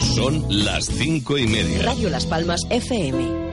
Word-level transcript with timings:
Son 0.00 0.44
las 0.48 0.86
cinco 0.86 1.38
y 1.38 1.46
media. 1.46 1.82
Radio 1.82 2.10
Las 2.10 2.26
Palmas 2.26 2.60
FM. 2.70 3.50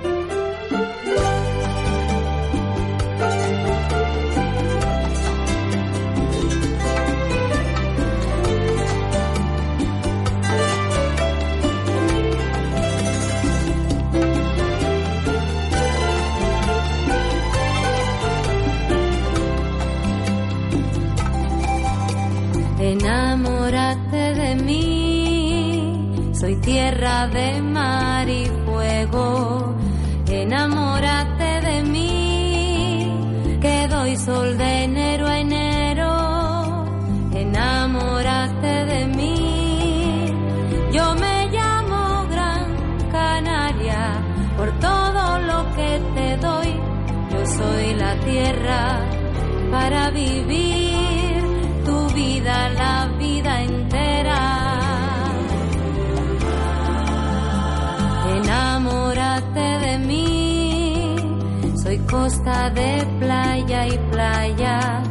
Tierra 26.87 27.27
de 27.27 27.61
mar 27.61 28.29
y 28.29 28.45
fuego. 28.65 29.75
Enamórate 30.29 31.51
de 31.67 31.83
mí, 31.83 33.11
que 33.59 33.87
doy 33.89 34.15
sol 34.15 34.57
de 34.57 34.83
enero 34.83 35.27
a 35.27 35.39
enero. 35.39 36.85
Enamórate 37.33 38.85
de 38.91 39.05
mí, 39.17 40.33
yo 40.93 41.05
me 41.15 41.47
llamo 41.55 42.25
Gran 42.31 42.67
Canaria 43.11 44.03
por 44.57 44.69
todo 44.79 45.39
lo 45.49 45.59
que 45.75 45.91
te 46.15 46.37
doy. 46.37 46.71
Yo 47.31 47.45
soy 47.57 47.93
la 47.95 48.13
tierra 48.21 48.99
para 49.71 50.09
vivir 50.11 50.76
costa 62.09 62.69
de 62.69 63.05
playa 63.19 63.87
y 63.87 63.97
playa. 64.11 65.03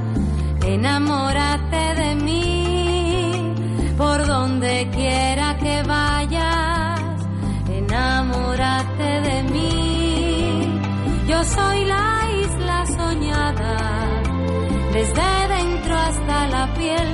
Enamórate 0.65 1.85
de 2.03 2.15
mí, 2.17 3.55
por 3.97 4.27
donde 4.27 4.89
quiera 4.93 5.57
que 5.59 5.83
vayas. 5.83 7.01
Enamórate 7.71 9.11
de 9.29 9.43
mí, 9.45 10.81
yo 11.29 11.45
soy 11.45 11.85
la 11.85 12.07
isla 12.45 12.87
soñada 12.87 13.97
desde 14.97 15.49
dentro 15.49 15.95
hasta 15.95 16.47
la 16.49 16.73
piel 16.73 17.09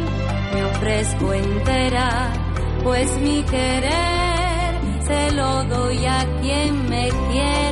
me 0.55 0.64
ofrezco 0.64 1.33
entera, 1.33 2.33
pues 2.84 3.19
mi 3.20 3.42
querer 3.42 4.70
se 5.06 5.30
lo 5.33 5.64
doy 5.64 6.06
a 6.06 6.24
quien 6.41 6.89
me 6.89 7.08
quiera. 7.08 7.71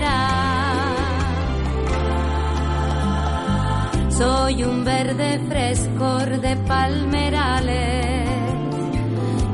Soy 4.21 4.65
un 4.65 4.85
verde 4.85 5.41
frescor 5.49 6.43
de 6.43 6.55
palmerales, 6.69 8.29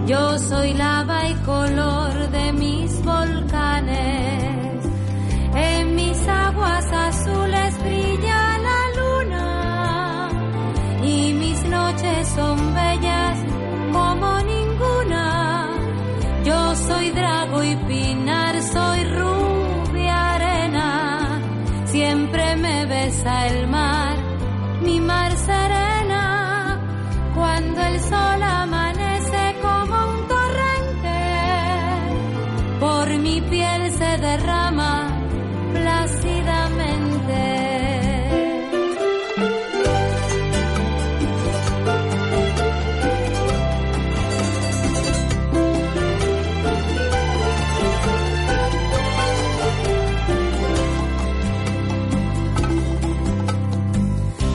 yo 0.08 0.36
soy 0.40 0.74
lava 0.74 1.28
y 1.28 1.34
color 1.52 2.30
de 2.30 2.52
mis 2.52 3.00
volcanes, 3.04 4.84
en 5.54 5.94
mis 5.94 6.18
aguas 6.26 6.84
azules 6.92 7.78
brilla 7.84 8.58
la 8.68 8.80
luna 8.98 10.30
y 11.00 11.32
mis 11.32 11.64
noches 11.66 12.28
son 12.34 12.74
bellas 12.74 13.38
como 13.92 14.40
ninguna. 14.40 15.68
Yo 16.44 16.74
soy 16.74 17.10
drago 17.12 17.62
y 17.62 17.76
pinar, 17.86 18.60
soy 18.62 19.04
rubia 19.04 20.34
arena, 20.34 21.40
siempre 21.84 22.56
me 22.56 22.86
besa 22.86 23.46
el 23.46 23.55
se 33.98 34.18
derrama 34.18 35.08
plácidamente. 35.72 37.42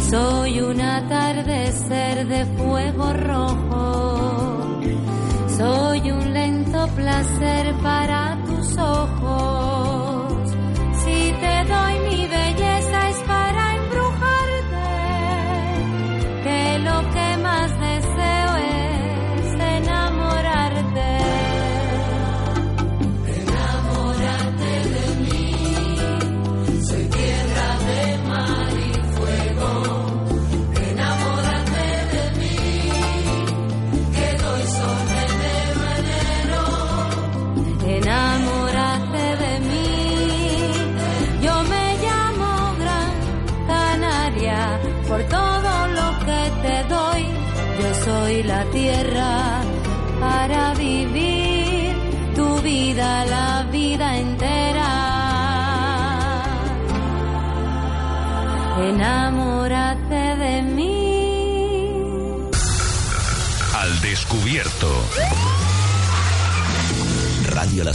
Soy 0.09 0.59
un 0.59 0.81
atardecer 0.81 2.27
de 2.27 2.45
fuego 2.57 3.13
rojo. 3.13 4.81
Soy 5.57 6.11
un 6.11 6.33
lento 6.33 6.87
placer 6.95 7.73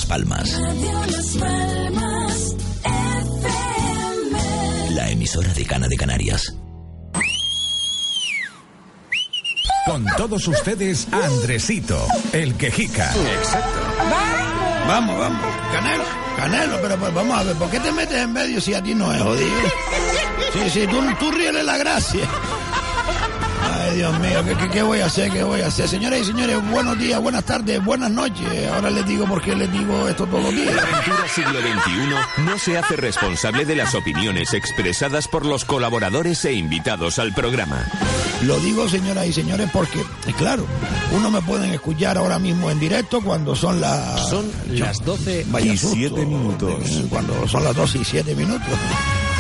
Las 0.06 0.08
Palmas. 0.08 0.61
La 4.91 5.11
emisora 5.11 5.53
de 5.53 5.64
Cana 5.64 5.88
de 5.88 5.97
Canarias. 5.97 6.55
Con 9.87 10.05
todos 10.17 10.47
ustedes, 10.49 11.08
Andresito, 11.12 11.99
el 12.32 12.55
quejica. 12.56 13.12
Exacto. 13.14 13.81
Vamos, 14.87 15.19
vamos. 15.19 15.41
Canelo, 15.73 16.05
Canelo, 16.37 16.79
pero 16.82 16.97
pues, 16.99 17.14
vamos 17.14 17.38
a 17.38 17.43
ver, 17.43 17.56
¿por 17.56 17.70
qué 17.70 17.81
te 17.81 17.93
metes 17.93 18.17
en 18.17 18.32
medio 18.32 18.61
si 18.61 18.75
a 18.75 18.82
ti 18.82 18.94
no 18.94 19.12
es 19.12 19.23
jodido? 19.23 19.61
Sí, 20.52 20.70
sí, 20.70 20.87
tú, 20.87 21.02
tú 21.19 21.31
ríele 21.32 21.62
la 21.62 21.76
gracia. 21.79 22.26
Ay, 23.88 23.99
Dios 23.99 24.19
mío, 24.19 24.44
¿qué, 24.44 24.56
qué, 24.56 24.69
qué 24.69 24.83
voy 24.83 25.00
a 25.00 25.06
hacer? 25.06 25.31
¿Qué 25.31 25.44
voy 25.44 25.61
a 25.61 25.69
hacer? 25.69 25.88
Señoras 25.88 26.21
y 26.21 26.25
señores, 26.25 26.59
buenos 26.71 26.99
días, 26.99 27.21
buenas 27.21 27.44
tardes, 27.44 27.85
buenas 27.85 28.11
noches. 28.11 28.69
Ahora 28.73 28.91
les 28.91 29.06
digo 29.06 29.27
por 29.27 29.41
qué 29.41 29.55
les 29.55 29.71
digo 29.71 30.09
esto 30.09 30.27
todos 30.27 30.44
los 30.44 30.53
días. 30.53 30.75
Aventura 30.77 31.29
Siglo 31.29 31.61
XXI 31.61 32.43
no 32.43 32.59
se 32.59 32.79
hace 32.79 32.97
responsable 32.97 33.65
de 33.65 33.77
las 33.77 33.94
opiniones 33.94 34.55
expresadas 34.55 35.29
por 35.29 35.47
los 35.47 35.65
colaboradores 35.65 36.44
e 36.47 36.55
invitados 36.55 37.21
al 37.21 37.33
programa. 37.33 37.87
Lo 38.43 38.59
digo, 38.59 38.88
señoras 38.88 39.27
y 39.27 39.33
señores, 39.33 39.71
porque, 39.73 40.00
eh, 40.00 40.33
claro, 40.37 40.67
uno 41.12 41.31
me 41.31 41.41
pueden 41.43 41.73
escuchar 41.73 42.19
ahora 42.19 42.38
mismo 42.38 42.71
en 42.71 42.81
directo 42.81 43.21
cuando 43.21 43.55
son 43.55 43.81
las... 43.81 44.29
Son 44.29 44.50
las 44.69 45.05
12 45.05 45.47
Vaya 45.49 45.73
y 45.73 45.77
susto, 45.77 45.97
7 45.97 46.27
minutos. 46.27 46.75
Cuando 47.09 47.47
son 47.47 47.62
las 47.62 47.75
12 47.77 47.99
y 47.99 48.05
7 48.05 48.35
minutos. 48.35 48.69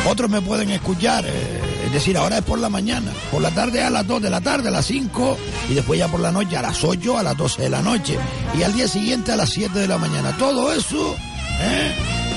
Otros 0.08 0.30
me 0.30 0.40
pueden 0.40 0.70
escuchar, 0.70 1.24
eh, 1.26 1.55
es 1.86 1.92
decir, 1.92 2.16
ahora 2.18 2.38
es 2.38 2.44
por 2.44 2.58
la 2.58 2.68
mañana. 2.68 3.12
Por 3.30 3.40
la 3.40 3.52
tarde 3.52 3.82
a 3.82 3.90
las 3.90 4.06
2 4.06 4.22
de 4.22 4.30
la 4.30 4.40
tarde, 4.40 4.68
a 4.68 4.72
las 4.72 4.86
5. 4.86 5.38
Y 5.70 5.74
después 5.74 5.98
ya 5.98 6.08
por 6.08 6.20
la 6.20 6.32
noche 6.32 6.56
a 6.56 6.62
las 6.62 6.82
8, 6.82 7.16
a 7.16 7.22
las 7.22 7.36
12 7.36 7.62
de 7.62 7.70
la 7.70 7.80
noche. 7.80 8.18
Y 8.58 8.62
al 8.64 8.74
día 8.74 8.88
siguiente 8.88 9.32
a 9.32 9.36
las 9.36 9.50
7 9.50 9.78
de 9.78 9.86
la 9.86 9.96
mañana. 9.96 10.36
Todo 10.36 10.72
eso, 10.72 11.14
¿eh? 11.60 11.94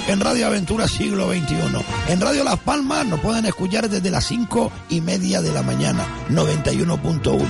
En 0.07 0.19
Radio 0.19 0.47
Aventura 0.47 0.87
Siglo 0.87 1.31
XXI. 1.31 1.55
En 2.07 2.21
Radio 2.21 2.43
Las 2.43 2.59
Palmas 2.59 3.05
nos 3.05 3.19
pueden 3.19 3.45
escuchar 3.45 3.89
desde 3.89 4.09
las 4.11 4.25
5 4.25 4.71
y 4.89 5.01
media 5.01 5.41
de 5.41 5.51
la 5.51 5.63
mañana, 5.63 6.05
91.1. 6.29 7.45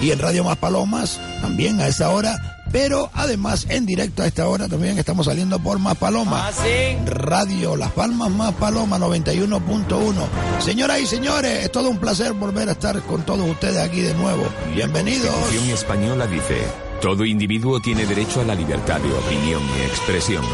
Y 0.00 0.10
en 0.10 0.18
Radio 0.18 0.44
Más 0.44 0.56
Palomas, 0.56 1.20
también 1.40 1.80
a 1.80 1.86
esa 1.86 2.10
hora, 2.10 2.61
pero 2.72 3.10
además 3.12 3.66
en 3.68 3.86
directo 3.86 4.22
a 4.22 4.26
esta 4.26 4.48
hora 4.48 4.66
también 4.66 4.98
estamos 4.98 5.26
saliendo 5.26 5.58
por 5.58 5.78
Más 5.78 5.96
Palomas. 5.96 6.56
Radio 7.04 7.76
Las 7.76 7.92
Palmas 7.92 8.30
Más 8.30 8.54
Paloma 8.54 8.98
91.1. 8.98 10.60
Señoras 10.60 11.00
y 11.00 11.06
señores, 11.06 11.64
es 11.64 11.70
todo 11.70 11.90
un 11.90 11.98
placer 11.98 12.32
volver 12.32 12.70
a 12.70 12.72
estar 12.72 13.00
con 13.02 13.22
todos 13.24 13.48
ustedes 13.48 13.76
aquí 13.76 14.00
de 14.00 14.14
nuevo. 14.14 14.44
Bienvenidos. 14.74 15.34
La 15.54 15.74
española 15.74 16.26
dice, 16.26 16.62
todo 17.02 17.24
individuo 17.24 17.80
tiene 17.80 18.06
derecho 18.06 18.40
a 18.40 18.44
la 18.44 18.54
libertad 18.54 19.00
de 19.00 19.12
opinión 19.12 19.60
y 19.76 19.82
expresión. 19.82 20.44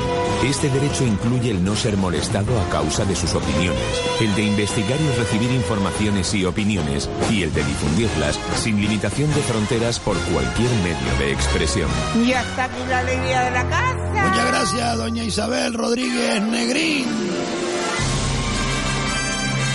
Este 0.43 0.71
derecho 0.71 1.05
incluye 1.05 1.51
el 1.51 1.63
no 1.63 1.77
ser 1.77 1.99
molestado 1.99 2.59
a 2.59 2.69
causa 2.71 3.05
de 3.05 3.15
sus 3.15 3.35
opiniones, 3.35 3.83
el 4.19 4.35
de 4.35 4.45
investigar 4.45 4.99
y 4.99 5.19
recibir 5.19 5.51
informaciones 5.53 6.33
y 6.33 6.47
opiniones, 6.47 7.11
y 7.31 7.43
el 7.43 7.53
de 7.53 7.63
difundirlas 7.63 8.41
sin 8.57 8.81
limitación 8.81 9.29
de 9.35 9.43
fronteras 9.43 10.01
por 10.01 10.17
cualquier 10.33 10.71
medio 10.83 11.19
de 11.19 11.33
expresión. 11.33 11.91
Y 12.25 12.33
hasta 12.33 12.65
aquí 12.65 12.81
la 12.89 13.01
alegría 13.01 13.43
de 13.43 13.51
la 13.51 13.69
casa. 13.69 14.29
Muchas 14.31 14.47
gracias, 14.49 14.97
doña 14.97 15.25
Isabel 15.25 15.75
Rodríguez 15.75 16.43
Negrín. 16.43 17.05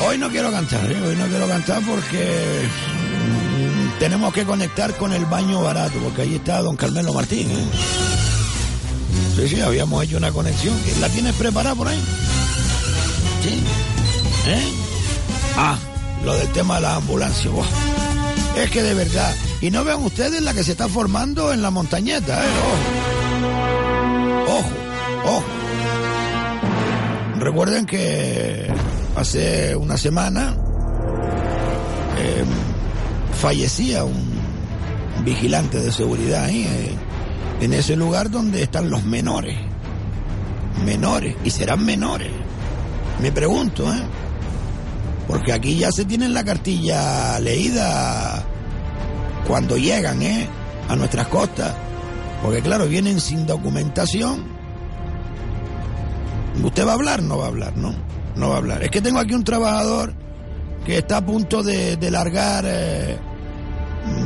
Hoy 0.08 0.18
no 0.18 0.28
quiero 0.30 0.52
cantar, 0.52 0.92
¿eh? 0.92 1.02
hoy 1.08 1.16
no 1.16 1.28
quiero 1.28 1.48
cantar 1.48 1.84
porque 1.84 2.68
tenemos 4.04 4.34
que 4.34 4.44
conectar 4.44 4.94
con 4.98 5.14
el 5.14 5.26
baño 5.28 5.62
barato, 5.62 5.98
porque 6.00 6.24
ahí 6.24 6.36
está 6.36 6.62
don 6.62 6.76
Carmelo 6.76 7.14
Martín. 7.14 7.50
¿eh? 7.50 7.66
Sí, 9.38 9.48
sí, 9.48 9.62
habíamos 9.62 10.04
hecho 10.04 10.18
una 10.18 10.30
conexión. 10.30 10.76
¿La 11.00 11.08
tienes 11.08 11.34
preparada 11.36 11.74
por 11.74 11.88
ahí? 11.88 12.04
Sí. 13.42 13.64
¿Eh? 14.48 14.74
Ah, 15.56 15.78
lo 16.26 16.36
del 16.36 16.50
tema 16.50 16.76
de 16.76 16.82
la 16.82 16.96
ambulancia. 16.96 17.50
buah. 17.50 17.66
Es 18.58 18.70
que 18.72 18.84
de 18.84 18.94
verdad. 18.94 19.34
Y 19.62 19.72
no 19.72 19.86
vean 19.86 20.04
ustedes 20.04 20.42
la 20.42 20.54
que 20.54 20.66
se 20.66 20.74
está 20.74 20.90
formando 20.90 21.54
en 21.54 21.62
la 21.62 21.72
montañeta, 21.72 22.44
¿eh? 22.44 22.50
Ojo. 24.50 24.58
Ojo, 24.58 25.38
ojo. 25.38 25.46
Recuerden 27.40 27.86
que 27.86 28.68
hace 29.16 29.78
una 29.78 29.96
semana 29.96 30.58
fallecía 33.44 34.06
un 34.06 34.24
vigilante 35.26 35.78
de 35.78 35.92
seguridad 35.92 36.46
ahí, 36.46 36.64
eh, 36.64 36.96
en 37.60 37.74
ese 37.74 37.98
lugar 37.98 38.32
donde 38.32 38.64
están 38.64 38.90
los 38.90 39.04
menores. 39.04 39.58
Menores, 40.86 41.36
y 41.44 41.50
serán 41.50 41.86
menores. 41.86 42.32
Me 43.22 43.34
pregunto, 43.34 43.84
¿eh? 43.94 44.02
Porque 45.28 45.52
aquí 45.52 45.76
ya 45.76 45.92
se 45.92 46.06
tienen 46.06 46.34
la 46.34 46.46
cartilla 46.46 47.38
leída 47.42 48.46
cuando 49.46 49.76
llegan, 49.76 50.22
¿eh? 50.22 50.48
A 50.88 50.96
nuestras 50.96 51.28
costas. 51.28 51.76
Porque 52.42 52.62
claro, 52.62 52.88
vienen 52.88 53.20
sin 53.20 53.46
documentación. 53.46 54.46
¿Usted 56.64 56.88
va 56.88 56.92
a 56.92 56.96
hablar? 56.96 57.22
No 57.22 57.40
va 57.40 57.44
a 57.44 57.50
hablar, 57.50 57.76
¿no? 57.76 57.94
No 58.38 58.48
va 58.48 58.56
a 58.56 58.60
hablar. 58.60 58.84
Es 58.84 58.90
que 58.90 59.02
tengo 59.02 59.20
aquí 59.20 59.34
un 59.34 59.44
trabajador 59.44 60.14
que 60.86 61.00
está 61.00 61.18
a 61.18 61.26
punto 61.26 61.62
de, 61.62 61.98
largar 62.10 62.64
eh, 62.66 63.18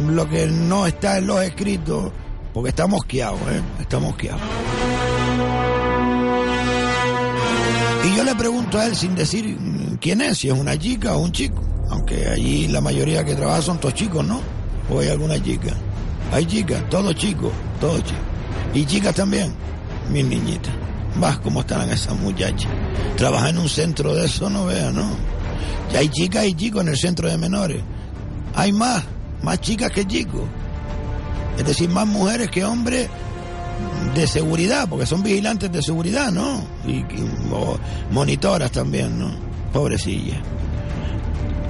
lo 0.09 0.29
que 0.29 0.47
no 0.47 0.87
está 0.87 1.17
en 1.17 1.27
los 1.27 1.41
escritos, 1.41 2.11
porque 2.53 2.69
está 2.69 2.87
mosqueado, 2.87 3.35
¿eh? 3.35 3.61
Está 3.79 3.99
mosqueado. 3.99 4.39
Y 8.05 8.15
yo 8.15 8.23
le 8.23 8.35
pregunto 8.35 8.79
a 8.79 8.85
él 8.87 8.95
sin 8.95 9.15
decir 9.15 9.57
quién 9.99 10.21
es, 10.21 10.39
si 10.39 10.49
es 10.49 10.57
una 10.57 10.77
chica 10.77 11.15
o 11.15 11.19
un 11.19 11.31
chico. 11.31 11.61
Aunque 11.89 12.27
allí 12.27 12.67
la 12.67 12.81
mayoría 12.81 13.23
que 13.23 13.35
trabaja 13.35 13.61
son 13.61 13.79
todos 13.79 13.93
chicos, 13.93 14.25
¿no? 14.25 14.41
O 14.89 14.99
hay 14.99 15.09
alguna 15.09 15.41
chica. 15.41 15.73
Hay 16.31 16.45
chicas, 16.45 16.89
todos 16.89 17.15
chicos, 17.15 17.51
todos 17.79 18.03
chicos. 18.03 18.23
Y 18.73 18.85
chicas 18.85 19.15
también, 19.15 19.53
mis 20.11 20.25
niñitas. 20.25 20.73
Vas, 21.19 21.39
cómo 21.39 21.61
estarán 21.61 21.89
esas 21.89 22.17
muchachas. 22.17 22.69
Trabajar 23.15 23.49
en 23.49 23.59
un 23.59 23.69
centro 23.69 24.13
de 24.13 24.25
eso, 24.25 24.49
no 24.49 24.65
vean, 24.65 24.95
¿no? 24.95 25.09
Ya 25.91 25.99
hay 25.99 26.09
chicas 26.09 26.45
y 26.45 26.53
chicos 26.53 26.81
en 26.81 26.89
el 26.89 26.97
centro 26.97 27.29
de 27.29 27.37
menores. 27.37 27.81
Hay 28.55 28.73
más, 28.73 29.03
más 29.43 29.59
chicas 29.61 29.91
que 29.91 30.05
chicos. 30.05 30.43
Es 31.57 31.65
decir, 31.65 31.89
más 31.89 32.05
mujeres 32.07 32.49
que 32.49 32.63
hombres 32.63 33.09
de 34.15 34.27
seguridad, 34.27 34.87
porque 34.89 35.05
son 35.05 35.23
vigilantes 35.23 35.71
de 35.71 35.81
seguridad, 35.81 36.31
¿no? 36.31 36.63
Y, 36.85 36.97
y- 36.97 37.29
monitoras 38.11 38.71
también, 38.71 39.17
¿no? 39.19 39.31
Pobrecilla. 39.73 40.37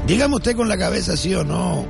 Dígame 0.06 0.36
usted 0.36 0.56
con 0.56 0.69
la 0.69 0.78
cabeza 0.78 1.18
sí 1.18 1.34
o 1.36 1.44
no, 1.44 1.86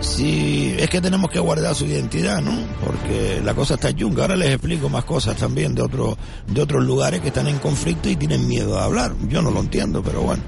si 0.00 0.74
es 0.78 0.88
que 0.88 1.00
tenemos 1.00 1.30
que 1.30 1.38
guardar 1.38 1.74
su 1.74 1.84
identidad, 1.86 2.40
¿no? 2.40 2.52
Porque 2.84 3.40
la 3.44 3.54
cosa 3.54 3.74
está 3.74 3.94
chunga. 3.94 4.22
Ahora 4.22 4.36
les 4.36 4.50
explico 4.50 4.88
más 4.88 5.04
cosas 5.04 5.36
también 5.36 5.74
de, 5.74 5.82
otro, 5.82 6.16
de 6.46 6.60
otros 6.62 6.82
lugares 6.84 7.20
que 7.20 7.28
están 7.28 7.46
en 7.48 7.58
conflicto 7.58 8.08
y 8.08 8.16
tienen 8.16 8.46
miedo 8.48 8.78
a 8.78 8.84
hablar. 8.84 9.12
Yo 9.28 9.42
no 9.42 9.50
lo 9.50 9.60
entiendo, 9.60 10.02
pero 10.02 10.22
bueno. 10.22 10.42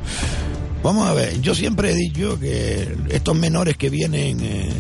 Vamos 0.83 1.09
a 1.09 1.15
ver, 1.15 1.41
yo 1.41 1.55
siempre 1.55 1.93
he 1.93 1.95
dicho 1.95 2.39
que 2.41 2.97
estos 3.11 3.37
menores 3.37 3.77
que 3.77 3.89
vienen 3.89 4.41
eh, 4.41 4.73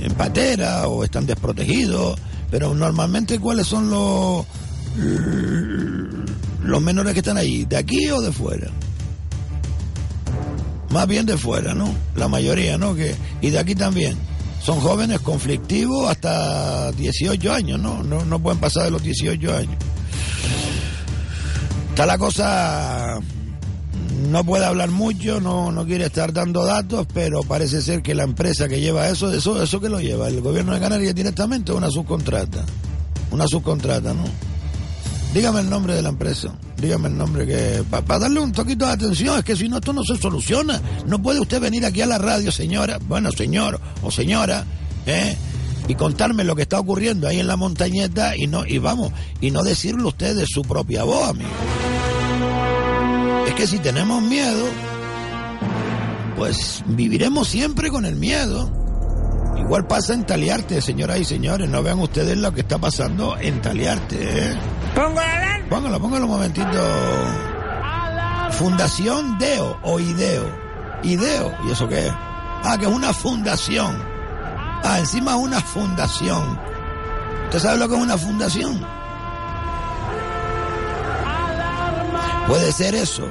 en 0.00 0.14
patera 0.14 0.86
o 0.86 1.02
están 1.02 1.26
desprotegidos, 1.26 2.18
pero 2.48 2.74
normalmente 2.74 3.40
cuáles 3.40 3.66
son 3.66 3.90
los 3.90 4.46
los 6.62 6.82
menores 6.82 7.12
que 7.12 7.20
están 7.20 7.36
ahí, 7.36 7.64
de 7.64 7.76
aquí 7.76 8.08
o 8.10 8.20
de 8.20 8.32
fuera. 8.32 8.68
Más 10.90 11.06
bien 11.06 11.26
de 11.26 11.36
fuera, 11.36 11.74
¿no? 11.74 11.92
La 12.14 12.28
mayoría, 12.28 12.78
¿no? 12.78 12.94
Que 12.94 13.14
y 13.40 13.50
de 13.50 13.58
aquí 13.58 13.74
también. 13.74 14.16
Son 14.62 14.80
jóvenes 14.80 15.20
conflictivos 15.20 16.10
hasta 16.10 16.90
18 16.92 17.52
años, 17.52 17.80
¿no? 17.80 18.02
No, 18.02 18.24
no 18.24 18.38
pueden 18.40 18.58
pasar 18.60 18.84
de 18.84 18.90
los 18.90 19.02
18 19.02 19.56
años. 19.56 19.76
Está 21.90 22.06
la 22.06 22.18
cosa 22.18 23.18
no 24.18 24.44
puede 24.44 24.64
hablar 24.64 24.90
mucho, 24.90 25.40
no, 25.40 25.70
no 25.70 25.86
quiere 25.86 26.06
estar 26.06 26.32
dando 26.32 26.64
datos, 26.64 27.06
pero 27.12 27.42
parece 27.42 27.82
ser 27.82 28.02
que 28.02 28.14
la 28.14 28.24
empresa 28.24 28.68
que 28.68 28.80
lleva 28.80 29.08
eso, 29.08 29.32
eso, 29.32 29.62
eso 29.62 29.80
que 29.80 29.88
lo 29.88 30.00
lleva, 30.00 30.28
el 30.28 30.40
gobierno 30.40 30.74
de 30.74 30.80
Canarias 30.80 31.14
directamente, 31.14 31.72
una 31.72 31.90
subcontrata. 31.90 32.64
Una 33.30 33.46
subcontrata, 33.46 34.14
¿no? 34.14 34.24
Dígame 35.34 35.60
el 35.60 35.68
nombre 35.68 35.94
de 35.94 36.02
la 36.02 36.08
empresa, 36.08 36.54
dígame 36.78 37.08
el 37.08 37.18
nombre 37.18 37.46
que... 37.46 37.84
Para 37.90 38.18
darle 38.18 38.40
un 38.40 38.52
poquito 38.52 38.86
de 38.86 38.92
atención, 38.92 39.38
es 39.38 39.44
que 39.44 39.54
si 39.54 39.68
no, 39.68 39.76
esto 39.76 39.92
no 39.92 40.02
se 40.02 40.16
soluciona. 40.16 40.80
No 41.06 41.20
puede 41.20 41.38
usted 41.38 41.60
venir 41.60 41.84
aquí 41.84 42.00
a 42.00 42.06
la 42.06 42.18
radio, 42.18 42.50
señora, 42.50 42.98
bueno, 43.06 43.30
señor 43.30 43.78
o 44.02 44.10
señora, 44.10 44.64
¿eh? 45.06 45.36
Y 45.86 45.94
contarme 45.94 46.44
lo 46.44 46.56
que 46.56 46.62
está 46.62 46.80
ocurriendo 46.80 47.28
ahí 47.28 47.40
en 47.40 47.46
la 47.46 47.56
montañeta 47.56 48.36
y 48.36 48.46
no, 48.46 48.66
y 48.66 48.78
vamos, 48.78 49.12
y 49.40 49.50
no 49.50 49.62
decirlo 49.62 50.08
usted 50.08 50.34
de 50.34 50.44
su 50.46 50.62
propia 50.62 51.04
voz, 51.04 51.30
amigo. 51.30 51.48
Que 53.58 53.66
si 53.66 53.80
tenemos 53.80 54.22
miedo, 54.22 54.66
pues 56.36 56.84
viviremos 56.86 57.48
siempre 57.48 57.90
con 57.90 58.04
el 58.04 58.14
miedo. 58.14 58.70
Igual 59.58 59.88
pasa 59.88 60.14
en 60.14 60.24
Taliarte, 60.24 60.80
señoras 60.80 61.18
y 61.18 61.24
señores. 61.24 61.68
No 61.68 61.82
vean 61.82 61.98
ustedes 61.98 62.38
lo 62.38 62.54
que 62.54 62.60
está 62.60 62.78
pasando 62.78 63.36
en 63.36 63.60
Taliarte. 63.60 64.52
¿eh? 64.52 64.56
Pongo 64.94 65.20
la 65.20 65.38
alarma. 65.38 65.68
Póngalo, 65.70 66.00
póngalo 66.00 66.26
un 66.26 66.30
momentito. 66.30 66.68
Fundación 68.52 69.38
Deo 69.38 69.76
o 69.82 69.98
Ideo. 69.98 70.56
Ideo. 71.02 71.52
¿Y 71.66 71.72
eso 71.72 71.88
qué 71.88 72.06
es? 72.06 72.12
Ah, 72.62 72.76
que 72.78 72.86
es 72.86 72.92
una 72.92 73.12
fundación. 73.12 74.00
Ah, 74.84 75.00
encima 75.00 75.32
es 75.32 75.38
una 75.38 75.60
fundación. 75.60 76.60
¿Usted 77.46 77.58
sabe 77.58 77.78
lo 77.78 77.88
que 77.88 77.96
es 77.96 78.02
una 78.02 78.16
fundación? 78.16 78.86
Puede 82.46 82.70
ser 82.70 82.94
eso 82.94 83.28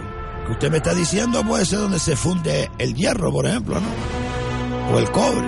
usted 0.49 0.71
me 0.71 0.77
está 0.77 0.93
diciendo, 0.93 1.43
puede 1.43 1.65
ser 1.65 1.79
donde 1.79 1.99
se 1.99 2.15
funde 2.15 2.71
el 2.77 2.95
hierro, 2.95 3.31
por 3.31 3.45
ejemplo, 3.45 3.79
¿no? 3.79 4.93
O 4.93 4.99
el 4.99 5.11
cobre. 5.11 5.47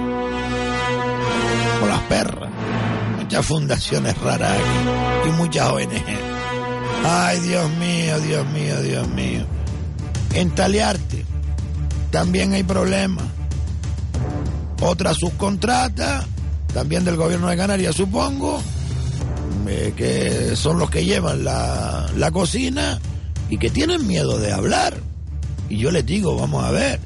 como 1.79 1.87
las 1.87 2.01
perras. 2.01 2.49
Muchas 3.17 3.45
fundaciones 3.45 4.17
raras 4.17 4.51
aquí 4.51 5.29
y 5.29 5.31
muchas 5.33 5.69
ONG. 5.69 5.89
Ay, 7.05 7.39
Dios 7.39 7.69
mío, 7.71 8.19
Dios 8.19 8.47
mío, 8.47 8.81
Dios 8.81 9.07
mío. 9.09 9.45
En 10.33 10.51
Taliarte 10.51 11.25
también 12.11 12.53
hay 12.53 12.63
problemas. 12.63 13.25
Otra 14.81 15.13
subcontrata, 15.13 16.25
también 16.73 17.05
del 17.05 17.17
gobierno 17.17 17.47
de 17.47 17.57
Canarias, 17.57 17.95
supongo, 17.95 18.61
eh, 19.67 19.93
que 19.95 20.55
son 20.55 20.79
los 20.79 20.89
que 20.89 21.05
llevan 21.05 21.43
la, 21.43 22.09
la 22.15 22.31
cocina 22.31 22.99
y 23.49 23.57
que 23.57 23.69
tienen 23.69 24.05
miedo 24.07 24.37
de 24.37 24.51
hablar. 24.51 24.95
Y 25.69 25.77
yo 25.77 25.91
les 25.91 26.05
digo, 26.05 26.35
vamos 26.35 26.63
a 26.63 26.71
ver, 26.71 26.99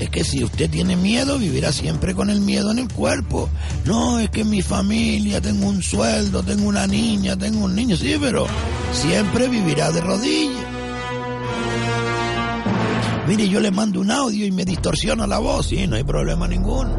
es 0.00 0.08
que 0.08 0.24
si 0.24 0.42
usted 0.42 0.70
tiene 0.70 0.96
miedo, 0.96 1.38
vivirá 1.38 1.72
siempre 1.72 2.14
con 2.14 2.30
el 2.30 2.40
miedo 2.40 2.70
en 2.70 2.78
el 2.78 2.88
cuerpo. 2.88 3.48
No, 3.84 4.18
es 4.18 4.30
que 4.30 4.44
mi 4.44 4.62
familia, 4.62 5.40
tengo 5.40 5.68
un 5.68 5.82
sueldo, 5.82 6.42
tengo 6.42 6.68
una 6.68 6.86
niña, 6.86 7.36
tengo 7.36 7.66
un 7.66 7.74
niño, 7.74 7.96
sí, 7.96 8.16
pero 8.18 8.46
siempre 8.92 9.48
vivirá 9.48 9.92
de 9.92 10.00
rodillas. 10.00 10.64
Mire, 13.28 13.48
yo 13.48 13.60
le 13.60 13.70
mando 13.70 14.00
un 14.00 14.10
audio 14.10 14.46
y 14.46 14.50
me 14.50 14.64
distorsiona 14.64 15.26
la 15.26 15.38
voz, 15.38 15.66
sí, 15.66 15.86
no 15.86 15.96
hay 15.96 16.04
problema 16.04 16.48
ninguno. 16.48 16.96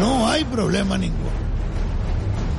No 0.00 0.26
hay 0.26 0.44
problema 0.44 0.96
ninguno. 0.96 1.30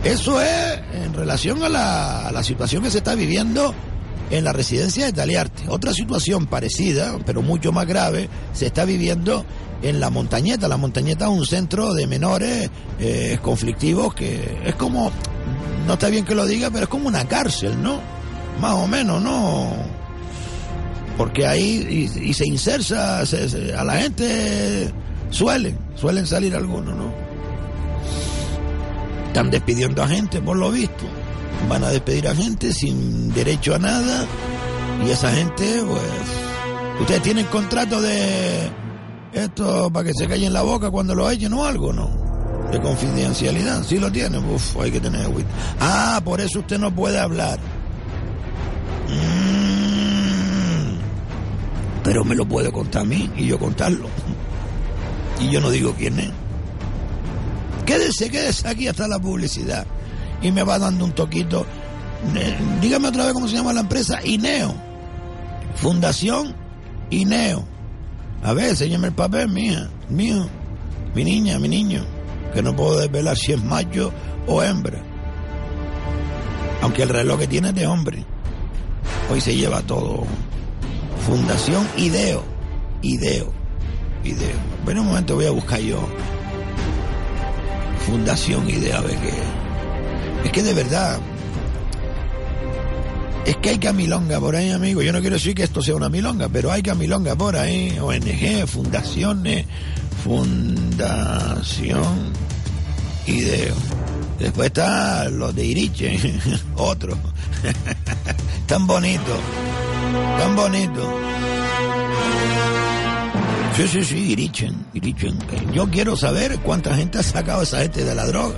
Eso 0.04 0.40
es 0.40 0.80
en 0.94 1.14
relación 1.14 1.64
a 1.64 1.70
la, 1.70 2.28
a 2.28 2.32
la 2.32 2.44
situación 2.44 2.84
que 2.84 2.92
se 2.92 3.00
está 3.00 3.16
viviendo 3.16 3.74
en 4.34 4.44
la 4.44 4.52
residencia 4.52 5.06
de 5.06 5.14
Taliarte. 5.14 5.64
Otra 5.70 5.94
situación 5.94 6.48
parecida, 6.48 7.20
pero 7.24 7.44
mucho 7.44 7.72
más 7.72 7.86
grave, 7.86 8.30
se 8.54 8.66
está 8.66 8.84
viviendo 8.84 9.46
en 9.84 10.00
la 10.00 10.10
montañeta. 10.10 10.68
La 10.68 10.78
montañeta 10.78 11.26
es 11.26 11.32
un 11.32 11.46
centro 11.46 11.94
de 11.94 12.08
menores 12.08 12.70
eh, 13.00 13.38
conflictivos 13.44 14.16
que 14.16 14.58
es 14.66 14.74
como, 14.74 15.12
no 15.86 15.94
está 15.94 16.10
bien 16.10 16.26
que 16.26 16.34
lo 16.34 16.48
diga, 16.48 16.72
pero 16.72 16.86
es 16.86 16.90
como 16.90 17.08
una 17.08 17.28
cárcel, 17.28 17.82
¿no? 17.82 18.00
Más 18.60 18.74
o 18.74 18.88
menos, 18.88 19.22
¿no? 19.22 19.72
Porque 21.16 21.46
ahí 21.46 22.10
y, 22.16 22.30
y 22.30 22.34
se 22.34 22.48
insersa 22.48 23.24
se, 23.28 23.72
a 23.76 23.84
la 23.84 23.98
gente, 23.98 24.92
suelen, 25.30 25.78
suelen 25.94 26.26
salir 26.26 26.56
algunos, 26.56 26.96
¿no? 26.96 27.14
Están 29.28 29.52
despidiendo 29.52 30.02
a 30.02 30.08
gente, 30.08 30.42
por 30.42 30.58
lo 30.58 30.72
visto 30.72 31.06
van 31.70 31.84
a 31.84 31.90
despedir 31.90 32.28
a 32.28 32.36
gente 32.36 32.74
sin 32.74 33.34
derecho 33.34 33.76
a 33.76 33.80
nada 33.80 34.26
y 35.06 35.10
esa 35.10 35.32
gente 35.32 35.84
pues 35.88 36.02
ustedes 37.02 37.22
tienen 37.22 37.46
contrato 37.48 38.02
de 38.02 38.70
esto 39.34 39.92
para 39.92 40.08
que 40.08 40.14
se 40.14 40.28
callen 40.28 40.54
la 40.54 40.62
boca 40.62 40.92
cuando 40.92 41.16
lo 41.16 41.30
echen 41.30 41.54
o 41.54 41.66
algo 41.66 41.92
no 41.94 42.10
de 42.72 42.82
confidencialidad 42.82 43.84
si 43.84 44.00
lo 44.00 44.12
tienen 44.12 44.44
uf, 44.46 44.78
hay 44.80 44.92
que 44.92 45.00
tener 45.00 45.28
ah 45.80 46.22
por 46.24 46.42
eso 46.42 46.60
usted 46.60 46.80
no 46.80 46.94
puede 46.94 47.20
hablar. 47.20 47.60
Mm, 49.10 50.94
pero 52.04 52.24
me 52.24 52.36
lo 52.36 52.46
puede 52.48 52.72
contar 52.72 53.04
a 53.04 53.06
mí 53.06 53.30
y 53.36 53.48
yo 53.48 53.60
contarlo. 53.60 54.08
Y 55.40 55.50
yo 55.50 55.62
no 55.62 55.70
digo 55.70 55.94
quién 55.98 56.20
es. 56.20 56.32
Quédese 57.86 58.30
quédese 58.30 58.68
aquí 58.68 58.88
hasta 58.88 59.08
la 59.08 59.20
publicidad 59.20 59.86
y 60.44 60.52
me 60.52 60.62
va 60.62 60.78
dando 60.78 61.06
un 61.06 61.14
toquito. 61.14 61.66
Dígame 62.82 63.08
otra 63.08 63.26
vez 63.26 63.34
cómo 63.34 63.48
se 63.48 63.56
llama 63.56 63.74
la 63.74 63.82
empresa. 63.82 64.20
INEO. 64.24 64.76
Fundación 65.76 66.54
INEO. 67.10 67.66
A 68.44 68.54
ver, 68.54 68.70
enséñame 68.70 69.08
el 69.08 69.14
papel, 69.14 69.48
mía, 69.48 69.90
mío, 70.10 70.48
mi 71.16 71.24
niña, 71.24 71.58
mi 71.60 71.70
niño, 71.70 72.04
que 72.54 72.62
no 72.62 72.76
puedo 72.76 73.00
desvelar 73.00 73.38
si 73.38 73.54
es 73.54 73.64
macho 73.64 74.12
o 74.48 74.62
hembra. 74.62 75.02
Aunque 76.82 77.04
el 77.04 77.10
reloj 77.10 77.40
que 77.40 77.48
tiene 77.48 77.70
es 77.70 77.76
de 77.76 77.88
hombre. 77.88 78.26
Hoy 79.32 79.40
se 79.40 79.56
lleva 79.56 79.82
todo. 79.82 80.26
Fundación 81.26 81.88
IDEO. 81.96 82.44
IDEO. 83.02 83.54
IDEO. 84.26 84.58
Bueno, 84.84 85.02
un 85.02 85.08
momento 85.08 85.36
voy 85.36 85.46
a 85.46 85.52
buscar 85.52 85.80
yo. 85.80 86.06
Fundación 88.06 88.70
IDEO, 88.70 88.98
a 88.98 89.02
ver 89.02 89.18
qué 89.20 89.30
es 89.30 89.63
que 90.52 90.64
de 90.64 90.74
verdad, 90.74 91.20
es 93.46 93.58
que 93.58 93.70
hay 93.70 93.78
camilonga 93.78 94.40
por 94.40 94.56
ahí, 94.56 94.72
amigo. 94.72 95.02
Yo 95.02 95.12
no 95.12 95.20
quiero 95.22 95.36
decir 95.36 95.54
que 95.56 95.64
esto 95.64 95.82
sea 95.82 95.96
una 95.96 96.10
milonga, 96.10 96.48
pero 96.50 96.72
hay 96.72 96.82
camilonga 96.82 97.36
por 97.36 97.56
ahí. 97.56 97.98
ONG, 98.00 98.68
fundaciones, 98.68 99.66
fundación 100.24 102.04
Ideo. 103.26 103.76
Después 104.40 104.68
está 104.68 105.30
los 105.30 105.56
de 105.56 105.66
Iriche, 105.66 106.20
otro. 106.76 107.18
tan 108.68 108.86
bonito, 108.88 109.40
tan 110.38 110.56
bonito. 110.56 111.20
Sí, 113.78 113.88
sí, 113.88 114.04
sí, 114.04 114.18
Irichen, 114.32 114.86
Irichen. 114.94 115.38
Yo 115.74 115.90
quiero 115.90 116.16
saber 116.16 116.60
cuánta 116.60 116.96
gente 116.96 117.18
ha 117.20 117.24
sacado 117.24 117.62
a 117.62 117.64
esa 117.64 117.80
gente 117.80 118.04
de 118.04 118.14
la 118.14 118.26
droga. 118.26 118.56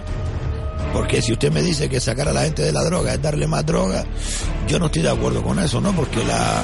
Porque 0.94 1.22
si 1.22 1.34
usted 1.34 1.52
me 1.52 1.62
dice 1.62 1.90
que 1.90 2.00
sacar 2.00 2.30
a 2.30 2.34
la 2.34 2.44
gente 2.44 2.62
de 2.64 2.72
la 2.72 2.84
droga 2.84 3.14
es 3.14 3.22
darle 3.22 3.48
más 3.48 3.66
droga, 3.66 4.06
yo 4.68 4.80
no 4.80 4.88
estoy 4.88 5.02
de 5.02 5.10
acuerdo 5.10 5.44
con 5.44 5.60
eso, 5.60 5.82
¿no? 5.82 5.92
Porque 5.94 6.24
la, 6.24 6.64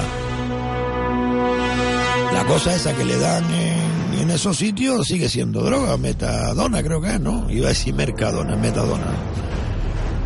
la 2.32 2.44
cosa 2.46 2.74
esa 2.74 2.94
que 2.94 3.04
le 3.04 3.18
dan 3.18 3.44
en, 3.52 4.20
en 4.20 4.30
esos 4.30 4.56
sitios 4.56 5.06
sigue 5.06 5.28
siendo 5.28 5.62
droga, 5.62 5.96
metadona 5.96 6.82
creo 6.82 7.00
que 7.00 7.18
¿no? 7.18 7.50
Iba 7.50 7.66
a 7.66 7.70
decir 7.70 7.94
mercadona, 7.94 8.56
metadona. 8.56 9.06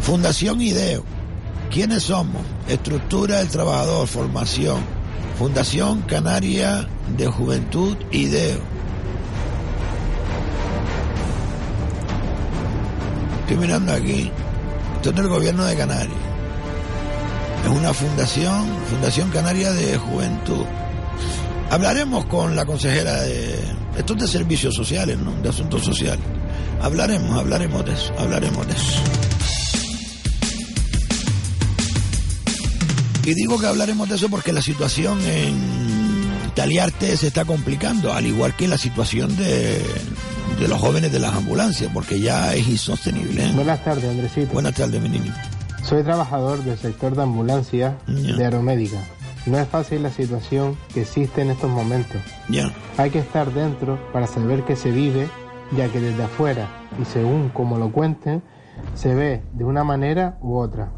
Fundación 0.01 0.61
IDEO. 0.61 1.03
¿Quiénes 1.71 2.05
somos? 2.05 2.43
Estructura 2.69 3.39
del 3.39 3.49
trabajador, 3.49 4.07
formación. 4.07 4.79
Fundación 5.37 6.03
Canaria 6.03 6.89
de 7.17 7.27
Juventud 7.27 7.97
IDEO. 8.13 8.61
Estoy 13.47 13.59
mirando 13.59 13.93
aquí. 13.93 14.29
Esto 14.97 15.11
es 15.11 15.15
del 15.15 15.29
gobierno 15.29 15.65
de 15.65 15.77
Canarias. 15.77 16.19
Es 17.65 17.71
una 17.71 17.95
fundación, 17.95 18.67
Fundación 18.91 19.31
Canaria 19.31 19.71
de 19.71 19.97
Juventud. 19.97 20.65
Hablaremos 21.71 22.27
con 22.27 22.57
la 22.57 22.67
consejera 22.67 23.23
de. 23.23 23.55
Esto 23.97 24.15
es 24.15 24.23
de 24.23 24.27
servicios 24.27 24.75
sociales, 24.75 25.17
¿no? 25.19 25.31
De 25.43 25.51
asuntos 25.51 25.85
sociales. 25.85 26.25
Hablaremos, 26.83 27.39
hablaremos 27.39 27.85
de 27.85 27.93
eso, 27.93 28.13
hablaremos 28.19 28.67
de 28.67 28.73
eso. 28.73 29.03
Y 33.27 33.35
digo 33.35 33.61
que 33.61 33.67
hablaremos 33.69 34.09
de 34.09 34.17
eso 34.17 34.29
porque 34.29 34.53
la 34.53 34.61
situación 34.61 35.21
en 35.25 35.57
Taliarte 36.57 37.17
se 37.17 37.29
está 37.29 37.45
complicando, 37.45 38.13
al 38.13 38.27
igual 38.27 38.57
que 38.57 38.67
la 38.67 38.77
situación 38.77 39.37
de, 39.37 39.81
de 40.61 40.69
los 40.69 40.81
jóvenes 40.81 41.13
de 41.13 41.19
las 41.19 41.35
ambulancias, 41.35 41.91
porque 41.93 42.19
ya 42.21 42.55
es 42.55 42.67
insostenible. 42.69 43.45
¿eh? 43.45 43.53
Buenas 43.55 43.83
tardes, 43.85 44.05
Andresito. 44.11 44.53
Buenas 44.53 44.75
tardes, 44.75 45.01
mi 45.03 45.09
niño. 45.09 45.33
Soy 45.83 46.03
trabajador 46.03 46.63
del 46.65 46.79
sector 46.79 47.15
de 47.15 47.23
ambulancia 47.23 47.99
Ya. 48.07 48.37
de 48.37 48.45
aeromédica. 48.45 48.99
No 49.45 49.59
es 49.59 49.69
fácil 49.69 50.03
la 50.03 50.11
situación 50.11 50.77
que 50.93 51.03
existe 51.03 51.43
en 51.43 51.51
estos 51.51 51.71
momentos. 51.71 52.21
Ya. 52.49 52.73
Hay 52.97 53.11
que 53.11 53.19
estar 53.21 53.53
dentro 53.53 53.99
para 54.13 54.27
saber 54.27 54.65
que 54.65 54.75
se 54.77 54.91
vive, 54.91 55.29
ya 55.77 55.89
que 55.89 56.01
desde 56.01 56.25
afuera, 56.25 56.69
y 57.01 57.05
según 57.05 57.51
como 57.51 57.79
lo 57.79 57.93
cuenten, 57.93 58.43
se 58.95 59.15
ve 59.15 59.43
de 59.53 59.65
una 59.65 59.85
manera 59.85 60.39
u 60.41 60.57
otra. 60.57 60.89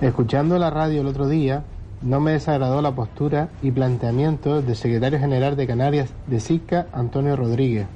Escuchando 0.00 0.58
la 0.58 0.68
radio 0.70 1.00
el 1.00 1.06
otro 1.06 1.28
día, 1.28 1.62
no 2.02 2.20
me 2.20 2.32
desagradó 2.32 2.82
la 2.82 2.94
postura 2.94 3.48
y 3.62 3.70
planteamiento 3.70 4.60
del 4.60 4.76
secretario 4.76 5.18
general 5.20 5.56
de 5.56 5.66
Canarias 5.66 6.10
de 6.26 6.40
SICA, 6.40 6.88
Antonio 6.92 7.36
Rodríguez. 7.36 7.86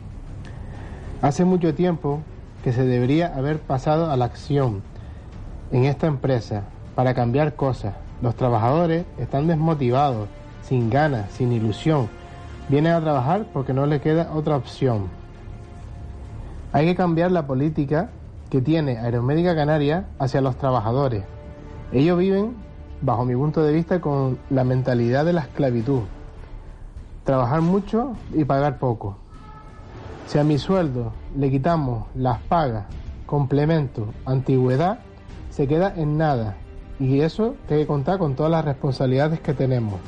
Hace 1.23 1.47
mucho 1.47 1.75
tiempo 1.75 2.21
que 2.63 2.73
se 2.73 2.85
debería 2.85 3.35
haber 3.35 3.59
pasado 3.59 4.11
a 4.11 4.17
la 4.19 4.27
acción 4.27 4.83
en 5.73 5.85
esta 5.85 6.07
empresa 6.07 6.65
para 6.95 7.15
cambiar 7.15 7.55
cosas. 7.55 7.95
Los 8.21 8.35
trabajadores 8.35 9.07
están 9.19 9.47
desmotivados, 9.47 10.29
sin 10.63 10.91
ganas, 10.91 11.31
sin 11.33 11.53
ilusión. 11.53 12.09
Vienen 12.69 12.93
a 12.93 13.01
trabajar 13.01 13.47
porque 13.53 13.73
no 13.73 13.87
les 13.87 14.03
queda 14.03 14.31
otra 14.35 14.57
opción. 14.57 15.07
Hay 16.73 16.85
que 16.85 16.95
cambiar 16.95 17.33
la 17.33 17.47
política 17.47 18.11
que 18.51 18.61
tiene 18.61 18.99
Aeromédica 18.99 19.55
Canaria 19.55 20.05
hacia 20.19 20.43
los 20.43 20.57
trabajadores. 20.57 21.25
Ellos 21.93 22.19
viven, 22.19 22.57
bajo 23.01 23.25
mi 23.25 23.35
punto 23.35 23.63
de 23.63 23.73
vista, 23.73 24.03
con 24.03 24.39
la 24.51 24.65
mentalidad 24.65 25.25
de 25.25 25.33
la 25.33 25.43
esclavitud. 25.43 26.03
Trabajar 27.25 27.63
mucho 27.63 28.13
y 28.35 28.45
pagar 28.45 28.79
poco. 28.79 29.17
Si 30.27 30.39
a 30.39 30.45
mi 30.45 30.59
sueldo 30.59 31.13
le 31.37 31.51
quitamos 31.51 32.09
las 32.17 32.41
pagas, 32.43 32.87
complemento, 33.27 34.09
antigüedad, 34.25 34.99
se 35.51 35.69
queda 35.69 35.95
en 35.97 36.19
nada. 36.19 36.57
Y 36.99 37.21
eso 37.21 37.55
hay 37.71 37.79
que 37.79 37.87
contar 37.87 38.19
con 38.19 38.35
todas 38.35 38.51
las 38.51 38.65
responsabilidades 38.65 39.41
que 39.41 39.55
tenemos. 39.55 40.01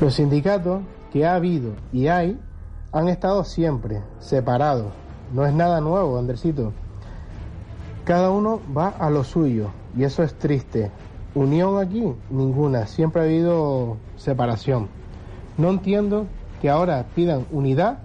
Los 0.00 0.14
sindicatos 0.14 0.82
que 1.12 1.26
ha 1.26 1.34
habido 1.34 1.72
y 1.92 2.06
hay 2.06 2.38
han 2.92 3.08
estado 3.08 3.44
siempre 3.44 4.02
separados, 4.20 4.92
no 5.32 5.44
es 5.44 5.52
nada 5.52 5.80
nuevo, 5.80 6.18
Andresito. 6.18 6.72
Cada 8.04 8.30
uno 8.30 8.60
va 8.76 8.88
a 8.88 9.10
lo 9.10 9.24
suyo 9.24 9.70
y 9.96 10.04
eso 10.04 10.22
es 10.22 10.34
triste. 10.34 10.90
Unión 11.34 11.78
aquí, 11.78 12.12
ninguna. 12.30 12.86
Siempre 12.86 13.22
ha 13.22 13.24
habido 13.24 13.96
separación. 14.16 14.88
No 15.56 15.70
entiendo 15.70 16.26
que 16.62 16.70
ahora 16.70 17.04
pidan 17.16 17.44
unidad 17.50 17.98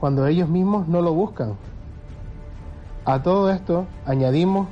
cuando 0.00 0.26
ellos 0.26 0.48
mismos 0.48 0.88
no 0.88 1.00
lo 1.00 1.14
buscan. 1.14 1.54
A 3.04 3.22
todo 3.22 3.52
esto 3.52 3.86
añadimos 4.04 4.66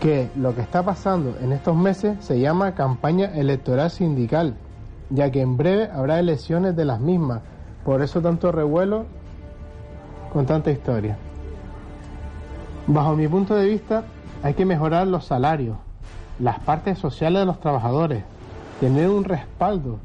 que 0.00 0.30
lo 0.34 0.54
que 0.54 0.62
está 0.62 0.82
pasando 0.82 1.36
en 1.42 1.52
estos 1.52 1.76
meses 1.76 2.16
se 2.24 2.40
llama 2.40 2.74
campaña 2.74 3.26
electoral 3.34 3.90
sindical, 3.90 4.54
ya 5.10 5.30
que 5.30 5.42
en 5.42 5.58
breve 5.58 5.90
habrá 5.90 6.18
elecciones 6.18 6.74
de 6.76 6.86
las 6.86 6.98
mismas. 6.98 7.42
Por 7.84 8.00
eso 8.00 8.22
tanto 8.22 8.52
revuelo 8.52 9.04
con 10.32 10.46
tanta 10.46 10.70
historia. 10.70 11.18
Bajo 12.86 13.16
mi 13.16 13.28
punto 13.28 13.54
de 13.54 13.66
vista, 13.66 14.04
hay 14.42 14.54
que 14.54 14.64
mejorar 14.64 15.06
los 15.06 15.26
salarios, 15.26 15.76
las 16.38 16.58
partes 16.60 16.98
sociales 16.98 17.40
de 17.40 17.46
los 17.46 17.60
trabajadores, 17.60 18.24
tener 18.80 19.10
un 19.10 19.24
respaldo, 19.24 19.98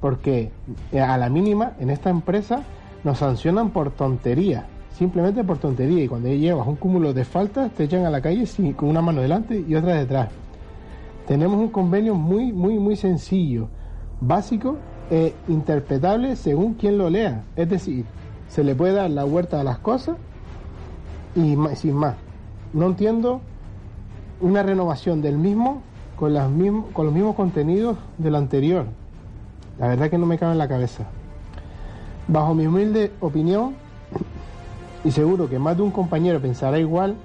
porque 0.00 0.50
eh, 0.92 1.00
a 1.00 1.16
la 1.16 1.28
mínima 1.28 1.72
en 1.78 1.90
esta 1.90 2.10
empresa 2.10 2.62
nos 3.04 3.18
sancionan 3.18 3.70
por 3.70 3.90
tontería, 3.90 4.66
simplemente 4.96 5.44
por 5.44 5.58
tontería, 5.58 6.04
y 6.04 6.08
cuando 6.08 6.28
llevas 6.28 6.66
un 6.66 6.76
cúmulo 6.76 7.12
de 7.12 7.24
faltas 7.24 7.70
te 7.72 7.84
echan 7.84 8.04
a 8.04 8.10
la 8.10 8.20
calle 8.20 8.46
sin, 8.46 8.72
con 8.72 8.88
una 8.88 9.02
mano 9.02 9.20
delante 9.20 9.64
y 9.66 9.74
otra 9.74 9.94
detrás. 9.94 10.28
Tenemos 11.26 11.58
un 11.58 11.68
convenio 11.68 12.14
muy, 12.14 12.52
muy, 12.52 12.78
muy 12.78 12.96
sencillo, 12.96 13.68
básico 14.20 14.76
e 15.10 15.34
interpretable 15.48 16.36
según 16.36 16.74
quien 16.74 16.98
lo 16.98 17.10
lea, 17.10 17.44
es 17.56 17.68
decir, 17.68 18.04
se 18.48 18.64
le 18.64 18.74
puede 18.74 18.94
dar 18.94 19.10
la 19.10 19.24
vuelta 19.24 19.60
a 19.60 19.64
las 19.64 19.78
cosas 19.78 20.16
y 21.34 21.56
sin 21.74 21.94
más. 21.94 22.16
No 22.72 22.86
entiendo 22.86 23.40
una 24.40 24.62
renovación 24.62 25.20
del 25.20 25.36
mismo 25.36 25.82
con, 26.16 26.34
las 26.34 26.48
con 26.92 27.06
los 27.06 27.14
mismos 27.14 27.34
contenidos 27.34 27.96
del 28.18 28.34
anterior. 28.34 28.86
La 29.78 29.88
verdad 29.88 30.10
que 30.10 30.18
no 30.18 30.26
me 30.26 30.38
cabe 30.38 30.52
en 30.52 30.58
la 30.58 30.68
cabeza. 30.68 31.04
Bajo 32.26 32.54
mi 32.54 32.66
humilde 32.66 33.12
opinión, 33.20 33.74
y 35.04 35.10
seguro 35.12 35.48
que 35.48 35.58
más 35.58 35.76
de 35.76 35.82
un 35.82 35.90
compañero 35.90 36.40
pensará 36.40 36.78
igual, 36.78 37.16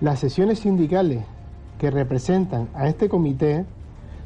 las 0.00 0.18
sesiones 0.18 0.60
sindicales 0.60 1.24
que 1.78 1.90
representan 1.90 2.68
a 2.74 2.88
este 2.88 3.08
comité, 3.08 3.64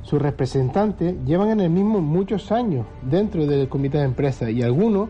sus 0.03 0.23
representantes 0.23 1.17
llevan 1.27 1.50
en 1.50 1.61
el 1.61 1.71
mismo 1.71 2.00
muchos 2.00 2.53
años 2.53 2.87
dentro 3.03 3.47
del 3.47 3.69
comité 3.69 3.99
de 3.99 4.05
empresa 4.05 4.50
y 4.50 4.62
algunos, 4.62 5.09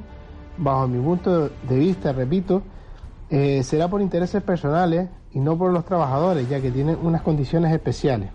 bajo 0.56 0.88
mi 0.88 0.98
punto 0.98 1.50
de 1.68 1.78
vista, 1.78 2.12
repito, 2.12 2.62
eh, 3.30 3.62
será 3.62 3.88
por 3.88 4.00
intereses 4.00 4.42
personales 4.42 5.08
y 5.32 5.40
no 5.40 5.56
por 5.56 5.72
los 5.72 5.84
trabajadores, 5.84 6.48
ya 6.48 6.60
que 6.60 6.70
tienen 6.70 6.96
unas 7.02 7.22
condiciones 7.22 7.72
especiales. 7.72 8.30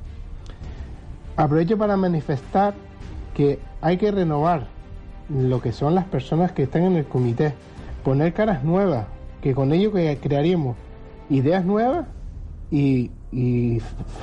Aprovecho 1.35 1.77
para 1.77 1.97
manifestar 1.97 2.75
que 3.33 3.59
hay 3.81 3.97
que 3.97 4.11
renovar 4.11 4.67
lo 5.29 5.61
que 5.61 5.71
son 5.71 5.95
las 5.95 6.05
personas 6.05 6.51
que 6.51 6.63
están 6.63 6.83
en 6.83 6.95
el 6.97 7.05
comité, 7.05 7.53
poner 8.03 8.33
caras 8.33 8.63
nuevas, 8.63 9.05
que 9.41 9.55
con 9.55 9.71
ello 9.73 9.91
que 9.91 10.17
crearíamos 10.21 10.75
ideas 11.29 11.65
nuevas 11.65 12.05
y, 12.71 13.11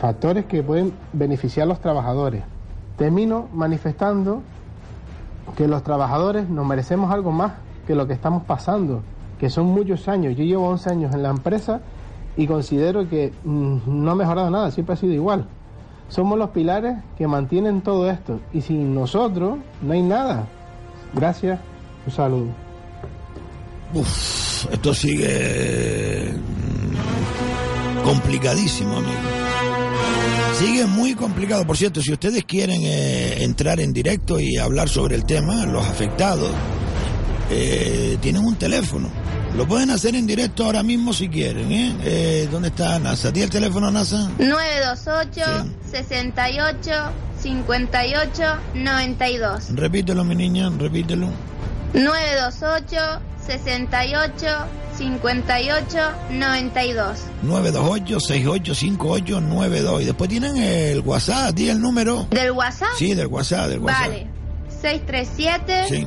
factores 0.01 0.45
que 0.45 0.63
pueden 0.63 0.93
beneficiar 1.13 1.65
a 1.65 1.69
los 1.69 1.81
trabajadores. 1.81 2.45
Termino 2.97 3.49
manifestando 3.53 4.43
que 5.57 5.67
los 5.67 5.83
trabajadores 5.83 6.49
nos 6.49 6.65
merecemos 6.65 7.11
algo 7.11 7.33
más 7.33 7.55
que 7.89 7.97
lo 7.97 8.07
que 8.07 8.13
estamos 8.13 8.45
pasando 8.45 9.03
que 9.41 9.49
son 9.49 9.67
muchos 9.67 10.07
años. 10.07 10.37
Yo 10.37 10.45
llevo 10.45 10.69
11 10.69 10.91
años 10.91 11.15
en 11.15 11.23
la 11.23 11.31
empresa 11.31 11.81
y 12.37 12.47
considero 12.47 13.09
que 13.09 13.33
mm, 13.43 13.79
no 13.87 14.11
ha 14.11 14.15
mejorado 14.15 14.51
nada, 14.51 14.71
siempre 14.71 14.93
ha 14.93 14.97
sido 14.97 15.15
igual. 15.15 15.47
Somos 16.11 16.37
los 16.37 16.51
pilares 16.51 16.99
que 17.17 17.27
mantienen 17.27 17.81
todo 17.83 18.11
esto 18.11 18.41
y 18.53 18.61
sin 18.61 18.95
nosotros 18.95 19.59
no 19.81 19.93
hay 19.93 20.03
nada. 20.03 20.47
Gracias, 21.15 21.61
un 22.05 22.13
saludo. 22.13 22.49
Uf, 23.95 24.67
esto 24.73 24.93
sigue 24.93 26.35
mm, 26.35 28.05
complicadísimo, 28.05 28.97
amigo. 28.97 29.13
Sigue 30.59 30.87
muy 30.87 31.15
complicado. 31.15 31.65
Por 31.65 31.77
cierto, 31.77 32.03
si 32.03 32.13
ustedes 32.13 32.45
quieren 32.45 32.83
eh, 32.83 33.45
entrar 33.45 33.81
en 33.81 33.93
directo 33.93 34.39
y 34.41 34.57
hablar 34.59 34.89
sobre 34.89 35.15
el 35.15 35.25
tema, 35.25 35.65
los 35.65 35.87
afectados, 35.87 36.51
eh, 37.51 38.19
tienen 38.21 38.45
un 38.45 38.57
teléfono. 38.57 39.09
Lo 39.57 39.67
pueden 39.67 39.91
hacer 39.91 40.15
en 40.15 40.27
directo 40.27 40.65
ahora 40.65 40.83
mismo 40.83 41.13
si 41.13 41.29
quieren, 41.29 41.71
¿eh? 41.73 41.97
eh 42.05 42.49
dónde 42.51 42.69
está 42.69 42.99
NASA? 42.99 43.33
¿Tiene 43.33 43.47
el 43.47 43.51
teléfono 43.51 43.91
NASA? 43.91 44.31
928 44.39 45.67
68 45.91 46.91
58 47.43 48.43
92. 48.75 49.75
Repítelo, 49.75 50.25
mi 50.25 50.35
niña, 50.35 50.71
repítelo. 50.79 51.29
928 51.95 53.21
68 53.47 54.47
58 54.97 55.99
92. 56.31 57.19
928 57.43 58.21
68 58.75 59.41
92. 59.41 60.03
Y 60.03 60.05
después 60.05 60.31
tienen 60.31 60.57
el 60.57 61.01
WhatsApp, 61.01 61.55
¿tiene 61.55 61.73
el 61.73 61.81
número? 61.81 62.27
¿Del 62.31 62.53
WhatsApp? 62.53 62.91
Sí, 62.97 63.15
del 63.15 63.27
WhatsApp, 63.27 63.69
del 63.69 63.81
WhatsApp. 63.81 64.09
Vale. 64.09 64.27
637 64.81 65.87
sí. 65.89 66.07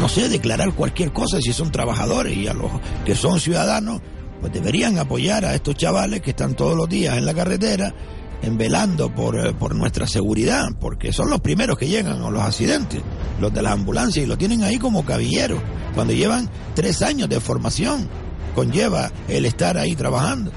no 0.00 0.08
sé, 0.08 0.28
declarar 0.28 0.74
cualquier 0.74 1.12
cosa 1.12 1.38
si 1.40 1.52
son 1.52 1.70
trabajadores 1.70 2.36
y 2.36 2.48
a 2.48 2.54
los 2.54 2.72
que 3.04 3.14
son 3.14 3.38
ciudadanos, 3.38 4.00
pues 4.40 4.52
deberían 4.52 4.98
apoyar 4.98 5.44
a 5.44 5.54
estos 5.54 5.76
chavales 5.76 6.20
que 6.20 6.30
están 6.30 6.56
todos 6.56 6.76
los 6.76 6.88
días 6.88 7.16
en 7.16 7.26
la 7.26 7.34
carretera 7.34 7.94
en 8.42 8.58
velando 8.58 9.14
por, 9.14 9.38
eh, 9.38 9.52
por 9.52 9.76
nuestra 9.76 10.08
seguridad, 10.08 10.66
porque 10.80 11.12
son 11.12 11.30
los 11.30 11.40
primeros 11.40 11.78
que 11.78 11.86
llegan 11.86 12.20
a 12.22 12.30
los 12.30 12.42
accidentes, 12.42 13.00
los 13.38 13.52
de 13.52 13.62
las 13.62 13.74
ambulancias, 13.74 14.24
y 14.24 14.28
lo 14.28 14.36
tienen 14.38 14.64
ahí 14.64 14.78
como 14.78 15.04
caballero 15.04 15.62
cuando 15.94 16.14
llevan 16.14 16.48
tres 16.74 17.02
años 17.02 17.28
de 17.28 17.38
formación, 17.38 18.08
conlleva 18.54 19.10
el 19.28 19.46
estar 19.46 19.78
ahí 19.78 19.94
trabajando. 19.94 20.50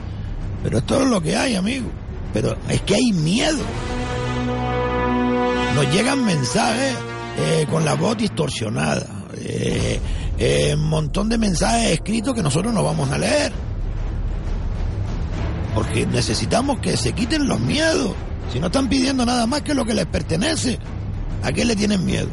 Pero 0.64 0.78
esto 0.78 1.02
es 1.02 1.10
lo 1.10 1.22
que 1.22 1.36
hay, 1.36 1.56
amigo. 1.56 1.90
Pero 2.34 2.56
es 2.70 2.82
que 2.82 2.96
hay 2.96 3.12
miedo. 3.14 3.64
Nos 5.76 5.94
llegan 5.94 6.24
mensajes 6.26 6.96
eh, 7.38 7.66
con 7.70 7.84
la 7.84 7.96
voz 7.96 8.18
distorsionada, 8.18 9.08
eh, 9.38 10.00
un 10.76 10.88
montón 10.88 11.30
de 11.30 11.38
mensajes 11.38 11.94
escritos 11.94 12.34
que 12.34 12.44
nosotros 12.44 12.74
no 12.74 12.84
vamos 12.84 13.10
a 13.12 13.18
leer 13.18 13.52
porque 15.74 16.06
necesitamos 16.06 16.80
que 16.80 16.98
se 16.98 17.14
quiten 17.14 17.48
los 17.48 17.60
miedos. 17.60 18.14
Si 18.52 18.60
no 18.60 18.68
están 18.68 18.90
pidiendo 18.90 19.26
nada 19.26 19.48
más 19.48 19.62
que 19.62 19.74
lo 19.74 19.86
que 19.86 19.94
les 19.94 20.06
pertenece, 20.06 20.78
¿a 21.42 21.52
qué 21.52 21.66
le 21.66 21.76
tienen 21.76 22.06
miedo? 22.06 22.28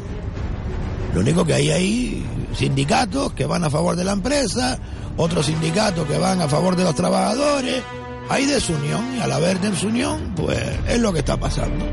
Lo 1.13 1.21
único 1.21 1.45
que 1.45 1.53
hay 1.53 1.71
ahí, 1.71 2.25
sindicatos 2.55 3.33
que 3.33 3.45
van 3.45 3.63
a 3.63 3.69
favor 3.69 3.95
de 3.95 4.03
la 4.03 4.13
empresa, 4.13 4.77
otros 5.17 5.45
sindicatos 5.45 6.07
que 6.07 6.17
van 6.17 6.41
a 6.41 6.47
favor 6.47 6.75
de 6.75 6.83
los 6.83 6.95
trabajadores. 6.95 7.81
Hay 8.29 8.45
desunión 8.45 9.17
y 9.17 9.19
al 9.21 9.31
haber 9.31 9.59
desunión, 9.59 10.33
pues 10.35 10.59
es 10.87 10.99
lo 10.99 11.11
que 11.11 11.19
está 11.19 11.37
pasando. 11.37 11.85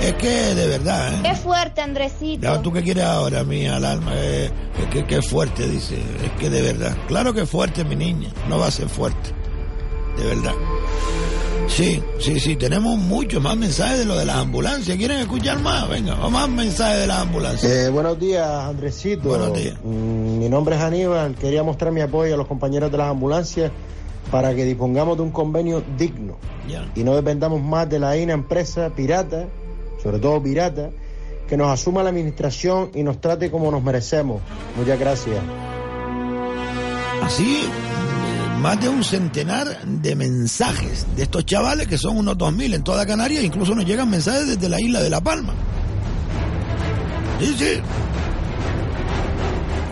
Es 0.00 0.14
que 0.14 0.54
de 0.54 0.66
verdad, 0.66 1.12
¿eh? 1.14 1.20
Qué 1.22 1.34
fuerte, 1.34 1.80
Andresito. 1.82 2.60
¿Tú 2.60 2.72
qué 2.72 2.82
quieres 2.82 3.04
ahora, 3.04 3.44
mía, 3.44 3.76
al 3.76 3.84
alma? 3.84 4.12
Eh, 4.14 4.50
que, 4.90 5.04
que 5.04 5.20
fuerte, 5.20 5.68
dice. 5.68 5.96
Es 6.24 6.30
que 6.38 6.48
de 6.48 6.62
verdad. 6.62 6.96
Claro 7.06 7.34
que 7.34 7.44
fuerte, 7.44 7.84
mi 7.84 7.96
niña. 7.96 8.30
No 8.48 8.58
va 8.58 8.68
a 8.68 8.70
ser 8.70 8.88
fuerte 8.88 9.40
de 10.16 10.26
verdad. 10.26 10.54
Sí, 11.70 12.02
sí, 12.18 12.40
sí, 12.40 12.56
tenemos 12.56 12.98
muchos 12.98 13.40
más 13.40 13.56
mensajes 13.56 14.00
de 14.00 14.04
lo 14.04 14.18
de 14.18 14.24
las 14.26 14.36
ambulancias. 14.36 14.96
¿Quieren 14.96 15.18
escuchar 15.18 15.60
más? 15.60 15.88
Venga, 15.88 16.16
más 16.28 16.48
mensajes 16.48 17.00
de 17.00 17.06
las 17.06 17.20
ambulancias. 17.20 17.72
Eh, 17.72 17.88
buenos 17.90 18.18
días, 18.18 18.46
Andresito. 18.46 19.28
Buenos 19.28 19.54
días. 19.54 19.78
Mm, 19.82 20.38
mi 20.38 20.48
nombre 20.48 20.74
es 20.74 20.82
Aníbal. 20.82 21.36
Quería 21.36 21.62
mostrar 21.62 21.92
mi 21.92 22.00
apoyo 22.00 22.34
a 22.34 22.36
los 22.36 22.48
compañeros 22.48 22.90
de 22.90 22.98
las 22.98 23.08
ambulancias 23.08 23.70
para 24.30 24.54
que 24.54 24.64
dispongamos 24.64 25.16
de 25.16 25.22
un 25.22 25.30
convenio 25.30 25.82
digno 25.96 26.36
y 26.94 27.02
no 27.02 27.14
dependamos 27.14 27.62
más 27.62 27.88
de 27.88 27.98
la 27.98 28.16
INA 28.16 28.32
empresa 28.32 28.90
pirata, 28.90 29.46
sobre 30.02 30.18
todo 30.18 30.42
pirata, 30.42 30.90
que 31.48 31.56
nos 31.56 31.68
asuma 31.68 32.02
la 32.02 32.10
administración 32.10 32.90
y 32.94 33.02
nos 33.02 33.20
trate 33.20 33.50
como 33.50 33.70
nos 33.70 33.82
merecemos. 33.82 34.40
Muchas 34.76 34.98
gracias. 34.98 35.38
Así 37.22 37.62
más 38.60 38.80
de 38.80 38.88
un 38.88 39.02
centenar 39.02 39.84
de 39.84 40.14
mensajes 40.14 41.06
de 41.16 41.22
estos 41.22 41.46
chavales, 41.46 41.86
que 41.88 41.96
son 41.96 42.18
unos 42.18 42.36
2.000 42.36 42.74
en 42.74 42.84
toda 42.84 43.06
Canarias, 43.06 43.42
incluso 43.42 43.74
nos 43.74 43.86
llegan 43.86 44.10
mensajes 44.10 44.46
desde 44.46 44.68
la 44.68 44.80
isla 44.80 45.00
de 45.00 45.10
La 45.10 45.20
Palma. 45.20 45.54
Sí, 47.40 47.54
sí. 47.58 47.80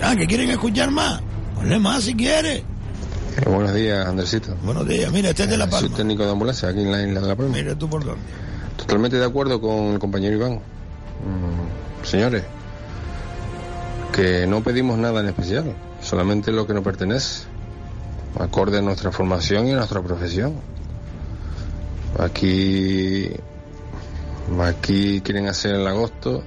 Ah, 0.02 0.14
que 0.14 0.26
quieren 0.26 0.50
escuchar 0.50 0.90
más. 0.90 1.20
Ponle 1.54 1.78
más 1.78 2.04
si 2.04 2.14
quiere. 2.14 2.62
buenos 3.46 3.74
días, 3.74 4.06
Andresito. 4.06 4.54
Buenos 4.62 4.86
días. 4.86 5.10
Mira, 5.10 5.30
este 5.30 5.44
es 5.44 5.50
de 5.50 5.56
La 5.56 5.68
Palma. 5.68 5.88
Soy 5.88 5.96
técnico 5.96 6.24
de 6.24 6.30
ambulancia 6.30 6.68
aquí 6.68 6.80
en 6.80 6.92
la 6.92 7.02
isla 7.02 7.20
de 7.20 7.26
La 7.26 7.36
Palma. 7.36 7.54
Mira, 7.54 7.74
tú 7.74 7.88
por 7.88 8.04
dónde. 8.04 8.20
Totalmente 8.76 9.16
de 9.16 9.24
acuerdo 9.24 9.60
con 9.60 9.94
el 9.94 9.98
compañero 9.98 10.36
Iván. 10.36 10.56
Mm, 10.56 12.06
señores, 12.06 12.44
que 14.12 14.46
no 14.46 14.62
pedimos 14.62 14.98
nada 14.98 15.20
en 15.20 15.28
especial, 15.28 15.74
solamente 16.02 16.52
lo 16.52 16.66
que 16.66 16.74
nos 16.74 16.84
pertenece, 16.84 17.47
acorde 18.38 18.78
a 18.78 18.82
nuestra 18.82 19.10
formación 19.10 19.66
y 19.66 19.72
a 19.72 19.76
nuestra 19.76 20.00
profesión. 20.02 20.54
Aquí, 22.18 23.30
aquí 24.60 25.20
quieren 25.20 25.46
hacer 25.46 25.74
el 25.74 25.86
agosto, 25.86 26.42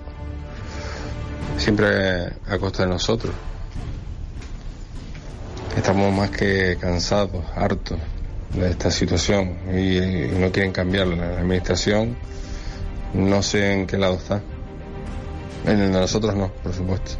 siempre 1.57 2.33
a 2.47 2.57
costa 2.59 2.83
de 2.83 2.89
nosotros. 2.89 3.33
Estamos 5.75 6.13
más 6.13 6.29
que 6.31 6.77
cansados, 6.79 7.43
hartos 7.55 7.99
de 8.53 8.69
esta 8.69 8.91
situación 8.91 9.57
y, 9.73 9.97
y 9.97 10.37
no 10.37 10.51
quieren 10.51 10.71
cambiarla. 10.71 11.15
La 11.15 11.39
administración 11.39 12.17
no 13.13 13.41
sé 13.43 13.73
en 13.73 13.87
qué 13.87 13.97
lado 13.97 14.15
está. 14.15 14.41
En 15.65 15.79
el 15.79 15.91
de 15.91 15.99
nosotros 15.99 16.35
no, 16.35 16.51
por 16.63 16.73
supuesto. 16.73 17.11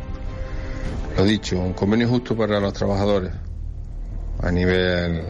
Lo 1.16 1.26
dicho, 1.26 1.60
un 1.60 1.74
convenio 1.74 2.08
justo 2.08 2.36
para 2.36 2.60
los 2.60 2.74
trabajadores 2.74 3.32
a 4.40 4.52
nivel 4.52 5.24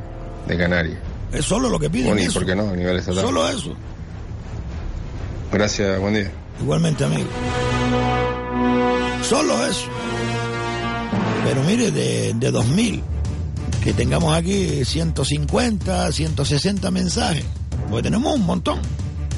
de 0.48 0.58
Canarias. 0.58 0.98
Es 1.32 1.46
solo 1.46 1.70
lo 1.70 1.80
que 1.80 1.90
piden. 1.90 2.08
Bueno, 2.08 2.22
¿y 2.22 2.26
eso. 2.26 2.34
por 2.40 2.46
qué 2.46 2.56
no? 2.56 2.70
A 2.70 2.76
nivel 2.76 2.98
estatal. 2.98 3.24
Solo 3.24 3.48
eso. 3.48 3.74
Gracias, 5.52 6.00
buen 6.00 6.14
día. 6.14 6.32
Igualmente, 6.62 7.04
amigo. 7.04 7.28
Solo 9.24 9.66
eso. 9.66 9.88
Pero 11.46 11.64
mire, 11.64 11.92
de, 11.92 12.34
de 12.36 12.52
2000, 12.52 13.02
que 13.84 13.94
tengamos 13.94 14.34
aquí 14.36 14.86
150, 14.86 16.12
160 16.12 16.92
mensajes, 16.92 17.46
porque 17.90 18.04
tenemos 18.04 18.36
un 18.36 18.46
montón. 18.46 18.80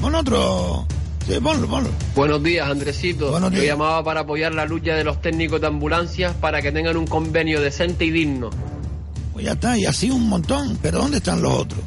Pon 0.00 0.14
otro. 0.14 0.86
Sí, 1.26 1.40
ponlo, 1.40 1.66
ponlo. 1.66 1.88
Buenos 2.14 2.42
días, 2.42 2.68
Andresito. 2.68 3.30
Buenos 3.30 3.50
días. 3.50 3.62
Yo 3.62 3.68
llamaba 3.68 4.04
para 4.04 4.20
apoyar 4.20 4.52
la 4.54 4.66
lucha 4.66 4.94
de 4.94 5.04
los 5.04 5.22
técnicos 5.22 5.60
de 5.60 5.68
ambulancias 5.68 6.34
para 6.34 6.60
que 6.60 6.70
tengan 6.70 6.96
un 6.98 7.06
convenio 7.06 7.60
decente 7.62 8.04
y 8.04 8.10
digno. 8.10 8.50
Pues 9.34 9.44
ya 9.44 9.52
está, 9.52 9.76
y 9.76 9.84
así 9.84 10.10
un 10.10 10.28
montón. 10.28 10.78
Pero 10.80 10.98
¿dónde 11.00 11.18
están 11.18 11.42
los 11.42 11.52
otros? 11.52 11.80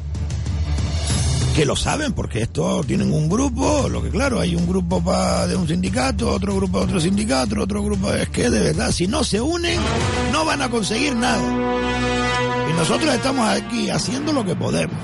Que 1.55 1.65
lo 1.65 1.75
saben, 1.75 2.13
porque 2.13 2.43
estos 2.43 2.85
tienen 2.85 3.11
un 3.11 3.27
grupo, 3.27 3.89
lo 3.89 4.03
que 4.03 4.09
claro, 4.09 4.39
hay 4.39 4.53
un 4.55 4.67
grupo 4.67 5.03
pa- 5.03 5.47
de 5.47 5.55
un 5.55 5.67
sindicato, 5.67 6.29
otro 6.29 6.55
grupo 6.55 6.77
de 6.79 6.83
otro 6.85 6.99
sindicato, 6.99 7.59
otro 7.59 7.81
grupo... 7.83 8.13
Es 8.13 8.29
que 8.29 8.47
de 8.51 8.59
verdad, 8.59 8.91
si 8.91 9.07
no 9.07 9.23
se 9.23 9.41
unen, 9.41 9.79
no 10.31 10.45
van 10.45 10.61
a 10.61 10.69
conseguir 10.69 11.15
nada. 11.15 11.41
Y 12.69 12.73
nosotros 12.77 13.11
estamos 13.15 13.49
aquí 13.49 13.89
haciendo 13.89 14.33
lo 14.33 14.45
que 14.45 14.55
podemos. 14.55 14.95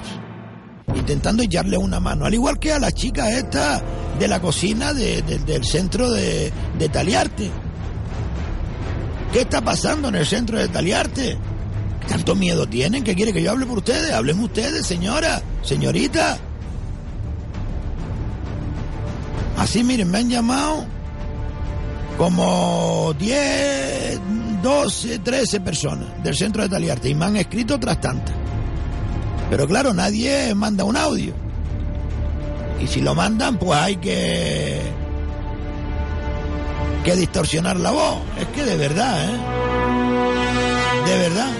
Intentando 0.96 1.42
echarle 1.42 1.76
una 1.76 2.00
mano. 2.00 2.26
Al 2.26 2.34
igual 2.36 2.60
que 2.60 2.72
a 2.72 2.78
las 2.78 2.94
chicas 2.94 3.32
estas 3.32 3.82
de 4.20 4.28
la 4.28 4.40
cocina 4.40 4.94
de- 4.94 5.24
de- 5.24 5.40
del 5.40 5.66
centro 5.66 6.12
de, 6.12 6.54
de 6.78 6.90
Taliarte. 6.90 7.50
¿Qué 9.32 9.42
está 9.42 9.60
pasando 9.62 10.10
en 10.10 10.16
el 10.16 10.26
centro 10.28 10.60
de 10.60 10.68
Taliarte? 10.68 11.36
¿Tanto 12.08 12.36
miedo 12.36 12.68
tienen? 12.68 13.04
¿Qué 13.04 13.16
quiere 13.16 13.34
que 13.34 13.42
yo 13.42 13.52
hable 13.52 13.66
por 13.66 13.80
ustedes? 13.80 14.12
Hablen 14.12 14.40
ustedes, 14.40 14.86
señora, 14.86 15.42
señorita. 15.64 16.38
Así, 19.58 19.84
miren, 19.84 20.12
me 20.12 20.20
han 20.20 20.30
llamado 20.30 20.86
como 22.18 23.14
10, 23.18 24.20
12, 24.62 25.20
13 25.20 25.62
personas 25.62 26.24
del 26.24 26.36
centro 26.36 26.64
de 26.64 26.70
Taliarte 26.70 27.10
y 27.10 27.16
me 27.16 27.26
han 27.26 27.38
escrito 27.38 27.76
otras 27.76 28.00
tantas. 28.02 28.36
Pero 29.50 29.68
claro, 29.68 29.94
nadie 29.94 30.54
manda 30.56 30.84
un 30.84 30.98
audio. 30.98 31.34
Y 32.82 32.88
si 32.88 33.02
lo 33.02 33.16
mandan, 33.16 33.58
pues 33.58 33.80
hay 33.80 33.96
que 33.98 34.82
que 37.04 37.16
distorsionar 37.16 37.78
la 37.78 37.92
voz. 37.92 38.22
Es 38.40 38.48
que 38.48 38.64
de 38.64 38.78
verdad, 38.78 39.26
¿eh? 39.26 39.38
De 41.06 41.18
verdad. 41.18 41.52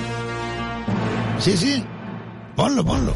Sí, 1.44 1.58
sí. 1.58 1.84
Ponlo, 2.56 2.86
ponlo. 2.86 3.12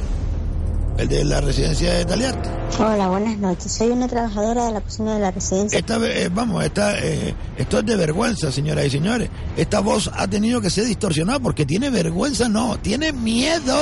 El 0.98 1.08
de 1.08 1.24
la 1.24 1.40
residencia 1.40 1.94
de 1.94 2.04
Taliarte. 2.04 2.50
Hola, 2.78 3.08
buenas 3.08 3.38
noches. 3.38 3.72
Soy 3.72 3.88
una 3.88 4.10
trabajadora 4.10 4.66
de 4.66 4.74
la 4.74 4.82
cocina 4.82 5.14
de 5.14 5.22
la 5.22 5.32
residencia. 5.32 5.80
Esta 5.80 5.98
vez, 5.98 6.26
eh, 6.26 6.30
vamos, 6.30 6.62
esta, 6.62 7.00
eh, 7.00 7.34
esto 7.56 7.80
es 7.80 7.86
de 7.86 7.96
vergüenza, 7.96 8.52
señoras 8.52 8.86
y 8.88 8.90
señores. 8.90 9.30
Esta 9.56 9.80
voz 9.80 10.12
ha 10.14 10.28
tenido 10.28 10.60
que 10.60 10.70
ser 10.70 10.84
distorsionada 10.84 11.40
porque 11.40 11.66
tiene 11.66 11.90
vergüenza, 11.90 12.50
no, 12.50 12.78
tiene 12.80 13.14
miedo. 13.14 13.78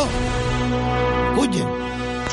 Escuchen. 1.31 1.67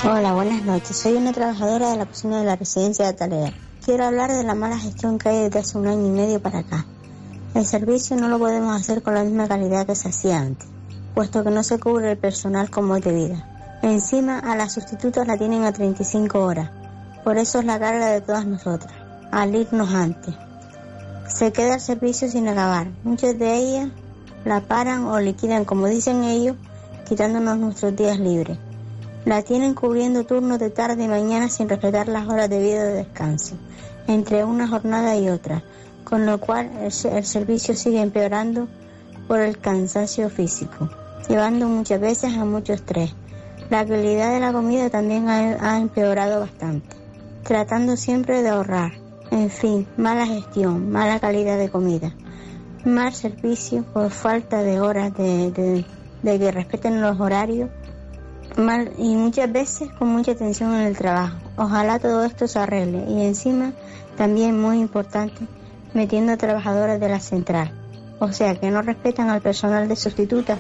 Hola, 0.05 0.35
buenas 0.35 0.63
noches. 0.65 0.95
Soy 0.95 1.15
una 1.15 1.33
trabajadora 1.33 1.93
de 1.93 1.97
la 1.97 2.05
cocina 2.05 2.41
de 2.41 2.45
la 2.45 2.57
residencia 2.57 3.07
de 3.07 3.15
Talea. 3.15 3.55
Quiero 3.83 4.05
hablar 4.05 4.31
de 4.31 4.45
la 4.45 4.55
mala 4.55 4.79
gestión 4.79 5.19
que 5.19 5.31
hay 5.31 5.45
desde 5.45 5.61
hace 5.61 5.79
un 5.79 5.87
año 5.87 6.09
y 6.09 6.11
medio 6.11 6.43
para 6.43 6.59
acá. 6.59 6.85
El 7.55 7.65
servicio 7.65 8.17
no 8.17 8.29
lo 8.29 8.39
podemos 8.39 8.79
hacer 8.79 9.03
con 9.03 9.15
la 9.15 9.25
misma 9.25 9.49
calidad 9.49 9.87
que 9.87 9.95
se 9.95 10.09
hacía 10.09 10.41
antes, 10.41 10.69
puesto 11.15 11.45
que 11.45 11.51
no 11.51 11.63
se 11.63 11.79
cubre 11.79 12.13
el 12.13 12.19
personal 12.19 12.71
como 12.71 12.97
es 12.97 13.05
debida. 13.05 13.49
Encima, 13.83 14.39
a 14.39 14.57
las 14.57 14.73
sustitutas 14.73 15.27
la 15.27 15.37
tienen 15.37 15.65
a 15.65 15.73
35 15.73 16.39
horas. 16.39 16.71
Por 17.25 17.37
eso 17.37 17.59
es 17.59 17.65
la 17.65 17.79
carga 17.79 18.07
de 18.07 18.21
todas 18.21 18.47
nosotras, 18.47 18.93
al 19.31 19.55
irnos 19.55 19.93
antes. 19.93 20.35
Se 21.29 21.53
queda 21.53 21.75
el 21.75 21.81
servicio 21.81 22.29
sin 22.29 22.49
acabar. 22.49 22.89
Muchas 23.05 23.39
de 23.39 23.55
ellas 23.55 23.89
la 24.45 24.61
paran 24.61 25.05
o 25.05 25.21
liquidan, 25.21 25.65
como 25.65 25.87
dicen 25.87 26.25
ellos, 26.25 26.57
quitándonos 27.09 27.59
nuestros 27.59 27.95
días 27.97 28.19
libres. 28.19 28.59
La 29.25 29.43
tienen 29.43 29.75
cubriendo 29.75 30.25
turnos 30.25 30.59
de 30.59 30.71
tarde 30.71 31.05
y 31.05 31.09
mañana 31.09 31.49
sin 31.49 31.69
respetar 31.69 32.09
las 32.09 32.29
horas 32.29 32.51
de 32.51 32.59
vida 32.59 32.85
de 32.85 32.95
descanso, 32.95 33.57
entre 34.09 34.45
una 34.45 34.67
jornada 34.67 35.17
y 35.17 35.29
otra, 35.29 35.63
con 36.05 36.27
lo 36.27 36.41
cual 36.41 36.71
el, 36.81 37.13
el 37.13 37.25
servicio 37.25 37.77
sigue 37.77 38.01
empeorando 38.01 38.67
por 39.29 39.41
el 39.41 39.59
cansancio 39.59 40.29
físico, 40.29 40.91
llevando 41.29 41.69
muchas 41.69 42.01
veces 42.01 42.37
a 42.37 42.45
mucho 42.45 42.73
estrés. 42.73 43.15
La 43.71 43.87
calidad 43.87 44.33
de 44.33 44.41
la 44.41 44.53
comida 44.53 44.91
también 44.91 45.29
ha, 45.29 45.79
empeorado 45.79 46.41
bastante, 46.41 46.95
tratando 47.43 47.97
siempre 47.97 48.43
de 48.43 48.51
ahorrar. 48.51 48.93
En 49.31 49.49
fin, 49.49 49.87
mala 49.97 50.27
gestión, 50.27 50.91
mala 50.91 51.19
calidad 51.21 51.57
de 51.57 51.71
comida, 51.71 52.15
mal 52.85 53.15
servicio 53.15 53.83
por 53.85 54.11
falta 54.11 54.63
de 54.63 54.79
horas 54.81 55.15
de, 55.15 55.85
que 56.23 56.51
respeten 56.51 57.01
los 57.01 57.19
horarios 57.19 57.71
mal 58.59 58.93
y 58.99 59.15
muchas 59.17 59.51
veces 59.51 59.91
con 59.93 60.09
mucha 60.09 60.35
tensión 60.35 60.75
en 60.75 60.83
el 60.83 60.99
trabajo. 60.99 61.39
Ojalá 61.57 61.99
todo 61.99 62.25
esto 62.25 62.47
se 62.47 62.59
arregle 62.59 63.07
y 63.09 63.23
encima 63.25 63.73
también 64.19 64.61
muy 64.61 64.81
importante 64.81 65.47
metiendo 65.95 66.33
a 66.33 66.37
trabajadoras 66.37 67.01
de 67.01 67.09
la 67.09 67.21
central, 67.21 67.73
o 68.19 68.33
sea 68.33 68.55
que 68.57 68.71
no 68.71 68.83
respetan 68.83 69.31
al 69.31 69.41
personal 69.41 69.89
de 69.89 69.97
sustituta 69.97 70.59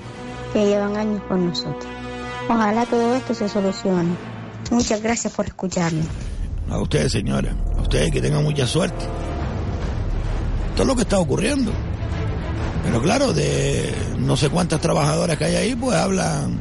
que 0.52 0.66
llevan 0.66 0.96
años 0.96 1.22
con 1.28 1.48
nosotros. 1.48 1.86
Ojalá 2.48 2.84
todo 2.86 3.14
esto 3.14 3.34
se 3.34 3.48
solucione. 3.48 4.14
Muchas 4.70 5.02
gracias 5.02 5.32
por 5.32 5.46
escucharme. 5.46 6.02
A 6.70 6.78
ustedes, 6.78 7.12
señora, 7.12 7.54
a 7.76 7.82
ustedes 7.82 8.10
que 8.10 8.20
tengan 8.20 8.42
mucha 8.42 8.66
suerte. 8.66 9.04
Esto 10.70 10.82
es 10.82 10.88
lo 10.88 10.96
que 10.96 11.02
está 11.02 11.18
ocurriendo. 11.18 11.72
Pero 12.84 13.00
claro, 13.00 13.32
de 13.32 13.94
no 14.18 14.36
sé 14.36 14.48
cuántas 14.48 14.80
trabajadoras 14.80 15.36
que 15.36 15.44
hay 15.44 15.54
ahí, 15.54 15.76
pues 15.76 15.96
hablan 15.96 16.60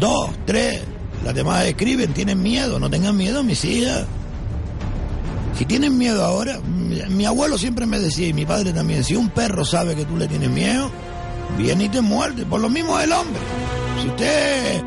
dos, 0.00 0.30
tres. 0.46 0.82
Las 1.24 1.34
demás 1.34 1.66
escriben, 1.66 2.12
tienen 2.12 2.42
miedo, 2.42 2.78
no 2.78 2.88
tengan 2.88 3.16
miedo, 3.16 3.42
mis 3.42 3.64
hijas. 3.64 4.06
Si 5.56 5.64
tienen 5.64 5.98
miedo 5.98 6.24
ahora, 6.24 6.60
mi, 6.60 7.02
mi 7.14 7.26
abuelo 7.26 7.58
siempre 7.58 7.86
me 7.86 7.98
decía, 7.98 8.28
y 8.28 8.32
mi 8.32 8.46
padre 8.46 8.72
también, 8.72 9.02
si 9.02 9.16
un 9.16 9.28
perro 9.30 9.64
sabe 9.64 9.96
que 9.96 10.04
tú 10.04 10.16
le 10.16 10.28
tienes 10.28 10.50
miedo, 10.50 10.90
viene 11.56 11.84
y 11.84 11.88
te 11.88 12.00
muerde. 12.00 12.44
Por 12.44 12.60
lo 12.60 12.68
mismo 12.68 12.98
el 12.98 13.12
hombre. 13.12 13.40
Si 14.02 14.08
usted 14.08 14.82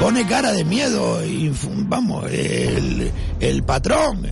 pone 0.00 0.26
cara 0.26 0.52
de 0.52 0.64
miedo 0.64 1.24
y 1.24 1.52
vamos, 1.88 2.30
el, 2.30 3.10
el 3.40 3.62
patrón 3.62 4.26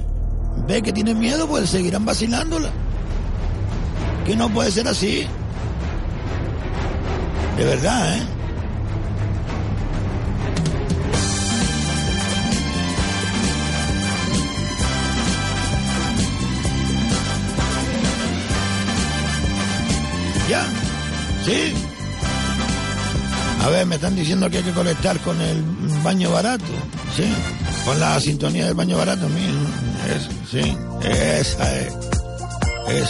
ve 0.66 0.82
que 0.82 0.92
tiene 0.92 1.14
miedo, 1.14 1.46
pues 1.48 1.70
seguirán 1.70 2.04
vacilándola. 2.04 2.70
Que 4.26 4.36
no 4.36 4.48
puede 4.48 4.70
ser 4.70 4.88
así. 4.88 5.26
De 7.56 7.64
verdad, 7.64 8.16
¿eh? 8.16 8.22
¿Ya? 20.48 20.66
¿Sí? 21.44 21.74
A 23.62 23.68
ver, 23.68 23.86
me 23.86 23.94
están 23.94 24.14
diciendo 24.14 24.50
que 24.50 24.58
hay 24.58 24.62
que 24.62 24.72
conectar 24.72 25.18
con 25.20 25.40
el 25.40 25.62
baño 26.02 26.30
barato, 26.30 26.64
¿sí? 27.16 27.24
Con 27.86 27.98
la 27.98 28.20
sintonía 28.20 28.66
del 28.66 28.74
baño 28.74 28.98
barato, 28.98 29.26
mío. 29.28 29.52
Es, 30.14 30.28
sí, 30.50 30.76
esa 31.02 31.76
es. 31.76 31.94
Es, 32.88 33.08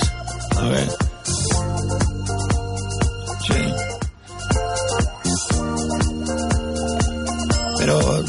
a 0.57 0.63
ver. 0.69 0.89
Sí. 3.47 3.55
Pero, 7.79 8.25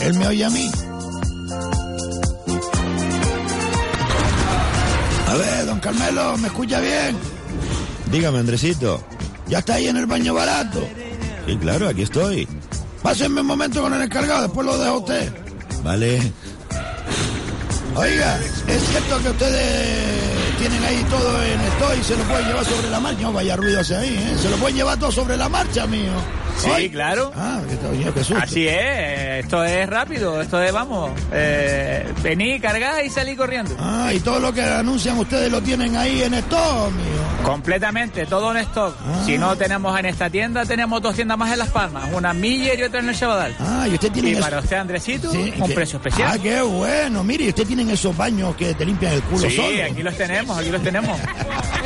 ¿él 0.00 0.14
me 0.14 0.26
oye 0.26 0.44
a 0.44 0.50
mí? 0.50 0.70
A 5.28 5.34
ver, 5.34 5.66
don 5.66 5.78
Carmelo, 5.78 6.36
¿me 6.38 6.48
escucha 6.48 6.80
bien? 6.80 7.37
Dígame, 8.10 8.38
Andresito. 8.38 9.02
¿Ya 9.48 9.58
está 9.58 9.74
ahí 9.74 9.86
en 9.86 9.96
el 9.96 10.06
baño 10.06 10.34
barato? 10.34 10.86
Sí, 11.46 11.56
claro, 11.56 11.88
aquí 11.88 12.02
estoy. 12.02 12.48
Pásenme 13.02 13.40
un 13.40 13.46
momento 13.46 13.80
con 13.82 13.92
el 13.94 14.02
encargado, 14.02 14.42
después 14.42 14.66
lo 14.66 14.78
dejo 14.78 14.98
usted. 14.98 15.32
Vale. 15.82 16.20
Oiga, 17.94 18.38
¿es 18.66 18.82
cierto 18.90 19.22
que 19.22 19.30
ustedes 19.30 20.47
tienen 20.58 20.84
ahí 20.84 21.04
todo 21.08 21.42
en 21.42 21.60
esto 21.60 21.94
y 22.00 22.04
se 22.04 22.16
lo 22.16 22.24
pueden 22.24 22.46
llevar 22.46 22.64
sobre 22.64 22.90
la 22.90 23.00
marcha? 23.00 23.22
No 23.22 23.32
vaya 23.32 23.56
ruido 23.56 23.80
hacia 23.80 24.00
ahí, 24.00 24.14
¿eh? 24.14 24.36
Se 24.38 24.50
lo 24.50 24.56
pueden 24.56 24.76
llevar 24.76 24.98
todo 24.98 25.12
sobre 25.12 25.36
la 25.36 25.48
marcha, 25.48 25.86
mío. 25.86 26.12
Sí, 26.58 26.90
claro. 26.90 27.30
Ah, 27.36 27.60
qué, 27.68 28.24
susto. 28.24 28.42
Así 28.42 28.66
es, 28.66 29.44
esto 29.44 29.64
es 29.64 29.88
rápido, 29.88 30.40
esto 30.40 30.60
es, 30.60 30.72
vamos, 30.72 31.12
eh, 31.32 32.12
vení, 32.22 32.58
cargar 32.58 33.04
y 33.04 33.10
salí 33.10 33.36
corriendo. 33.36 33.76
Ah, 33.78 34.10
y 34.12 34.18
todo 34.18 34.40
lo 34.40 34.52
que 34.52 34.62
anuncian 34.62 35.18
ustedes 35.18 35.52
lo 35.52 35.62
tienen 35.62 35.96
ahí 35.96 36.22
en 36.22 36.34
stock, 36.34 36.90
mío. 36.92 37.44
Completamente, 37.44 38.26
todo 38.26 38.50
en 38.50 38.58
stock. 38.58 38.96
Ah. 39.06 39.22
Si 39.24 39.38
no 39.38 39.56
tenemos 39.56 39.96
en 39.98 40.06
esta 40.06 40.28
tienda, 40.28 40.64
tenemos 40.64 41.00
dos 41.00 41.14
tiendas 41.14 41.38
más 41.38 41.52
en 41.52 41.60
Las 41.60 41.70
Palmas, 41.70 42.10
una 42.12 42.34
Miller 42.34 42.78
y 42.80 42.82
otra 42.82 43.00
en 43.00 43.08
el 43.08 43.16
Chabadal. 43.16 43.54
Ah, 43.60 43.86
y 43.88 43.94
usted 43.94 44.10
tiene... 44.10 44.30
Y 44.30 44.36
para 44.36 44.58
usted, 44.58 44.76
Andresito, 44.76 45.30
un 45.30 45.72
precio 45.72 45.98
especial. 45.98 46.30
Ah, 46.32 46.38
qué 46.42 46.60
bueno. 46.60 47.22
Mire, 47.22 47.44
y 47.44 47.48
usted 47.50 47.66
tienen 47.66 47.88
esos 47.90 48.16
baños 48.16 48.56
que 48.56 48.74
te 48.74 48.84
limpian 48.84 49.12
el 49.12 49.22
culo 49.22 49.48
sí, 49.48 49.80
aquí 49.80 50.02
los 50.02 50.16
tenemos, 50.16 50.47
aquí 50.56 50.70
los 50.70 50.82
tenemos. 50.82 51.18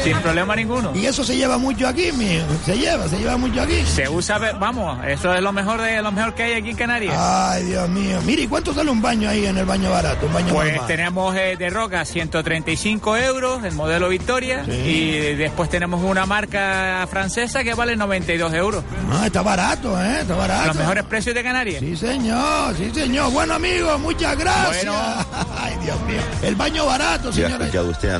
Sin 0.02 0.16
problema 0.18 0.56
ninguno. 0.56 0.92
Y 0.94 1.06
eso 1.06 1.24
se 1.24 1.36
lleva 1.36 1.58
mucho 1.58 1.86
aquí, 1.86 2.10
mío. 2.12 2.42
Se 2.64 2.76
lleva, 2.76 3.08
se 3.08 3.18
lleva 3.18 3.36
mucho 3.36 3.62
aquí. 3.62 3.82
Se 3.86 4.08
usa, 4.08 4.38
vamos, 4.58 5.04
eso 5.06 5.32
es 5.34 5.40
lo 5.40 5.52
mejor 5.52 5.80
de 5.80 6.02
lo 6.02 6.10
mejor 6.12 6.34
que 6.34 6.42
hay 6.42 6.52
aquí 6.54 6.70
en 6.70 6.76
Canarias. 6.76 7.14
Ay, 7.16 7.64
Dios 7.64 7.88
mío. 7.88 8.20
Mire, 8.24 8.42
¿y 8.42 8.46
cuánto 8.48 8.74
sale 8.74 8.90
un 8.90 9.00
baño 9.00 9.28
ahí 9.28 9.46
en 9.46 9.58
el 9.58 9.64
baño 9.64 9.90
barato? 9.90 10.26
Un 10.26 10.32
baño 10.32 10.54
pues 10.54 10.86
tenemos 10.86 11.36
eh, 11.36 11.56
de 11.56 11.70
roca 11.70 12.04
135 12.04 13.16
euros, 13.16 13.64
el 13.64 13.74
modelo 13.74 14.08
Victoria. 14.08 14.64
Y 14.66 15.34
después 15.34 15.70
tenemos 15.70 16.02
una 16.02 16.26
marca 16.26 17.06
francesa 17.08 17.62
que 17.62 17.74
vale 17.74 17.96
92 17.96 18.52
euros. 18.54 18.84
Ah, 19.10 19.26
está 19.26 19.42
barato, 19.42 20.00
¿eh? 20.02 20.20
Está 20.22 20.34
barato. 20.34 20.68
los 20.68 20.76
mejores 20.76 21.04
precios 21.04 21.34
de 21.34 21.42
Canarias. 21.42 21.80
Sí, 21.80 21.96
señor, 21.96 22.74
sí, 22.76 22.90
señor. 22.92 23.32
Bueno, 23.32 23.54
amigo, 23.54 23.98
muchas 23.98 24.36
gracias. 24.36 24.84
Bueno. 24.84 24.94
Ay, 25.58 25.76
Dios 25.82 26.00
mío. 26.02 26.20
El 26.42 26.56
baño 26.56 26.86
barato, 26.86 27.32
señor. 27.32 27.50
¿Ya 27.50 27.56
ha 27.56 27.58
escuchado 27.60 27.90
usted, 27.90 28.10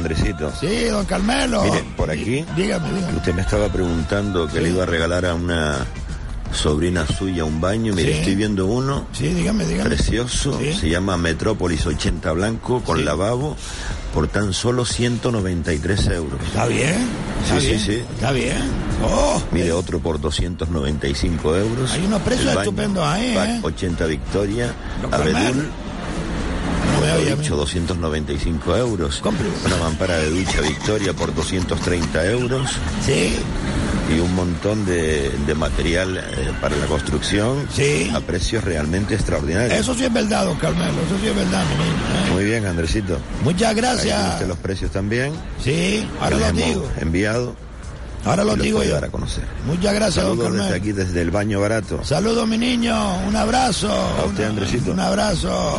Sí, 0.58 0.84
don 0.86 1.04
Carmelo. 1.06 1.62
Mire, 1.64 1.84
por 1.96 2.10
aquí. 2.10 2.44
Dígame, 2.56 2.92
dígame. 2.92 3.16
Usted 3.16 3.34
me 3.34 3.42
estaba 3.42 3.68
preguntando 3.68 4.46
que 4.48 4.60
le 4.60 4.70
iba 4.70 4.82
a 4.82 4.86
regalar 4.86 5.26
a 5.26 5.34
una 5.34 5.86
sobrina 6.52 7.06
suya 7.06 7.44
un 7.44 7.60
baño. 7.60 7.94
Mire, 7.94 8.18
estoy 8.18 8.34
viendo 8.34 8.66
uno. 8.66 9.06
Sí, 9.12 9.28
dígame, 9.28 9.64
dígame. 9.66 9.90
Precioso. 9.90 10.58
Se 10.58 10.88
llama 10.88 11.16
Metrópolis 11.16 11.86
80 11.86 12.32
Blanco 12.32 12.82
con 12.82 13.04
lavabo 13.04 13.56
por 14.12 14.28
tan 14.28 14.52
solo 14.52 14.84
193 14.84 16.06
euros. 16.08 16.38
Está 16.46 16.66
bien. 16.66 17.08
sí, 17.48 17.60
sí, 17.60 17.78
sí. 17.78 18.02
Está 18.14 18.32
bien. 18.32 18.58
Oh, 19.02 19.42
Mire, 19.50 19.72
otro 19.72 19.98
por 19.98 20.20
295 20.20 21.56
euros. 21.56 21.92
Hay 21.92 22.04
unos 22.04 22.20
precios 22.22 22.54
estupendos 22.54 23.04
ahí. 23.04 23.34
¿eh? 23.36 23.60
80 23.62 24.06
Victoria, 24.06 24.72
Abedul. 25.10 25.68
No 27.12 27.36
dicho 27.36 27.56
295 27.56 28.76
euros. 28.76 29.20
Compre. 29.20 29.46
Una 29.66 29.76
mampara 29.76 30.18
de 30.18 30.30
ducha 30.30 30.60
Victoria 30.60 31.12
por 31.12 31.34
230 31.34 32.26
euros. 32.26 32.70
Sí 33.04 33.36
y 34.14 34.20
un 34.20 34.34
montón 34.34 34.84
de, 34.84 35.32
material 35.56 36.16
eh, 36.16 36.52
para 36.60 36.76
la 36.76 36.86
construcción 36.86 37.66
sí. 37.72 38.10
a 38.14 38.20
precios 38.20 38.64
realmente 38.64 39.14
extraordinarios. 39.14 39.78
Eso 39.78 39.94
sí 39.94 40.04
es 40.04 40.12
verdad, 40.12 40.46
don 40.46 40.58
Carmelo, 40.58 40.92
eso 41.06 41.18
sí 41.20 41.28
es 41.28 41.36
verdad, 41.36 41.64
mi 41.66 41.84
niño. 41.84 41.96
¿eh? 41.96 42.32
Muy 42.32 42.44
bien, 42.44 42.66
Andresito. 42.66 43.18
Muchas 43.44 43.74
gracias. 43.74 44.46
los 44.46 44.58
precios 44.58 44.90
también. 44.90 45.32
Sí, 45.62 46.06
ahora 46.20 46.38
lo 46.38 46.52
digo. 46.52 46.88
Enviado. 47.00 47.54
Ahora 48.24 48.44
lo 48.44 48.56
digo 48.56 48.82
yo. 48.84 48.96
a 48.96 49.08
conocer. 49.08 49.44
Muchas 49.66 49.94
gracias, 49.94 50.24
Saludos 50.24 50.52
don 50.52 50.58
desde 50.58 50.76
aquí, 50.76 50.92
desde 50.92 51.20
el 51.22 51.30
baño 51.30 51.60
barato. 51.60 52.04
Saludos, 52.04 52.46
mi 52.46 52.56
niño. 52.56 52.94
Un 53.26 53.34
abrazo. 53.34 53.90
A 53.90 54.24
usted, 54.26 54.44
Andresito. 54.44 54.92
Un 54.92 55.00
abrazo. 55.00 55.78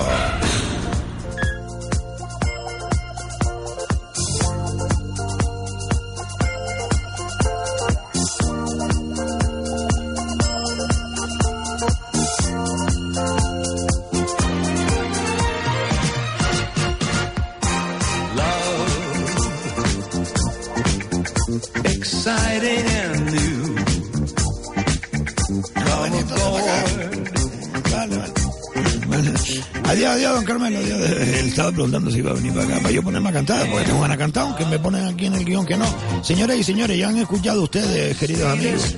Estaba 31.64 31.76
preguntando 31.76 32.12
si 32.12 32.18
iba 32.18 32.32
a 32.32 32.34
venir 32.34 32.52
para 32.52 32.66
acá, 32.66 32.80
para 32.80 32.92
yo 32.92 33.02
ponerme 33.02 33.30
a 33.30 33.32
cantar, 33.32 33.70
porque 33.70 33.86
tengo 33.86 34.02
ganas 34.02 34.18
de 34.18 34.24
cantar, 34.24 34.44
aunque 34.44 34.66
me 34.66 34.80
ponen 34.80 35.06
aquí 35.06 35.28
en 35.28 35.34
el 35.36 35.46
guion 35.46 35.66
que 35.66 35.78
no. 35.78 35.86
Señoras 36.22 36.58
y 36.58 36.64
señores, 36.64 36.98
ya 36.98 37.08
han 37.08 37.18
escuchado 37.18 37.64
ustedes, 37.64 38.18
queridos 38.18 38.52
amigos. 38.52 38.96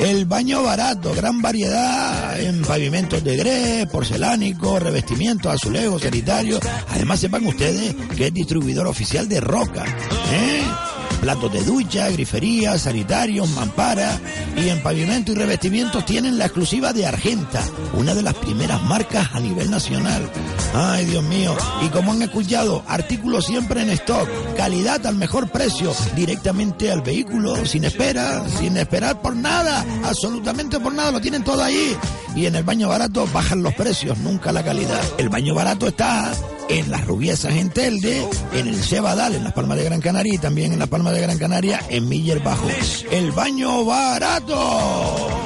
El 0.00 0.24
baño 0.24 0.64
barato, 0.64 1.14
gran 1.14 1.40
variedad 1.40 2.40
en 2.40 2.62
pavimentos 2.62 3.22
de 3.22 3.36
grés, 3.36 3.86
porcelánico, 3.86 4.80
revestimientos, 4.80 5.54
azulejos, 5.54 6.02
sanitarios. 6.02 6.58
Además, 6.90 7.20
sepan 7.20 7.46
ustedes 7.46 7.94
que 8.16 8.26
es 8.26 8.34
distribuidor 8.34 8.88
oficial 8.88 9.28
de 9.28 9.40
Roca. 9.40 9.84
¿eh? 10.32 10.62
Platos 11.24 11.50
de 11.50 11.64
ducha, 11.64 12.10
grifería, 12.10 12.78
sanitarios, 12.78 13.48
mampara 13.48 14.20
y 14.58 14.68
en 14.68 14.82
pavimento 14.82 15.32
y 15.32 15.36
revestimientos 15.36 16.04
tienen 16.04 16.36
la 16.36 16.44
exclusiva 16.44 16.92
de 16.92 17.06
Argenta, 17.06 17.64
una 17.94 18.14
de 18.14 18.20
las 18.20 18.34
primeras 18.34 18.82
marcas 18.82 19.30
a 19.32 19.40
nivel 19.40 19.70
nacional. 19.70 20.30
Ay, 20.74 21.06
Dios 21.06 21.24
mío. 21.24 21.56
Y 21.82 21.88
como 21.88 22.12
han 22.12 22.20
escuchado, 22.20 22.84
artículos 22.86 23.46
siempre 23.46 23.80
en 23.80 23.88
stock, 23.88 24.28
calidad 24.54 25.06
al 25.06 25.14
mejor 25.14 25.48
precio, 25.48 25.94
directamente 26.14 26.92
al 26.92 27.00
vehículo, 27.00 27.64
sin 27.64 27.84
espera, 27.84 28.46
sin 28.58 28.76
esperar 28.76 29.22
por 29.22 29.34
nada, 29.34 29.82
absolutamente 30.04 30.78
por 30.78 30.92
nada, 30.92 31.10
lo 31.10 31.22
tienen 31.22 31.42
todo 31.42 31.64
ahí. 31.64 31.96
Y 32.36 32.44
en 32.44 32.56
el 32.56 32.64
baño 32.64 32.90
barato 32.90 33.26
bajan 33.32 33.62
los 33.62 33.72
precios, 33.72 34.18
nunca 34.18 34.52
la 34.52 34.62
calidad. 34.62 35.00
El 35.16 35.30
baño 35.30 35.54
barato 35.54 35.86
está 35.86 36.34
en 36.68 36.90
las 36.90 37.06
Rubiesas 37.06 37.54
en 37.54 37.70
Telde, 37.70 38.26
en 38.52 38.68
el 38.68 38.82
Cebadal, 38.82 39.34
en 39.34 39.44
las 39.44 39.52
Palmas 39.52 39.78
de 39.78 39.84
Gran 39.84 40.00
Canaria 40.00 40.34
y 40.34 40.38
también 40.38 40.72
en 40.72 40.78
las 40.78 40.88
Palmas 40.88 41.14
de 41.14 41.20
Gran 41.20 41.38
Canaria 41.38 41.80
en 41.88 42.08
Miller 42.08 42.40
Bajo. 42.40 42.68
El 43.10 43.32
baño 43.32 43.84
barato. 43.84 45.43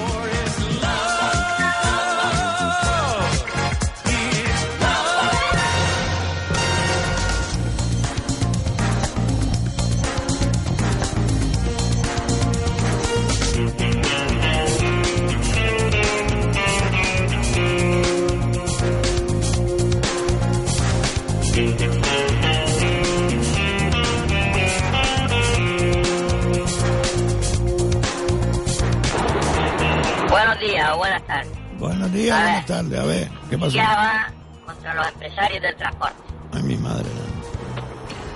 Buenos 32.09 32.25
días, 32.25 32.43
buenas 32.43 32.67
tardes. 32.67 33.01
A 33.01 33.05
ver, 33.05 33.29
¿qué 33.51 33.59
pasó? 33.59 33.71
Ya 33.71 33.95
va 33.95 34.33
contra 34.65 34.95
los 34.95 35.09
empresarios 35.09 35.61
del 35.61 35.77
transporte. 35.77 36.17
Ay, 36.55 36.63
mi 36.63 36.77
madre. 36.77 37.05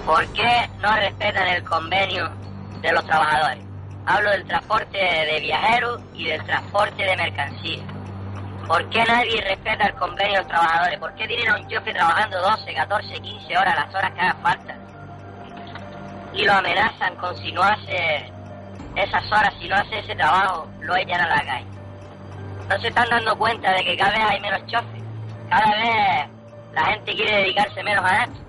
¿Por 0.04 0.26
qué 0.34 0.70
no 0.82 0.94
respetan 0.94 1.46
el 1.48 1.64
convenio 1.64 2.30
de 2.82 2.92
los 2.92 3.02
trabajadores? 3.06 3.64
Hablo 4.04 4.30
del 4.30 4.44
transporte 4.44 4.98
de 4.98 5.40
viajeros 5.40 6.02
y 6.12 6.24
del 6.26 6.44
transporte 6.44 7.02
de 7.02 7.16
mercancías. 7.16 7.86
¿Por 8.68 8.90
qué 8.90 9.04
nadie 9.06 9.40
respeta 9.40 9.86
el 9.86 9.94
convenio 9.94 10.32
de 10.34 10.38
los 10.40 10.48
trabajadores? 10.48 10.98
¿Por 10.98 11.14
qué 11.14 11.26
tienen 11.26 11.48
a 11.48 11.56
un 11.56 11.68
chofer 11.68 11.94
trabajando 11.94 12.42
12, 12.42 12.74
14, 12.74 13.20
15 13.20 13.56
horas, 13.56 13.74
las 13.74 13.94
horas 13.94 14.12
que 14.12 14.20
haga 14.20 14.34
falta? 14.42 14.76
Y 16.34 16.44
lo 16.44 16.52
amenazan 16.52 17.16
con 17.16 17.34
si 17.38 17.50
no 17.52 17.62
hace 17.62 18.30
esas 18.96 19.24
horas, 19.32 19.54
si 19.58 19.66
no 19.66 19.76
hace 19.76 19.98
ese 19.98 20.14
trabajo, 20.14 20.68
lo 20.80 20.94
echan 20.94 21.22
a 21.22 21.28
la 21.28 21.42
calle 21.42 21.81
no 22.72 22.80
se 22.80 22.88
están 22.88 23.08
dando 23.10 23.36
cuenta 23.36 23.70
de 23.72 23.84
que 23.84 23.96
cada 23.96 24.12
vez 24.12 24.24
hay 24.30 24.40
menos 24.40 24.66
choferes, 24.66 25.02
cada 25.50 25.70
vez 25.76 26.28
la 26.72 26.84
gente 26.86 27.14
quiere 27.14 27.36
dedicarse 27.36 27.82
menos 27.82 28.04
a 28.04 28.24
esto, 28.24 28.40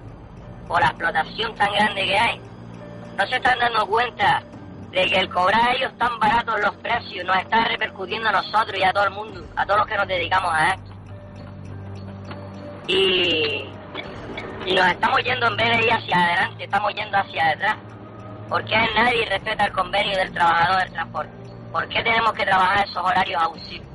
por 0.68 0.80
la 0.80 0.88
explotación 0.88 1.54
tan 1.56 1.74
grande 1.74 2.06
que 2.06 2.18
hay. 2.18 2.42
No 3.18 3.28
se 3.28 3.36
están 3.36 3.60
dando 3.60 3.86
cuenta 3.86 4.42
de 4.92 5.06
que 5.08 5.20
el 5.20 5.30
cobrar 5.30 5.70
a 5.70 5.74
ellos 5.74 5.92
tan 5.98 6.18
baratos 6.20 6.62
los 6.62 6.76
precios 6.76 7.26
nos 7.26 7.36
está 7.36 7.66
repercutiendo 7.66 8.30
a 8.30 8.32
nosotros 8.32 8.78
y 8.78 8.84
a 8.84 8.94
todo 8.94 9.04
el 9.04 9.12
mundo, 9.12 9.46
a 9.58 9.66
todos 9.66 9.80
los 9.80 9.88
que 9.88 9.98
nos 9.98 10.08
dedicamos 10.08 10.54
a 10.54 10.70
esto. 10.70 10.94
y, 12.88 13.66
y 14.66 14.74
nos 14.74 14.88
estamos 14.88 15.22
yendo 15.24 15.48
en 15.48 15.58
vez 15.58 15.78
de 15.78 15.86
ir 15.86 15.94
hacia 15.94 16.16
adelante, 16.16 16.64
estamos 16.64 16.94
yendo 16.94 17.18
hacia 17.18 17.50
atrás. 17.50 17.76
¿Por 18.48 18.64
qué 18.66 18.76
nadie 18.96 19.26
respeta 19.26 19.66
el 19.66 19.74
convenio 19.74 20.18
del 20.18 20.32
trabajador 20.32 20.84
del 20.84 20.94
transporte? 20.94 21.32
¿Por 21.72 21.88
qué 21.90 22.04
tenemos 22.04 22.34
que 22.34 22.46
trabajar 22.46 22.86
esos 22.86 23.04
horarios 23.04 23.42
abusivos? 23.42 23.93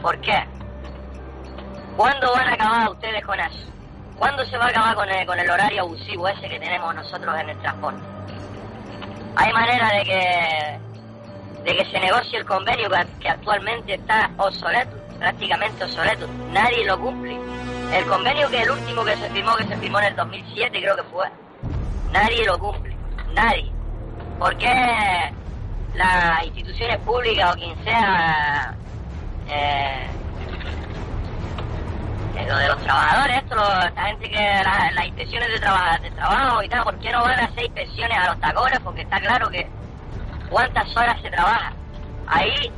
¿Por 0.00 0.20
qué? 0.20 0.44
¿Cuándo 1.96 2.32
van 2.32 2.48
a 2.48 2.52
acabar 2.52 2.90
ustedes 2.90 3.24
con 3.24 3.40
eso? 3.40 3.66
¿Cuándo 4.18 4.44
se 4.46 4.56
va 4.56 4.66
a 4.66 4.68
acabar 4.68 4.94
con 4.94 5.08
el, 5.08 5.26
con 5.26 5.38
el 5.38 5.50
horario 5.50 5.82
abusivo 5.82 6.28
ese 6.28 6.48
que 6.48 6.58
tenemos 6.58 6.94
nosotros 6.94 7.34
en 7.38 7.50
el 7.50 7.58
transporte? 7.58 8.00
Hay 9.36 9.52
manera 9.52 9.90
de 9.90 10.04
que 10.04 10.86
de 11.66 11.76
que 11.76 11.84
se 11.86 11.98
negocie 11.98 12.38
el 12.38 12.44
convenio 12.44 12.88
que 13.20 13.28
actualmente 13.28 13.94
está 13.94 14.30
obsoleto, 14.36 14.96
prácticamente 15.18 15.82
obsoleto. 15.82 16.28
Nadie 16.52 16.84
lo 16.84 16.98
cumple. 16.98 17.36
El 17.92 18.06
convenio 18.06 18.48
que 18.48 18.62
el 18.62 18.70
último 18.70 19.04
que 19.04 19.16
se 19.16 19.28
firmó, 19.30 19.56
que 19.56 19.64
se 19.64 19.76
firmó 19.76 19.98
en 19.98 20.06
el 20.06 20.16
2007 20.16 20.80
creo 20.80 20.94
que 20.94 21.02
fue, 21.04 21.26
nadie 22.12 22.44
lo 22.46 22.56
cumple. 22.56 22.96
Nadie. 23.34 23.72
¿Por 24.38 24.56
qué 24.58 25.32
las 25.94 26.44
instituciones 26.44 26.98
públicas 26.98 27.52
o 27.52 27.58
quien 27.58 27.84
sea 27.84 28.76
eh, 29.48 30.06
eh, 32.36 32.46
lo 32.46 32.56
de 32.58 32.68
los 32.68 32.82
trabajadores, 32.82 33.36
esto, 33.38 33.56
la 33.56 34.02
gente 34.06 34.28
que 34.28 34.62
las 34.94 35.06
inspecciones 35.06 35.48
de, 35.48 35.58
trabajo 35.58 36.02
de 36.02 36.10
trabajo 36.10 36.62
y 36.62 36.68
tal, 36.68 36.84
¿por 36.84 36.98
qué 36.98 37.12
no 37.12 37.22
van 37.22 37.40
a 37.40 37.44
hacer 37.44 37.64
inspecciones 37.64 38.18
a 38.18 38.26
los 38.26 38.40
tacones? 38.40 38.80
Porque 38.80 39.02
está 39.02 39.20
claro 39.20 39.48
que 39.48 39.66
cuántas 40.50 40.96
horas 40.96 41.20
se 41.22 41.30
trabaja. 41.30 41.72
Ahí, 42.26 42.70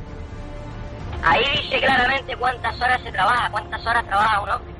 ahí 1.23 1.43
dice 1.61 1.79
claramente 1.79 2.35
cuántas 2.37 2.79
horas 2.79 3.01
se 3.01 3.11
trabaja, 3.11 3.49
cuántas 3.49 3.85
horas 3.85 4.05
trabaja 4.05 4.41
un 4.41 4.49
hombre. 4.49 4.78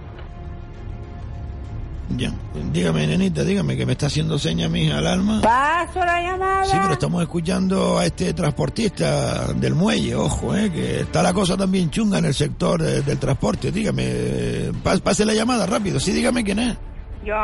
Ya, 2.17 2.31
dígame, 2.71 3.05
nenita, 3.05 3.43
dígame 3.43 3.77
que 3.77 3.85
me 3.85 3.91
está 3.91 4.07
haciendo 4.07 4.39
seña 4.39 4.67
mi 4.67 4.89
al 4.89 5.05
alma. 5.05 5.41
Paso 5.41 6.03
la 6.03 6.21
llamada. 6.21 6.65
Sí, 6.65 6.75
pero 6.81 6.93
estamos 6.93 7.21
escuchando 7.21 7.99
a 7.99 8.05
este 8.05 8.33
transportista 8.33 9.53
del 9.53 9.75
muelle, 9.75 10.15
ojo, 10.15 10.55
eh, 10.55 10.71
que 10.71 11.01
está 11.01 11.21
la 11.21 11.33
cosa 11.33 11.55
también 11.55 11.91
chunga 11.91 12.17
en 12.17 12.25
el 12.25 12.33
sector 12.33 12.81
del 12.81 13.19
transporte. 13.19 13.71
Dígame, 13.71 14.71
pase 15.03 15.23
la 15.23 15.33
llamada 15.33 15.67
rápido, 15.67 15.99
sí, 15.99 16.11
dígame 16.11 16.43
quién 16.43 16.59
es. 16.59 16.77
¿Yo? 17.23 17.35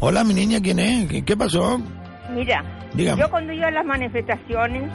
Hola, 0.00 0.24
mi 0.24 0.32
niña, 0.32 0.60
¿quién 0.60 0.78
es? 0.78 1.22
¿Qué, 1.24 1.36
pasó? 1.36 1.80
Mira, 2.34 2.64
yo 2.94 3.30
cuando 3.30 3.52
iba 3.52 3.68
a 3.68 3.70
las 3.70 3.84
manifestaciones, 3.84 4.90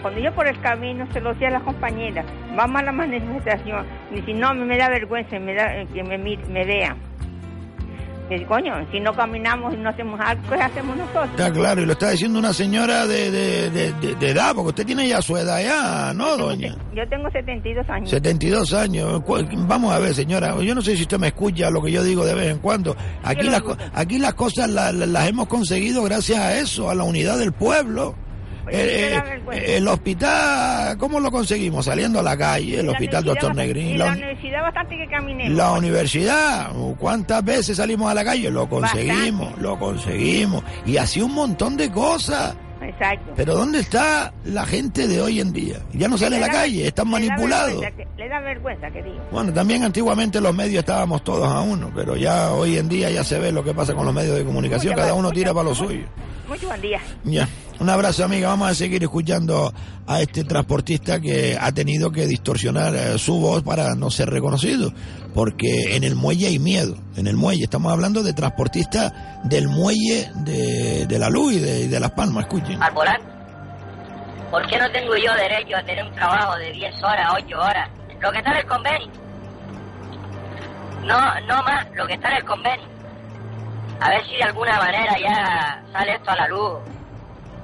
cuando 0.00 0.20
yo 0.20 0.32
por 0.34 0.46
el 0.46 0.60
camino 0.60 1.06
se 1.12 1.20
lo 1.20 1.32
decía 1.32 1.48
a 1.48 1.52
las 1.52 1.62
compañeras, 1.62 2.24
vamos 2.56 2.82
a 2.82 2.84
la 2.84 2.92
manifestación, 2.92 3.84
y 4.14 4.22
si 4.22 4.32
no, 4.32 4.54
me 4.54 4.76
da 4.78 4.88
vergüenza 4.88 5.38
me 5.40 5.54
da, 5.54 5.74
eh, 5.74 5.88
que 5.92 6.04
me, 6.04 6.18
me 6.18 6.64
vean 6.64 7.11
coño, 8.46 8.74
si 8.90 9.00
no 9.00 9.12
caminamos 9.14 9.74
y 9.74 9.76
no 9.76 9.90
hacemos 9.90 10.18
algo, 10.20 10.42
¿qué 10.48 10.54
hacemos 10.54 10.96
nosotros? 10.96 11.30
Está 11.30 11.52
claro, 11.52 11.82
y 11.82 11.86
lo 11.86 11.92
está 11.92 12.10
diciendo 12.10 12.38
una 12.38 12.52
señora 12.52 13.06
de, 13.06 13.30
de, 13.30 13.70
de, 13.70 14.28
edad, 14.28 14.54
porque 14.54 14.68
usted 14.68 14.86
tiene 14.86 15.08
ya 15.08 15.20
su 15.22 15.36
edad 15.36 15.62
ya, 15.62 16.12
¿no, 16.14 16.36
doña? 16.36 16.74
Yo 16.94 17.08
tengo 17.08 17.30
72 17.30 17.88
años. 17.88 18.10
72 18.10 18.72
años. 18.74 19.22
Vamos 19.66 19.92
a 19.92 19.98
ver, 19.98 20.14
señora, 20.14 20.56
yo 20.60 20.74
no 20.74 20.82
sé 20.82 20.96
si 20.96 21.02
usted 21.02 21.18
me 21.18 21.28
escucha 21.28 21.70
lo 21.70 21.82
que 21.82 21.92
yo 21.92 22.02
digo 22.02 22.24
de 22.24 22.34
vez 22.34 22.50
en 22.50 22.58
cuando. 22.58 22.96
Aquí, 23.22 23.48
las, 23.48 23.62
aquí 23.94 24.18
las 24.18 24.34
cosas 24.34 24.68
las 24.68 25.28
hemos 25.28 25.46
conseguido 25.48 26.02
gracias 26.02 26.38
a 26.38 26.58
eso, 26.58 26.90
a 26.90 26.94
la 26.94 27.04
unidad 27.04 27.38
del 27.38 27.52
pueblo. 27.52 28.14
Eh, 28.68 29.20
eh, 29.52 29.76
el 29.76 29.88
hospital, 29.88 30.96
¿cómo 30.98 31.18
lo 31.20 31.30
conseguimos? 31.30 31.84
Saliendo 31.84 32.20
a 32.20 32.22
la 32.22 32.36
calle, 32.36 32.80
el 32.80 32.88
hospital 32.88 33.24
Doctor 33.24 33.54
Negrín. 33.54 33.98
La, 33.98 34.12
universidad 34.12 34.62
bastante 34.62 34.96
que 34.96 35.06
caminemos. 35.08 35.56
La 35.56 35.72
universidad, 35.72 36.72
¿cuántas 36.98 37.44
veces 37.44 37.76
salimos 37.76 38.10
a 38.10 38.14
la 38.14 38.24
calle? 38.24 38.50
Lo 38.50 38.68
conseguimos, 38.68 39.58
lo 39.58 39.78
conseguimos. 39.78 40.62
Y 40.86 40.96
así 40.96 41.20
un 41.20 41.34
montón 41.34 41.76
de 41.76 41.90
cosas. 41.90 42.56
Exacto. 42.80 43.32
Pero 43.36 43.54
¿dónde 43.54 43.80
está 43.80 44.32
la 44.44 44.66
gente 44.66 45.06
de 45.06 45.20
hoy 45.20 45.40
en 45.40 45.52
día? 45.52 45.76
Ya 45.92 46.08
no 46.08 46.18
sale 46.18 46.36
a 46.36 46.40
la 46.40 46.48
calle, 46.48 46.86
están 46.86 47.08
manipulados. 47.08 47.82
le 48.16 48.28
da 48.28 48.40
vergüenza, 48.40 48.90
que 48.90 49.02
digo. 49.02 49.20
Bueno, 49.30 49.52
también 49.52 49.84
antiguamente 49.84 50.40
los 50.40 50.54
medios 50.54 50.80
estábamos 50.80 51.22
todos 51.22 51.48
a 51.48 51.60
uno, 51.60 51.92
pero 51.94 52.16
ya 52.16 52.50
hoy 52.50 52.78
en 52.78 52.88
día 52.88 53.10
ya 53.10 53.22
se 53.22 53.38
ve 53.38 53.52
lo 53.52 53.62
que 53.62 53.72
pasa 53.72 53.94
con 53.94 54.04
los 54.04 54.14
medios 54.14 54.36
de 54.36 54.44
comunicación, 54.44 54.94
cada 54.94 55.14
uno 55.14 55.30
tira 55.30 55.54
para 55.54 55.68
lo 55.68 55.74
suyo. 55.74 56.04
Muy 56.48 56.58
buen 56.58 56.80
día. 56.80 57.00
Ya. 57.24 57.48
Un 57.82 57.90
abrazo, 57.90 58.24
amiga. 58.24 58.46
Vamos 58.46 58.70
a 58.70 58.74
seguir 58.74 59.02
escuchando 59.02 59.74
a 60.06 60.20
este 60.20 60.44
transportista 60.44 61.20
que 61.20 61.58
ha 61.60 61.72
tenido 61.72 62.12
que 62.12 62.28
distorsionar 62.28 62.94
eh, 62.94 63.18
su 63.18 63.40
voz 63.40 63.64
para 63.64 63.96
no 63.96 64.08
ser 64.08 64.30
reconocido. 64.30 64.92
Porque 65.34 65.96
en 65.96 66.04
el 66.04 66.14
muelle 66.14 66.46
hay 66.46 66.60
miedo. 66.60 66.94
En 67.16 67.26
el 67.26 67.34
muelle. 67.34 67.64
Estamos 67.64 67.92
hablando 67.92 68.22
de 68.22 68.34
transportista 68.34 69.40
del 69.42 69.66
muelle 69.66 70.30
de, 70.44 71.18
la 71.18 71.28
luz 71.28 71.54
y 71.54 71.58
de, 71.58 71.98
Las 71.98 72.12
Palmas. 72.12 72.44
Escuchen. 72.44 72.80
Al 72.80 72.92
¿Por 72.94 74.64
qué 74.68 74.78
no 74.78 74.88
tengo 74.92 75.16
yo 75.16 75.34
derecho 75.34 75.76
a 75.76 75.82
tener 75.82 76.04
un 76.04 76.14
trabajo 76.14 76.56
de 76.58 76.70
10 76.70 77.02
horas, 77.02 77.30
8 77.34 77.58
horas? 77.58 77.90
Lo 78.20 78.30
que 78.30 78.38
está 78.38 78.52
en 78.52 78.58
el 78.58 78.66
convenio. 78.66 79.10
No, 81.04 81.40
no 81.48 81.62
más, 81.64 81.84
lo 81.96 82.06
que 82.06 82.14
está 82.14 82.28
en 82.28 82.36
el 82.36 82.44
convenio. 82.44 82.86
A 83.98 84.08
ver 84.08 84.24
si 84.28 84.36
de 84.36 84.44
alguna 84.44 84.78
manera 84.78 85.18
ya 85.18 85.82
sale 85.92 86.14
esto 86.14 86.30
a 86.30 86.36
la 86.36 86.46
luz 86.46 86.78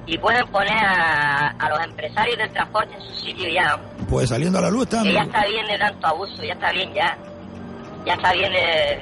y 0.09 0.17
pueden 0.17 0.47
poner 0.47 0.73
a, 0.73 1.69
los 1.69 1.85
empresarios 1.85 2.35
del 2.39 2.51
transporte 2.51 2.95
en 2.95 3.01
su 3.01 3.21
sitio 3.21 3.47
ya. 3.47 3.79
Pues 4.09 4.29
saliendo 4.29 4.57
a 4.57 4.63
la 4.63 4.71
luz 4.71 4.83
está. 4.83 5.03
Que 5.03 5.13
ya 5.13 5.21
está 5.21 5.45
bien 5.45 5.67
de 5.67 5.77
tanto 5.77 6.07
abuso, 6.07 6.43
ya 6.43 6.53
está 6.53 6.71
bien 6.71 6.91
ya. 6.95 7.15
Ya 8.07 8.13
está 8.13 8.33
bien 8.33 8.51
de, 8.51 8.99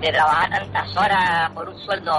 de 0.00 0.12
trabajar 0.12 0.50
tantas 0.50 0.96
horas 0.96 1.50
por 1.52 1.68
un 1.68 1.78
sueldo 1.78 2.12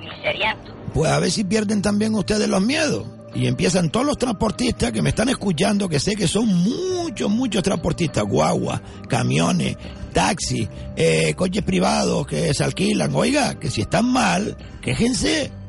miseriento. 0.00 0.74
Pues 0.92 1.10
a 1.10 1.18
ver 1.18 1.30
si 1.30 1.44
pierden 1.44 1.80
también 1.80 2.14
ustedes 2.14 2.46
los 2.46 2.60
miedos. 2.60 3.06
Y 3.34 3.46
empiezan 3.46 3.88
todos 3.88 4.04
los 4.04 4.18
transportistas 4.18 4.92
que 4.92 5.00
me 5.00 5.08
están 5.08 5.30
escuchando, 5.30 5.88
que 5.88 5.98
sé 5.98 6.14
que 6.14 6.28
son 6.28 6.46
muchos, 6.46 7.30
muchos 7.30 7.62
transportistas, 7.62 8.24
guagua, 8.24 8.82
camiones, 9.08 9.78
taxis, 10.12 10.68
eh, 10.94 11.32
coches 11.34 11.62
privados 11.62 12.26
que 12.26 12.52
se 12.52 12.62
alquilan. 12.62 13.14
Oiga, 13.14 13.54
que 13.58 13.70
si 13.70 13.80
están 13.80 14.12
mal, 14.12 14.54
quéjense 14.82 15.61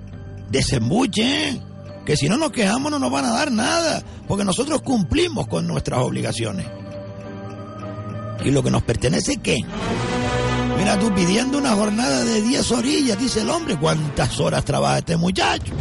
desembuchen, 0.53 1.61
que 2.05 2.15
si 2.15 2.29
no 2.29 2.37
nos 2.37 2.51
quejamos 2.51 2.91
no 2.91 2.99
nos 2.99 3.11
van 3.11 3.25
a 3.25 3.31
dar 3.31 3.51
nada, 3.51 4.03
porque 4.27 4.45
nosotros 4.45 4.83
cumplimos 4.83 5.47
con 5.47 5.67
nuestras 5.67 5.99
obligaciones. 5.99 6.67
¿Y 8.45 8.51
lo 8.51 8.61
que 8.61 8.69
nos 8.69 8.83
pertenece 8.83 9.37
qué? 9.41 9.57
Mira 10.77 10.99
tú 10.99 11.11
pidiendo 11.13 11.57
una 11.57 11.71
jornada 11.71 12.23
de 12.23 12.41
10 12.41 12.71
orillas, 12.71 13.17
dice 13.17 13.41
el 13.41 13.49
hombre, 13.49 13.77
¿cuántas 13.77 14.39
horas 14.39 14.63
trabaja 14.63 14.99
este 14.99 15.17
muchacho? 15.17 15.73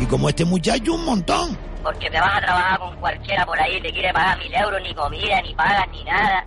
Y 0.00 0.06
como 0.06 0.28
este 0.28 0.44
muchacho, 0.44 0.94
un 0.94 1.04
montón. 1.04 1.58
Porque 1.82 2.08
te 2.08 2.20
vas 2.20 2.36
a 2.36 2.40
trabajar 2.40 2.78
con 2.78 2.96
cualquiera 3.00 3.44
por 3.46 3.58
ahí, 3.58 3.80
te 3.82 3.92
quiere 3.92 4.12
pagar 4.12 4.38
mil 4.38 4.54
euros, 4.54 4.80
ni 4.82 4.94
comida, 4.94 5.42
ni 5.42 5.54
pagas, 5.54 5.88
ni 5.90 6.04
nada, 6.04 6.46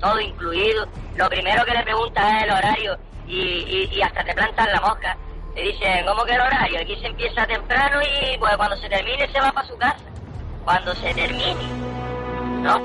todo 0.00 0.20
incluido. 0.20 0.86
Lo 1.16 1.28
primero 1.28 1.64
que 1.64 1.72
le 1.72 1.82
preguntas 1.82 2.24
es 2.36 2.42
el 2.44 2.50
horario 2.50 2.98
y, 3.26 3.88
y 3.92 4.02
hasta 4.02 4.22
te 4.22 4.34
plantan 4.34 4.70
la 4.70 4.80
mosca. 4.80 5.16
Le 5.54 5.62
dicen, 5.62 6.06
¿cómo 6.06 6.24
que 6.24 6.34
el 6.34 6.40
horario? 6.40 6.80
Aquí 6.80 6.96
se 7.00 7.06
empieza 7.06 7.46
temprano 7.46 8.00
y 8.02 8.38
pues 8.38 8.56
cuando 8.56 8.76
se 8.76 8.88
termine 8.88 9.30
se 9.30 9.40
va 9.40 9.52
para 9.52 9.68
su 9.68 9.76
casa. 9.76 9.98
Cuando 10.64 10.94
se 10.94 11.14
termine. 11.14 11.66
¿No? 12.62 12.80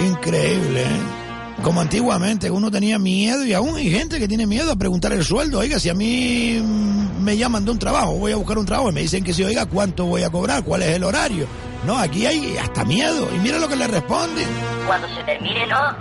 Increíble, 0.00 0.82
¿eh? 0.82 1.18
Como 1.62 1.80
antiguamente, 1.80 2.50
uno 2.50 2.70
tenía 2.70 2.98
miedo 3.00 3.44
y 3.44 3.52
aún 3.52 3.76
hay 3.76 3.90
gente 3.90 4.20
que 4.20 4.28
tiene 4.28 4.46
miedo 4.46 4.70
a 4.72 4.76
preguntar 4.76 5.12
el 5.12 5.24
sueldo. 5.24 5.58
Oiga, 5.58 5.80
si 5.80 5.88
a 5.90 5.94
mí 5.94 6.60
mm, 6.62 7.20
me 7.22 7.36
llaman 7.36 7.64
de 7.64 7.72
un 7.72 7.78
trabajo, 7.80 8.12
voy 8.12 8.30
a 8.32 8.36
buscar 8.36 8.58
un 8.58 8.64
trabajo 8.64 8.90
y 8.90 8.94
me 8.94 9.00
dicen 9.00 9.24
que 9.24 9.34
si, 9.34 9.42
oiga, 9.42 9.66
¿cuánto 9.66 10.06
voy 10.06 10.22
a 10.22 10.30
cobrar? 10.30 10.62
¿Cuál 10.62 10.82
es 10.82 10.90
el 10.90 11.02
horario? 11.02 11.46
No, 11.84 11.98
aquí 11.98 12.26
hay 12.26 12.56
hasta 12.58 12.84
miedo. 12.84 13.28
Y 13.34 13.38
mira 13.40 13.58
lo 13.58 13.68
que 13.68 13.74
le 13.74 13.88
responden. 13.88 14.48
Cuando 14.86 15.08
se 15.08 15.22
termine, 15.24 15.66
no. 15.66 15.96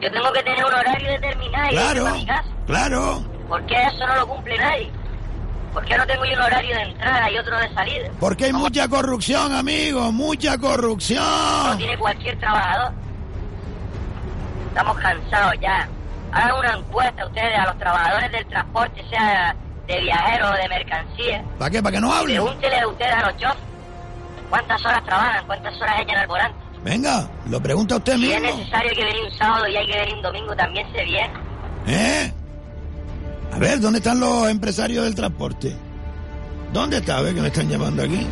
Yo 0.00 0.12
tengo 0.12 0.30
que 0.32 0.42
tener 0.42 0.64
un 0.64 0.74
horario 0.74 1.10
determinado. 1.10 1.68
Claro, 1.70 2.16
y 2.16 2.26
claro. 2.66 3.24
Porque 3.48 3.74
eso 3.74 4.06
no 4.06 4.16
lo 4.16 4.28
cumple 4.28 4.58
nadie. 4.58 4.90
¿Por 5.78 5.86
qué 5.86 5.96
no 5.96 6.06
tengo 6.08 6.24
yo 6.24 6.32
un 6.32 6.40
horario 6.40 6.74
de 6.74 6.82
entrada 6.82 7.30
y 7.30 7.38
otro 7.38 7.56
de 7.56 7.72
salida? 7.72 8.08
Porque 8.18 8.46
hay 8.46 8.52
mucha 8.52 8.88
corrupción, 8.88 9.54
amigo, 9.54 10.10
mucha 10.10 10.58
corrupción. 10.58 11.22
No 11.22 11.76
tiene 11.76 11.96
cualquier 11.96 12.36
trabajador. 12.40 12.92
Estamos 14.70 14.98
cansados 14.98 15.54
ya. 15.60 15.88
Hagan 16.32 16.58
una 16.58 16.72
encuesta 16.78 17.24
ustedes 17.24 17.56
a 17.56 17.66
los 17.66 17.78
trabajadores 17.78 18.32
del 18.32 18.46
transporte, 18.46 19.04
sea 19.08 19.54
de 19.86 20.00
viajeros 20.00 20.50
o 20.50 20.54
de 20.54 20.68
mercancía. 20.68 21.44
¿Para 21.60 21.70
qué? 21.70 21.80
¿Para 21.80 21.94
que 21.94 22.00
no 22.00 22.12
hablen? 22.12 22.42
Pregúntele 22.42 22.80
a 22.80 22.88
ustedes 22.88 23.14
a 23.14 23.26
los 23.26 23.36
choferes 23.36 23.62
cuántas 24.50 24.84
horas 24.84 25.04
trabajan, 25.04 25.46
cuántas 25.46 25.80
horas 25.80 26.00
echan 26.00 26.16
al 26.16 26.26
volante. 26.26 26.58
Venga, 26.82 27.30
lo 27.48 27.62
pregunta 27.62 27.96
usted 27.98 28.16
mismo. 28.16 28.40
Si 28.40 28.46
es 28.46 28.56
necesario 28.56 28.90
que 28.96 29.04
venir 29.04 29.22
un 29.22 29.38
sábado 29.38 29.68
y 29.68 29.76
hay 29.76 29.86
que 29.86 29.96
venir 29.96 30.14
un 30.16 30.22
domingo, 30.22 30.56
también 30.56 30.92
se 30.92 31.04
viene. 31.04 31.32
¿Eh? 31.86 32.32
A 33.52 33.58
ver, 33.58 33.80
¿dónde 33.80 33.98
están 33.98 34.20
los 34.20 34.48
empresarios 34.48 35.04
del 35.04 35.14
transporte? 35.14 35.76
¿Dónde 36.72 36.98
está? 36.98 37.18
A 37.18 37.22
ver 37.22 37.34
que 37.34 37.40
me 37.40 37.48
están 37.48 37.68
llamando 37.68 38.02
aquí. 38.02 38.26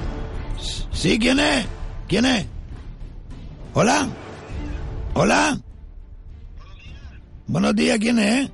¿Sí? 0.92 1.18
¿Quién 1.18 1.40
es? 1.40 1.66
¿Quién 2.06 2.24
es? 2.26 2.46
¿Hola? 3.74 4.08
¿Hola? 5.14 5.60
Buenos 7.46 7.74
días, 7.74 7.98
¿quién 7.98 8.18
es? 8.18 8.50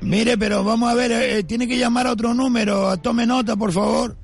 Mire, 0.00 0.38
pero 0.38 0.62
vamos 0.64 0.90
a 0.90 0.94
ver, 0.94 1.12
eh, 1.12 1.42
tiene 1.44 1.66
que 1.66 1.76
llamar 1.76 2.06
a 2.06 2.12
otro 2.12 2.32
número. 2.32 2.96
Tome 2.98 3.26
nota, 3.26 3.56
por 3.56 3.72
favor. 3.72 4.16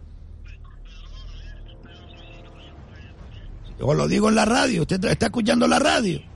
Yo 3.78 3.92
lo 3.92 4.08
digo 4.08 4.28
en 4.28 4.34
la 4.36 4.44
radio. 4.44 4.82
Usted 4.82 5.04
está 5.04 5.26
escuchando 5.26 5.66
la 5.66 5.78
radio. 5.78 6.33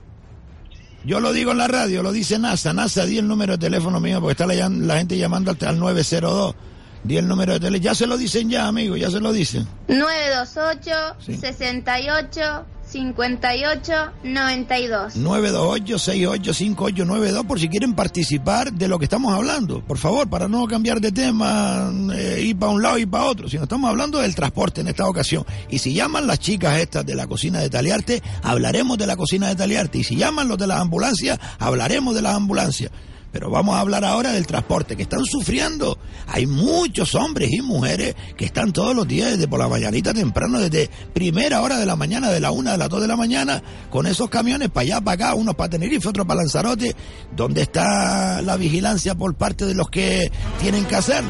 Yo 1.05 1.19
lo 1.19 1.31
digo 1.31 1.51
en 1.51 1.57
la 1.57 1.67
radio, 1.67 2.03
lo 2.03 2.11
dice 2.11 2.37
NASA. 2.39 2.73
NASA, 2.73 3.05
di 3.05 3.17
el 3.17 3.27
número 3.27 3.53
de 3.53 3.59
teléfono 3.59 3.99
mío 3.99 4.19
porque 4.19 4.31
está 4.31 4.45
la, 4.45 4.69
la 4.69 4.97
gente 4.97 5.17
llamando 5.17 5.51
al, 5.51 5.67
al 5.67 5.79
902. 5.79 6.55
Di 7.03 7.17
el 7.17 7.27
número 7.27 7.53
de 7.53 7.59
teléfono. 7.59 7.83
Ya 7.83 7.95
se 7.95 8.07
lo 8.07 8.17
dicen 8.17 8.49
ya, 8.49 8.67
amigo, 8.67 8.97
ya 8.97 9.09
se 9.09 9.19
lo 9.19 9.31
dicen. 9.31 9.67
928 9.87 11.15
68 11.41 12.65
58 12.91 13.93
92. 14.23 15.15
928-685892 15.15 17.45
por 17.45 17.59
si 17.59 17.69
quieren 17.69 17.93
participar 17.93 18.73
de 18.73 18.87
lo 18.87 18.97
que 18.97 19.05
estamos 19.05 19.31
hablando. 19.33 19.85
Por 19.85 19.99
favor, 19.99 20.27
para 20.29 20.47
no 20.47 20.65
cambiar 20.65 20.99
de 20.99 21.11
tema, 21.11 21.93
eh, 22.13 22.41
ir 22.45 22.57
para 22.57 22.71
un 22.71 22.81
lado 22.81 22.97
y 22.97 23.05
para 23.05 23.25
otro, 23.25 23.47
sino 23.47 23.61
estamos 23.63 23.89
hablando 23.89 24.19
del 24.19 24.33
transporte 24.33 24.81
en 24.81 24.87
esta 24.87 25.07
ocasión. 25.07 25.45
Y 25.69 25.77
si 25.79 25.93
llaman 25.93 26.25
las 26.25 26.39
chicas 26.39 26.79
estas 26.79 27.05
de 27.05 27.15
la 27.15 27.27
cocina 27.27 27.59
de 27.59 27.69
Taliarte, 27.69 28.23
hablaremos 28.41 28.97
de 28.97 29.05
la 29.05 29.15
cocina 29.15 29.49
de 29.49 29.55
Taliarte. 29.55 29.99
Y 29.99 30.03
si 30.03 30.15
llaman 30.15 30.47
los 30.47 30.57
de 30.57 30.65
las 30.67 30.81
ambulancias, 30.81 31.37
hablaremos 31.59 32.15
de 32.15 32.23
las 32.23 32.33
ambulancias. 32.35 32.91
Pero 33.31 33.49
vamos 33.49 33.75
a 33.75 33.79
hablar 33.81 34.03
ahora 34.03 34.31
del 34.31 34.47
transporte, 34.47 34.95
que 34.95 35.03
están 35.03 35.23
sufriendo. 35.23 35.99
Hay 36.27 36.47
muchos 36.47 37.13
hombres 37.15 37.51
y 37.51 37.61
mujeres 37.61 38.15
que 38.35 38.45
están 38.45 38.73
todos 38.73 38.95
los 38.95 39.07
días 39.07 39.29
desde 39.31 39.47
por 39.47 39.59
la 39.59 39.67
mañanita 39.67 40.13
temprano, 40.13 40.59
desde 40.59 40.89
primera 41.13 41.61
hora 41.61 41.77
de 41.77 41.85
la 41.85 41.95
mañana, 41.95 42.31
de 42.31 42.39
la 42.39 42.49
una, 42.51 42.71
de 42.71 42.79
las 42.79 42.89
dos 42.89 43.01
de 43.01 43.07
la 43.07 43.15
mañana, 43.15 43.61
con 43.89 44.07
esos 44.07 44.29
camiones 44.29 44.69
para 44.69 44.81
allá, 44.81 45.01
para 45.01 45.27
acá, 45.27 45.35
unos 45.35 45.53
para 45.55 45.69
Tenerife, 45.69 46.07
otros 46.07 46.25
para 46.25 46.41
Lanzarote, 46.41 46.95
donde 47.35 47.61
está 47.61 48.41
la 48.41 48.57
vigilancia 48.57 49.13
por 49.15 49.35
parte 49.35 49.65
de 49.65 49.75
los 49.75 49.89
que 49.89 50.31
tienen 50.59 50.85
que 50.85 50.95
hacerlo. 50.95 51.29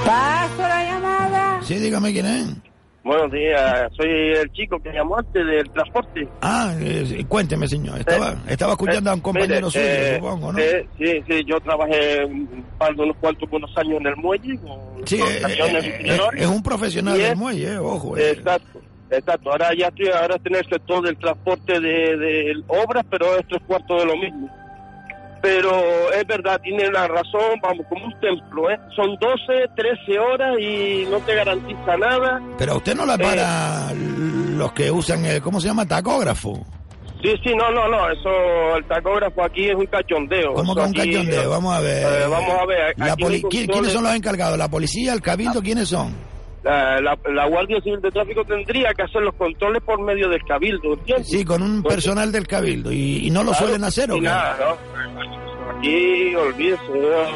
Paso 0.04 0.58
la 0.62 0.84
llamada. 0.84 1.60
Sí, 1.62 1.74
dígame 1.76 2.12
quién 2.12 2.26
es. 2.26 2.46
Buenos 3.04 3.32
días, 3.32 3.88
soy 3.96 4.10
el 4.36 4.52
chico 4.52 4.78
que 4.82 4.90
llamó 4.92 5.16
antes 5.18 5.46
del 5.46 5.70
transporte. 5.70 6.28
Ah, 6.42 6.74
eh, 6.78 7.24
cuénteme, 7.26 7.66
señor. 7.66 8.00
Estaba, 8.00 8.32
Eh, 8.32 8.36
estaba 8.48 8.72
escuchando 8.72 9.08
eh, 9.08 9.12
a 9.12 9.14
un 9.14 9.20
compañero 9.22 9.68
mire, 9.68 9.70
suyo, 9.70 9.84
eh, 9.86 10.16
supongo, 10.16 10.52
¿no? 10.52 10.58
eh, 10.58 10.86
sí, 10.98 11.22
sí, 11.26 11.42
yo 11.46 11.58
trabajé 11.60 12.24
un 12.26 12.64
par 12.78 12.94
de 12.94 13.02
unos 13.02 13.16
cuantos 13.18 13.48
buenos 13.48 13.70
años 13.78 13.98
en 14.00 14.06
el 14.08 14.16
muelle 14.16 14.58
con 14.58 15.06
Sí, 15.06 15.18
con 15.18 15.28
eh, 15.30 15.38
camiones 15.40 15.84
eh, 15.84 16.00
menores. 16.02 16.42
es 16.42 16.46
un 16.48 16.62
profesional 16.62 17.16
Y 17.16 17.22
del 17.22 17.32
es- 17.32 17.38
muelle, 17.38 17.72
eh, 17.72 17.78
ojo. 17.78 18.14
eh. 18.18 18.30
Exacto, 18.32 18.82
exacto. 19.11 19.50
Ahora 19.52 19.70
ya 19.78 19.88
estoy, 19.88 20.09
ahora 20.09 20.36
estoy 20.36 20.52
en 20.52 20.59
el 20.59 20.68
sector 20.68 21.02
del 21.04 21.16
transporte 21.18 21.80
de, 21.80 22.16
de 22.16 22.62
obras, 22.68 23.04
pero 23.11 23.36
es 23.38 23.46
tres 23.48 23.62
cuartos 23.66 24.00
de 24.00 24.06
lo 24.06 24.16
mismo. 24.16 24.48
Pero 25.40 26.12
es 26.12 26.26
verdad, 26.26 26.61
tiene 26.61 26.90
la 26.90 27.06
razón, 27.06 27.61
vamos, 27.62 27.86
como 27.88 28.06
un 28.06 28.20
templo, 28.20 28.70
¿eh? 28.72 28.78
Son 28.96 29.14
12, 29.20 29.68
13 29.76 30.18
horas 30.18 30.59
y 30.59 31.06
no 31.09 31.18
te 31.20 31.32
garantiza 31.34 31.96
nada. 31.96 32.42
Pero 32.59 32.72
a 32.72 32.76
usted 32.76 32.96
no 32.96 33.06
la 33.06 33.14
Eh, 33.14 33.18
para 33.18 33.92
los 33.94 34.72
que 34.72 34.90
usan, 34.90 35.24
el, 35.24 35.40
¿cómo 35.40 35.61
se 35.61 35.68
llama? 35.68 35.86
Tacógrafo. 35.86 36.66
Sí, 37.22 37.32
sí, 37.44 37.52
no, 37.54 37.70
no, 37.70 37.86
no, 37.88 38.11
eso, 38.11 38.76
el 38.76 38.84
tacógrafo 38.86 39.44
aquí 39.44 39.68
es 39.68 39.74
un 39.76 39.86
cachondeo. 39.86 40.54
¿Cómo 40.54 40.74
que 40.74 40.80
un 40.82 40.88
aquí, 40.88 41.12
cachondeo? 41.12 41.50
Vamos 41.50 41.74
a 41.76 41.80
ver. 41.80 42.02
eh, 42.22 42.26
vamos 42.28 42.54
a 42.61 42.66
ver. 42.66 42.94
La 42.96 43.12
aquí 43.12 43.22
no 43.22 43.28
hay 43.28 43.40
poli- 43.40 43.40
¿quién- 43.42 43.42
controles. 43.42 43.70
¿Quiénes 43.70 43.92
son 43.92 44.02
los 44.04 44.14
encargados? 44.16 44.59
¿La 44.59 44.68
policía, 44.68 45.12
el 45.12 45.20
cabildo? 45.22 45.62
¿Quiénes 45.62 45.88
son? 45.88 46.14
La, 46.64 47.00
la, 47.00 47.16
la 47.32 47.46
Guardia 47.46 47.80
Civil 47.80 48.00
de 48.00 48.11
Tráfico 48.11 48.44
tendría 48.44 48.92
que 48.92 49.02
hacer 49.02 49.22
los 49.22 49.34
controles 49.34 49.80
por 49.82 50.00
medio 50.02 50.28
del 50.28 50.42
cabildo, 50.44 50.94
¿entiendes? 50.94 51.28
Sí, 51.28 51.44
con 51.44 51.62
un 51.62 51.82
personal 51.82 52.32
del 52.32 52.46
cabildo. 52.46 52.90
¿Y, 52.92 53.26
y 53.26 53.30
no 53.30 53.44
lo 53.44 53.50
Claro, 53.52 53.66
suelen 53.66 53.84
hacer 53.84 54.11
o 54.11 54.16
qué? 54.16 54.22
nada, 54.22 54.56
¿no? 54.59 55.78
Aquí, 55.78 56.34
olvídese, 56.34 56.82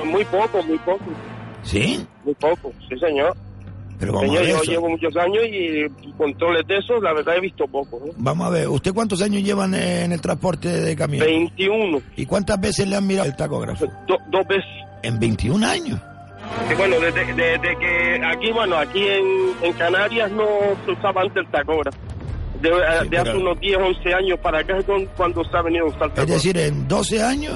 muy 0.05 0.25
poco, 0.25 0.62
muy 0.64 0.79
poco, 0.79 1.05
¿Sí? 1.62 2.05
muy 2.25 2.35
poco, 2.35 2.73
sí 2.89 2.99
señor. 2.99 3.37
Pero 4.01 4.14
vamos 4.14 4.31
Señor, 4.31 4.43
a 4.43 4.47
ver. 4.47 4.57
yo 4.57 4.62
eso. 4.62 4.73
llevo 4.73 4.89
muchos 4.89 5.16
años 5.16 5.45
y 5.49 6.12
controles 6.18 6.66
de 6.66 6.77
esos, 6.79 7.01
la 7.01 7.12
verdad 7.12 7.37
he 7.37 7.41
visto 7.41 7.64
poco. 7.68 8.03
¿no? 8.05 8.12
Vamos 8.16 8.49
a 8.49 8.51
ver. 8.51 8.66
¿Usted 8.68 8.93
cuántos 8.93 9.23
años 9.23 9.45
llevan 9.45 9.75
en 9.75 10.11
el 10.11 10.20
transporte 10.20 10.68
de 10.68 10.97
camión? 10.97 11.25
21, 11.25 12.03
¿Y 12.16 12.27
cuántas 12.27 12.61
veces 12.61 12.89
le 12.89 12.97
han 12.97 13.07
mirado 13.07 13.29
el 13.29 13.37
tacógrafo? 13.37 13.87
do- 14.09 14.18
dos 14.33 14.47
veces. 14.49 14.64
En 15.05 15.20
21 15.20 15.64
años. 15.64 16.01
Bueno, 16.77 16.97
desde, 17.01 17.25
desde 17.35 17.77
que 17.79 18.21
aquí, 18.25 18.51
bueno, 18.53 18.77
aquí 18.77 19.03
en, 19.07 19.53
en 19.63 19.73
Canarias 19.75 20.31
no 20.33 20.45
se 20.85 20.93
usaba 20.93 21.23
antes 21.23 21.37
el 21.45 21.51
tacógrafo. 21.51 21.99
De, 22.61 22.71
de 23.09 23.19
hace 23.19 23.37
unos 23.37 23.59
10, 23.61 23.77
11 23.77 24.15
años 24.15 24.39
para 24.41 24.61
acá 24.61 24.79
es 24.79 24.85
cuando 25.17 25.43
se 25.45 25.57
ha 25.57 25.63
venido 25.63 25.87
a 25.87 25.89
usar 25.89 26.03
el 26.05 26.09
Es 26.09 26.15
tacógrafo. 26.15 26.33
decir, 26.35 26.59
en 26.59 26.89
12 26.89 27.23
años 27.23 27.55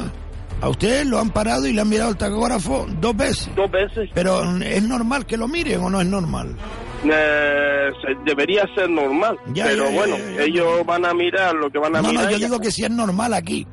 a 0.60 0.68
usted 0.68 1.04
lo 1.04 1.18
han 1.20 1.30
parado 1.30 1.66
y 1.66 1.72
le 1.72 1.80
han 1.82 1.88
mirado 1.88 2.10
el 2.10 2.16
tacógrafo 2.16 2.86
dos 3.00 3.16
veces. 3.16 3.50
Dos 3.54 3.70
veces. 3.70 4.10
Pero 4.14 4.42
¿es 4.60 4.82
normal 4.82 5.24
que 5.26 5.36
lo 5.36 5.46
miren 5.48 5.80
o 5.82 5.90
no 5.90 6.00
es 6.00 6.06
normal? 6.06 6.56
Eh, 7.04 7.90
debería 8.24 8.64
ser 8.74 8.90
normal. 8.90 9.38
Ya, 9.52 9.66
pero 9.66 9.84
ya, 9.84 9.90
ya, 9.90 9.96
bueno, 9.96 10.16
ellos 10.40 10.84
van 10.84 11.04
a 11.04 11.14
mirar 11.14 11.54
lo 11.54 11.70
que 11.70 11.78
van 11.78 11.94
a 11.96 12.02
No, 12.02 12.08
mirar. 12.08 12.24
no, 12.24 12.30
yo 12.32 12.38
digo 12.38 12.58
que 12.58 12.70
si 12.72 12.84
es 12.84 12.90
normal 12.90 13.32
aquí. 13.34 13.66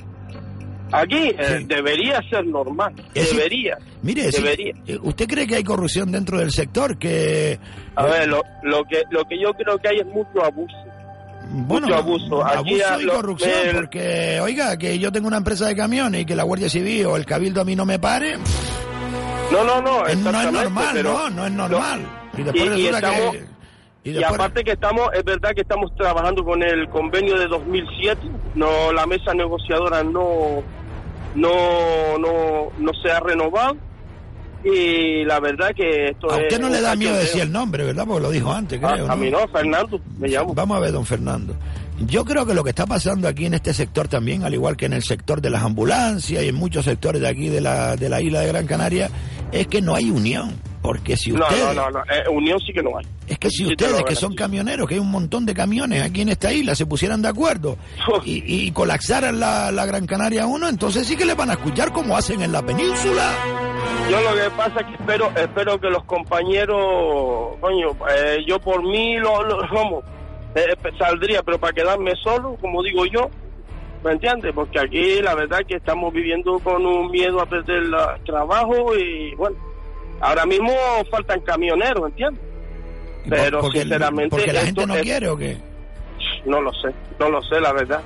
Aquí 0.93 1.31
eh, 1.37 1.63
debería 1.65 2.21
ser 2.29 2.45
normal. 2.45 2.93
Decir, 3.13 3.35
debería. 3.37 3.77
Mire, 4.01 4.29
debería. 4.29 4.73
eh, 4.87 4.99
¿usted 5.01 5.27
cree 5.27 5.47
que 5.47 5.55
hay 5.55 5.63
corrupción 5.63 6.11
dentro 6.11 6.37
del 6.39 6.51
sector? 6.51 6.97
Que, 6.97 7.59
A 7.95 8.05
ver, 8.05 8.27
lo, 8.29 8.43
lo 8.63 8.83
que 8.85 9.01
lo 9.09 9.23
que 9.25 9.39
yo 9.41 9.53
creo 9.53 9.77
que 9.79 9.87
hay 9.89 9.97
es 9.99 10.05
mucho 10.07 10.43
abuso. 10.45 10.75
bueno, 11.49 11.87
mucho 11.87 11.97
abuso. 11.99 12.45
Aquí 12.45 12.81
abuso 12.81 13.01
y 13.01 13.03
lo- 13.05 13.13
corrupción, 13.13 13.51
el- 13.69 13.75
porque, 13.75 14.39
oiga, 14.41 14.77
que 14.77 14.97
yo 14.99 15.11
tengo 15.11 15.27
una 15.27 15.37
empresa 15.37 15.65
de 15.67 15.75
camiones 15.75 16.21
y 16.21 16.25
que 16.25 16.35
la 16.35 16.43
Guardia 16.43 16.69
Civil 16.69 17.05
o 17.07 17.17
el 17.17 17.25
Cabildo 17.25 17.61
a 17.61 17.65
mí 17.65 17.75
no 17.75 17.85
me 17.85 17.97
pare, 17.99 18.37
No, 19.51 19.63
no, 19.63 19.81
no. 19.81 20.05
es- 20.07 20.17
no 20.17 20.29
es 20.41 20.51
normal, 20.51 20.89
pero- 20.93 21.13
no, 21.13 21.29
no 21.29 21.45
es 21.47 21.51
normal. 21.51 22.01
y 22.37 22.43
después 22.43 22.77
y- 22.77 22.81
y 22.81 22.87
estamos- 22.87 23.31
que... 23.31 23.53
Y, 24.05 24.11
después- 24.11 24.33
aparte 24.33 24.63
que 24.65 24.71
estamos, 24.73 25.07
es 25.13 25.23
verdad 25.23 25.51
que 25.55 25.61
estamos 25.61 25.95
trabajando 25.95 26.43
con 26.43 26.61
el 26.61 26.89
convenio 26.89 27.39
de 27.39 27.47
2007, 27.47 28.19
no 28.55 28.91
la 28.91 29.05
mesa 29.05 29.33
negociadora 29.33 30.03
no 30.03 30.61
no 31.35 32.17
no 32.19 32.69
no 32.77 32.91
se 33.01 33.11
ha 33.11 33.19
renovado 33.19 33.75
y 34.63 35.25
la 35.25 35.39
verdad 35.41 35.71
que 35.75 36.07
esto 36.11 36.31
A 36.31 36.37
es 36.37 36.43
usted 36.43 36.59
no 36.61 36.69
le 36.69 36.79
da 36.79 36.95
miedo 36.95 37.15
decir 37.15 37.41
el 37.41 37.51
nombre, 37.51 37.83
¿verdad? 37.83 38.05
Porque 38.07 38.21
lo 38.23 38.31
dijo 38.31 38.51
antes, 38.53 38.81
A- 38.81 38.93
creo. 38.93 39.11
a 39.11 39.15
mí 39.17 39.29
no, 39.29 39.45
Fernando, 39.49 39.99
me 40.17 40.29
llamo. 40.29 40.53
Vamos 40.53 40.77
a 40.77 40.79
ver, 40.79 40.91
don 40.93 41.05
Fernando. 41.05 41.53
Yo 41.99 42.23
creo 42.23 42.45
que 42.45 42.53
lo 42.53 42.63
que 42.63 42.69
está 42.69 42.85
pasando 42.85 43.27
aquí 43.27 43.45
en 43.45 43.53
este 43.55 43.73
sector 43.73 44.07
también, 44.07 44.43
al 44.43 44.53
igual 44.53 44.77
que 44.77 44.85
en 44.85 44.93
el 44.93 45.03
sector 45.03 45.41
de 45.41 45.49
las 45.49 45.63
ambulancias 45.63 46.43
y 46.43 46.47
en 46.47 46.55
muchos 46.55 46.85
sectores 46.85 47.21
de 47.21 47.27
aquí 47.27 47.49
de 47.49 47.59
la, 47.61 47.97
de 47.97 48.07
la 48.09 48.21
isla 48.21 48.39
de 48.39 48.47
Gran 48.47 48.65
Canaria, 48.65 49.09
es 49.51 49.67
que 49.67 49.81
no 49.81 49.95
hay 49.95 50.09
unión. 50.09 50.53
Porque 50.83 51.15
si 51.17 51.31
No, 51.31 51.45
ustedes, 51.47 51.75
no, 51.75 51.89
no, 51.89 51.89
no, 51.91 51.99
eh, 52.01 52.27
unión 52.29 52.59
sí 52.59 52.71
que 52.73 52.83
no 52.83 52.97
hay. 52.97 53.05
es 53.25 53.39
que 53.39 53.49
si 53.49 53.63
Sí 53.63 53.65
ustedes 53.67 54.03
que 54.03 54.15
son 54.15 54.35
camioneros, 54.35 54.85
que 54.87 54.95
hay 54.95 54.99
un 54.99 55.09
montón 55.09 55.45
de 55.45 55.53
camiones 55.55 56.03
aquí 56.03 56.21
en 56.21 56.29
esta 56.29 56.51
isla, 56.53 56.75
se 56.75 56.85
pusieran 56.85 57.21
de 57.21 57.29
acuerdo 57.29 57.77
y, 58.25 58.43
y 58.67 58.71
colapsaran 58.71 59.39
la, 59.39 59.71
la 59.71 59.85
Gran 59.85 60.05
Canaria 60.05 60.45
1, 60.45 60.67
entonces 60.67 61.07
sí 61.07 61.15
que 61.15 61.25
les 61.25 61.35
van 61.37 61.49
a 61.49 61.53
escuchar 61.53 61.91
como 61.93 62.15
hacen 62.17 62.41
en 62.41 62.51
la 62.51 62.61
península. 62.61 63.31
Yo 64.11 64.19
lo 64.21 64.35
que 64.35 64.49
pasa 64.57 64.81
es 64.81 64.85
que 64.87 64.93
espero, 64.95 65.31
espero 65.37 65.79
que 65.79 65.89
los 65.89 66.03
compañeros, 66.03 67.55
coño, 67.61 67.91
eh, 68.15 68.37
yo 68.45 68.59
por 68.59 68.83
mí 68.83 69.17
lo, 69.17 69.43
lo- 69.43 69.57
vamos, 69.73 70.03
eh, 70.55 70.75
saldría, 70.99 71.41
pero 71.43 71.57
para 71.59 71.73
quedarme 71.73 72.11
solo, 72.21 72.55
como 72.59 72.83
digo 72.83 73.05
yo, 73.05 73.29
¿me 74.03 74.11
entiendes? 74.11 74.51
Porque 74.53 74.79
aquí 74.79 75.21
la 75.21 75.33
verdad 75.35 75.59
que 75.67 75.75
estamos 75.77 76.13
viviendo 76.13 76.59
con 76.59 76.85
un 76.85 77.09
miedo 77.09 77.39
a 77.41 77.45
perder 77.45 77.83
el 77.83 77.95
trabajo 78.25 78.95
y 78.97 79.33
bueno, 79.35 79.55
ahora 80.23 80.45
mismo 80.45 80.71
faltan 81.11 81.39
camioneros, 81.41 82.07
¿entiendes? 82.09 82.41
Pero 83.29 83.61
porque, 83.61 83.81
sinceramente 83.81 84.29
porque 84.29 84.51
la 84.53 84.59
esto 84.61 84.65
gente 84.81 84.87
no 84.87 84.95
es- 84.95 85.01
quiere 85.01 85.29
o 85.29 85.37
qué. 85.37 85.57
no 86.45 86.61
lo 86.61 86.71
sé, 86.73 86.89
no 87.19 87.29
lo 87.29 87.41
sé, 87.43 87.59
la 87.61 87.71
verdad. 87.73 88.01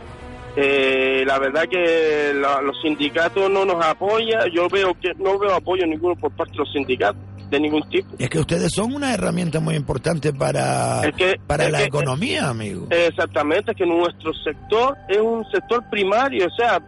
Eh, 0.56 1.24
la 1.26 1.38
verdad 1.38 1.66
que 1.70 2.34
los 2.34 2.82
sindicatos 2.82 3.50
no 3.50 3.64
nos 3.66 3.84
apoyan, 3.86 4.50
yo 4.52 4.68
veo 4.70 4.96
que 5.00 5.14
no 5.16 5.38
veo 5.38 5.54
apoyo 5.56 5.86
ninguno 5.86 6.16
por 6.16 6.32
parte 6.32 6.54
de 6.54 6.58
los 6.60 6.72
sindicatos 6.72 7.22
de 7.52 7.60
ningún 7.60 7.88
tipo. 7.90 8.10
Es 8.20 8.30
que 8.30 8.40
ustedes 8.40 8.72
son 8.74 8.94
una 8.94 9.14
herramienta 9.14 9.60
muy 9.60 9.76
importante 9.76 10.34
para, 10.34 11.02
para 11.46 11.70
la 11.70 11.84
economía, 11.84 12.50
amigo. 12.50 12.88
Exactamente, 12.90 13.72
es 13.72 13.78
que 13.78 13.86
nuestro 13.86 14.34
sector 14.34 14.98
es 15.08 15.18
un 15.20 15.46
sector 15.52 15.84
primario, 15.90 16.48
o 16.48 16.50
sea... 16.56 16.82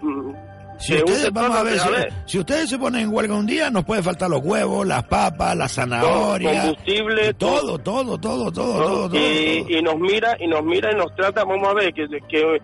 Si 0.80 0.96
ustedes, 0.96 1.32
vamos 1.34 1.58
a 1.58 1.64
ver, 1.64 1.78
si, 2.26 2.40
ustedes 2.40 2.70
se 2.70 2.80
ponen 2.80 3.02
en 3.02 3.14
huelga 3.14 3.36
un 3.36 3.46
día, 3.46 3.70
nos 3.70 3.84
puede 3.84 4.02
faltar 4.02 4.30
los 4.30 4.42
huevos, 4.42 4.88
las 4.88 5.04
papas, 5.04 5.56
las 5.56 5.74
zanahorias, 5.74 6.68
combustible, 6.68 7.34
todo, 7.34 7.78
todo, 7.78 8.18
todo, 8.18 8.50
todo, 8.50 9.10
todo, 9.10 9.16
y, 9.16 9.82
nos 9.82 10.00
mira 10.00 10.38
y 10.40 10.48
nos 10.48 10.64
mira 10.64 10.92
y 10.94 10.96
nos 10.96 11.14
trata, 11.16 11.44
vamos 11.44 11.68
a 11.68 11.74
ver, 11.74 11.94
que, 11.94 12.08
que, 12.30 12.62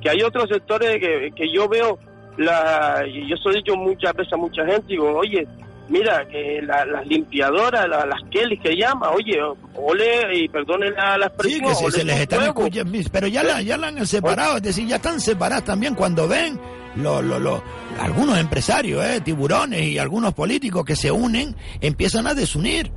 que 0.00 0.10
hay 0.10 0.22
otros 0.22 0.48
sectores 0.48 1.00
que, 1.00 1.32
que 1.34 1.52
yo 1.52 1.68
veo, 1.68 1.98
la, 2.36 3.04
yo 3.04 3.36
soy 3.36 3.56
dicho 3.56 3.74
muchas 3.74 4.14
veces 4.14 4.32
a 4.32 4.36
mucha 4.36 4.64
gente, 4.64 4.84
digo, 4.86 5.12
oye, 5.16 5.46
mira, 5.88 6.26
que 6.28 6.60
las 6.62 7.06
limpiadoras, 7.06 7.88
las 7.88 8.22
Kelly 8.30 8.58
que 8.58 8.76
llama, 8.76 9.10
oye, 9.10 9.38
ole, 9.74 10.38
y 10.38 10.48
perdone 10.48 10.90
la, 10.90 11.18
la 11.18 11.26
expresión. 11.26 11.74
Sí, 11.74 11.84
que 11.84 11.90
se, 11.90 12.04
les 12.04 12.20
están 12.20 12.42
escuchando, 12.42 12.98
pero 13.12 13.26
ya 13.26 13.42
la, 13.42 13.62
ya 13.62 13.76
la 13.76 13.88
han 13.88 14.06
separado, 14.06 14.56
es 14.56 14.62
decir, 14.62 14.86
ya 14.86 14.96
están 14.96 15.20
separadas 15.20 15.64
también 15.64 15.94
cuando 15.94 16.26
ven 16.28 16.58
lo, 16.96 17.22
lo, 17.22 17.38
lo, 17.38 17.62
algunos 18.00 18.38
empresarios, 18.38 19.04
eh, 19.04 19.20
tiburones 19.20 19.82
y 19.82 19.98
algunos 19.98 20.34
políticos 20.34 20.84
que 20.84 20.96
se 20.96 21.10
unen, 21.10 21.54
empiezan 21.80 22.26
a 22.26 22.34
desunir. 22.34 22.90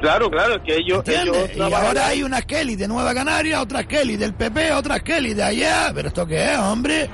Claro, 0.00 0.30
claro, 0.30 0.62
que 0.62 0.76
ellos... 0.76 1.02
y 1.54 1.60
ahora 1.60 2.08
hay 2.08 2.22
una 2.22 2.42
Kelly 2.42 2.76
de 2.76 2.88
Nueva 2.88 3.14
Canaria, 3.14 3.62
otra 3.62 3.84
Kelly 3.84 4.16
del 4.16 4.34
PP, 4.34 4.72
otra 4.72 5.00
Kelly 5.00 5.34
de 5.34 5.42
allá, 5.42 5.92
pero 5.94 6.08
esto 6.08 6.26
qué 6.26 6.52
es, 6.52 6.58
hombre. 6.58 7.08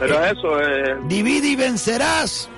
Pero 0.00 0.24
eh, 0.24 0.32
eso 0.32 0.60
es... 0.60 1.08
Divide 1.08 1.48
y 1.48 1.56
vencerás. 1.56 2.48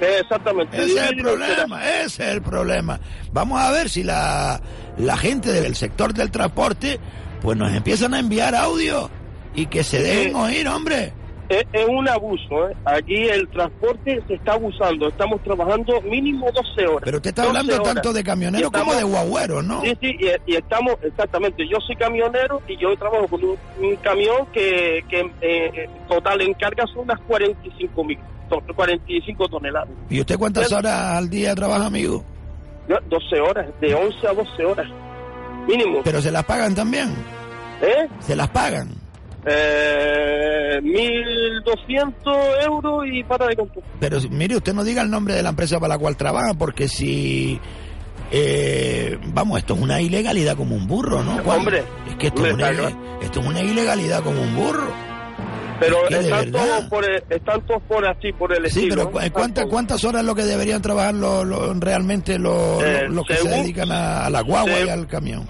Exactamente. 0.00 0.76
Ese 0.76 0.98
es 0.98 1.10
el 1.10 1.16
problema, 1.16 1.88
ese 1.88 2.22
es 2.24 2.34
el 2.34 2.42
problema. 2.42 3.00
Vamos 3.32 3.60
a 3.60 3.70
ver 3.70 3.88
si 3.88 4.02
la, 4.02 4.60
la 4.98 5.16
gente 5.16 5.52
del 5.52 5.74
sector 5.74 6.12
del 6.12 6.30
transporte 6.30 7.00
pues 7.40 7.56
nos 7.56 7.72
empiezan 7.72 8.14
a 8.14 8.18
enviar 8.18 8.54
audio 8.54 9.10
y 9.54 9.66
que 9.66 9.82
se 9.84 10.02
dejen 10.02 10.36
oír, 10.36 10.68
hombre. 10.68 11.12
Es, 11.48 11.64
un 11.88 12.08
abuso, 12.08 12.68
¿eh? 12.68 12.76
Aquí 12.84 13.28
el 13.28 13.48
transporte 13.48 14.22
se 14.26 14.34
está 14.34 14.54
abusando. 14.54 15.08
Estamos 15.08 15.42
trabajando 15.42 16.00
mínimo 16.02 16.50
12 16.52 16.86
horas. 16.86 17.02
Pero 17.04 17.18
usted 17.18 17.30
está 17.30 17.44
hablando 17.44 17.80
tanto 17.82 18.12
de 18.12 18.24
camioneros 18.24 18.70
como 18.70 18.94
de 18.94 19.04
guagüeros, 19.04 19.64
¿no? 19.64 19.80
Sí, 19.82 19.96
sí, 20.00 20.18
y, 20.46 20.54
estamos, 20.54 20.96
exactamente. 21.02 21.66
Yo 21.68 21.78
soy 21.80 21.96
camionero 21.96 22.60
y 22.66 22.76
yo 22.76 22.96
trabajo 22.96 23.28
con 23.28 23.44
un, 23.44 23.96
camión 24.02 24.46
que, 24.52 25.04
que 25.08 25.30
eh, 25.40 25.88
total 26.08 26.40
en 26.40 26.54
carga 26.54 26.84
son 26.88 27.02
unas 27.04 27.20
45 27.20 28.04
mil. 28.04 28.18
45 28.48 29.48
toneladas. 29.48 29.88
¿Y 30.08 30.20
usted 30.20 30.38
cuántas 30.38 30.70
horas 30.72 31.16
al 31.16 31.28
día 31.28 31.54
trabaja, 31.54 31.86
amigo? 31.86 32.24
12 32.88 33.40
horas, 33.40 33.66
de 33.80 33.94
11 33.94 34.28
a 34.28 34.32
12 34.32 34.64
horas, 34.64 34.86
mínimo. 35.66 36.00
¿Pero 36.04 36.22
se 36.22 36.30
las 36.30 36.44
pagan 36.44 36.74
también? 36.74 37.12
¿Eh? 37.82 38.08
¿Se 38.20 38.36
las 38.36 38.48
pagan? 38.48 39.05
Eh, 39.48 40.80
1.200 40.82 42.64
euros 42.64 43.04
y 43.10 43.22
para 43.22 43.46
de 43.46 43.56
contar. 43.56 43.82
Pero 44.00 44.18
mire, 44.30 44.56
usted 44.56 44.74
no 44.74 44.82
diga 44.82 45.02
el 45.02 45.10
nombre 45.10 45.34
de 45.34 45.42
la 45.42 45.50
empresa 45.50 45.78
para 45.78 45.94
la 45.94 45.98
cual 45.98 46.16
trabaja, 46.16 46.54
porque 46.54 46.88
si... 46.88 47.60
Eh, 48.32 49.16
vamos, 49.26 49.58
esto 49.58 49.74
es 49.74 49.80
una 49.80 50.00
ilegalidad 50.00 50.56
como 50.56 50.74
un 50.74 50.88
burro, 50.88 51.22
¿no? 51.22 51.36
Hombre, 51.44 51.84
es 52.08 52.16
que 52.16 52.26
esto, 52.26 52.44
es 52.44 52.54
una, 52.54 52.70
esto 53.22 53.40
es 53.40 53.46
una 53.46 53.62
ilegalidad 53.62 54.20
como 54.24 54.42
un 54.42 54.56
burro. 54.56 54.90
Pero 55.78 56.08
están, 56.08 56.50
todos 56.50 56.84
por 56.86 57.04
están 57.04 57.60
todos 57.66 57.82
por 57.82 58.04
así, 58.04 58.32
por 58.32 58.52
el 58.52 58.68
sí, 58.70 58.80
estilo. 58.80 59.10
pero 59.12 59.32
¿cuántas, 59.32 59.66
¿cuántas 59.66 60.02
horas 60.04 60.22
es 60.22 60.26
lo 60.26 60.34
que 60.34 60.42
deberían 60.42 60.82
trabajar 60.82 61.14
realmente 61.78 62.38
los, 62.38 62.82
eh, 62.82 63.06
que 63.28 63.36
se 63.36 63.48
dedican 63.48 63.92
a, 63.92 64.28
la 64.28 64.40
guagua 64.40 64.80
y 64.80 64.88
al 64.88 65.06
camión? 65.06 65.46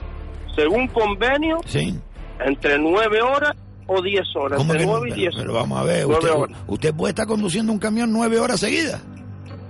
Según 0.55 0.89
convenio, 0.89 1.61
sí. 1.67 1.99
entre 2.45 2.79
nueve 2.79 3.23
horas 3.23 3.55
o 3.87 4.03
diez 4.03 4.27
horas. 4.35 4.61
Entre 4.61 4.85
nueve 4.85 5.09
y 5.11 5.13
diez 5.13 5.35
pero, 5.37 5.53
vamos 5.53 5.81
a 5.81 5.85
ver, 5.85 6.07
usted, 6.07 6.31
usted, 6.67 6.95
puede 6.95 7.11
estar 7.11 7.27
conduciendo 7.27 7.73
un 7.73 7.79
camión 7.79 8.13
nueve 8.13 8.39
horas 8.39 8.61
seguidas. 8.61 9.03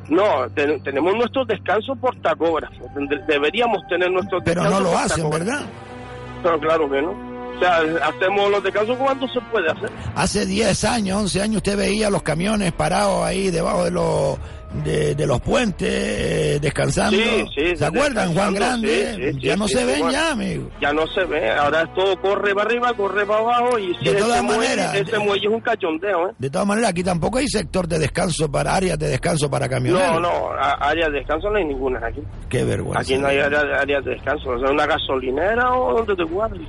No, 0.08 0.48
tenemos 0.54 1.14
nuestros 1.14 1.48
descansos 1.48 1.98
por 1.98 2.14
tacógrafo. 2.16 2.88
Deberíamos 3.26 3.86
tener 3.88 4.10
nuestros 4.10 4.42
pero 4.44 4.62
descansos. 4.62 4.78
Pero 4.78 4.90
no 4.90 4.90
lo 4.90 4.98
hacen, 4.98 5.30
¿verdad? 5.30 5.66
Pero 6.42 6.60
claro 6.60 6.90
que 6.90 7.02
no. 7.02 7.35
O 7.56 7.58
sea, 7.58 7.78
hacemos 8.06 8.50
los 8.50 8.62
descansos 8.62 8.96
cuando 8.96 9.26
se 9.28 9.40
puede 9.52 9.70
hacer. 9.70 9.90
Hace 10.14 10.46
10 10.46 10.84
años, 10.84 11.18
11 11.22 11.42
años, 11.42 11.56
usted 11.56 11.76
veía 11.76 12.10
los 12.10 12.22
camiones 12.22 12.72
parados 12.72 13.24
ahí 13.24 13.50
debajo 13.50 13.84
de 13.84 13.90
los 13.90 14.38
de, 14.84 15.26
los 15.26 15.40
puentes, 15.40 15.88
eh, 15.88 16.58
descansando. 16.60 17.16
Sí, 17.16 17.46
sí, 17.54 17.76
¿Se 17.76 17.84
acuerdan, 17.84 18.34
Juan 18.34 18.54
Grande? 18.54 19.34
ya 19.40 19.56
no 19.56 19.68
se 19.68 19.84
ven 19.84 20.10
ya, 20.10 20.32
amigo. 20.32 20.70
Ya 20.80 20.92
no 20.92 21.06
se 21.06 21.24
ve, 21.24 21.50
ahora 21.50 21.86
todo 21.94 22.20
corre 22.20 22.54
para 22.54 22.68
arriba, 22.68 22.92
corre 22.94 23.24
para 23.24 23.40
abajo 23.40 23.78
y 23.78 23.94
si 23.96 24.04
de 24.04 24.14
todas 24.14 24.42
maneras, 24.42 24.94
ese 24.94 25.18
muelle 25.18 25.46
es 25.46 25.52
un 25.52 25.60
cachondeo. 25.60 26.30
¿eh? 26.30 26.32
De 26.38 26.50
todas 26.50 26.66
maneras, 26.66 26.90
aquí 26.90 27.02
tampoco 27.02 27.38
hay 27.38 27.48
sector 27.48 27.86
de 27.86 27.98
descanso 27.98 28.50
para 28.50 28.74
áreas 28.74 28.98
de 28.98 29.08
descanso 29.08 29.50
para 29.50 29.68
camioneros. 29.68 30.20
No, 30.20 30.20
no, 30.20 30.50
áreas 30.58 31.10
de 31.10 31.18
descanso 31.18 31.50
no 31.50 31.56
hay 31.56 31.64
ninguna 31.64 32.06
aquí. 32.06 32.20
Qué 32.48 32.64
vergüenza. 32.64 33.00
Aquí 33.00 33.16
no 33.18 33.28
hay 33.28 33.38
áreas 33.38 34.04
de 34.04 34.10
descanso, 34.10 34.50
o 34.50 34.58
sea, 34.58 34.70
una 34.70 34.86
gasolinera 34.86 35.72
o 35.74 35.94
donde 35.94 36.14
te 36.14 36.24
guardes. 36.24 36.68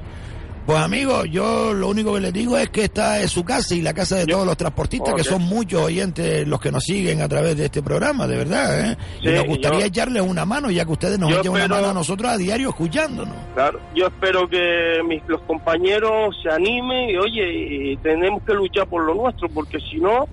Pues 0.67 0.79
amigo, 0.79 1.23
yo 1.23 1.73
lo 1.73 1.87
único 1.87 2.13
que 2.15 2.19
les 2.19 2.33
digo 2.33 2.57
es 2.57 2.69
que 2.69 2.83
esta 2.83 3.21
es 3.21 3.31
su 3.31 3.45
casa 3.45 3.73
y 3.73 3.81
la 3.81 3.93
casa 3.93 4.17
de 4.17 4.25
todos 4.25 4.45
los 4.45 4.57
transportistas, 4.57 5.13
que 5.13 5.23
son 5.23 5.43
muchos 5.43 5.81
oyentes 5.81 6.45
los 6.45 6.59
que 6.59 6.73
nos 6.73 6.83
siguen 6.83 7.21
a 7.21 7.29
través 7.29 7.55
de 7.55 7.67
este 7.67 7.81
programa, 7.81 8.27
de 8.27 8.35
verdad. 8.35 8.91
¿eh? 8.91 8.97
y 9.21 9.29
nos 9.29 9.45
gustaría 9.45 9.85
echarles 9.85 10.21
una 10.21 10.45
mano, 10.45 10.69
ya 10.69 10.83
que 10.83 10.91
ustedes 10.91 11.17
nos 11.17 11.31
echan 11.31 11.53
una 11.53 11.69
mano 11.69 11.87
a 11.87 11.93
nosotros 11.93 12.29
a 12.29 12.35
diario 12.35 12.67
escuchándonos. 12.67 13.33
Claro, 13.53 13.79
yo 13.95 14.07
espero 14.07 14.49
que 14.49 15.01
mis, 15.07 15.25
los 15.29 15.41
compañeros 15.43 16.35
se 16.43 16.49
animen 16.49 17.11
y 17.11 17.15
oye, 17.15 17.97
tenemos 18.03 18.43
que 18.43 18.53
luchar 18.53 18.87
por 18.87 19.05
lo 19.05 19.15
nuestro, 19.15 19.47
porque 19.47 19.79
si 19.79 20.01
no... 20.01 20.27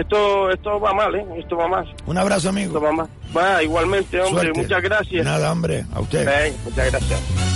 Esto, 0.00 0.50
esto 0.50 0.80
va 0.80 0.92
mal, 0.92 1.14
¿eh? 1.14 1.24
Esto 1.38 1.56
va 1.56 1.68
mal. 1.68 1.94
Un 2.06 2.18
abrazo, 2.18 2.48
amigo. 2.48 2.68
Esto 2.68 2.80
va 2.80 2.90
mal. 2.90 3.06
Va, 3.36 3.62
igualmente, 3.62 4.20
hombre. 4.20 4.50
Muchas 4.52 4.82
gracias. 4.82 5.24
Nada, 5.24 5.52
hombre. 5.52 5.84
A 5.94 6.00
usted. 6.00 6.52
muchas 6.64 6.90
gracias. 6.90 7.55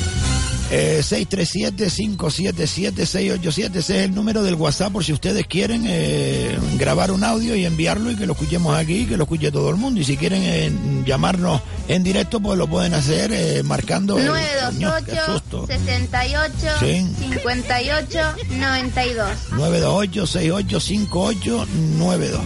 Eh, 0.73 1.01
637-577-687, 1.03 3.77
ese 3.77 3.79
es 3.79 3.91
el 3.91 4.15
número 4.15 4.45
del 4.45 4.55
WhatsApp 4.55 4.93
por 4.93 5.05
si 5.05 5.13
ustedes 5.13 5.45
quieren 5.49 5.85
eh, 5.89 6.57
grabar 6.79 7.11
un 7.11 7.25
audio 7.25 7.57
y 7.57 7.65
enviarlo 7.65 8.13
y 8.13 8.17
que 8.17 8.25
lo 8.25 8.35
escuchemos 8.35 8.77
aquí, 8.77 9.07
que 9.07 9.17
lo 9.17 9.25
escuche 9.25 9.51
todo 9.51 9.69
el 9.71 9.77
mundo. 9.77 10.01
Y 10.01 10.05
si 10.05 10.17
quieren 10.17 10.43
eh, 10.45 10.71
llamarnos 11.05 11.61
en 11.89 12.05
directo, 12.05 12.39
pues 12.39 12.57
lo 12.57 12.69
pueden 12.69 12.95
hacer 12.95 13.33
eh, 13.33 13.65
marcando... 13.65 14.17
928 14.17 15.67
68 15.67 16.55
58 16.79 18.19
92 18.59 19.29
928 19.51 20.27
68 20.27 20.81
58 20.81 21.67
92 21.99 22.41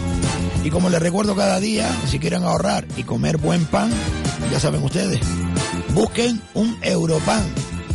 Y 0.63 0.71
como 0.71 0.89
les 0.89 0.99
recuerdo 0.99 1.35
cada 1.35 1.59
día, 1.59 1.95
si 2.09 2.17
quieren 2.17 2.43
ahorrar 2.43 2.87
y 2.97 3.03
comer 3.03 3.37
buen 3.37 3.65
pan, 3.65 3.91
ya 4.51 4.59
saben 4.59 4.83
ustedes, 4.83 5.19
busquen 5.93 6.41
un 6.55 6.75
Europan 6.81 7.43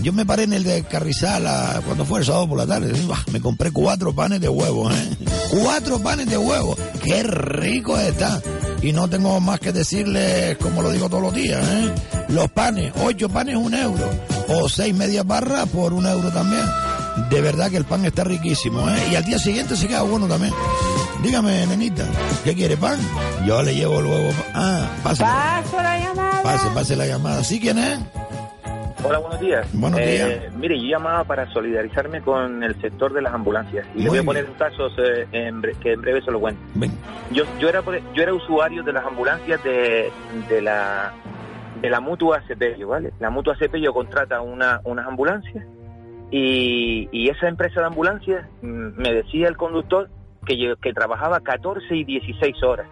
yo 0.02 0.12
me 0.12 0.24
paré 0.24 0.44
en 0.44 0.52
el 0.52 0.64
de 0.64 0.82
Carrizal 0.84 1.44
cuando 1.84 2.04
fue 2.04 2.20
el 2.20 2.26
sábado 2.26 2.48
por 2.48 2.58
la 2.58 2.66
tarde. 2.66 2.92
Me 3.32 3.40
compré 3.40 3.70
cuatro 3.70 4.14
panes 4.14 4.40
de 4.40 4.48
huevo, 4.48 4.90
¿eh? 4.90 5.10
Cuatro 5.50 5.98
panes 5.98 6.28
de 6.28 6.38
huevo. 6.38 6.76
¡Qué 7.02 7.22
rico 7.22 7.98
está! 7.98 8.40
Y 8.82 8.92
no 8.92 9.08
tengo 9.08 9.38
más 9.40 9.60
que 9.60 9.72
decirles, 9.72 10.56
como 10.56 10.80
lo 10.80 10.90
digo 10.90 11.08
todos 11.08 11.22
los 11.22 11.34
días, 11.34 11.62
¿eh? 11.62 11.94
Los 12.28 12.50
panes, 12.50 12.92
ocho 13.04 13.28
panes 13.28 13.56
un 13.56 13.74
euro. 13.74 14.08
O 14.48 14.68
seis 14.68 14.94
medias 14.94 15.26
barras 15.26 15.68
por 15.68 15.92
un 15.92 16.06
euro 16.06 16.30
también. 16.30 16.64
De 17.28 17.40
verdad 17.40 17.70
que 17.70 17.76
el 17.76 17.84
pan 17.84 18.04
está 18.04 18.24
riquísimo, 18.24 18.88
¿eh? 18.88 19.08
Y 19.12 19.16
al 19.16 19.24
día 19.24 19.38
siguiente 19.38 19.76
se 19.76 19.86
queda 19.86 20.02
bueno 20.02 20.26
también. 20.26 20.54
Dígame, 21.22 21.66
nenita, 21.66 22.06
¿qué 22.44 22.54
quiere 22.54 22.76
pan? 22.78 22.98
Yo 23.46 23.62
le 23.62 23.74
llevo 23.74 23.98
el 24.00 24.06
huevo. 24.06 24.32
Ah, 24.54 24.88
pase. 25.02 25.22
Paso 25.22 25.76
la 25.82 25.98
llamada. 25.98 26.42
Pase, 26.42 26.68
pase 26.72 26.96
la 26.96 27.06
llamada. 27.06 27.44
¿Sí 27.44 27.60
quién 27.60 27.78
es? 27.78 27.98
Hola, 29.02 29.18
buenos 29.18 29.40
días. 29.40 29.66
Buenos 29.72 29.98
eh. 30.00 30.50
Mire, 30.56 30.78
yo 30.78 30.86
llamaba 30.86 31.24
para 31.24 31.50
solidarizarme 31.52 32.20
con 32.20 32.62
el 32.62 32.80
sector 32.80 33.12
de 33.12 33.22
las 33.22 33.32
ambulancias. 33.32 33.86
Y 33.94 34.02
le 34.02 34.08
voy 34.10 34.18
a 34.18 34.22
poner 34.22 34.44
un 34.44 34.54
caso 34.54 34.88
eh, 34.98 35.26
que 35.80 35.92
en 35.92 36.00
breve 36.00 36.22
se 36.22 36.30
lo 36.30 36.40
cuento. 36.40 36.60
Yo, 37.30 37.44
yo, 37.58 37.68
era, 37.68 37.82
yo 38.14 38.22
era 38.22 38.34
usuario 38.34 38.82
de 38.82 38.92
las 38.92 39.04
ambulancias 39.04 39.62
de, 39.64 40.10
de 40.48 40.62
la 40.62 41.12
de 41.80 41.88
la 41.88 42.00
mutua 42.00 42.42
Cepello, 42.46 42.88
¿vale? 42.88 43.12
La 43.20 43.30
mutua 43.30 43.56
Cepello 43.56 43.94
contrata 43.94 44.42
una, 44.42 44.80
unas 44.84 45.06
ambulancias 45.06 45.64
y, 46.30 47.08
y 47.10 47.28
esa 47.28 47.48
empresa 47.48 47.80
de 47.80 47.86
ambulancias 47.86 48.46
mm, 48.62 49.00
me 49.00 49.14
decía 49.14 49.48
el 49.48 49.56
conductor 49.56 50.10
que, 50.46 50.74
que 50.80 50.92
trabajaba 50.92 51.40
14 51.40 51.96
y 51.96 52.04
16 52.04 52.62
horas. 52.62 52.86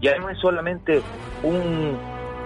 Ya 0.00 0.16
no 0.18 0.30
es 0.30 0.38
solamente 0.38 1.02
un 1.42 1.96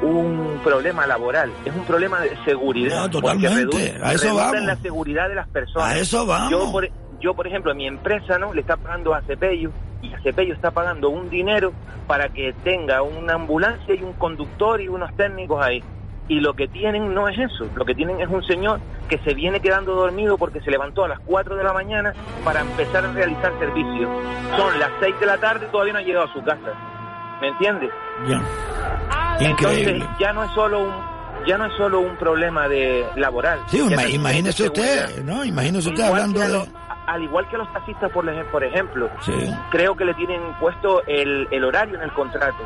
un 0.03 0.61
problema 0.63 1.07
laboral, 1.07 1.53
es 1.65 1.75
un 1.75 1.85
problema 1.85 2.21
de 2.21 2.37
seguridad. 2.45 3.11
totalmente. 3.11 3.95
a 4.03 4.13
eso 4.13 4.35
vamos. 4.35 4.57
en 4.57 4.67
la 4.67 4.77
seguridad 4.77 5.29
de 5.29 5.35
las 5.37 5.49
personas. 5.49 5.89
A 5.89 5.99
eso 5.99 6.27
vamos. 6.27 6.51
Yo, 6.51 6.73
por, 6.73 6.89
yo, 7.21 7.35
por 7.35 7.47
ejemplo, 7.47 7.75
mi 7.75 7.87
empresa 7.87 8.39
no 8.39 8.53
le 8.53 8.61
está 8.61 8.77
pagando 8.77 9.15
a 9.15 9.23
Cepello 9.23 9.71
y 10.03 10.13
a 10.13 10.21
Cepello 10.23 10.55
está 10.55 10.71
pagando 10.71 11.09
un 11.09 11.31
dinero 11.31 11.73
para 12.07 12.29
que 12.29 12.53
tenga 12.65 13.03
una 13.03 13.35
ambulancia 13.35 13.95
y 13.95 14.03
un 14.03 14.13
conductor 14.15 14.81
y 14.81 14.89
unos 14.89 15.15
técnicos 15.17 15.65
ahí. 15.65 15.83
Y 16.29 16.41
lo 16.41 16.55
que 16.55 16.69
tienen 16.69 17.15
no 17.15 17.29
es 17.29 17.39
eso, 17.39 17.69
lo 17.75 17.85
que 17.85 17.95
tienen 17.95 18.21
es 18.21 18.29
un 18.29 18.43
señor 18.45 18.81
que 19.09 19.19
se 19.19 19.35
viene 19.35 19.61
quedando 19.61 19.95
dormido 19.95 20.39
porque 20.39 20.61
se 20.61 20.71
levantó 20.71 21.05
a 21.05 21.09
las 21.09 21.21
4 21.21 21.57
de 21.57 21.65
la 21.65 21.73
mañana 21.73 22.15
para 22.45 22.61
empezar 22.61 23.05
a 23.05 23.13
realizar 23.13 23.53
servicio. 23.59 24.09
Son 24.57 24.79
las 24.79 24.91
6 25.01 25.21
de 25.21 25.27
la 25.27 25.39
tarde 25.39 25.67
y 25.69 25.73
todavía 25.73 25.93
no 25.93 25.99
ha 25.99 26.03
llegado 26.03 26.27
a 26.27 26.33
su 26.33 26.43
casa. 26.43 26.73
¿Me 27.43 27.49
entiendes? 27.49 27.91
Ya. 28.29 28.41
Entonces 29.41 30.01
ya 30.21 30.33
no 30.33 30.45
es 30.45 30.51
solo 30.53 30.79
un 30.79 30.93
ya 31.45 31.59
no 31.59 31.67
es 31.67 31.73
solo 31.73 31.99
un 31.99 32.17
problema 32.17 32.69
de 32.69 33.05
laboral. 33.17 33.59
Sí, 33.67 33.81
imagínese 34.13 34.63
usted, 34.63 35.25
¿no? 35.25 35.45
Imagínese 35.45 35.89
usted 35.89 36.05
hablando 36.05 36.39
de... 36.39 36.69
al 37.09 37.23
igual 37.25 37.49
que 37.49 37.57
los 37.57 37.73
taxistas, 37.73 38.13
por, 38.13 38.25
por 38.53 38.63
ejemplo, 38.63 39.11
creo 39.73 39.97
que 39.97 40.05
le 40.05 40.15
tienen 40.15 40.41
puesto 40.61 41.05
el, 41.09 41.49
el 41.51 41.65
horario 41.65 41.97
en 41.97 42.03
el 42.03 42.13
contrato. 42.13 42.63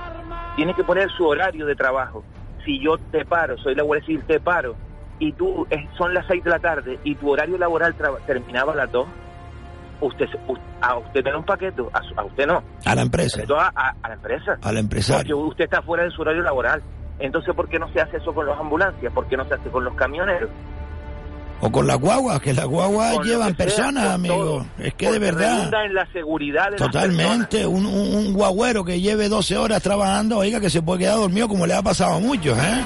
Tiene 0.56 0.74
que 0.74 0.84
poner 0.84 1.10
su 1.12 1.24
horario 1.26 1.64
de 1.64 1.74
trabajo. 1.74 2.22
Si 2.66 2.78
yo 2.78 2.98
te 2.98 3.24
paro, 3.24 3.56
soy 3.56 3.74
la 3.76 3.82
Guardia 3.82 4.04
Civil, 4.04 4.24
te 4.26 4.40
paro, 4.40 4.76
y 5.18 5.32
tú 5.32 5.66
son 5.96 6.12
las 6.12 6.26
6 6.26 6.44
de 6.44 6.50
la 6.50 6.58
tarde 6.58 6.98
y 7.02 7.14
tu 7.14 7.30
horario 7.30 7.56
laboral 7.56 7.94
terminaba 8.26 8.74
a 8.74 8.76
las 8.76 8.92
2, 8.92 9.06
usted, 10.00 10.26
a 10.80 10.98
usted 10.98 11.24
da 11.24 11.36
un 11.36 11.44
paquete, 11.44 11.82
a, 11.92 12.24
usted 12.24 12.46
no. 12.46 12.62
A 12.84 12.94
la 12.94 13.02
empresa. 13.02 13.42
A, 13.58 13.94
a, 14.02 14.08
la 14.08 14.14
empresa. 14.14 14.58
A 14.62 14.72
la 14.72 14.80
empresa. 14.80 15.16
Porque 15.16 15.34
usted 15.34 15.64
está 15.64 15.82
fuera 15.82 16.04
de 16.04 16.10
su 16.10 16.22
horario 16.22 16.42
laboral. 16.42 16.82
Entonces, 17.18 17.54
¿por 17.54 17.68
qué 17.68 17.78
no 17.78 17.90
se 17.92 18.00
hace 18.00 18.18
eso 18.18 18.34
con 18.34 18.46
las 18.46 18.58
ambulancias? 18.58 19.12
¿Por 19.12 19.26
qué 19.26 19.36
no 19.36 19.44
se 19.46 19.54
hace 19.54 19.70
con 19.70 19.84
los 19.84 19.94
camioneros? 19.94 20.50
O 21.60 21.72
con 21.72 21.86
las 21.86 21.96
guaguas, 21.98 22.38
que 22.40 22.52
las 22.52 22.66
guaguas 22.66 23.18
llevan 23.24 23.54
personas, 23.54 24.10
amigo. 24.10 24.66
Es 24.78 24.92
que 24.92 25.10
de 25.10 25.18
verdad. 25.18 25.70
en 25.86 25.94
la 25.94 26.06
seguridad 26.12 26.70
de 26.70 26.76
Totalmente. 26.76 27.66
un, 27.66 27.86
un, 27.86 28.34
guagüero 28.34 28.84
que 28.84 29.00
lleve 29.00 29.30
12 29.30 29.56
horas 29.56 29.82
trabajando, 29.82 30.36
oiga, 30.36 30.60
que 30.60 30.68
se 30.68 30.82
puede 30.82 31.00
quedar 31.00 31.16
dormido 31.16 31.48
como 31.48 31.66
le 31.66 31.72
ha 31.72 31.82
pasado 31.82 32.16
a 32.16 32.18
muchos, 32.18 32.58
¿eh? 32.58 32.84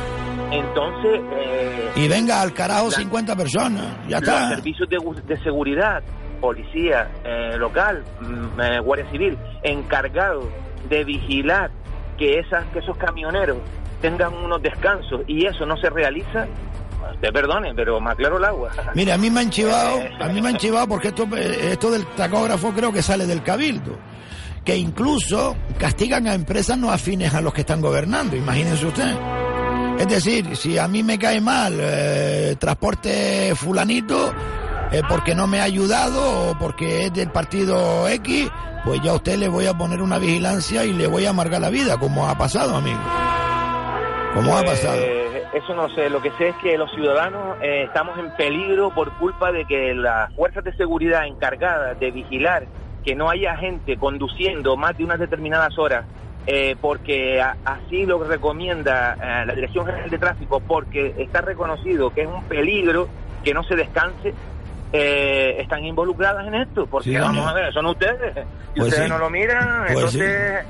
Entonces. 0.52 1.20
Eh, 1.32 1.90
y 1.96 2.08
venga 2.08 2.40
al 2.40 2.52
carajo 2.52 2.92
50 2.92 3.34
personas. 3.34 3.84
Ya 4.08 4.18
está. 4.18 4.50
Los 4.50 4.58
servicios 4.60 4.88
de, 4.88 4.98
de 5.26 5.42
seguridad 5.42 6.00
policía 6.40 7.10
eh, 7.24 7.56
local, 7.56 8.02
mm, 8.20 8.60
eh, 8.60 8.80
Guardia 8.80 9.10
Civil, 9.10 9.38
encargado 9.62 10.48
de 10.88 11.04
vigilar 11.04 11.70
que, 12.18 12.38
esas, 12.38 12.64
que 12.68 12.80
esos 12.80 12.96
camioneros 12.96 13.58
tengan 14.00 14.34
unos 14.34 14.62
descansos 14.62 15.22
y 15.26 15.46
eso 15.46 15.66
no 15.66 15.76
se 15.76 15.90
realiza, 15.90 16.46
te 17.20 17.32
perdone, 17.32 17.74
pero 17.74 18.00
más 18.00 18.16
claro 18.16 18.38
el 18.38 18.44
agua. 18.44 18.70
Mire, 18.94 19.12
a 19.12 19.18
mí 19.18 19.30
me 19.30 19.40
han 19.40 19.50
chivado, 19.50 20.00
a 20.20 20.28
mí 20.28 20.40
me 20.40 20.48
han 20.48 20.56
chivado 20.56 20.88
porque 20.88 21.08
esto, 21.08 21.28
esto 21.36 21.90
del 21.90 22.06
tacógrafo 22.16 22.72
creo 22.72 22.92
que 22.92 23.02
sale 23.02 23.26
del 23.26 23.42
cabildo 23.42 23.98
que 24.64 24.76
incluso 24.76 25.56
castigan 25.78 26.26
a 26.26 26.34
empresas 26.34 26.76
no 26.76 26.90
afines 26.90 27.32
a 27.34 27.40
los 27.40 27.52
que 27.52 27.62
están 27.62 27.80
gobernando, 27.80 28.36
imagínense 28.36 28.86
usted. 28.86 29.16
Es 29.98 30.08
decir, 30.08 30.56
si 30.56 30.78
a 30.78 30.88
mí 30.88 31.02
me 31.02 31.18
cae 31.18 31.40
mal 31.40 31.76
eh, 31.78 32.56
transporte 32.58 33.54
fulanito, 33.54 34.32
eh, 34.92 35.02
porque 35.08 35.34
no 35.36 35.46
me 35.46 35.60
ha 35.60 35.64
ayudado 35.64 36.50
o 36.50 36.58
porque 36.58 37.04
es 37.04 37.12
del 37.12 37.30
partido 37.30 38.08
X, 38.08 38.50
pues 38.84 39.00
ya 39.02 39.12
a 39.12 39.14
usted 39.14 39.36
le 39.36 39.48
voy 39.48 39.66
a 39.66 39.74
poner 39.74 40.02
una 40.02 40.18
vigilancia 40.18 40.84
y 40.84 40.92
le 40.92 41.06
voy 41.06 41.26
a 41.26 41.30
amargar 41.30 41.60
la 41.60 41.70
vida, 41.70 41.96
como 41.96 42.28
ha 42.28 42.36
pasado, 42.36 42.76
amigo. 42.76 42.98
Como 44.34 44.56
ha 44.56 44.62
pasado. 44.62 44.96
Eh, 44.96 45.44
eso 45.52 45.74
no 45.74 45.88
sé, 45.94 46.10
lo 46.10 46.20
que 46.20 46.32
sé 46.32 46.48
es 46.48 46.56
que 46.56 46.76
los 46.76 46.90
ciudadanos 46.92 47.56
eh, 47.62 47.84
estamos 47.84 48.18
en 48.18 48.34
peligro 48.36 48.90
por 48.90 49.12
culpa 49.18 49.52
de 49.52 49.64
que 49.64 49.94
las 49.94 50.32
fuerzas 50.34 50.64
de 50.64 50.72
seguridad 50.74 51.26
encargadas 51.26 51.98
de 52.00 52.10
vigilar 52.10 52.66
que 53.04 53.14
no 53.14 53.30
haya 53.30 53.56
gente 53.56 53.96
conduciendo 53.96 54.76
más 54.76 54.96
de 54.98 55.04
unas 55.04 55.18
determinadas 55.18 55.78
horas 55.78 56.04
porque 56.80 57.40
así 57.40 58.06
lo 58.06 58.24
recomienda 58.24 59.14
la 59.46 59.54
Dirección 59.54 59.86
General 59.86 60.10
de 60.10 60.18
Tráfico, 60.18 60.58
porque 60.58 61.14
está 61.16 61.42
reconocido 61.42 62.10
que 62.12 62.22
es 62.22 62.26
un 62.26 62.42
peligro 62.44 63.08
que 63.44 63.54
no 63.54 63.62
se 63.62 63.76
descanse, 63.76 64.34
eh, 64.92 65.56
están 65.60 65.84
involucradas 65.84 66.46
en 66.46 66.54
esto, 66.54 66.86
porque 66.86 67.18
vamos 67.18 67.46
a 67.46 67.52
ver, 67.52 67.72
son 67.72 67.86
ustedes, 67.86 68.46
y 68.74 68.80
pues 68.80 68.88
ustedes 68.88 69.08
no 69.08 69.18
lo 69.18 69.30
miran, 69.30 69.84
pues 69.86 69.90
entonces, 69.90 70.64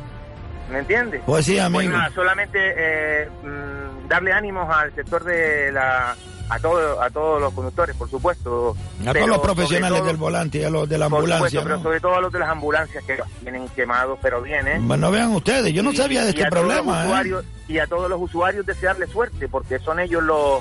¿me 0.71 0.79
entiendes? 0.79 1.23
Pues 1.25 1.47
sí, 1.47 1.59
amigo. 1.59 1.97
solamente 2.14 2.59
eh, 2.77 3.29
mm, 3.43 4.09
darle 4.09 4.33
ánimos 4.33 4.68
al 4.75 4.95
sector 4.95 5.25
de 5.25 5.73
la 5.73 6.14
a 6.51 6.59
todos 6.59 6.99
a 7.01 7.09
todos 7.11 7.41
los 7.41 7.55
conductores, 7.55 7.97
por 7.97 8.11
supuesto. 8.11 8.77
A 9.07 9.12
todos 9.14 9.29
los 9.29 9.39
profesionales 9.39 10.05
del 10.05 10.16
volante 10.16 10.59
y 10.59 10.64
a 10.64 10.71
los 10.71 10.89
de 10.89 10.99
la 10.99 11.07
ambulancia. 11.07 11.62
Pero 11.62 11.81
sobre 11.81 12.01
todo 12.01 12.16
a 12.16 12.21
los 12.21 12.33
de 12.33 12.41
las 12.41 12.49
ambulancias 12.49 13.05
que 13.05 13.18
vienen 13.41 13.68
quemados, 13.68 14.18
pero 14.21 14.43
bien, 14.43 14.66
¿eh? 14.66 14.79
Bueno, 14.81 15.12
vean 15.12 15.33
ustedes, 15.33 15.73
yo 15.73 15.83
no 15.83 15.93
sabía 15.93 16.25
de 16.25 16.31
este 16.31 16.47
problema. 16.47 17.23
¿eh? 17.23 17.35
Y 17.68 17.79
a 17.79 17.87
todos 17.87 18.11
los 18.11 18.21
usuarios 18.21 18.66
desearle 18.66 19.07
suerte, 19.07 19.49
porque 19.49 19.79
son 19.79 20.01
ellos 20.01 20.25
los 20.25 20.61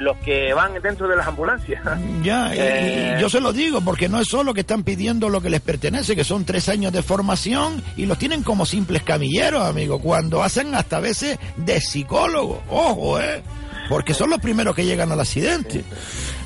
los 0.00 0.16
que 0.18 0.52
van 0.54 0.72
dentro 0.82 1.06
de 1.06 1.16
las 1.16 1.26
ambulancias. 1.26 1.82
Ya, 2.22 2.54
y, 2.54 2.58
eh, 2.58 3.16
yo 3.18 3.30
se 3.30 3.40
lo 3.40 3.52
digo, 3.52 3.80
porque 3.80 4.08
no 4.08 4.20
es 4.20 4.28
solo 4.28 4.52
que 4.52 4.60
están 4.60 4.82
pidiendo 4.82 5.30
lo 5.30 5.40
que 5.40 5.48
les 5.48 5.60
pertenece, 5.60 6.14
que 6.14 6.24
son 6.24 6.44
tres 6.44 6.68
años 6.68 6.92
de 6.92 7.02
formación 7.02 7.82
y 7.96 8.04
los 8.04 8.18
tienen 8.18 8.42
como 8.42 8.66
simples 8.66 9.02
camilleros, 9.02 9.62
amigo, 9.62 10.00
cuando 10.00 10.42
hacen 10.42 10.74
hasta 10.74 11.00
veces 11.00 11.38
de 11.56 11.80
psicólogo. 11.80 12.62
Ojo, 12.68 13.18
¿eh? 13.20 13.42
Porque 13.88 14.12
son 14.12 14.30
los 14.30 14.38
primeros 14.38 14.76
que 14.76 14.84
llegan 14.84 15.10
al 15.12 15.20
accidente. 15.20 15.82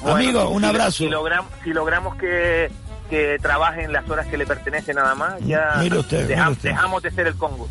amigo, 0.04 0.48
un 0.50 0.64
abrazo. 0.64 0.98
Si, 0.98 1.08
logramos, 1.08 1.50
si 1.64 1.70
logramos 1.70 2.16
que, 2.16 2.70
que 3.10 3.36
trabajen 3.40 3.92
las 3.92 4.08
horas 4.08 4.26
que 4.28 4.38
le 4.38 4.46
pertenecen 4.46 4.96
nada 4.96 5.14
más, 5.14 5.40
ya 5.40 5.82
dejamos 6.62 7.02
de 7.02 7.10
ser 7.10 7.26
el 7.26 7.34
Congo. 7.34 7.68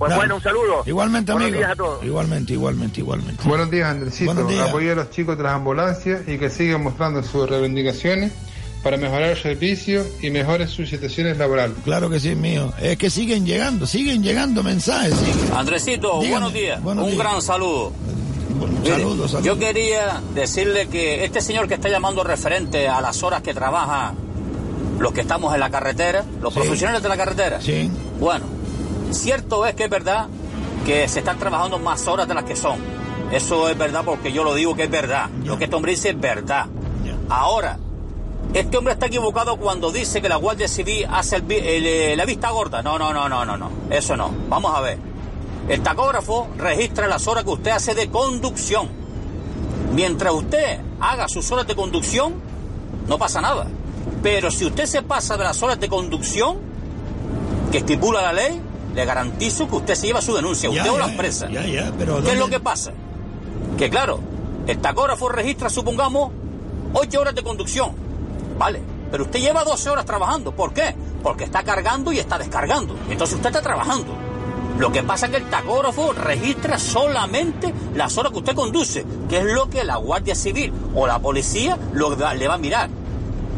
Pues 0.00 0.16
bueno, 0.16 0.36
un 0.36 0.42
saludo. 0.42 0.82
Igualmente, 0.86 1.30
Buenos 1.30 1.48
amigo. 1.48 1.58
días 1.58 1.72
a 1.72 1.76
todos. 1.76 2.02
Igualmente, 2.02 2.54
igualmente, 2.54 3.00
igualmente. 3.00 3.46
Buenos 3.46 3.70
días, 3.70 3.90
Andresito. 3.90 4.32
Buenos 4.34 4.90
a 4.90 4.94
los 4.94 5.10
chicos 5.10 5.36
de 5.36 5.42
las 5.42 5.52
ambulancias 5.52 6.22
y 6.26 6.38
que 6.38 6.48
sigan 6.48 6.82
mostrando 6.82 7.22
sus 7.22 7.46
reivindicaciones 7.46 8.32
para 8.82 8.96
mejorar 8.96 9.28
el 9.28 9.36
servicio 9.36 10.02
y 10.22 10.30
mejoren 10.30 10.68
sus 10.68 10.88
situaciones 10.88 11.36
laborales. 11.36 11.76
Claro 11.84 12.08
que 12.08 12.18
sí, 12.18 12.34
mío. 12.34 12.72
Es 12.80 12.96
que 12.96 13.10
siguen 13.10 13.44
llegando, 13.44 13.86
siguen 13.86 14.22
llegando 14.22 14.62
mensajes. 14.62 15.14
Andresito, 15.54 16.16
buenos 16.16 16.54
días. 16.54 16.80
un 16.82 17.18
gran 17.18 17.42
saludo. 17.42 17.92
saludos, 18.82 19.42
Yo 19.42 19.58
quería 19.58 20.22
decirle 20.34 20.88
que 20.88 21.26
este 21.26 21.42
señor 21.42 21.68
que 21.68 21.74
está 21.74 21.90
llamando 21.90 22.24
referente 22.24 22.88
a 22.88 23.02
las 23.02 23.22
horas 23.22 23.42
que 23.42 23.52
trabaja 23.52 24.14
los 24.98 25.12
que 25.12 25.20
estamos 25.20 25.52
en 25.52 25.60
la 25.60 25.68
carretera, 25.68 26.24
los 26.40 26.54
profesionales 26.54 27.02
de 27.02 27.08
la 27.10 27.18
carretera. 27.18 27.60
Sí. 27.60 27.90
Bueno, 28.18 28.59
Cierto 29.10 29.66
es 29.66 29.74
que 29.74 29.84
es 29.84 29.90
verdad 29.90 30.28
que 30.86 31.08
se 31.08 31.20
están 31.20 31.38
trabajando 31.38 31.78
más 31.78 32.06
horas 32.08 32.26
de 32.28 32.34
las 32.34 32.44
que 32.44 32.56
son. 32.56 32.78
Eso 33.32 33.68
es 33.68 33.78
verdad 33.78 34.02
porque 34.04 34.32
yo 34.32 34.44
lo 34.44 34.54
digo 34.54 34.74
que 34.74 34.84
es 34.84 34.90
verdad. 34.90 35.28
Lo 35.44 35.58
que 35.58 35.64
este 35.64 35.76
hombre 35.76 35.92
dice 35.92 36.10
es 36.10 36.20
verdad. 36.20 36.66
Ahora, 37.28 37.78
este 38.52 38.76
hombre 38.76 38.94
está 38.94 39.06
equivocado 39.06 39.56
cuando 39.56 39.92
dice 39.92 40.20
que 40.20 40.28
la 40.28 40.36
Guardia 40.36 40.66
Civil 40.66 41.06
hace 41.10 41.42
eh, 41.48 42.14
la 42.16 42.24
vista 42.24 42.50
gorda. 42.50 42.82
No, 42.82 42.98
no, 42.98 43.12
no, 43.12 43.28
no, 43.28 43.44
no, 43.44 43.56
no. 43.56 43.70
Eso 43.88 44.16
no. 44.16 44.32
Vamos 44.48 44.74
a 44.74 44.80
ver. 44.80 44.98
El 45.68 45.82
tacógrafo 45.82 46.48
registra 46.56 47.06
las 47.06 47.28
horas 47.28 47.44
que 47.44 47.50
usted 47.50 47.70
hace 47.70 47.94
de 47.94 48.10
conducción. 48.10 48.88
Mientras 49.94 50.32
usted 50.32 50.80
haga 51.00 51.28
sus 51.28 51.50
horas 51.52 51.66
de 51.66 51.76
conducción, 51.76 52.34
no 53.06 53.18
pasa 53.18 53.40
nada. 53.40 53.66
Pero 54.22 54.50
si 54.50 54.66
usted 54.66 54.86
se 54.86 55.02
pasa 55.02 55.36
de 55.36 55.44
las 55.44 55.62
horas 55.62 55.78
de 55.78 55.88
conducción 55.88 56.58
que 57.70 57.78
estipula 57.78 58.20
la 58.20 58.32
ley, 58.32 58.60
le 58.94 59.04
garantizo 59.04 59.68
que 59.68 59.76
usted 59.76 59.94
se 59.94 60.06
lleva 60.08 60.20
su 60.22 60.34
denuncia, 60.34 60.70
usted 60.70 60.90
o 60.90 60.98
la 60.98 61.06
empresa. 61.06 61.48
pero 61.98 62.22
¿Qué 62.22 62.32
es 62.32 62.38
lo 62.38 62.48
que 62.48 62.60
pasa? 62.60 62.92
Que 63.78 63.88
claro, 63.88 64.20
el 64.66 64.78
tacógrafo 64.78 65.28
registra, 65.28 65.70
supongamos, 65.70 66.32
8 66.92 67.20
horas 67.20 67.34
de 67.34 67.42
conducción. 67.42 67.92
Vale, 68.58 68.82
pero 69.10 69.24
usted 69.24 69.40
lleva 69.40 69.64
12 69.64 69.90
horas 69.90 70.04
trabajando. 70.04 70.52
¿Por 70.52 70.72
qué? 70.72 70.94
Porque 71.22 71.44
está 71.44 71.62
cargando 71.62 72.12
y 72.12 72.18
está 72.18 72.38
descargando. 72.38 72.94
Entonces 73.08 73.36
usted 73.36 73.50
está 73.50 73.62
trabajando. 73.62 74.14
Lo 74.78 74.90
que 74.92 75.02
pasa 75.02 75.26
es 75.26 75.32
que 75.32 75.38
el 75.38 75.50
tacógrafo 75.50 76.12
registra 76.12 76.78
solamente 76.78 77.74
las 77.94 78.16
horas 78.16 78.32
que 78.32 78.38
usted 78.38 78.54
conduce, 78.54 79.04
que 79.28 79.38
es 79.38 79.44
lo 79.44 79.68
que 79.68 79.84
la 79.84 79.96
Guardia 79.96 80.34
Civil 80.34 80.72
o 80.94 81.06
la 81.06 81.18
policía 81.18 81.78
le 81.92 82.48
va 82.48 82.54
a 82.54 82.58
mirar. 82.58 82.88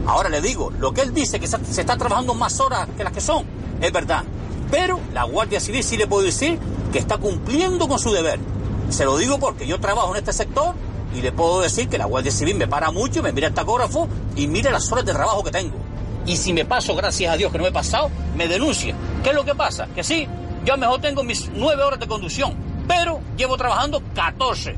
Ahora 0.06 0.28
le 0.28 0.40
digo, 0.40 0.72
lo 0.80 0.92
que 0.92 1.02
él 1.02 1.14
dice 1.14 1.38
que 1.38 1.46
se 1.46 1.80
está 1.80 1.96
trabajando 1.96 2.34
más 2.34 2.58
horas 2.58 2.88
que 2.96 3.04
las 3.04 3.12
que 3.12 3.20
son, 3.20 3.44
es 3.80 3.92
verdad. 3.92 4.24
Pero 4.72 4.98
la 5.12 5.24
Guardia 5.24 5.60
Civil 5.60 5.84
sí 5.84 5.98
le 5.98 6.06
puedo 6.06 6.24
decir 6.24 6.58
que 6.92 6.98
está 6.98 7.18
cumpliendo 7.18 7.86
con 7.86 7.98
su 7.98 8.10
deber. 8.10 8.40
Se 8.88 9.04
lo 9.04 9.18
digo 9.18 9.38
porque 9.38 9.66
yo 9.66 9.78
trabajo 9.78 10.12
en 10.12 10.16
este 10.16 10.32
sector 10.32 10.74
y 11.14 11.20
le 11.20 11.30
puedo 11.30 11.60
decir 11.60 11.90
que 11.90 11.98
la 11.98 12.06
Guardia 12.06 12.32
Civil 12.32 12.56
me 12.56 12.66
para 12.66 12.90
mucho, 12.90 13.22
me 13.22 13.32
mira 13.32 13.48
el 13.48 13.54
tacógrafo 13.54 14.08
y 14.34 14.46
mira 14.46 14.70
las 14.70 14.90
horas 14.90 15.04
de 15.04 15.12
trabajo 15.12 15.44
que 15.44 15.50
tengo. 15.50 15.76
Y 16.24 16.38
si 16.38 16.54
me 16.54 16.64
paso, 16.64 16.96
gracias 16.96 17.34
a 17.34 17.36
Dios 17.36 17.52
que 17.52 17.58
no 17.58 17.64
me 17.64 17.68
he 17.68 17.72
pasado, 17.72 18.10
me 18.34 18.48
denuncia. 18.48 18.94
¿Qué 19.22 19.28
es 19.28 19.36
lo 19.36 19.44
que 19.44 19.54
pasa? 19.54 19.88
Que 19.94 20.02
sí, 20.02 20.26
yo 20.64 20.78
mejor 20.78 21.02
tengo 21.02 21.22
mis 21.22 21.50
nueve 21.54 21.82
horas 21.82 22.00
de 22.00 22.06
conducción, 22.06 22.54
pero 22.88 23.20
llevo 23.36 23.58
trabajando 23.58 24.02
14. 24.14 24.74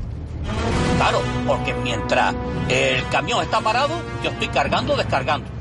Claro, 0.96 1.20
porque 1.46 1.72
mientras 1.72 2.34
el 2.68 3.08
camión 3.10 3.44
está 3.44 3.60
parado, 3.60 3.94
yo 4.24 4.30
estoy 4.30 4.48
cargando, 4.48 4.96
descargando. 4.96 5.53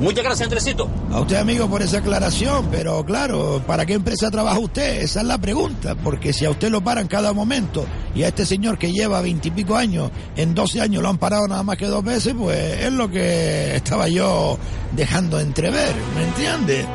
Muchas 0.00 0.24
gracias, 0.24 0.46
Andresito. 0.46 0.88
A 1.12 1.20
usted, 1.20 1.36
amigo, 1.36 1.68
por 1.68 1.82
esa 1.82 1.98
aclaración, 1.98 2.68
pero 2.70 3.04
claro, 3.04 3.62
¿para 3.66 3.84
qué 3.84 3.92
empresa 3.92 4.30
trabaja 4.30 4.58
usted? 4.58 5.02
Esa 5.02 5.20
es 5.20 5.26
la 5.26 5.36
pregunta, 5.36 5.94
porque 5.94 6.32
si 6.32 6.46
a 6.46 6.50
usted 6.50 6.70
lo 6.70 6.80
paran 6.80 7.06
cada 7.06 7.34
momento 7.34 7.84
y 8.14 8.22
a 8.22 8.28
este 8.28 8.46
señor 8.46 8.78
que 8.78 8.92
lleva 8.92 9.20
veintipico 9.20 9.76
años, 9.76 10.10
en 10.36 10.54
12 10.54 10.80
años 10.80 11.02
lo 11.02 11.10
han 11.10 11.18
parado 11.18 11.46
nada 11.46 11.62
más 11.62 11.76
que 11.76 11.86
dos 11.86 12.02
veces, 12.02 12.34
pues 12.36 12.80
es 12.80 12.92
lo 12.92 13.10
que 13.10 13.76
estaba 13.76 14.08
yo 14.08 14.58
dejando 14.92 15.38
entrever, 15.38 15.94
¿me 16.16 16.24
entiende? 16.24 16.86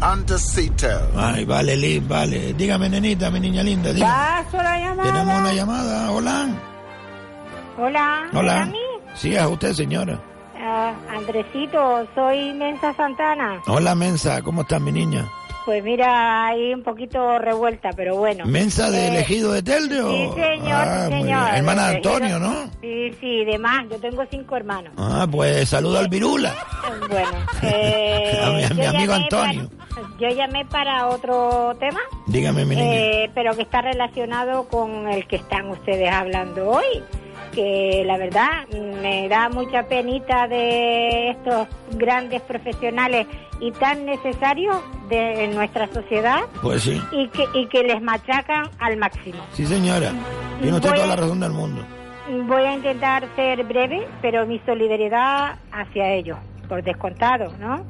Andesito. 0.00 0.88
Ay, 1.16 1.44
vale, 1.44 1.76
Liz, 1.76 2.06
vale. 2.06 2.52
Dígame, 2.54 2.88
nenita, 2.88 3.30
mi 3.30 3.38
niña 3.40 3.62
linda. 3.62 3.90
Paso 3.92 4.56
la 4.56 4.78
llamada. 4.78 5.12
Tenemos 5.12 5.40
una 5.40 5.52
llamada. 5.52 6.10
Hola. 6.10 6.48
Hola. 7.78 8.28
Hola. 8.34 8.56
¿Es 8.56 8.62
a 8.62 8.66
mí? 8.66 8.78
Sí, 9.14 9.36
a 9.36 9.48
usted, 9.48 9.72
señora. 9.72 10.20
Ah, 10.64 10.94
Andresito, 11.10 12.06
soy 12.14 12.52
Mensa 12.54 12.94
Santana. 12.94 13.60
Hola, 13.66 13.94
Mensa. 13.96 14.42
¿Cómo 14.42 14.62
estás, 14.62 14.80
mi 14.80 14.92
niña? 14.92 15.28
Pues 15.64 15.82
mira, 15.82 16.46
ahí 16.46 16.72
un 16.74 16.82
poquito 16.82 17.38
revuelta, 17.38 17.90
pero 17.96 18.16
bueno. 18.16 18.44
¿Mensa 18.46 18.90
de 18.90 19.06
Eh, 19.06 19.08
elegido 19.08 19.52
de 19.52 19.62
Telde 19.62 20.00
o...? 20.00 20.10
Sí, 20.12 20.40
señor, 20.40 20.72
Ah, 20.88 21.06
sí, 21.08 21.12
señor. 21.14 21.48
Hermana 21.54 21.88
de 21.88 21.96
Antonio, 21.96 22.38
¿no? 22.38 22.54
Sí, 22.80 23.12
sí, 23.20 23.44
de 23.44 23.58
más. 23.58 23.88
Yo 23.88 23.98
tengo 23.98 24.24
cinco 24.30 24.56
hermanos. 24.56 24.92
Ah, 24.96 25.26
pues 25.30 25.68
saluda 25.68 26.00
al 26.00 26.08
Virula. 26.08 26.52
Bueno, 27.08 27.30
eh, 27.62 28.40
A 28.42 28.50
mi- 28.50 28.64
a 28.64 28.68
mi 28.70 28.82
yo 28.82 28.88
amigo 28.90 29.12
llamé 29.12 29.24
Antonio. 29.24 29.68
para- 29.68 30.08
yo 30.18 30.28
llamé 30.30 30.64
para 30.66 31.06
otro 31.08 31.76
tema, 31.78 32.00
Dígame, 32.26 32.64
mi 32.64 32.74
niña. 32.76 32.88
eh, 32.94 33.30
pero 33.34 33.54
que 33.54 33.62
está 33.62 33.82
relacionado 33.82 34.64
con 34.68 35.08
el 35.08 35.26
que 35.26 35.36
están 35.36 35.68
ustedes 35.70 36.10
hablando 36.12 36.70
hoy. 36.70 36.84
Que 37.52 38.02
la 38.06 38.16
verdad 38.16 38.66
me 39.02 39.28
da 39.28 39.48
mucha 39.50 39.82
penita 39.84 40.48
de 40.48 41.30
estos 41.30 41.68
grandes 41.96 42.40
profesionales 42.42 43.26
y 43.60 43.70
tan 43.72 44.06
necesarios 44.06 44.76
de 45.08 45.48
nuestra 45.48 45.86
sociedad 45.92 46.40
Pues 46.62 46.82
sí. 46.82 47.00
y 47.12 47.28
que, 47.28 47.44
y 47.54 47.66
que 47.66 47.82
les 47.82 48.00
machacan 48.00 48.70
al 48.78 48.96
máximo. 48.96 49.42
Sí, 49.52 49.66
señora. 49.66 50.12
Tiene 50.60 50.76
usted 50.76 50.90
toda 50.94 51.06
la 51.06 51.16
razón 51.16 51.40
del 51.40 51.52
mundo. 51.52 51.82
Voy 52.46 52.62
a 52.62 52.74
intentar 52.74 53.26
ser 53.36 53.62
breve, 53.64 54.06
pero 54.22 54.46
mi 54.46 54.58
solidaridad 54.60 55.56
hacia 55.72 56.10
ellos, 56.14 56.38
por 56.68 56.82
descontado, 56.82 57.52
¿no? 57.60 57.84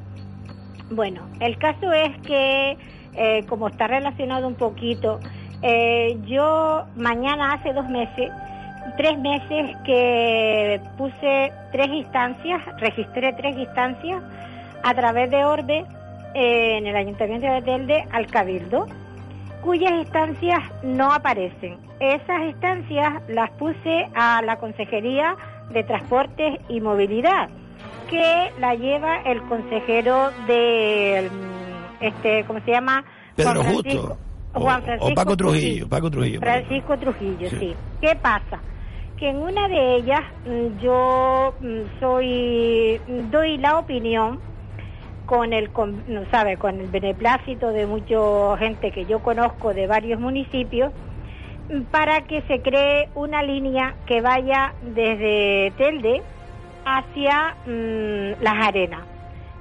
Bueno, 0.90 1.22
el 1.40 1.56
caso 1.58 1.92
es 1.92 2.10
que, 2.26 2.76
eh, 3.14 3.44
como 3.48 3.68
está 3.68 3.86
relacionado 3.86 4.48
un 4.48 4.54
poquito, 4.56 5.20
eh, 5.62 6.18
yo 6.26 6.82
mañana 6.96 7.52
hace 7.54 7.72
dos 7.72 7.88
meses, 7.88 8.30
tres 8.96 9.18
meses 9.18 9.76
que 9.84 10.80
puse 10.96 11.52
tres 11.72 11.88
instancias, 11.88 12.60
registré 12.78 13.32
tres 13.34 13.56
instancias 13.56 14.22
a 14.82 14.94
través 14.94 15.30
de 15.30 15.44
Orbe 15.44 15.84
eh, 16.34 16.78
en 16.78 16.86
el 16.86 16.96
Ayuntamiento 16.96 17.46
de 17.46 17.62
Telde 17.62 18.04
al 18.12 18.26
Cabildo 18.26 18.86
cuyas 19.62 19.92
instancias 19.92 20.58
no 20.82 21.12
aparecen. 21.12 21.76
Esas 22.00 22.42
instancias 22.42 23.22
las 23.28 23.48
puse 23.50 24.08
a 24.14 24.42
la 24.42 24.56
Consejería 24.56 25.36
de 25.70 25.84
Transportes 25.84 26.58
y 26.68 26.80
Movilidad, 26.80 27.48
que 28.10 28.50
la 28.58 28.74
lleva 28.74 29.18
el 29.22 29.40
consejero 29.42 30.30
de 30.48 31.30
este, 32.00 32.44
¿cómo 32.46 32.58
se 32.64 32.72
llama? 32.72 33.04
Pedro 33.36 33.62
Juan 33.62 33.72
Justo. 33.74 33.82
Francisco- 33.82 34.18
O, 34.54 34.60
Juan 34.60 34.82
o 35.00 35.14
Paco 35.14 35.36
Trujillo. 35.36 35.88
Paco 35.88 36.10
Trujillo. 36.10 36.40
Francisco 36.40 36.98
Trujillo, 36.98 37.48
Sí. 37.48 37.56
sí. 37.58 37.74
¿Qué 38.00 38.16
pasa? 38.16 38.58
Que 39.22 39.28
en 39.28 39.36
una 39.36 39.68
de 39.68 39.94
ellas 39.98 40.20
mm, 40.44 40.78
yo 40.82 41.54
mm, 41.60 42.00
soy 42.00 43.00
mm, 43.06 43.30
doy 43.30 43.56
la 43.58 43.78
opinión 43.78 44.40
con 45.26 45.52
el 45.52 45.70
no 46.08 46.24
sabe 46.32 46.56
con 46.56 46.80
el 46.80 46.88
beneplácito 46.88 47.68
de 47.68 47.86
mucha 47.86 48.56
gente 48.58 48.90
que 48.90 49.06
yo 49.06 49.20
conozco 49.20 49.74
de 49.74 49.86
varios 49.86 50.18
municipios 50.18 50.92
para 51.92 52.22
que 52.22 52.42
se 52.48 52.62
cree 52.62 53.10
una 53.14 53.44
línea 53.44 53.94
que 54.06 54.20
vaya 54.20 54.74
desde 54.80 55.72
Telde 55.76 56.20
hacia 56.84 57.54
las 57.64 58.66
arenas 58.66 59.11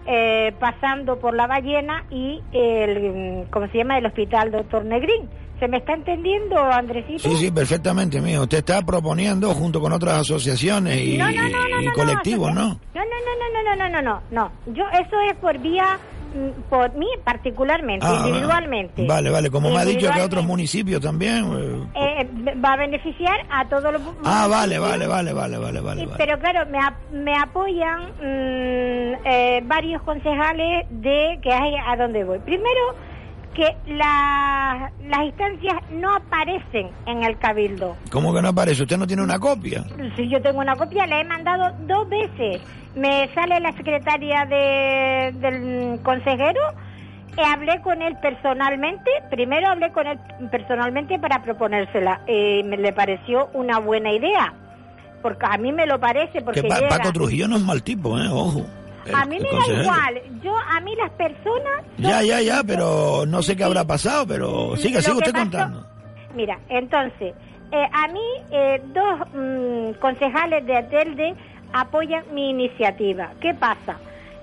eh, 0.06 0.54
pasando 0.60 1.20
por 1.20 1.36
la 1.36 1.48
ballena 1.48 2.06
y 2.10 2.42
el 2.54 3.48
cómo 3.50 3.68
se 3.68 3.78
llama 3.80 3.98
el 3.98 4.06
hospital 4.06 4.52
doctor 4.52 4.86
Negrín 4.86 5.30
se 5.62 5.68
me 5.68 5.78
está 5.78 5.94
entendiendo 5.94 6.58
Andresito 6.58 7.30
Sí, 7.30 7.36
sí, 7.36 7.52
perfectamente, 7.52 8.20
mijo. 8.20 8.42
Usted 8.42 8.58
está 8.58 8.82
proponiendo 8.82 9.54
junto 9.54 9.80
con 9.80 9.94
otras 9.94 10.22
asociaciones 10.22 11.00
y, 11.00 11.18
No, 11.20 11.30
no, 11.32 11.44
no, 11.44 11.68
no, 11.70 11.82
y 11.82 11.86
no, 11.86 11.94
colectivos, 11.94 12.52
no, 12.52 12.62
¿no? 12.62 12.68
No, 12.96 13.02
no, 13.02 13.06
no, 13.06 13.54
no, 13.54 13.76
no, 13.76 13.76
no, 13.76 13.90
no, 13.90 14.02
no, 14.02 14.22
no. 14.32 14.74
Yo 14.74 14.84
eso 14.90 15.22
es 15.30 15.36
por 15.38 15.60
vía, 15.60 16.00
por 16.70 16.94
mí 16.96 17.08
particularmente, 17.24 18.06
Ah, 18.08 18.24
individualmente. 18.26 19.06
Vale, 19.06 19.30
vale. 19.30 19.50
Como 19.52 19.70
me 19.70 19.80
ha 19.80 19.86
dicho 19.86 20.12
que 20.12 20.22
otros 20.22 20.46
municipios 20.46 21.02
también. 21.02 21.46
eh, 21.96 22.22
Eh, 22.22 22.56
va 22.64 22.74
a 22.74 22.78
beneficiar 22.78 23.36
a 23.50 23.68
todos 23.68 23.92
los. 23.94 24.02
Ah, 24.26 24.48
vale, 24.50 24.80
vale, 24.80 25.08
vale, 25.08 25.34
vale, 25.34 25.58
vale, 25.58 25.82
vale. 25.82 26.08
Pero 26.18 26.40
claro, 26.40 26.66
me, 26.70 26.80
ap- 26.80 27.10
me 27.12 27.36
apoyan 27.38 28.00
mm, 28.20 29.14
eh, 29.26 29.62
varios 29.66 30.02
concejales 30.04 30.86
de 30.90 31.40
que 31.42 31.52
hay 31.52 31.76
a 31.88 31.96
dónde 31.98 32.24
voy. 32.24 32.40
Primero, 32.40 32.80
que 33.54 33.76
la- 33.94 34.92
las 35.08 35.24
instancias 35.24 35.76
no 35.92 36.16
aparecen 36.16 36.90
en 37.06 37.24
el 37.24 37.38
cabildo. 37.38 37.96
¿Cómo 38.12 38.34
que 38.34 38.42
no 38.42 38.50
aparece? 38.50 38.84
¿Usted 38.84 38.98
no 38.98 39.08
tiene 39.08 39.24
una 39.24 39.40
copia? 39.40 39.84
Si 40.16 40.30
yo 40.30 40.42
tengo 40.42 40.60
una 40.60 40.76
copia, 40.76 41.06
la 41.08 41.20
he 41.20 41.24
mandado 41.26 41.76
dos 41.88 42.08
veces. 42.10 42.62
Me 42.96 43.30
sale 43.34 43.60
la 43.60 43.72
secretaria 43.74 44.46
de- 44.46 45.32
del 45.40 46.00
consejero, 46.04 46.60
eh, 47.38 47.42
hablé 47.46 47.82
con 47.82 48.02
él 48.02 48.18
personalmente, 48.22 49.10
primero 49.30 49.68
hablé 49.70 49.92
con 49.92 50.08
él 50.08 50.20
personalmente 50.50 51.18
para 51.20 51.42
proponérsela. 51.42 52.22
Eh, 52.28 52.64
me 52.66 52.78
le 52.78 52.92
pareció 52.94 53.50
una 53.54 53.80
buena 53.80 54.12
idea, 54.12 54.54
porque 55.22 55.46
a 55.50 55.58
mí 55.58 55.72
me 55.72 55.86
lo 55.86 56.00
parece, 56.00 56.42
porque 56.42 56.62
Que 56.62 56.68
Pa- 56.68 56.76
llega- 56.80 56.90
Paco 56.98 57.14
Trujillo 57.14 57.48
no 57.48 57.56
es 57.58 57.64
mal 57.64 57.82
tipo, 57.84 58.18
¿eh? 58.20 58.28
Ojo. 58.30 58.66
A 59.14 59.26
mí 59.26 59.38
me 59.40 59.50
da 59.50 59.82
igual, 59.82 60.22
yo 60.44 60.56
a 60.58 60.80
mí 60.82 60.96
las 60.96 61.10
personas... 61.12 61.82
Ya, 61.98 62.22
ya, 62.24 62.42
ya, 62.42 62.64
pero 62.66 63.26
no 63.26 63.42
sé 63.42 63.56
qué 63.56 63.64
habrá 63.64 63.86
pasado, 63.86 64.26
pero 64.28 64.76
siga, 64.78 65.02
siga 65.02 65.18
usted 65.18 65.32
pasó- 65.32 65.44
contando. 65.44 65.86
Mira, 66.36 66.60
entonces, 66.70 67.34
eh, 67.72 67.88
a 67.92 68.08
mí 68.08 68.22
eh, 68.52 68.82
dos 68.94 69.20
mm, 69.34 70.00
concejales 70.00 70.66
de 70.66 70.78
Atelde 70.78 71.36
apoyan 71.74 72.24
mi 72.34 72.50
iniciativa. 72.52 73.32
¿Qué 73.42 73.54
pasa? 73.54 73.98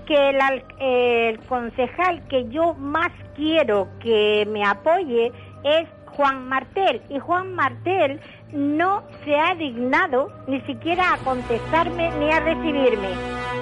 Que 0.06 0.30
el, 0.30 0.38
el 0.80 1.38
concejal 1.40 2.26
que 2.28 2.48
yo 2.48 2.74
más 2.74 3.11
quiero 3.36 3.88
que 4.00 4.46
me 4.50 4.64
apoye 4.64 5.32
es 5.64 5.86
Juan 6.19 6.49
Martel. 6.49 7.01
Y 7.09 7.21
Juan 7.21 7.55
Martel 7.55 8.21
no 8.53 9.05
se 9.25 9.37
ha 9.37 9.55
dignado 9.55 10.29
ni 10.49 10.61
siquiera 10.62 11.14
a 11.14 11.19
contestarme 11.19 12.11
ni 12.19 12.29
a 12.33 12.41
recibirme. 12.41 13.11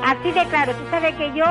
Así 0.02 0.32
de 0.32 0.42
claro, 0.46 0.72
tú 0.72 0.82
sabes 0.90 1.14
que 1.16 1.34
yo 1.34 1.44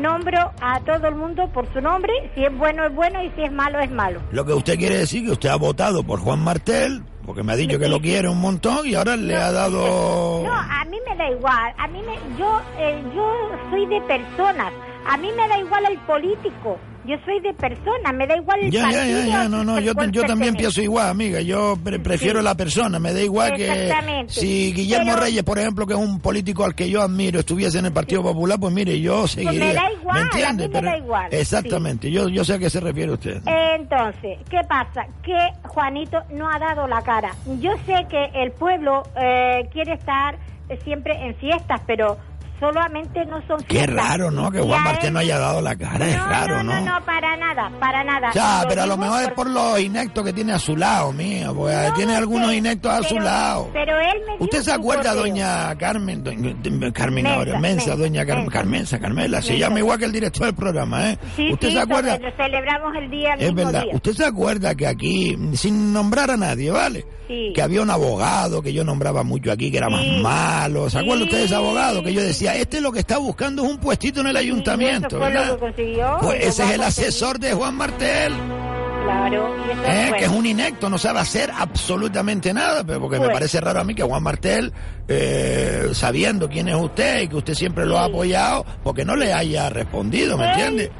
nombro 0.00 0.52
a 0.62 0.80
todo 0.80 1.08
el 1.08 1.14
mundo 1.14 1.50
por 1.52 1.70
su 1.74 1.80
nombre, 1.82 2.12
si 2.34 2.44
es 2.44 2.56
bueno 2.56 2.86
es 2.86 2.94
bueno 2.94 3.22
y 3.22 3.30
si 3.36 3.42
es 3.42 3.52
malo 3.52 3.78
es 3.80 3.90
malo. 3.90 4.20
Lo 4.32 4.46
que 4.46 4.54
usted 4.54 4.78
quiere 4.78 4.96
decir 4.96 5.26
que 5.26 5.32
usted 5.32 5.50
ha 5.50 5.56
votado 5.56 6.02
por 6.02 6.20
Juan 6.20 6.42
Martel, 6.42 7.02
porque 7.26 7.42
me 7.42 7.52
ha 7.52 7.56
dicho 7.56 7.78
que 7.78 7.88
lo 7.88 8.00
quiere 8.00 8.28
un 8.28 8.40
montón 8.40 8.86
y 8.86 8.94
ahora 8.94 9.16
le 9.16 9.36
ha 9.36 9.52
dado... 9.52 10.42
No, 10.42 10.52
a 10.54 10.84
mí 10.86 10.98
me 11.06 11.16
da 11.16 11.30
igual. 11.30 11.74
A 11.76 11.86
mí 11.88 12.00
me, 12.02 12.14
yo, 12.38 12.60
eh, 12.78 13.02
yo 13.14 13.50
soy 13.70 13.84
de 13.86 14.00
personas. 14.02 14.72
A 15.06 15.18
mí 15.18 15.30
me 15.36 15.48
da 15.48 15.58
igual 15.58 15.84
el 15.90 15.98
político. 16.00 16.78
Yo 17.06 17.16
soy 17.24 17.40
de 17.40 17.52
personas. 17.54 18.14
Me 18.14 18.26
da 18.26 18.36
igual 18.36 18.60
el 18.62 18.70
Ya, 18.70 18.80
ya, 18.80 18.84
partido. 18.98 19.20
ya, 19.20 19.26
ya, 19.26 19.48
no, 19.48 19.64
no, 19.64 19.76
al 19.76 19.84
yo, 19.84 20.22
también 20.24 20.54
pienso 20.54 20.82
igual, 20.82 21.08
amiga, 21.08 21.40
yo 21.40 21.76
pre- 21.82 21.98
prefiero 21.98 22.40
Sí. 22.40 22.44
la 22.44 22.54
persona, 22.54 22.98
me 22.98 23.12
da 23.12 23.22
igual 23.22 23.54
que 23.54 24.24
si 24.28 24.72
Guillermo 24.72 25.12
Pero- 25.12 25.24
Reyes, 25.24 25.42
por 25.44 25.58
ejemplo, 25.58 25.86
que 25.86 25.92
es 25.94 25.98
un 25.98 26.20
político 26.20 26.64
al 26.64 26.74
que 26.74 26.88
yo 26.90 27.02
admiro, 27.02 27.40
estuviese 27.40 27.78
en 27.78 27.86
el 27.86 27.92
Partido 27.92 28.22
Popular, 28.22 28.58
pues 28.58 28.72
mire, 28.72 29.00
yo 29.00 29.26
seguiría. 29.28 29.66
me 29.66 29.74
da 29.74 29.92
igual, 29.92 30.16
mí 30.16 30.22
entiende? 30.32 30.68
me 30.68 30.82
da 30.82 30.96
igual, 30.98 31.28
Exactamente, 31.32 32.10
yo, 32.10 32.28
yo 32.28 32.44
sé 32.44 32.54
a 32.54 32.58
qué 32.58 32.70
se 32.70 32.80
refiere 32.80 33.12
usted. 33.12 33.40
Entonces, 33.46 34.38
¿qué 34.50 34.60
pasa? 34.68 35.06
Que 35.22 35.36
Juanito 35.68 36.18
no 36.32 36.48
ha 36.50 36.58
dado 36.58 36.86
la 36.86 37.02
cara. 37.02 37.34
Yo 37.60 37.72
sé 37.86 38.06
que 38.10 38.30
el 38.34 38.52
pueblo 38.52 39.02
eh, 39.16 39.68
quiere 39.72 39.92
estar 39.94 40.36
siempre 40.84 41.14
en 41.24 41.34
fiestas, 41.36 41.80
pero 41.86 42.16
solamente 42.60 43.24
no 43.26 43.40
son 43.46 43.62
Qué 43.64 43.86
raro, 43.86 44.30
¿no? 44.30 44.50
Que 44.50 44.60
Juan 44.60 44.82
Martel 44.82 45.12
no 45.12 45.18
haya 45.18 45.38
dado 45.38 45.60
la 45.60 45.76
cara, 45.76 46.08
es 46.08 46.18
raro, 46.18 46.62
¿no? 46.62 46.74
No, 46.80 46.98
no, 46.98 47.04
para 47.04 47.36
nada, 47.36 47.70
para 47.78 48.04
nada. 48.04 48.30
Ya, 48.34 48.64
pero 48.68 48.82
a 48.82 48.86
lo 48.86 48.96
mejor 48.96 49.22
es 49.22 49.30
por 49.30 49.48
los 49.48 49.80
inectos 49.80 50.24
que 50.24 50.32
tiene 50.32 50.52
a 50.52 50.58
su 50.58 50.76
lado, 50.76 51.12
mío, 51.12 51.54
porque 51.54 51.74
tiene 51.96 52.16
algunos 52.16 52.52
inectos 52.52 52.92
a 52.92 53.02
su 53.02 53.18
lado. 53.18 53.70
Pero 53.72 53.98
él 53.98 54.22
me 54.26 54.44
¿Usted 54.44 54.62
se 54.62 54.72
acuerda, 54.72 55.14
doña 55.14 55.76
Carmen, 55.76 56.22
Carmen 56.92 57.26
ahora, 57.26 57.58
Mensa, 57.58 57.96
doña 57.96 58.24
Carmen, 58.24 58.48
Carmenza, 58.48 58.98
Carmela, 58.98 59.42
se 59.42 59.58
llama 59.58 59.78
igual 59.78 59.98
que 59.98 60.04
el 60.06 60.12
director 60.12 60.46
del 60.46 60.54
programa, 60.54 61.10
¿eh? 61.10 61.18
Sí, 61.36 61.52
¿Usted 61.52 61.70
se 61.70 61.80
acuerda? 61.80 62.18
celebramos 62.36 62.94
el 62.96 63.10
día 63.10 63.34
Es 63.38 63.54
verdad, 63.54 63.84
¿usted 63.92 64.12
se 64.12 64.24
acuerda 64.24 64.74
que 64.74 64.86
aquí, 64.86 65.36
sin 65.54 65.92
nombrar 65.92 66.30
a 66.30 66.36
nadie, 66.36 66.70
¿vale? 66.70 67.04
Que 67.26 67.60
había 67.60 67.82
un 67.82 67.90
abogado 67.90 68.62
que 68.62 68.72
yo 68.72 68.84
nombraba 68.84 69.24
mucho 69.24 69.50
aquí, 69.50 69.70
que 69.70 69.78
era 69.78 69.88
más 69.88 70.06
malo. 70.22 70.88
¿Se 70.88 70.98
acuerdan 70.98 71.24
ustedes 71.24 71.40
de 71.40 71.46
ese 71.46 71.54
abogado? 71.56 72.02
Que 72.02 72.12
yo 72.12 72.22
decía, 72.22 72.45
este 72.54 72.80
lo 72.80 72.92
que 72.92 73.00
está 73.00 73.18
buscando 73.18 73.64
es 73.64 73.70
un 73.70 73.78
puestito 73.78 74.20
en 74.20 74.28
el 74.28 74.36
ayuntamiento, 74.36 75.18
¿verdad? 75.18 75.58
Pues 76.20 76.46
ese 76.46 76.64
es 76.64 76.70
el 76.70 76.82
asesor 76.82 77.38
de 77.38 77.52
Juan 77.52 77.74
Martel. 77.74 78.34
Claro, 79.04 79.54
¿Eh? 79.86 80.12
que 80.18 80.24
es 80.24 80.30
un 80.30 80.44
inecto, 80.46 80.90
no 80.90 80.98
sabe 80.98 81.20
hacer 81.20 81.48
absolutamente 81.56 82.52
nada, 82.52 82.82
pero 82.84 83.00
porque 83.00 83.20
me 83.20 83.26
pues. 83.26 83.34
parece 83.34 83.60
raro 83.60 83.80
a 83.80 83.84
mí 83.84 83.94
que 83.94 84.02
Juan 84.02 84.20
Martel, 84.20 84.72
eh, 85.06 85.90
sabiendo 85.92 86.48
quién 86.48 86.68
es 86.68 86.74
usted 86.74 87.22
y 87.22 87.28
que 87.28 87.36
usted 87.36 87.54
siempre 87.54 87.86
lo 87.86 87.98
ha 87.98 88.06
apoyado, 88.06 88.66
porque 88.82 89.04
no 89.04 89.14
le 89.14 89.32
haya 89.32 89.70
respondido, 89.70 90.36
¿me 90.36 90.48
entiende? 90.48 90.90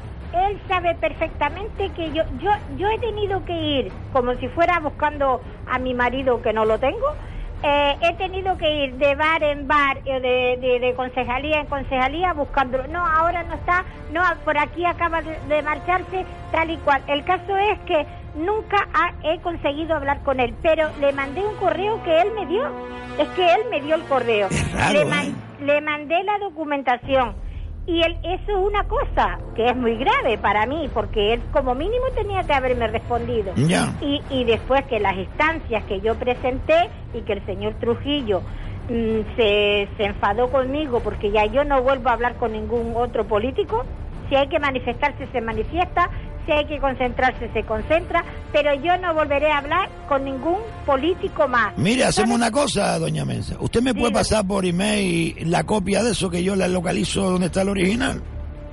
él 0.45 0.59
sabe 0.67 0.95
perfectamente 0.95 1.89
que 1.95 2.11
yo, 2.11 2.23
yo, 2.39 2.51
yo 2.77 2.87
he 2.89 2.99
tenido 2.99 3.43
que 3.45 3.53
ir 3.53 3.91
como 4.13 4.35
si 4.35 4.47
fuera 4.49 4.79
buscando 4.79 5.41
a 5.67 5.79
mi 5.79 5.93
marido 5.93 6.41
que 6.41 6.53
no 6.53 6.65
lo 6.65 6.79
tengo. 6.79 7.15
Eh, 7.63 7.97
he 8.01 8.13
tenido 8.13 8.55
que 8.57 8.85
ir 8.85 8.93
de 8.97 9.15
bar 9.15 9.41
en 9.41 9.67
bar, 9.67 9.99
eh, 10.05 10.19
de, 10.19 10.79
de, 10.79 10.93
concejalía 10.93 11.59
en 11.59 11.65
concejalía 11.65 12.33
buscándolo. 12.33 12.87
No, 12.87 13.03
ahora 13.03 13.43
no 13.43 13.55
está, 13.55 13.83
no, 14.11 14.21
por 14.45 14.57
aquí 14.57 14.85
acaba 14.85 15.21
de, 15.21 15.61
marcharse, 15.63 16.25
tal 16.51 16.69
y 16.69 16.77
cual. 16.77 17.01
El 17.07 17.23
caso 17.23 17.57
es 17.57 17.79
que 17.79 18.05
nunca 18.35 18.87
he 19.23 19.39
conseguido 19.39 19.95
hablar 19.95 20.21
con 20.23 20.39
él, 20.39 20.53
pero 20.61 20.89
le 20.99 21.11
mandé 21.13 21.43
un 21.43 21.55
correo 21.55 22.03
que 22.03 22.21
él 22.21 22.31
me 22.33 22.45
dio. 22.45 22.69
Es 23.17 23.27
que 23.29 23.51
él 23.51 23.61
me 23.71 23.81
dio 23.81 23.95
el 23.95 24.03
correo. 24.03 24.47
le, 24.91 25.01
¿eh? 25.01 25.33
le 25.61 25.81
mandé 25.81 26.23
la 26.23 26.37
documentación 26.37 27.46
y 27.87 28.01
eso 28.01 28.51
es 28.51 28.57
una 28.57 28.83
cosa 28.83 29.39
que 29.55 29.65
es 29.65 29.75
muy 29.75 29.95
grave 29.95 30.37
para 30.37 30.65
mí, 30.65 30.89
porque 30.93 31.33
él 31.33 31.41
como 31.51 31.73
mínimo 31.73 32.05
tenía 32.15 32.43
que 32.43 32.53
haberme 32.53 32.87
respondido. 32.87 33.53
Y, 34.01 34.21
y 34.29 34.43
después 34.43 34.83
que 34.87 34.99
las 34.99 35.15
instancias 35.15 35.85
que 35.85 36.01
yo 36.01 36.15
presenté 36.15 36.89
y 37.13 37.21
que 37.21 37.33
el 37.33 37.45
señor 37.45 37.75
Trujillo 37.75 38.41
mm, 38.89 39.35
se, 39.37 39.87
se 39.95 40.03
enfadó 40.03 40.51
conmigo 40.51 40.99
porque 40.99 41.31
ya 41.31 41.45
yo 41.45 41.63
no 41.63 41.81
vuelvo 41.81 42.09
a 42.09 42.13
hablar 42.13 42.35
con 42.35 42.51
ningún 42.51 42.93
otro 42.97 43.25
político, 43.25 43.85
si 44.29 44.35
hay 44.35 44.49
que 44.49 44.59
manifestarse 44.59 45.25
se 45.31 45.39
manifiesta, 45.39 46.09
si 46.47 46.53
hay 46.53 46.65
que 46.65 46.79
concentrarse 46.79 47.51
se 47.53 47.63
concentra, 47.63 48.23
pero 48.51 48.73
yo 48.73 48.97
no 48.97 49.13
volveré 49.13 49.51
a 49.51 49.59
hablar 49.59 49.89
con 50.07 50.23
ningún 50.23 50.57
político 50.85 51.47
más. 51.47 51.77
Mire, 51.77 52.05
hacemos 52.05 52.35
una 52.35 52.49
cosa, 52.49 52.97
doña 52.97 53.25
Mensa. 53.25 53.57
¿Usted 53.59 53.81
me 53.81 53.93
puede 53.93 54.13
pasar 54.13 54.47
por 54.47 54.65
email 54.65 55.35
la 55.51 55.65
copia 55.65 56.01
de 56.01 56.11
eso 56.11 56.29
que 56.29 56.43
yo 56.43 56.55
la 56.55 56.67
localizo 56.67 57.29
donde 57.29 57.47
está 57.47 57.61
el 57.61 57.69
original? 57.69 58.23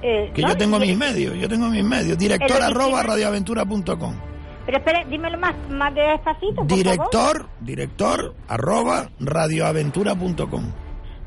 Eh, 0.00 0.30
que 0.34 0.42
yo 0.42 0.56
tengo 0.56 0.78
mis 0.78 0.96
medios, 0.96 1.34
yo 1.36 1.48
tengo 1.48 1.68
mis 1.68 1.84
medios. 1.84 2.16
Director 2.16 2.62
arroba 2.62 3.02
radioaventura.com. 3.02 4.14
Pero 4.66 4.78
espere, 4.78 5.04
dímelo 5.10 5.36
más, 5.38 5.54
más 5.70 5.94
despacito. 5.94 6.66
Por 6.66 6.66
director, 6.66 7.48
director 7.60 8.34
arroba 8.48 9.10
radioaventura.com. 9.20 10.83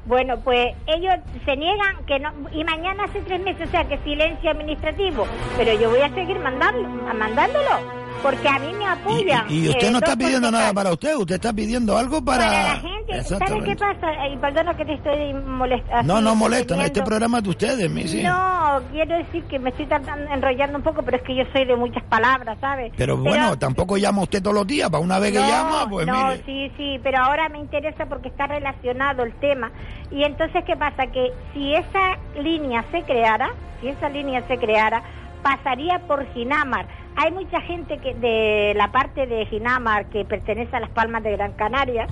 Bueno, 0.07 0.39
pues 0.39 0.73
ellos 0.87 1.15
se 1.43 1.57
niegan 1.57 2.05
que 2.05 2.17
no, 2.17 2.31
y 2.53 2.63
mañana 2.63 3.03
hace 3.03 3.19
tres 3.23 3.41
meses, 3.41 3.67
o 3.67 3.71
sea 3.71 3.83
que 3.83 3.97
silencio 3.99 4.51
administrativo, 4.51 5.27
pero 5.57 5.73
yo 5.73 5.89
voy 5.89 5.99
a 5.99 6.09
seguir 6.13 6.39
mandando, 6.39 6.87
mandándolo 7.13 8.06
porque 8.21 8.47
a 8.47 8.59
mí 8.59 8.73
me 8.73 8.85
apoyan. 8.85 9.45
Y, 9.49 9.69
usted 9.69 9.91
no 9.91 9.99
está 9.99 10.15
pidiendo 10.15 10.51
nada 10.51 10.73
para 10.73 10.91
usted, 10.91 11.15
usted 11.15 11.35
está 11.35 11.53
pidiendo 11.53 11.97
algo 11.97 12.23
para... 12.23 12.45
Para 12.47 12.63
la 12.63 12.75
gente, 12.75 13.23
¿sabe 13.23 13.63
qué 13.63 13.75
pasa? 13.75 14.27
Y 14.27 14.37
perdona 14.37 14.75
que 14.75 14.85
te 14.85 14.93
estoy 14.93 15.33
molestando. 15.33 16.13
No, 16.13 16.21
no 16.21 16.35
molesta, 16.35 16.83
este 16.83 17.01
programa 17.03 17.39
es 17.39 17.43
de 17.43 17.49
ustedes, 17.49 17.89
mi 17.89 18.07
sí. 18.07 18.23
No, 18.23 18.81
quiero 18.91 19.17
decir 19.17 19.43
que 19.45 19.59
me 19.59 19.69
estoy 19.69 19.85
tratando, 19.85 20.31
enrollando 20.31 20.77
un 20.77 20.83
poco, 20.83 21.01
pero 21.03 21.17
es 21.17 21.23
que 21.23 21.35
yo 21.35 21.43
soy 21.53 21.65
de 21.65 21.75
muchas 21.75 22.03
palabras, 22.03 22.57
¿sabe? 22.59 22.91
Pero, 22.97 23.17
bueno, 23.17 23.57
tampoco 23.57 23.97
llama 23.97 24.23
usted 24.23 24.41
todos 24.41 24.55
los 24.55 24.67
días, 24.67 24.89
para 24.89 25.03
una 25.03 25.19
vez 25.19 25.31
que 25.31 25.39
llama, 25.39 25.87
pues 25.89 26.07
No, 26.07 26.31
sí, 26.45 26.71
sí, 26.77 26.99
pero 27.03 27.19
ahora 27.19 27.49
me 27.49 27.59
interesa 27.59 28.05
porque 28.05 28.29
está 28.29 28.47
relacionado 28.47 29.23
el 29.23 29.33
tema. 29.33 29.71
Y 30.11 30.23
entonces, 30.23 30.63
¿qué 30.65 30.75
pasa? 30.75 31.07
Que 31.07 31.31
si 31.53 31.73
esa 31.73 32.17
línea 32.39 32.83
se 32.91 33.03
creara, 33.03 33.51
si 33.81 33.89
esa 33.89 34.09
línea 34.09 34.45
se 34.47 34.57
creara, 34.57 35.03
pasaría 35.43 35.99
por 36.07 36.25
Ginamar 36.33 36.87
hay 37.19 37.31
mucha 37.31 37.59
gente 37.61 37.97
que 37.97 38.13
de 38.13 38.73
la 38.75 38.91
parte 38.91 39.25
de 39.25 39.47
Ginamar 39.47 40.05
que 40.05 40.23
pertenece 40.23 40.75
a 40.75 40.79
las 40.79 40.91
Palmas 40.91 41.23
de 41.23 41.31
Gran 41.31 41.53
Canaria 41.53 42.07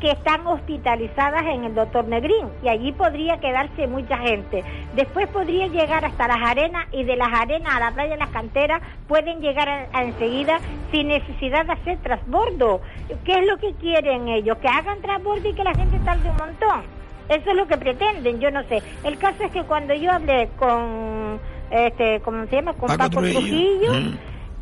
que 0.00 0.10
están 0.10 0.46
hospitalizadas 0.46 1.46
en 1.46 1.64
el 1.64 1.74
Doctor 1.74 2.06
Negrín 2.06 2.46
y 2.62 2.68
allí 2.68 2.92
podría 2.92 3.40
quedarse 3.40 3.86
mucha 3.86 4.18
gente. 4.18 4.62
Después 4.94 5.28
podría 5.28 5.66
llegar 5.68 6.04
hasta 6.04 6.28
las 6.28 6.42
arenas 6.46 6.86
y 6.92 7.04
de 7.04 7.16
las 7.16 7.32
arenas 7.32 7.74
a 7.74 7.80
la 7.80 7.90
playa 7.92 8.10
de 8.12 8.18
las 8.18 8.28
canteras 8.28 8.82
pueden 9.08 9.40
llegar 9.40 9.66
a, 9.66 10.02
enseguida 10.02 10.60
sin 10.92 11.08
necesidad 11.08 11.64
de 11.64 11.72
hacer 11.72 11.96
transbordo. 12.02 12.82
¿Qué 13.24 13.38
es 13.38 13.46
lo 13.46 13.56
que 13.56 13.72
quieren 13.80 14.28
ellos? 14.28 14.58
Que 14.58 14.68
hagan 14.68 15.00
transbordo 15.00 15.48
y 15.48 15.54
que 15.54 15.64
la 15.64 15.72
gente 15.72 15.98
tarde 16.00 16.28
un 16.28 16.36
montón. 16.36 16.82
Eso 17.30 17.50
es 17.50 17.56
lo 17.56 17.66
que 17.66 17.78
pretenden, 17.78 18.40
yo 18.40 18.50
no 18.50 18.62
sé. 18.64 18.82
El 19.04 19.16
caso 19.16 19.42
es 19.42 19.52
que 19.52 19.62
cuando 19.62 19.94
yo 19.94 20.12
hablé 20.12 20.50
con 20.58 21.40
este, 21.70 22.20
¿cómo 22.20 22.44
se 22.46 22.56
llama? 22.56 22.74
Con 22.74 22.88
Paco, 22.88 23.20
Trujillo, 23.20 23.92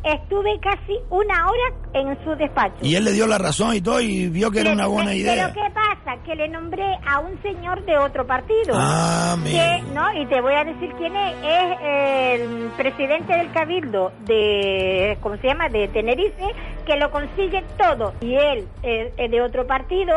estuve 0.03 0.59
casi 0.61 0.97
una 1.09 1.49
hora 1.49 1.73
en 1.93 2.23
su 2.23 2.35
despacho. 2.35 2.77
Y 2.81 2.95
él 2.95 3.05
le 3.05 3.11
dio 3.11 3.27
la 3.27 3.37
razón 3.37 3.75
y 3.75 3.81
todo 3.81 3.99
y 4.01 4.29
vio 4.29 4.51
que 4.51 4.61
era 4.61 4.73
una 4.73 4.87
buena 4.87 5.13
idea. 5.13 5.51
Pero 5.53 5.67
¿qué 5.67 5.73
pasa? 5.73 6.21
Que 6.23 6.35
le 6.35 6.47
nombré 6.47 6.97
a 7.05 7.19
un 7.19 7.41
señor 7.41 7.83
de 7.85 7.97
otro 7.97 8.25
partido. 8.25 8.73
Ah, 8.75 9.35
que, 9.43 9.83
¿no? 9.93 10.13
Y 10.21 10.25
te 10.27 10.41
voy 10.41 10.53
a 10.53 10.63
decir 10.63 10.91
quién 10.97 11.15
es. 11.15 11.35
Es 11.43 12.41
el 12.41 12.71
presidente 12.77 13.35
del 13.35 13.51
Cabildo 13.51 14.11
de, 14.25 15.17
¿cómo 15.21 15.37
se 15.37 15.47
llama? 15.47 15.69
De 15.69 15.87
Tenerife, 15.89 16.45
que 16.85 16.95
lo 16.97 17.11
consigue 17.11 17.63
todo. 17.77 18.13
Y 18.21 18.35
él 18.35 18.67
es 18.83 19.31
de 19.31 19.41
otro 19.41 19.65
partido 19.67 20.13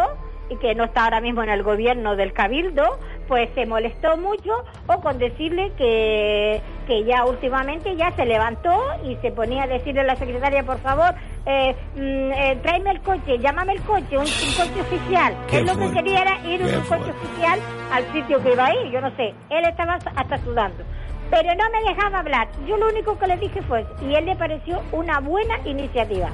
que 0.60 0.74
no 0.74 0.84
está 0.84 1.04
ahora 1.04 1.20
mismo 1.20 1.42
en 1.42 1.48
el 1.48 1.62
gobierno 1.62 2.16
del 2.16 2.32
Cabildo, 2.32 2.98
pues 3.28 3.48
se 3.54 3.66
molestó 3.66 4.16
mucho 4.16 4.52
o 4.86 5.00
con 5.00 5.18
decirle 5.18 5.72
que, 5.78 6.60
que 6.86 7.04
ya 7.04 7.24
últimamente 7.24 7.96
ya 7.96 8.10
se 8.12 8.26
levantó 8.26 8.78
y 9.04 9.16
se 9.16 9.30
ponía 9.30 9.64
a 9.64 9.66
decirle 9.66 10.00
a 10.02 10.04
la 10.04 10.16
secretaria, 10.16 10.62
por 10.64 10.78
favor, 10.80 11.14
eh, 11.46 11.74
mm, 11.96 12.32
eh, 12.32 12.58
tráeme 12.62 12.90
el 12.90 13.00
coche, 13.00 13.38
llámame 13.38 13.72
el 13.72 13.82
coche, 13.82 14.18
un, 14.18 14.24
coche 14.24 14.80
oficial. 14.80 15.36
Él 15.52 15.66
lo 15.66 15.78
que 15.78 15.90
quería 15.92 16.22
era 16.22 16.38
ir 16.46 16.60
en 16.60 16.76
un 16.76 16.84
coche 16.84 17.10
oficial 17.10 17.58
al 17.90 18.12
sitio 18.12 18.42
que 18.42 18.52
iba 18.52 18.66
a 18.66 18.74
ir, 18.74 18.90
yo 18.90 19.00
no 19.00 19.10
sé. 19.16 19.34
Él 19.50 19.64
estaba 19.64 19.94
hasta 19.94 20.38
sudando. 20.38 20.84
Pero 21.30 21.54
no 21.54 21.64
me 21.70 21.88
dejaba 21.88 22.18
hablar. 22.18 22.48
Yo 22.66 22.76
lo 22.76 22.88
único 22.88 23.18
que 23.18 23.26
le 23.26 23.38
dije 23.38 23.62
fue, 23.62 23.86
y 24.02 24.14
él 24.14 24.26
le 24.26 24.36
pareció 24.36 24.82
una 24.92 25.18
buena 25.20 25.58
iniciativa. 25.64 26.28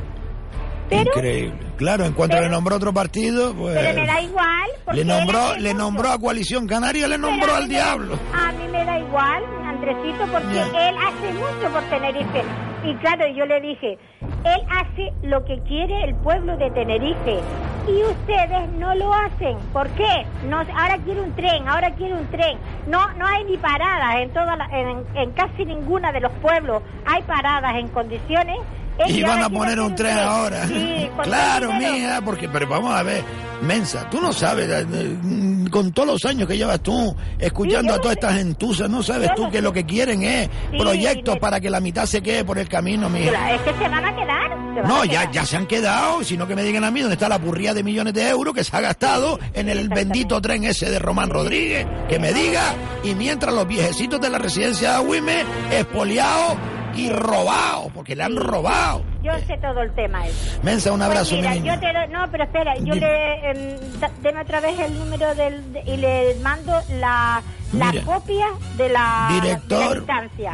Increíble. 0.91 1.59
Claro, 1.76 2.05
en 2.05 2.12
cuanto 2.12 2.41
le 2.41 2.49
nombró 2.49 2.76
otro 2.76 2.93
partido, 2.93 3.55
pues. 3.55 3.76
Pero 3.76 4.01
me 4.01 4.07
da 4.07 4.20
igual. 4.20 4.70
Le 4.93 5.05
nombró, 5.05 5.57
le 5.57 5.74
nombró 5.74 6.11
a 6.11 6.18
Coalición 6.18 6.66
Canaria, 6.66 7.07
le 7.07 7.18
nombró 7.18 7.55
al 7.55 7.68
diablo. 7.68 8.18
A 8.34 8.53
mí 8.53 8.66
me 8.72 8.84
da 8.84 8.99
igual, 8.99 9.45
Andresito, 9.64 10.26
porque 10.32 10.59
él 10.59 10.97
hace 10.97 11.32
mucho 11.34 11.72
por 11.72 11.82
Tenerife. 11.84 12.43
Y 12.84 12.95
claro, 12.97 13.26
yo 13.28 13.45
le 13.45 13.61
dije, 13.61 13.99
él 14.45 14.61
hace 14.70 15.12
lo 15.22 15.45
que 15.45 15.61
quiere 15.68 16.05
el 16.05 16.14
pueblo 16.16 16.57
de 16.57 16.70
Tenerife. 16.70 17.41
Y 17.86 18.03
ustedes 18.05 18.68
no 18.78 18.95
lo 18.95 19.12
hacen. 19.12 19.57
¿Por 19.72 19.89
qué? 19.91 20.26
No, 20.49 20.59
ahora 20.59 20.99
quiere 21.05 21.20
un 21.20 21.34
tren, 21.34 21.66
ahora 21.68 21.91
quiere 21.93 22.14
un 22.14 22.26
tren. 22.30 22.59
No, 22.86 23.12
no 23.14 23.26
hay 23.26 23.45
ni 23.45 23.57
paradas 23.57 24.16
en, 24.16 24.30
toda 24.30 24.59
en, 24.72 25.05
en 25.16 25.30
casi 25.32 25.64
ninguna 25.64 26.12
de 26.12 26.20
los 26.20 26.32
pueblos. 26.43 26.82
Hay 27.07 27.22
paradas 27.22 27.76
en 27.76 27.89
condiciones 27.89 28.59
y 29.07 29.22
van 29.22 29.42
a 29.42 29.51
poner 29.51 29.80
un 29.80 29.94
tren 29.94 30.18
ahora. 30.18 30.66
claro, 31.22 31.72
mía, 31.74 32.20
porque, 32.24 32.49
pero 32.49 32.66
vamos 32.66 32.94
a 32.94 33.03
ver, 33.03 33.22
Mensa, 33.62 34.09
tú 34.11 34.20
no 34.20 34.32
sabes, 34.32 34.68
eh, 34.68 34.86
eh, 34.92 35.70
con 35.70 35.92
todos 35.92 36.09
los 36.09 36.24
años 36.24 36.49
que 36.49 36.57
llevas 36.57 36.80
tú 36.80 37.14
escuchando 37.38 37.94
a 37.94 37.99
todas 37.99 38.16
estas 38.16 38.34
gentusas, 38.34 38.88
no 38.88 39.03
sabes 39.03 39.30
tú 39.34 39.51
que 39.51 39.61
lo 39.61 39.72
que 39.72 39.84
quieren 39.84 40.22
es 40.22 40.49
proyectos 40.78 41.36
para 41.38 41.61
que 41.61 41.70
la 41.70 41.80
mitad 41.80 42.07
se 42.07 42.22
quede 42.22 42.44
por 42.44 42.59
el 42.59 42.68
camino, 42.68 43.09
mía. 43.09 43.55
Es 43.55 43.62
que 43.62 43.72
se 43.72 43.88
van 43.88 44.05
a 44.05 44.14
quedar. 44.14 44.86
no, 44.86 45.05
ya, 45.05 45.30
ya 45.30 45.44
se 45.44 45.57
han 45.57 45.66
quedado, 45.66 46.22
sino 46.22 46.46
que 46.46 46.55
me 46.55 46.62
digan 46.62 46.84
a 46.84 46.90
mí 46.90 47.01
dónde 47.01 47.14
está 47.14 47.28
la 47.28 47.38
purría 47.38 47.74
de 47.74 47.82
millones 47.82 48.14
de 48.14 48.28
euros 48.28 48.55
que 48.55 48.64
se 48.64 48.76
ha 48.76 48.80
gastado 48.80 49.38
en 49.55 49.68
el 49.68 49.88
bendito 49.88 50.40
tren 50.40 50.64
ese 50.64 50.90
de 50.90 50.99
Román 50.99 51.30
Rodríguez, 51.30 51.86
que 52.09 52.18
me 52.18 52.32
diga, 52.32 52.74
y 53.03 53.14
mientras 53.14 53.55
los 53.55 53.66
viejecitos 53.66 54.20
de 54.20 54.30
la 54.30 54.38
residencia 54.38 54.90
de 54.90 54.96
Agüime, 54.96 55.44
expoliados 55.70 56.57
y 56.99 57.11
robado, 57.11 57.90
porque 57.94 58.16
le 58.16 58.24
han 58.24 58.36
robado. 58.36 59.03
Yo 59.22 59.32
sé 59.46 59.57
todo 59.59 59.82
el 59.82 59.94
tema 59.94 60.26
ese. 60.26 60.59
Mensa, 60.62 60.92
un 60.92 61.03
abrazo, 61.03 61.36
pues 61.36 61.61
mira, 61.61 61.74
yo 61.74 61.80
te 61.80 62.09
No, 62.09 62.30
pero 62.30 62.44
espera, 62.44 62.76
yo 62.78 62.94
le... 62.94 63.51
Eh, 63.51 63.80
deme 64.22 64.40
otra 64.40 64.61
vez 64.61 64.78
el 64.80 64.99
número 64.99 65.34
del... 65.34 65.62
y 65.86 65.96
le 65.96 66.34
mando 66.42 66.72
la 67.01 67.42
la 67.72 67.92
copia 68.05 68.46
de 68.76 68.88
la, 68.88 69.28
director, 69.30 70.05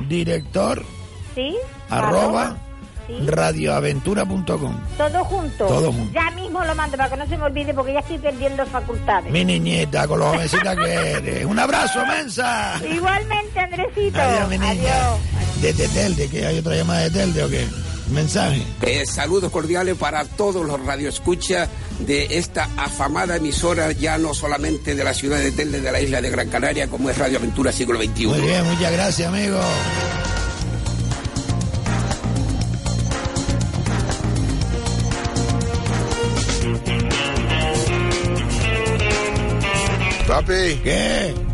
Director. 0.08 0.84
Sí. 1.34 1.56
Arroba. 1.88 2.56
radioaventura.com. 3.26 4.76
Todo 4.96 5.24
junto. 5.24 5.66
Todo 5.66 5.92
junto. 5.92 6.12
Ya 6.12 6.30
mismo 6.32 6.64
lo 6.64 6.74
mando 6.74 6.96
para 6.96 7.10
que 7.10 7.16
no 7.16 7.26
se 7.26 7.36
me 7.36 7.44
olvide 7.44 7.72
porque 7.74 7.92
ya 7.92 8.00
estoy 8.00 8.18
perdiendo 8.18 8.66
facultades. 8.66 9.30
Mi 9.30 9.44
niñita, 9.44 10.08
con 10.08 10.18
lo 10.18 10.26
jovencita 10.30 10.74
que 10.74 11.10
eres. 11.12 11.44
Un 11.44 11.58
abrazo, 11.58 12.04
mensa. 12.06 12.80
Igualmente, 12.88 13.60
Andresito. 13.60 14.20
Adiós, 14.20 14.48
mi 14.48 14.58
niña. 14.58 14.94
Desde 15.60 15.88
Telde, 15.88 16.28
que 16.28 16.46
hay 16.46 16.58
otra 16.58 16.76
llamada 16.76 17.00
de 17.00 17.10
Telde 17.10 17.44
o 17.44 17.48
qué? 17.48 17.66
Mensaje. 18.10 18.62
Eh, 18.82 19.06
saludos 19.06 19.50
cordiales 19.50 19.96
para 19.96 20.24
todos 20.24 20.66
los 20.66 20.84
radioescuchas 20.84 21.68
de 22.00 22.38
esta 22.38 22.68
afamada 22.76 23.36
emisora, 23.36 23.92
ya 23.92 24.18
no 24.18 24.34
solamente 24.34 24.94
de 24.94 25.04
la 25.04 25.14
ciudad 25.14 25.38
de 25.38 25.52
Telde, 25.52 25.80
de 25.80 25.90
la 25.90 26.00
isla 26.00 26.20
de 26.20 26.30
Gran 26.30 26.50
Canaria, 26.50 26.88
como 26.88 27.08
es 27.08 27.16
Radio 27.16 27.38
Aventura 27.38 27.72
Siglo 27.72 27.98
XXI. 27.98 28.26
Muy 28.26 28.40
bien, 28.40 28.64
muchas 28.64 28.92
gracias, 28.92 29.28
amigo. 29.28 29.58
Papi. 40.26 40.80
¿Qué? 40.82 41.53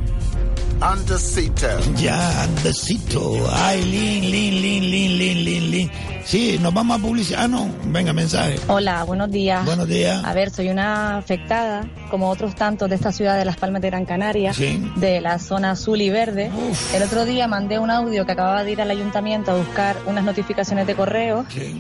Andesito. 0.81 1.67
Ya, 1.97 2.43
Andesito. 2.43 3.35
Ay, 3.53 3.83
Lin, 3.83 4.31
Lin, 4.31 4.63
Lin, 4.63 4.91
Lin, 4.91 5.19
Lin, 5.19 5.45
Lin, 5.45 5.71
Lin. 5.71 5.91
Sí, 6.25 6.59
nos 6.59 6.73
vamos 6.73 6.99
a 6.99 7.03
publicidad. 7.03 7.43
Ah, 7.43 7.49
no. 7.49 7.69
Venga, 7.85 8.15
mensaje. 8.15 8.59
Hola, 8.67 9.05
buenos 9.05 9.31
días. 9.31 9.63
Buenos 9.67 9.87
días. 9.87 10.25
A 10.25 10.33
ver, 10.33 10.49
soy 10.49 10.71
una 10.71 11.19
afectada, 11.19 11.87
como 12.11 12.31
otros 12.31 12.55
tantos 12.55 12.89
de 12.89 12.95
esta 12.95 13.13
ciudad 13.13 13.37
de 13.37 13.45
Las 13.45 13.59
Palmas 13.59 13.83
de 13.83 13.91
Gran 13.91 14.07
Canaria, 14.07 14.55
de 14.97 15.21
la 15.21 15.39
zona 15.39 15.73
azul 15.73 16.01
y 16.01 16.09
verde. 16.09 16.51
El 16.95 17.03
otro 17.03 17.27
día 17.27 17.47
mandé 17.47 17.79
un 17.79 17.91
audio 17.91 18.25
que 18.25 18.33
acababa 18.33 18.65
de 18.65 18.73
ir 18.73 18.81
al 18.81 18.91
ayuntamiento 18.91 19.51
a 19.51 19.57
buscar 19.57 19.99
unas 20.07 20.25
notificaciones 20.25 20.87
de 20.87 20.95
correo. 20.95 21.45
Sí 21.51 21.79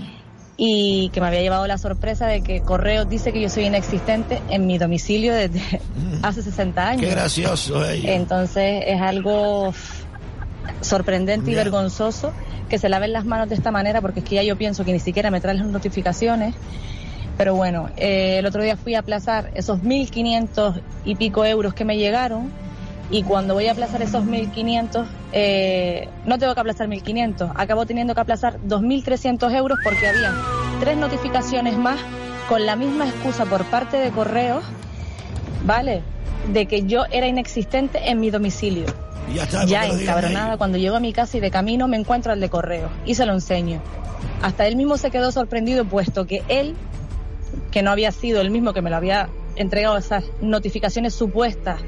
y 0.62 1.08
que 1.08 1.22
me 1.22 1.28
había 1.28 1.40
llevado 1.40 1.66
la 1.66 1.78
sorpresa 1.78 2.26
de 2.26 2.42
que 2.42 2.60
Correos 2.60 3.08
dice 3.08 3.32
que 3.32 3.40
yo 3.40 3.48
soy 3.48 3.64
inexistente 3.64 4.42
en 4.50 4.66
mi 4.66 4.76
domicilio 4.76 5.32
desde 5.32 5.58
mm. 5.58 6.22
hace 6.22 6.42
60 6.42 6.86
años. 6.86 7.00
Qué 7.00 7.10
gracioso 7.10 7.82
Entonces 7.86 8.84
es 8.86 9.00
algo 9.00 9.72
sorprendente 10.82 11.50
y 11.50 11.54
vergonzoso 11.54 12.34
que 12.68 12.76
se 12.76 12.90
laven 12.90 13.14
las 13.14 13.24
manos 13.24 13.48
de 13.48 13.54
esta 13.54 13.70
manera 13.70 14.02
porque 14.02 14.20
es 14.20 14.26
que 14.26 14.34
ya 14.34 14.42
yo 14.42 14.58
pienso 14.58 14.84
que 14.84 14.92
ni 14.92 15.00
siquiera 15.00 15.30
me 15.30 15.40
traen 15.40 15.56
las 15.56 15.66
notificaciones. 15.66 16.54
Pero 17.38 17.54
bueno, 17.54 17.88
eh, 17.96 18.36
el 18.40 18.44
otro 18.44 18.62
día 18.62 18.76
fui 18.76 18.94
a 18.96 18.98
aplazar 18.98 19.50
esos 19.54 19.80
1.500 19.80 20.78
y 21.06 21.14
pico 21.14 21.46
euros 21.46 21.72
que 21.72 21.86
me 21.86 21.96
llegaron 21.96 22.52
y 23.10 23.24
cuando 23.24 23.54
voy 23.54 23.66
a 23.66 23.72
aplazar 23.72 24.02
esos 24.02 24.24
1.500, 24.24 25.04
eh, 25.32 26.08
no 26.26 26.38
tengo 26.38 26.54
que 26.54 26.60
aplazar 26.60 26.88
1.500, 26.88 27.52
acabo 27.56 27.84
teniendo 27.84 28.14
que 28.14 28.20
aplazar 28.20 28.60
2.300 28.60 29.52
euros 29.54 29.78
porque 29.82 30.06
había 30.06 30.32
tres 30.78 30.96
notificaciones 30.96 31.76
más 31.76 31.98
con 32.48 32.64
la 32.66 32.76
misma 32.76 33.08
excusa 33.08 33.46
por 33.46 33.64
parte 33.64 33.96
de 33.96 34.10
correos, 34.10 34.62
¿vale? 35.64 36.02
De 36.52 36.66
que 36.66 36.84
yo 36.84 37.04
era 37.10 37.26
inexistente 37.26 38.10
en 38.10 38.20
mi 38.20 38.30
domicilio. 38.30 38.86
Ya, 39.34 39.64
ya 39.64 39.86
encabronada, 39.86 40.56
cuando 40.56 40.78
llego 40.78 40.96
a 40.96 41.00
mi 41.00 41.12
casa 41.12 41.36
y 41.36 41.40
de 41.40 41.50
camino 41.50 41.86
me 41.86 41.96
encuentro 41.96 42.32
al 42.32 42.40
de 42.40 42.48
correo 42.48 42.90
y 43.04 43.14
se 43.14 43.26
lo 43.26 43.32
enseño. 43.32 43.80
Hasta 44.42 44.66
él 44.66 44.76
mismo 44.76 44.96
se 44.96 45.10
quedó 45.10 45.30
sorprendido 45.30 45.84
puesto 45.84 46.26
que 46.26 46.42
él, 46.48 46.74
que 47.70 47.82
no 47.82 47.90
había 47.90 48.10
sido 48.12 48.40
el 48.40 48.50
mismo 48.50 48.72
que 48.72 48.82
me 48.82 48.90
lo 48.90 48.96
había 48.96 49.28
entregado 49.56 49.96
esas 49.98 50.24
notificaciones 50.40 51.14
supuestas 51.14 51.80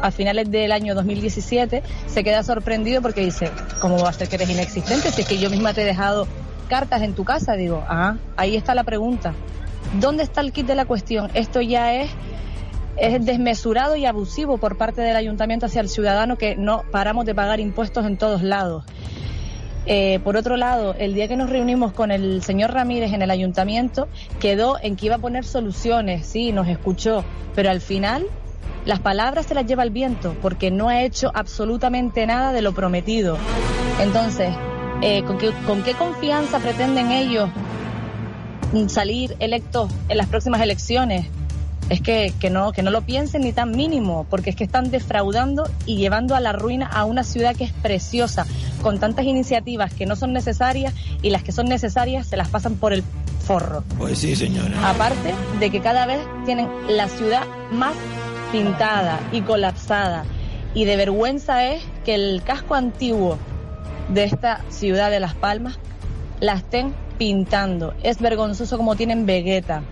a 0.00 0.10
finales 0.10 0.50
del 0.50 0.72
año 0.72 0.94
2017, 0.94 1.82
se 2.06 2.24
queda 2.24 2.42
sorprendido 2.42 3.02
porque 3.02 3.22
dice, 3.22 3.50
¿cómo 3.80 3.98
va 3.98 4.10
a 4.10 4.12
ser 4.12 4.28
que 4.28 4.36
eres 4.36 4.50
inexistente? 4.50 5.10
Si 5.10 5.22
es 5.22 5.28
que 5.28 5.38
yo 5.38 5.50
misma 5.50 5.74
te 5.74 5.82
he 5.82 5.84
dejado 5.84 6.26
cartas 6.68 7.02
en 7.02 7.14
tu 7.14 7.24
casa, 7.24 7.54
digo, 7.54 7.84
ah, 7.88 8.16
ahí 8.36 8.56
está 8.56 8.74
la 8.74 8.84
pregunta. 8.84 9.34
¿Dónde 10.00 10.24
está 10.24 10.40
el 10.40 10.52
kit 10.52 10.66
de 10.66 10.74
la 10.74 10.84
cuestión? 10.84 11.30
Esto 11.34 11.60
ya 11.60 11.94
es, 11.94 12.10
es 12.96 13.24
desmesurado 13.24 13.96
y 13.96 14.04
abusivo 14.04 14.58
por 14.58 14.76
parte 14.76 15.00
del 15.00 15.16
ayuntamiento 15.16 15.66
hacia 15.66 15.80
el 15.80 15.88
ciudadano 15.88 16.36
que 16.36 16.56
no 16.56 16.82
paramos 16.90 17.24
de 17.24 17.34
pagar 17.34 17.60
impuestos 17.60 18.04
en 18.06 18.16
todos 18.16 18.42
lados. 18.42 18.84
Eh, 19.88 20.18
por 20.24 20.36
otro 20.36 20.56
lado, 20.56 20.96
el 20.98 21.14
día 21.14 21.28
que 21.28 21.36
nos 21.36 21.48
reunimos 21.48 21.92
con 21.92 22.10
el 22.10 22.42
señor 22.42 22.72
Ramírez 22.72 23.12
en 23.12 23.22
el 23.22 23.30
ayuntamiento, 23.30 24.08
quedó 24.40 24.78
en 24.82 24.96
que 24.96 25.06
iba 25.06 25.14
a 25.14 25.18
poner 25.18 25.44
soluciones, 25.44 26.26
sí, 26.26 26.50
nos 26.50 26.66
escuchó, 26.66 27.24
pero 27.54 27.70
al 27.70 27.80
final 27.80 28.26
las 28.86 29.00
palabras 29.00 29.46
se 29.46 29.54
las 29.54 29.66
lleva 29.66 29.82
el 29.82 29.90
viento 29.90 30.34
porque 30.40 30.70
no 30.70 30.88
ha 30.88 31.02
hecho 31.02 31.30
absolutamente 31.34 32.24
nada 32.26 32.52
de 32.52 32.62
lo 32.62 32.72
prometido. 32.72 33.36
Entonces, 34.00 34.54
eh, 35.02 35.24
¿con, 35.24 35.38
qué, 35.82 35.94
confianza 35.94 36.60
pretenden 36.60 37.10
ellos 37.10 37.50
salir 38.86 39.36
electos 39.40 39.90
en 40.08 40.16
las 40.16 40.28
próximas 40.28 40.60
elecciones? 40.60 41.26
Es 41.88 42.00
que, 42.00 42.32
que, 42.40 42.50
no, 42.50 42.72
que 42.72 42.82
no 42.82 42.90
lo 42.90 43.02
piensen 43.02 43.42
ni 43.42 43.52
tan 43.52 43.70
mínimo, 43.72 44.26
porque 44.28 44.50
es 44.50 44.56
que 44.56 44.64
están 44.64 44.90
defraudando 44.90 45.68
y 45.84 45.96
llevando 45.96 46.34
a 46.34 46.40
la 46.40 46.52
ruina 46.52 46.86
a 46.86 47.04
una 47.04 47.22
ciudad 47.22 47.54
que 47.54 47.64
es 47.64 47.72
preciosa, 47.72 48.44
con 48.82 48.98
tantas 48.98 49.24
iniciativas 49.24 49.94
que 49.94 50.04
no 50.04 50.16
son 50.16 50.32
necesarias 50.32 50.94
y 51.22 51.30
las 51.30 51.44
que 51.44 51.52
son 51.52 51.66
necesarias 51.66 52.26
se 52.26 52.36
las 52.36 52.48
pasan 52.48 52.74
por 52.74 52.92
el 52.92 53.04
forro. 53.46 53.84
Pues 53.98 54.18
sí, 54.18 54.34
señora. 54.34 54.90
Aparte 54.90 55.32
de 55.60 55.70
que 55.70 55.80
cada 55.80 56.06
vez 56.06 56.18
tienen 56.44 56.68
la 56.88 57.08
ciudad 57.08 57.44
más 57.70 57.94
pintada 58.52 59.20
y 59.32 59.42
colapsada. 59.42 60.24
Y 60.74 60.84
de 60.84 60.96
vergüenza 60.96 61.64
es 61.64 61.82
que 62.04 62.14
el 62.14 62.42
casco 62.44 62.74
antiguo 62.74 63.38
de 64.08 64.24
esta 64.24 64.60
ciudad 64.68 65.10
de 65.10 65.20
Las 65.20 65.34
Palmas 65.34 65.78
la 66.40 66.54
estén 66.54 66.94
pintando. 67.18 67.94
Es 68.02 68.20
vergonzoso 68.20 68.76
como 68.76 68.96
tienen 68.96 69.26
Vegeta. 69.26 69.82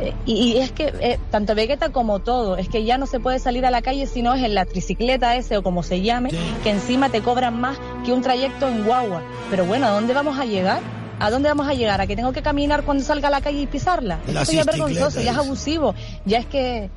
Eh, 0.00 0.14
y, 0.26 0.58
es 0.58 0.70
que 0.70 0.92
eh, 1.00 1.18
tanto 1.30 1.54
Vegeta 1.54 1.90
como 1.90 2.20
todo, 2.20 2.56
es 2.56 2.68
que 2.68 2.84
ya 2.84 2.98
no 2.98 3.06
se 3.06 3.18
puede 3.18 3.38
salir 3.38 3.66
a 3.66 3.70
la 3.70 3.82
calle 3.82 4.06
si 4.06 4.22
no 4.22 4.32
es 4.32 4.42
en 4.42 4.54
la 4.54 4.64
tricicleta 4.64 5.34
ese 5.36 5.56
o 5.56 5.62
como 5.62 5.82
se 5.82 6.00
llame, 6.02 6.30
que 6.62 6.70
encima 6.70 7.08
te 7.10 7.20
cobran 7.20 7.60
más 7.60 7.78
que 8.04 8.12
un 8.12 8.22
trayecto 8.22 8.68
en 8.68 8.84
guagua. 8.84 9.22
Pero 9.50 9.64
bueno, 9.64 9.86
¿a 9.86 9.90
dónde 9.90 10.14
vamos 10.14 10.38
a 10.38 10.44
llegar? 10.44 10.80
¿A 11.20 11.30
dónde 11.30 11.48
vamos 11.48 11.66
a 11.68 11.74
llegar? 11.74 12.00
¿A 12.00 12.06
que 12.06 12.16
tengo 12.16 12.32
que 12.32 12.42
caminar 12.42 12.84
cuando 12.84 13.02
salga 13.04 13.28
a 13.28 13.30
la 13.30 13.40
calle 13.40 13.60
y 13.62 13.66
pisarla? 13.66 14.18
Eso 14.26 14.52
ya 14.52 14.60
es 14.60 14.66
vergonzoso, 14.66 15.20
ya 15.20 15.32
es 15.32 15.36
abusivo, 15.36 15.94
ya 16.24 16.38
es 16.38 16.46
que 16.46 16.90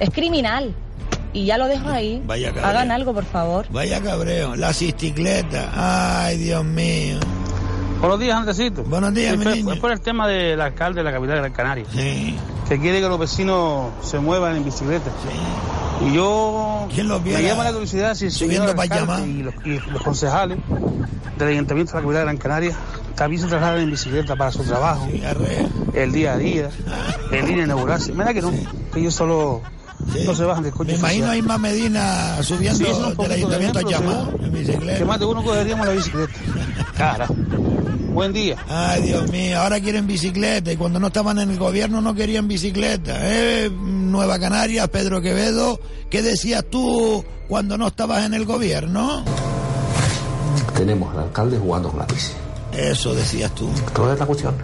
es 0.00 0.10
criminal. 0.10 0.74
Y 1.32 1.46
ya 1.46 1.58
lo 1.58 1.66
dejo 1.66 1.88
ahí. 1.88 2.22
Vaya 2.24 2.52
Hagan 2.62 2.92
algo, 2.92 3.12
por 3.12 3.24
favor. 3.24 3.66
Vaya 3.70 4.00
cabreo. 4.00 4.54
La 4.54 4.72
cicicleta. 4.72 5.72
Ay, 5.74 6.36
Dios 6.36 6.64
mío. 6.64 7.18
Buenos 8.04 8.20
días, 8.20 8.36
Andresito. 8.36 8.84
Buenos 8.84 9.14
días, 9.14 9.34
mi 9.38 9.72
Es 9.72 9.78
por 9.78 9.90
el 9.90 9.98
tema 9.98 10.28
del 10.28 10.60
alcalde 10.60 11.00
de 11.00 11.04
la 11.04 11.10
capital 11.10 11.36
de 11.36 11.40
Gran 11.40 11.52
Canaria. 11.54 11.86
Sí. 11.90 12.36
Que 12.68 12.78
quiere 12.78 13.00
que 13.00 13.08
los 13.08 13.18
vecinos 13.18 13.92
se 14.02 14.18
muevan 14.18 14.56
en 14.56 14.64
bicicleta. 14.64 15.10
Sí. 15.22 16.06
Y 16.06 16.12
yo... 16.12 16.86
¿Quién 16.94 17.08
los 17.08 17.22
Me 17.22 17.42
llama 17.42 17.64
la 17.64 17.72
curiosidad 17.72 18.14
si 18.14 18.26
el 18.26 18.30
Subiendo 18.30 18.74
para 18.74 18.94
llamar. 18.94 19.26
Y 19.26 19.42
los, 19.42 19.54
y 19.64 19.80
los 19.90 20.02
concejales 20.02 20.58
del 21.38 21.48
Ayuntamiento 21.48 21.92
de 21.92 21.96
la 21.96 22.02
capital 22.02 22.14
de 22.14 22.20
Gran 22.20 22.36
Canaria 22.36 22.76
también 23.14 23.40
se 23.40 23.48
trasladan 23.48 23.80
en 23.80 23.90
bicicleta 23.90 24.36
para 24.36 24.52
su 24.52 24.64
trabajo. 24.64 25.08
el 25.94 26.12
día 26.12 26.34
a 26.34 26.36
día. 26.36 26.68
El 27.32 27.50
ir 27.50 27.60
a 27.60 27.64
inaugurarse. 27.64 28.12
Mira 28.12 28.34
que 28.34 28.42
no. 28.42 28.52
Que 28.92 29.02
yo 29.02 29.10
solo 29.10 29.62
no 30.26 30.34
se 30.34 30.44
bajan 30.44 30.62
del 30.62 30.72
coche. 30.74 30.92
Me 30.92 30.98
imagino 30.98 31.30
a 31.30 31.36
Isma 31.38 31.56
Medina 31.56 32.42
subiendo 32.42 32.84
sí, 32.84 33.22
del 33.22 33.32
ayuntamiento 33.32 33.78
a 33.78 33.82
llamar 33.82 34.28
en 34.40 34.52
bicicleta. 34.52 34.98
Que 34.98 35.04
más 35.06 35.18
de 35.18 35.24
uno 35.24 35.42
cogeríamos 35.42 35.86
la 35.86 35.92
bicicleta. 35.94 36.34
Cara. 36.98 37.28
Buen 38.14 38.32
día. 38.32 38.56
Ay, 38.68 39.02
Dios 39.02 39.28
mío, 39.32 39.60
ahora 39.60 39.80
quieren 39.80 40.06
bicicleta 40.06 40.70
y 40.72 40.76
cuando 40.76 41.00
no 41.00 41.08
estaban 41.08 41.36
en 41.40 41.50
el 41.50 41.58
gobierno 41.58 42.00
no 42.00 42.14
querían 42.14 42.46
bicicleta. 42.46 43.18
¿eh? 43.22 43.68
Nueva 43.68 44.38
Canarias, 44.38 44.88
Pedro 44.88 45.20
Quevedo, 45.20 45.80
¿qué 46.10 46.22
decías 46.22 46.64
tú 46.70 47.24
cuando 47.48 47.76
no 47.76 47.88
estabas 47.88 48.24
en 48.24 48.34
el 48.34 48.44
gobierno? 48.44 49.24
Tenemos 50.76 51.12
al 51.12 51.24
alcalde 51.24 51.58
jugando 51.58 51.90
con 51.90 51.98
la 51.98 52.06
bici. 52.06 52.30
Eso 52.76 53.14
decías 53.14 53.54
tú. 53.54 53.68
Toda 53.94 54.14
es 54.14 54.20
la 54.20 54.26
cuestión. 54.26 54.54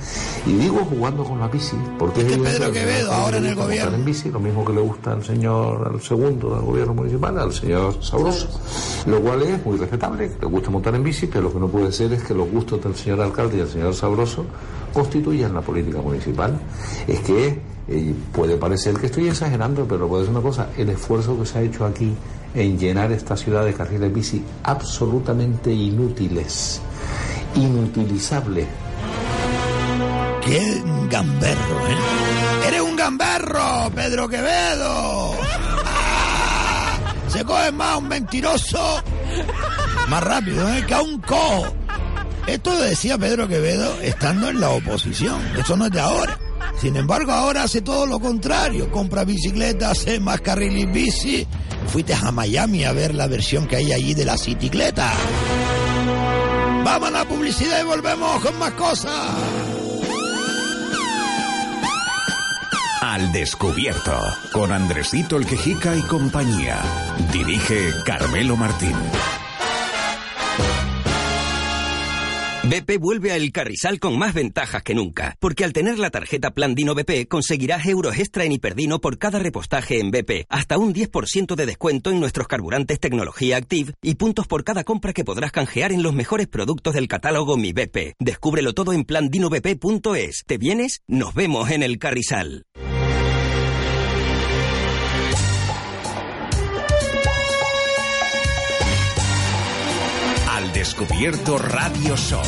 Y 0.47 0.53
digo 0.55 0.85
jugando 0.85 1.23
con 1.23 1.39
la 1.39 1.47
bici, 1.47 1.77
porque 1.99 2.23
es 2.23 2.39
Pedro 2.39 2.73
Quevedo, 2.73 3.13
ahora 3.13 3.37
en 3.37 3.47
el 3.47 3.55
gobierno. 3.55 3.97
En 3.97 4.05
bici, 4.05 4.31
lo 4.31 4.41
mismo 4.41 4.65
que 4.65 4.73
le 4.73 4.81
gusta 4.81 5.13
al 5.13 5.25
señor, 5.25 5.93
al 5.93 6.01
segundo 6.01 6.55
del 6.55 6.65
gobierno 6.65 6.95
municipal, 6.95 7.39
al 7.39 7.53
señor 7.53 8.03
Sabroso. 8.03 8.49
Lo 9.07 9.21
cual 9.21 9.43
es 9.43 9.65
muy 9.65 9.79
respetable, 9.79 10.29
que 10.29 10.41
le 10.41 10.47
gusta 10.47 10.71
montar 10.71 10.95
en 10.95 11.05
bici, 11.05 11.27
pero 11.27 11.43
lo 11.43 11.53
que 11.53 11.61
no 11.61 11.69
puede 11.69 11.93
ser 11.93 12.13
es 12.13 12.25
que 12.25 12.35
los 12.35 12.51
gustos 12.51 12.83
del 12.83 12.97
señor 12.97 13.21
alcalde 13.21 13.57
y 13.57 13.59
del 13.61 13.69
señor 13.69 13.95
Sabroso 13.95 14.45
constituyan 14.93 15.55
la 15.55 15.61
política 15.61 16.01
municipal. 16.01 16.59
Es 17.07 17.21
que 17.21 17.61
eh, 17.89 18.15
puede 18.33 18.57
parecer 18.57 18.95
que 18.95 19.07
estoy 19.07 19.29
exagerando, 19.29 19.85
pero 19.87 20.09
puede 20.09 20.25
ser 20.25 20.33
una 20.33 20.43
cosa, 20.43 20.69
el 20.77 20.91
esfuerzo 20.91 21.39
que 21.39 21.47
se 21.47 21.59
ha 21.59 21.63
hecho 21.63 21.85
aquí 21.85 22.13
en 22.55 22.77
llenar 22.77 23.13
esta 23.13 23.37
ciudad 23.37 23.65
de 23.65 23.73
carriles 23.73 24.13
bici 24.13 24.43
absolutamente 24.65 25.73
inútiles 25.73 26.81
inutilizable. 27.55 28.67
¡Qué 30.45 30.83
gamberro, 31.09 31.89
eh! 31.89 31.97
¡Eres 32.69 32.81
un 32.81 32.97
gamberro, 32.97 33.91
Pedro 33.95 34.29
Quevedo! 34.29 35.35
Se 37.29 37.45
coge 37.45 37.71
más 37.73 37.99
un 37.99 38.09
mentiroso 38.09 39.03
más 40.11 40.25
rápido 40.25 40.69
¿eh? 40.75 40.85
que 40.87 40.95
a 40.95 41.03
un 41.03 41.21
cojo. 41.21 41.67
Esto 42.47 42.77
decía 42.81 43.17
Pedro 43.17 43.47
Quevedo 43.47 44.01
estando 44.01 44.49
en 44.49 44.61
la 44.61 44.71
oposición. 44.71 45.41
Eso 45.57 45.77
no 45.77 45.87
es 45.87 45.93
de 45.93 46.01
ahora. 46.01 46.37
Sin 46.81 46.97
embargo, 46.97 47.31
ahora 47.31 47.63
hace 47.63 47.81
todo 47.81 48.07
lo 48.07 48.19
contrario. 48.19 48.91
Compra 48.91 49.25
bicicleta, 49.25 49.91
hace 49.91 50.19
más 50.19 50.41
y 50.61 50.87
bici. 50.87 51.47
Fuiste 51.87 52.15
a 52.15 52.33
Miami 52.33 52.85
a 52.85 52.93
ver 52.93 53.15
la 53.15 53.29
versión 53.29 53.69
que 53.69 53.77
hay 53.77 53.93
allí 53.93 54.15
de 54.15 54.25
la 54.25 54.35
bicicleta. 54.35 55.13
Vamos 56.91 57.09
a 57.09 57.13
la 57.13 57.25
publicidad 57.25 57.81
y 57.83 57.85
volvemos 57.85 58.43
con 58.43 58.59
más 58.59 58.73
cosas. 58.73 59.15
Al 63.01 63.31
descubierto, 63.31 64.21
con 64.51 64.73
Andresito 64.73 65.37
el 65.37 65.47
Quejica 65.47 65.95
y 65.95 66.03
compañía. 66.03 66.83
Dirige 67.33 67.91
Carmelo 68.05 68.57
Martín. 68.57 68.97
BP 72.71 73.01
vuelve 73.01 73.33
a 73.33 73.37
El 73.37 73.51
Carrizal 73.51 73.99
con 73.99 74.17
más 74.17 74.33
ventajas 74.33 74.85
que 74.85 74.95
nunca, 74.95 75.37
porque 75.41 75.65
al 75.65 75.73
tener 75.73 75.99
la 75.99 76.11
tarjeta 76.11 76.53
Plan 76.53 76.77
Dino 76.77 76.95
BP 76.95 77.27
conseguirás 77.27 77.85
euros 77.87 78.17
extra 78.17 78.45
en 78.45 78.53
Hiperdino 78.53 79.01
por 79.01 79.19
cada 79.19 79.41
repostaje 79.41 79.99
en 79.99 80.13
BP, 80.13 80.47
hasta 80.49 80.79
un 80.79 80.95
10% 80.95 81.57
de 81.57 81.67
descuento 81.67 82.13
en 82.13 82.21
nuestros 82.21 82.47
carburantes 82.47 83.01
tecnología 83.01 83.57
Active 83.57 83.95
y 84.01 84.15
puntos 84.15 84.47
por 84.47 84.63
cada 84.63 84.85
compra 84.85 85.13
que 85.13 85.25
podrás 85.25 85.51
canjear 85.51 85.91
en 85.91 86.05
los 86.05 86.15
mejores 86.15 86.47
productos 86.47 86.95
del 86.95 87.09
catálogo 87.09 87.57
Mi 87.57 87.73
BP. 87.73 88.15
Descúbrelo 88.21 88.73
todo 88.73 88.93
en 88.93 89.03
plandinobp.es. 89.03 90.45
¿Te 90.47 90.57
vienes? 90.57 91.03
Nos 91.09 91.35
vemos 91.35 91.71
en 91.73 91.83
El 91.83 91.99
Carrizal. 91.99 92.67
Descubierto 100.91 101.57
Radio 101.57 102.17
Show. 102.17 102.43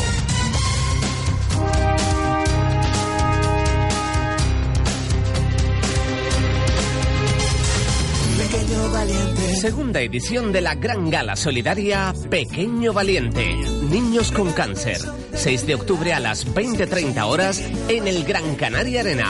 Pequeño 8.36 8.90
Valiente. 8.90 9.54
Segunda 9.54 10.00
edición 10.00 10.50
de 10.50 10.60
la 10.60 10.74
Gran 10.74 11.08
Gala 11.08 11.36
Solidaria 11.36 12.12
Pequeño 12.28 12.92
Valiente. 12.92 13.54
Niños 13.88 14.32
con 14.32 14.52
cáncer. 14.52 14.98
6 15.34 15.66
de 15.68 15.76
octubre 15.76 16.12
a 16.12 16.18
las 16.18 16.44
20.30 16.52 17.22
horas 17.22 17.60
en 17.88 18.08
el 18.08 18.24
Gran 18.24 18.56
Canaria 18.56 19.02
Arena. 19.02 19.28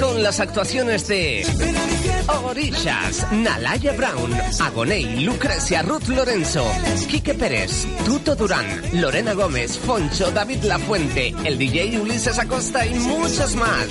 Con 0.00 0.22
las 0.22 0.40
actuaciones 0.40 1.06
de 1.06 1.44
Orishas, 2.26 3.30
Nalaya 3.32 3.92
Brown, 3.92 4.32
Agoney, 4.60 5.24
Lucrecia 5.24 5.82
Ruth 5.82 6.08
Lorenzo, 6.08 6.64
Quique 7.08 7.34
Pérez, 7.34 7.86
Tuto 8.04 8.34
Durán, 8.34 8.66
Lorena 8.94 9.34
Gómez, 9.34 9.78
Foncho, 9.78 10.30
David 10.30 10.64
Lafuente, 10.64 11.34
el 11.44 11.58
DJ 11.58 12.00
Ulises 12.00 12.38
Acosta 12.38 12.86
y 12.86 12.94
muchos 12.94 13.54
más. 13.56 13.86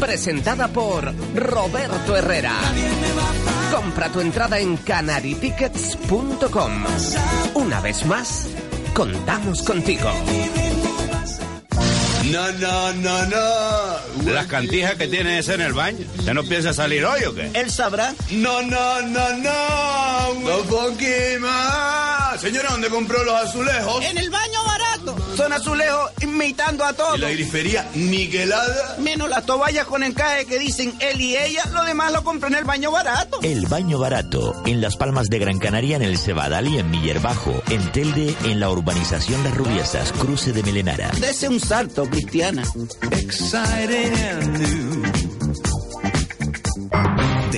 Presentada 0.00 0.68
por 0.68 1.12
Roberto 1.34 2.16
Herrera. 2.16 2.54
Compra 3.72 4.08
tu 4.10 4.20
entrada 4.20 4.58
en 4.58 4.76
canaritickets.com. 4.76 6.84
Una 7.54 7.80
vez 7.80 8.04
más, 8.06 8.48
contamos 8.94 9.62
contigo. 9.62 10.10
No, 12.30 12.50
no, 12.52 12.92
no, 12.94 13.26
no. 13.26 14.32
Las 14.32 14.46
cantijas 14.46 14.94
que 14.94 15.08
tiene 15.08 15.38
ese 15.38 15.54
en 15.54 15.60
el 15.60 15.72
baño. 15.74 16.06
¿Usted 16.18 16.32
no 16.32 16.42
piensa 16.44 16.72
salir 16.72 17.04
hoy 17.04 17.22
o 17.24 17.34
qué? 17.34 17.50
Él 17.54 17.70
sabrá. 17.70 18.14
No, 18.30 18.62
no, 18.62 19.02
no, 19.02 19.36
no. 19.36 20.30
Un 20.32 21.40
más. 21.40 22.40
Señora, 22.40 22.70
¿dónde 22.70 22.88
compró 22.88 23.22
los 23.24 23.34
azulejos? 23.34 24.04
En 24.04 24.18
el 24.18 24.30
baño 24.30 24.64
Son 25.36 25.52
azulejos 25.52 26.10
imitando 26.22 26.84
a 26.84 26.92
todos. 26.92 27.18
¿Y 27.18 27.20
la 27.20 27.30
grifería 27.30 27.88
niquelada? 27.94 28.96
Menos 28.98 29.28
las 29.28 29.44
toallas 29.46 29.86
con 29.86 30.02
encaje 30.02 30.46
que 30.46 30.58
dicen 30.58 30.94
él 31.00 31.20
y 31.20 31.36
ella, 31.36 31.64
lo 31.72 31.84
demás 31.84 32.12
lo 32.12 32.22
compré 32.24 32.48
en 32.48 32.56
el 32.56 32.64
baño 32.64 32.90
barato. 32.90 33.38
El 33.42 33.66
baño 33.66 33.98
barato, 33.98 34.54
en 34.66 34.80
Las 34.80 34.96
Palmas 34.96 35.28
de 35.28 35.38
Gran 35.38 35.58
Canaria, 35.58 35.96
en 35.96 36.02
el 36.02 36.18
Cebadal 36.18 36.68
y 36.68 36.78
en 36.78 36.90
Miller 36.90 37.20
Bajo. 37.20 37.62
En 37.70 37.92
Telde, 37.92 38.34
en 38.44 38.60
la 38.60 38.70
urbanización 38.70 39.42
Las 39.44 39.56
Rubiesas, 39.56 40.12
cruce 40.12 40.52
de 40.52 40.62
Melenara. 40.62 41.10
Dese 41.20 41.48
un 41.48 41.60
salto, 41.60 42.04
cristiana. 42.08 42.62
Exciting 43.10 44.14
and 44.14 44.58
new. 44.58 45.33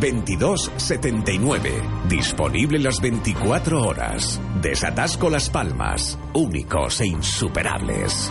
22 0.00 0.72
79. 0.76 1.70
Disponible 2.08 2.78
las 2.78 3.00
24 3.00 3.82
horas. 3.82 4.40
Desatasco 4.62 5.28
Las 5.28 5.50
Palmas. 5.50 6.18
Únicos 6.34 7.00
e 7.00 7.06
insuperables. 7.08 8.30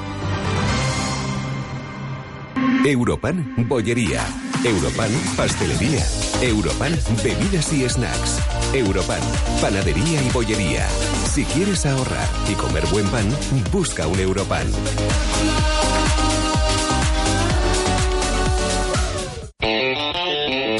Europan, 2.86 3.54
bollería. 3.68 4.26
Europan, 4.64 5.10
pastelería. 5.36 6.06
Europan, 6.42 6.98
bebidas 7.22 7.74
y 7.74 7.88
snacks. 7.90 8.40
Europan, 8.74 9.20
panadería 9.62 10.24
y 10.24 10.30
bollería. 10.30 10.88
Si 11.34 11.44
quieres 11.46 11.86
ahorrar 11.86 12.30
y 12.50 12.54
comer 12.54 12.86
buen 12.92 13.08
pan, 13.08 13.28
busca 13.72 14.08
un 14.08 14.20
Europan. 14.20 14.68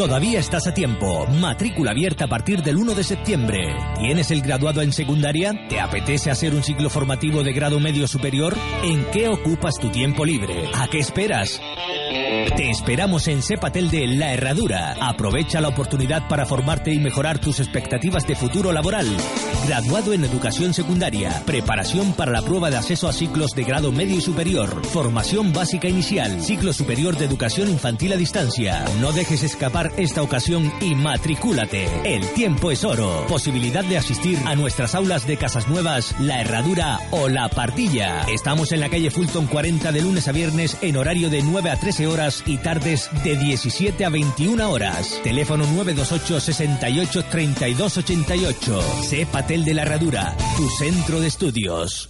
Todavía 0.06 0.38
estás 0.38 0.68
a 0.68 0.72
tiempo. 0.72 1.26
Matrícula 1.26 1.90
abierta 1.90 2.26
a 2.26 2.28
partir 2.28 2.62
del 2.62 2.78
1 2.78 2.94
de 2.94 3.04
septiembre. 3.04 3.76
¿Tienes 3.98 4.30
el 4.30 4.44
graduado 4.44 4.84
en 4.84 4.94
secundaria? 4.94 5.66
¿Te 5.68 5.80
apetece 5.80 6.30
hacer 6.30 6.54
un 6.54 6.62
ciclo 6.62 6.92
formativo 6.92 7.42
de 7.42 7.54
grado 7.54 7.80
medio 7.80 8.08
superior? 8.08 8.56
¿En 8.84 9.04
qué 9.06 9.28
ocupas 9.28 9.80
tu 9.82 9.90
tiempo 9.90 10.24
libre? 10.24 10.70
¿A 10.76 10.88
qué 10.90 11.00
esperas? 11.00 11.60
Te 12.54 12.70
esperamos 12.70 13.28
en 13.28 13.42
Cepatel 13.42 13.90
de 13.90 14.08
La 14.08 14.32
Herradura. 14.32 14.96
Aprovecha 15.02 15.60
la 15.60 15.68
oportunidad 15.68 16.28
para 16.30 16.46
formarte 16.46 16.94
y 16.94 17.00
mejorar 17.00 17.40
tus 17.40 17.60
expectativas 17.60 18.26
de 18.28 18.36
futuro 18.36 18.72
laboral. 18.72 19.08
Graduado 19.68 20.14
en 20.14 20.24
educación 20.24 20.74
secundaria, 20.74 21.42
preparación 21.46 22.14
para 22.14 22.32
la 22.32 22.44
prueba 22.44 22.70
de 22.70 22.78
acceso 22.78 23.10
a 23.10 23.14
ciclos 23.14 23.52
de 23.56 23.64
grado 23.64 23.92
medio 23.92 24.18
y 24.18 24.22
superior, 24.22 24.86
formación 24.86 25.52
básica 25.52 25.90
inicial, 25.90 26.40
ciclo 26.40 26.72
superior 26.72 27.18
de 27.18 27.26
educación 27.26 27.70
infantil 27.70 28.14
a 28.14 28.18
distancia. 28.18 28.86
No 29.02 29.12
dejes 29.12 29.44
escapar 29.44 29.92
esta 29.98 30.22
ocasión 30.22 30.72
y 30.80 30.96
matricúlate. 30.96 31.90
El 32.06 32.26
tiempo 32.34 32.72
es 32.72 32.86
oro. 32.86 33.26
Posibilidad 33.28 33.84
de 33.84 33.98
asistir 33.98 34.38
a 34.46 34.56
nuestras 34.56 34.96
aulas 34.96 35.28
de 35.28 35.36
Casas 35.36 35.68
Nuevas, 35.68 36.16
La 36.20 36.40
Herradura 36.40 37.00
o 37.12 37.28
La 37.28 37.50
Partilla. 37.50 38.22
Estamos 38.32 38.72
en 38.72 38.80
la 38.80 38.90
calle 38.90 39.10
Fulton 39.10 39.48
40 39.48 39.92
de 39.92 40.02
lunes 40.02 40.28
a 40.28 40.32
viernes 40.32 40.78
en 40.82 40.96
horario 40.96 41.30
de 41.30 41.42
9 41.42 41.72
a 41.72 41.76
13 41.78 42.08
horas 42.08 42.35
y 42.46 42.58
tardes 42.58 43.10
de 43.24 43.38
17 43.38 44.06
a 44.06 44.10
21 44.10 44.70
horas. 44.70 45.20
Teléfono 45.24 45.66
928 45.66 46.40
68 46.40 47.26
32 47.30 47.98
88. 47.98 48.82
Sé 49.04 49.26
Patel 49.26 49.64
de 49.66 49.74
la 49.74 49.84
Herradura, 49.84 50.36
tu 50.58 50.68
centro 50.70 51.20
de 51.20 51.28
estudios. 51.28 52.10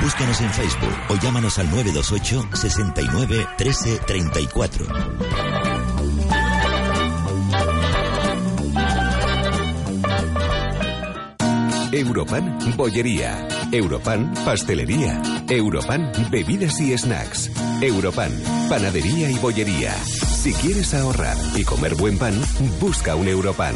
Búscanos 0.00 0.40
en 0.40 0.50
Facebook 0.50 0.94
o 1.08 1.16
llámanos 1.16 1.58
al 1.58 1.70
928 1.70 2.48
69 2.54 3.46
13 3.56 3.98
34. 4.06 4.86
Europan, 11.94 12.58
bollería. 12.76 13.46
Europan, 13.70 14.34
pastelería. 14.44 15.22
Europan, 15.48 16.10
bebidas 16.28 16.80
y 16.80 16.96
snacks. 16.98 17.52
Europan, 17.80 18.32
panadería 18.68 19.30
y 19.30 19.38
bollería. 19.38 19.94
Si 19.94 20.52
quieres 20.54 20.92
ahorrar 20.92 21.36
y 21.54 21.62
comer 21.62 21.94
buen 21.94 22.18
pan, 22.18 22.34
busca 22.80 23.14
un 23.14 23.28
Europan. 23.28 23.74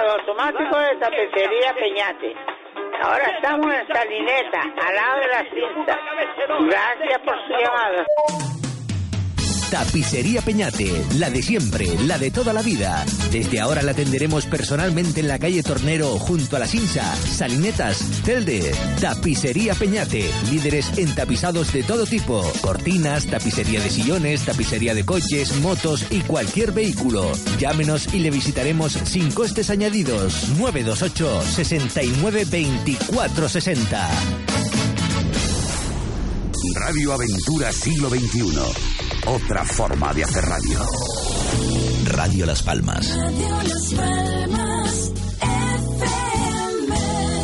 Automático 0.00 0.78
de 0.78 0.96
tapicería 0.96 1.74
Peñate. 1.74 2.34
Ahora 3.02 3.24
estamos 3.24 3.66
en 3.74 3.86
Salineta, 3.88 4.62
al 4.62 4.94
lado 4.94 5.20
de 5.20 5.26
la 5.28 5.42
cinta. 5.50 6.00
Gracias 6.60 7.18
por 7.20 7.34
su 7.46 7.52
llamada. 7.52 8.06
Tapicería 9.72 10.42
Peñate, 10.42 11.02
la 11.16 11.30
de 11.30 11.42
siempre, 11.42 11.86
la 12.06 12.18
de 12.18 12.30
toda 12.30 12.52
la 12.52 12.60
vida. 12.60 13.06
Desde 13.30 13.58
ahora 13.58 13.80
la 13.80 13.92
atenderemos 13.92 14.44
personalmente 14.44 15.20
en 15.20 15.28
la 15.28 15.38
calle 15.38 15.62
Tornero 15.62 16.18
junto 16.18 16.56
a 16.56 16.58
la 16.58 16.66
Cinza, 16.66 17.16
Salinetas, 17.16 18.04
Telde. 18.22 18.70
Tapicería 19.00 19.74
Peñate, 19.74 20.30
líderes 20.50 20.92
en 20.98 21.14
tapizados 21.14 21.72
de 21.72 21.84
todo 21.84 22.04
tipo. 22.04 22.44
Cortinas, 22.60 23.24
tapicería 23.24 23.80
de 23.80 23.88
sillones, 23.88 24.42
tapicería 24.42 24.94
de 24.94 25.06
coches, 25.06 25.56
motos 25.62 26.04
y 26.10 26.20
cualquier 26.20 26.72
vehículo. 26.72 27.32
Llámenos 27.58 28.12
y 28.12 28.18
le 28.18 28.30
visitaremos 28.30 28.92
sin 28.92 29.30
costes 29.32 29.70
añadidos. 29.70 30.50
928 30.58 31.42
69 31.50 32.44
24 32.44 33.48
60. 33.48 34.10
Radio 36.74 37.12
Aventura 37.12 37.72
Siglo 37.72 38.08
XXI. 38.08 38.58
Otra 39.26 39.64
forma 39.64 40.12
de 40.14 40.24
hacer 40.24 40.44
radio. 40.44 40.80
Radio 42.06 42.46
Las 42.46 42.62
Palmas. 42.62 43.18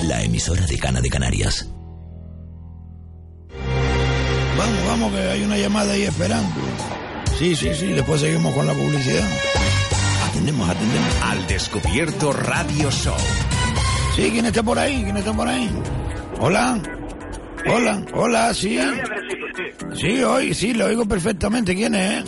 La 0.05 0.23
emisora 0.23 0.67
de 0.67 0.79
Cana 0.79 1.01
de 1.01 1.11
Canarias. 1.11 1.69
Vamos, 4.57 4.87
vamos, 4.87 5.13
que 5.13 5.19
hay 5.19 5.43
una 5.43 5.59
llamada 5.59 5.93
ahí 5.93 6.03
esperando. 6.03 6.61
Sí, 7.39 7.55
sí, 7.55 7.75
sí, 7.75 7.89
después 7.89 8.21
seguimos 8.21 8.55
con 8.55 8.67
la 8.67 8.73
publicidad. 8.73 9.29
Atendemos, 10.29 10.69
atendemos. 10.69 11.15
Al 11.23 11.47
descubierto 11.47 12.33
Radio 12.33 12.91
Show. 12.91 13.17
Sí, 14.17 14.31
¿quién 14.31 14.47
está 14.47 14.63
por 14.63 14.79
ahí? 14.79 15.03
¿Quién 15.05 15.17
está 15.17 15.33
por 15.33 15.49
ahí? 15.49 15.71
Hola. 16.41 16.98
Hola, 17.71 18.03
hola, 18.15 18.55
sí. 18.55 18.81
Sí, 19.93 20.23
hoy 20.23 20.55
sí, 20.55 20.73
lo 20.73 20.87
oigo 20.87 21.05
perfectamente. 21.07 21.75
¿Quién 21.75 21.95
es? 21.95 22.25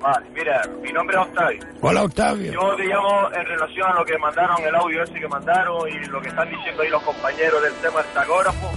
Vale, 0.00 0.26
mira, 0.34 0.62
mi 0.82 0.92
nombre 0.92 1.16
es 1.16 1.22
Octavio. 1.22 1.60
Hola, 1.80 2.02
Octavio. 2.02 2.52
Yo 2.52 2.76
te 2.76 2.84
llamo 2.84 3.30
en 3.32 3.46
relación 3.46 3.90
a 3.90 3.94
lo 3.94 4.04
que 4.04 4.18
mandaron, 4.18 4.62
el 4.62 4.74
audio 4.74 5.02
ese 5.02 5.14
que 5.14 5.28
mandaron 5.28 5.88
y 5.88 6.06
lo 6.06 6.20
que 6.20 6.28
están 6.28 6.48
diciendo 6.50 6.82
ahí 6.82 6.88
los 6.88 7.02
compañeros 7.02 7.62
del 7.62 7.72
tema 7.74 8.02
del 8.02 8.12
tacógrafo. 8.12 8.70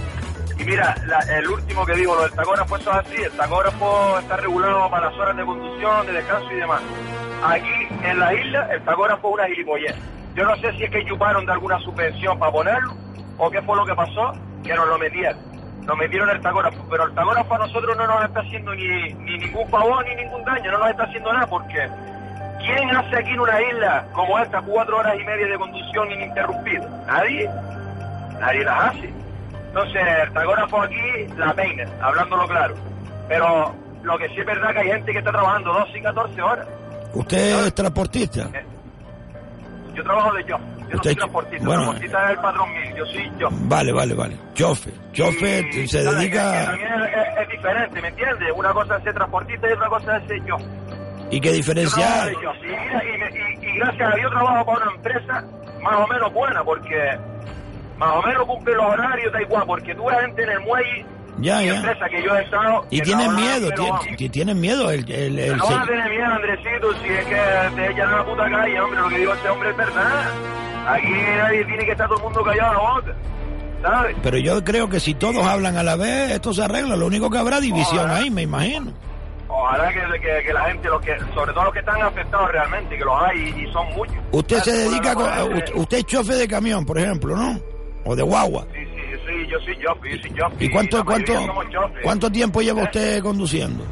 Y 0.58 0.64
mira, 0.64 0.94
el 1.36 1.48
último 1.48 1.84
que 1.86 1.94
digo, 1.94 2.14
lo 2.14 2.22
del 2.22 2.32
tacógrafo, 2.32 2.76
eso 2.76 2.90
es 2.90 2.96
así. 2.98 3.22
El 3.22 3.32
tacógrafo 3.32 4.18
está 4.18 4.36
regulado 4.36 4.90
para 4.90 5.10
las 5.10 5.18
horas 5.18 5.36
de 5.36 5.44
conducción, 5.44 6.06
de 6.06 6.12
descanso 6.12 6.52
y 6.52 6.56
demás. 6.56 6.82
Aquí, 7.44 7.88
en 8.04 8.18
la 8.18 8.34
isla, 8.34 8.68
el 8.72 8.84
tacógrafo 8.84 9.28
es 9.28 9.34
una 9.34 9.46
gilipollez. 9.46 9.96
Yo 10.34 10.44
no 10.44 10.56
sé 10.56 10.72
si 10.76 10.84
es 10.84 10.90
que 10.90 11.04
chuparon 11.06 11.44
de 11.44 11.52
alguna 11.52 11.78
subvención 11.80 12.38
para 12.38 12.52
ponerlo 12.52 12.94
o 13.38 13.50
qué 13.50 13.60
fue 13.62 13.76
lo 13.76 13.84
que 13.84 13.94
pasó, 13.94 14.32
que 14.62 14.74
nos 14.74 14.86
lo 14.86 14.98
metieron 14.98 15.51
nos 15.86 15.98
metieron 15.98 16.30
el 16.30 16.40
tacógrafo, 16.40 16.84
pero 16.90 17.04
el 17.04 17.14
tacógrafo 17.14 17.54
a 17.54 17.58
nosotros 17.58 17.96
no 17.96 18.06
nos 18.06 18.24
está 18.24 18.40
haciendo 18.40 18.74
ni, 18.74 19.12
ni 19.14 19.38
ningún 19.38 19.68
favor 19.68 20.04
ni 20.06 20.14
ningún 20.14 20.44
daño, 20.44 20.70
no 20.72 20.78
nos 20.78 20.90
está 20.90 21.04
haciendo 21.04 21.32
nada 21.32 21.46
porque 21.46 21.88
¿quién 22.58 22.96
hace 22.96 23.16
aquí 23.16 23.30
en 23.30 23.40
una 23.40 23.60
isla 23.60 24.06
como 24.12 24.38
esta 24.38 24.62
cuatro 24.62 24.98
horas 24.98 25.14
y 25.20 25.24
media 25.24 25.46
de 25.46 25.58
conducción 25.58 26.10
ininterrumpida? 26.12 27.04
Nadie, 27.06 27.50
nadie 28.40 28.64
las 28.64 28.84
hace. 28.90 29.12
Entonces 29.68 30.02
el 30.22 30.32
tacógrafo 30.32 30.82
aquí 30.82 31.26
la 31.36 31.54
peina, 31.54 31.88
hablándolo 32.00 32.46
claro. 32.46 32.74
Pero 33.28 33.74
lo 34.02 34.18
que 34.18 34.28
sí 34.28 34.40
es 34.40 34.46
verdad 34.46 34.72
que 34.72 34.80
hay 34.80 34.88
gente 34.88 35.12
que 35.12 35.18
está 35.18 35.32
trabajando 35.32 35.72
12 35.72 35.98
y 35.98 36.02
14 36.02 36.42
horas. 36.42 36.68
¿Usted 37.14 37.66
es 37.66 37.74
transportista? 37.74 38.48
Eh, 38.54 38.64
yo 39.94 40.02
trabajo 40.02 40.32
de 40.34 40.44
yo. 40.92 40.96
No 40.96 41.02
soy 41.02 41.14
transportista. 41.16 41.66
Bueno, 41.66 41.82
transportista 41.82 42.24
es 42.24 42.30
el 42.30 42.42
patrón 42.42 42.72
mío. 42.72 42.96
Yo 42.96 43.06
soy 43.06 43.32
yo. 43.38 43.48
Vale, 43.50 43.92
vale, 43.92 44.14
vale. 44.14 44.36
Chofe. 44.54 44.90
Chofe 45.12 45.86
se 45.86 46.02
dedica. 46.02 46.66
también 46.66 46.92
es, 47.40 47.48
diferente, 47.48 48.02
¿me 48.02 48.08
entiendes? 48.08 48.48
Una 48.54 48.72
cosa 48.72 48.96
es 48.96 49.04
ser 49.04 49.14
transportista 49.14 49.68
y 49.68 49.72
otra 49.72 49.88
cosa 49.88 50.16
es 50.16 50.28
ser 50.28 50.44
yo. 50.44 50.56
¿Y 51.30 51.40
qué 51.40 51.52
diferencia 51.52 52.24
hay? 52.24 52.34
y, 52.34 53.66
y, 53.66 53.78
gracias 53.78 54.12
a 54.12 54.16
Dios 54.16 54.30
trabajo 54.30 54.66
para 54.66 54.84
una 54.84 54.94
empresa 54.96 55.44
más 55.82 55.94
o 55.94 56.06
menos 56.06 56.32
buena, 56.32 56.62
porque 56.62 57.18
más 57.96 58.16
o 58.16 58.22
menos 58.22 58.44
cumple 58.44 58.74
los 58.74 58.84
horarios, 58.84 59.32
da 59.32 59.40
igual, 59.40 59.64
porque 59.66 59.94
tú 59.94 60.04
ves 60.06 60.20
gente 60.20 60.42
en 60.42 60.50
el 60.50 60.60
muelle 60.60 61.06
ya, 61.40 61.62
ya. 61.62 61.76
Empresa 61.76 62.08
que 62.08 62.22
yo 62.22 62.36
he 62.36 62.42
estado, 62.42 62.86
y 62.90 63.00
tienen 63.00 63.34
miedo, 63.34 63.68
tienen 64.30 64.60
miedo 64.60 64.90
el... 64.90 65.10
el, 65.10 65.38
el 65.38 65.56
no 65.56 65.66
van 65.66 65.80
a 65.80 65.86
tener 65.86 66.10
miedo, 66.10 66.26
Andresito, 66.26 66.92
si 67.02 67.08
es 67.08 67.24
que 67.26 67.40
te 67.74 67.90
echan 67.90 68.08
a 68.08 68.16
la 68.18 68.24
puta 68.24 68.50
calle, 68.50 68.80
hombre, 68.80 69.00
lo 69.00 69.08
que 69.08 69.18
digo 69.18 69.34
este 69.34 69.48
hombre 69.48 69.70
es 69.70 69.76
verdad. 69.76 70.30
Aquí 70.86 71.12
nadie 71.36 71.64
tiene 71.64 71.84
que 71.84 71.92
estar 71.92 72.08
todo 72.08 72.18
el 72.18 72.24
mundo 72.24 72.42
callado 72.42 72.70
a 72.70 72.74
la 72.74 72.94
boca. 72.94 73.14
¿sabes? 73.82 74.16
Pero 74.22 74.38
yo 74.38 74.64
creo 74.64 74.88
que 74.88 75.00
si 75.00 75.14
todos 75.14 75.44
hablan 75.44 75.76
a 75.76 75.82
la 75.82 75.96
vez, 75.96 76.30
esto 76.30 76.54
se 76.54 76.62
arregla. 76.62 76.96
Lo 76.96 77.06
único 77.06 77.30
que 77.30 77.38
habrá 77.38 77.60
división 77.60 78.10
ahí, 78.10 78.30
me 78.30 78.42
imagino. 78.42 78.92
Ojalá 79.48 79.92
que, 79.92 80.44
que, 80.46 80.52
la 80.52 80.64
gente, 80.64 80.88
los 80.88 81.02
que, 81.02 81.18
sobre 81.34 81.52
todo 81.52 81.64
los 81.64 81.72
que 81.74 81.80
están 81.80 82.00
afectados 82.00 82.50
realmente, 82.50 82.96
que 82.96 83.04
los 83.04 83.22
hay 83.22 83.38
y, 83.38 83.72
son 83.72 83.86
muchos. 83.94 84.16
Usted 84.32 84.58
se 84.60 84.72
dedica, 84.72 85.12
a, 85.12 85.44
usted 85.74 85.98
es 85.98 86.06
chofe 86.06 86.34
de 86.34 86.48
camión, 86.48 86.86
por 86.86 86.98
ejemplo, 86.98 87.36
¿no? 87.36 87.60
O 88.04 88.16
de 88.16 88.22
guagua. 88.22 88.66
Sí, 88.72 88.81
sí, 89.44 89.50
yo 89.50 89.58
soy, 89.60 89.74
soy 89.74 89.82
yo 89.82 89.94
soy 90.20 90.32
yo 90.34 90.46
¿Y 90.58 90.70
cuánto, 90.70 91.04
cuánto, 91.04 91.32
cuánto 92.02 92.30
tiempo 92.30 92.60
lleva 92.60 92.82
usted 92.84 93.22
conduciendo? 93.22 93.84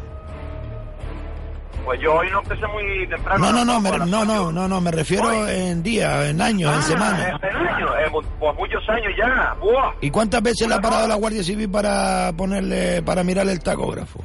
Pues 1.85 2.01
yo 2.01 2.15
hoy 2.15 2.31
no 2.31 2.41
empecé 2.41 2.67
muy 2.69 3.07
temprano. 3.09 3.47
No, 3.47 3.53
no, 3.53 3.65
no, 3.65 3.81
me, 3.81 3.91
no, 3.91 4.25
no, 4.25 4.53
no, 4.53 4.69
no, 4.69 4.81
me 4.81 4.91
refiero 4.91 5.49
en 5.49 5.83
días, 5.83 6.29
en 6.29 6.41
años, 6.41 6.73
en 6.73 6.79
ah, 6.79 6.83
semanas. 6.83 7.41
En 7.43 7.57
años, 7.57 7.91
eh, 7.99 8.11
pues 8.39 8.57
muchos 8.57 8.89
años 8.89 9.13
ya. 9.19 9.57
Buah. 9.61 9.93
¿Y 10.01 10.11
cuántas 10.11 10.43
veces 10.43 10.69
le 10.69 10.75
ha 10.75 10.81
parado 10.81 11.09
la 11.09 11.15
Guardia 11.15 11.43
Civil 11.43 11.71
para 11.71 12.33
ponerle, 12.37 13.03
para 13.03 13.25
mirar 13.25 13.49
el 13.49 13.61
tacógrafo? 13.61 14.23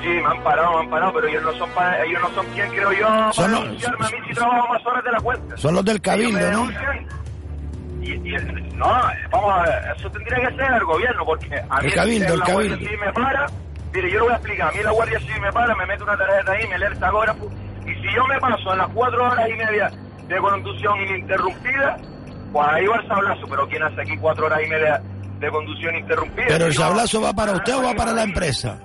Sí, 0.00 0.08
me 0.08 0.24
han 0.24 0.42
parado, 0.42 0.72
me 0.74 0.84
han 0.84 0.90
parado, 0.90 1.12
pero 1.14 1.28
ellos 1.28 1.42
no 1.42 1.52
son 1.52 1.70
ellos 2.06 2.22
no 2.22 2.34
son 2.34 2.46
quien 2.54 2.70
creo 2.70 2.92
yo 2.92 3.32
son 3.32 3.52
los, 3.52 3.60
a 3.60 3.66
mí 3.66 4.16
si 4.28 4.34
trabajo 4.34 4.68
más 4.68 4.86
horas 4.86 5.04
de 5.04 5.12
la 5.12 5.20
cuenta. 5.20 5.56
Son 5.58 5.74
los 5.74 5.84
del 5.84 6.00
cabildo, 6.00 6.50
¿no? 6.52 6.70
Y, 8.00 8.12
y, 8.12 8.36
no, 8.76 8.86
vamos 9.30 9.52
a 9.52 9.62
ver, 9.62 9.96
eso 9.96 10.10
tendría 10.10 10.48
que 10.48 10.56
ser 10.56 10.72
el 10.72 10.84
gobierno, 10.84 11.24
porque 11.24 11.60
a 11.68 11.80
mí 11.80 11.86
el 11.86 11.94
cabildo, 11.94 12.34
el 12.34 12.42
cabildo. 12.42 12.76
Si 12.76 12.96
me 12.96 13.12
para, 13.12 13.46
mire, 13.92 14.10
yo 14.10 14.18
lo 14.18 14.24
voy 14.24 14.32
a 14.32 14.36
explicar, 14.36 14.68
a 14.68 14.72
mí 14.72 14.82
la 14.82 14.90
Guardia 14.92 15.18
Civil 15.20 15.40
me 15.40 15.52
para, 15.52 15.74
me 15.74 15.86
mete 15.86 16.02
una 16.02 16.16
tarjeta 16.16 16.52
ahí, 16.52 16.66
me 16.68 16.78
lee 16.78 16.86
el 16.86 16.98
tacógrafo, 16.98 17.50
y 17.82 17.94
si 17.94 18.14
yo 18.14 18.26
me 18.26 18.38
paso 18.40 18.72
en 18.72 18.78
las 18.78 18.88
cuatro 18.88 19.24
horas 19.24 19.48
y 19.48 19.52
media 19.52 19.90
de 20.28 20.38
conducción 20.38 21.00
ininterrumpida, 21.00 21.96
pues 22.52 22.68
ahí 22.68 22.86
va 22.86 22.96
el 22.96 23.08
sablazo, 23.08 23.46
pero 23.48 23.68
¿quién 23.68 23.82
hace 23.82 24.00
aquí 24.00 24.16
cuatro 24.16 24.46
horas 24.46 24.60
y 24.64 24.68
media 24.68 25.02
de 25.38 25.50
conducción 25.50 25.96
interrumpida? 25.96 26.46
¿Pero 26.48 26.66
el 26.66 26.74
sablazo 26.74 27.20
va 27.20 27.32
para 27.32 27.52
usted 27.52 27.74
o 27.74 27.82
va 27.82 27.94
para 27.94 28.12
la 28.12 28.22
empresa? 28.22 28.78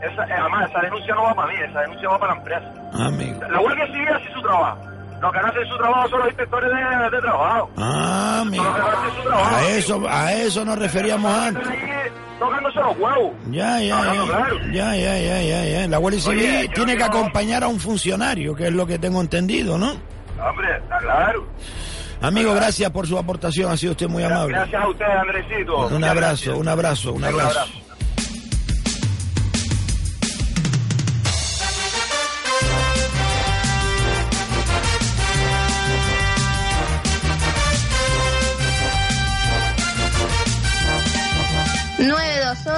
Esa, 0.00 0.22
eh, 0.24 0.36
además, 0.38 0.70
esa 0.70 0.80
denuncia 0.80 1.14
no 1.14 1.24
va 1.24 1.34
para 1.34 1.52
mí, 1.52 1.54
esa 1.68 1.80
denuncia 1.80 2.08
va 2.08 2.18
para 2.18 2.32
la 2.34 2.38
empresa. 2.38 2.72
Ah, 2.92 3.06
amigo. 3.06 3.40
La 3.50 3.58
Guardia 3.58 3.86
Civil 3.86 4.08
hace 4.08 4.32
su 4.32 4.42
trabajo. 4.42 4.80
Los 5.20 5.32
que 5.32 5.40
no 5.40 5.46
hacen 5.48 5.66
su 5.68 5.76
trabajo 5.76 6.08
son 6.08 6.18
los 6.20 6.28
inspectores 6.28 6.70
de, 6.70 7.16
de 7.16 7.22
trabajo. 7.22 7.70
Ah, 7.76 8.44
mira. 8.46 8.64
A 9.34 9.68
eso, 9.70 10.02
a 10.08 10.32
eso 10.32 10.64
nos 10.64 10.78
referíamos 10.78 11.32
antes. 11.32 11.66
tocándose 12.38 12.78
los 12.80 12.98
huevos. 12.98 13.32
Ya, 13.50 13.80
ya, 13.80 14.00
ya, 14.04 14.14
ya, 14.72 14.96
ya, 14.96 15.18
ya, 15.18 15.42
ya, 15.42 15.64
ya. 15.64 15.88
La 15.88 15.98
Guardia 15.98 16.20
Civil 16.20 16.70
tiene 16.74 16.96
que 16.96 17.02
acompañar 17.04 17.64
a 17.64 17.68
un 17.68 17.80
funcionario, 17.80 18.54
que 18.54 18.68
es 18.68 18.72
lo 18.72 18.86
que 18.86 18.98
tengo 18.98 19.20
entendido, 19.20 19.76
¿no? 19.76 19.92
Hombre, 20.40 20.76
está 20.76 20.98
claro. 20.98 21.46
Amigo, 22.20 22.52
gracias 22.54 22.90
por 22.90 23.06
su 23.06 23.16
aportación, 23.18 23.70
ha 23.72 23.76
sido 23.76 23.92
usted 23.92 24.08
muy 24.08 24.22
amable. 24.22 24.54
Gracias 24.54 24.82
a 24.82 24.88
usted, 24.88 25.04
Andresito. 25.06 25.86
Un 25.88 26.04
abrazo, 26.04 26.56
un 26.58 26.68
abrazo, 26.68 27.12
un 27.12 27.24
abrazo. 27.24 27.60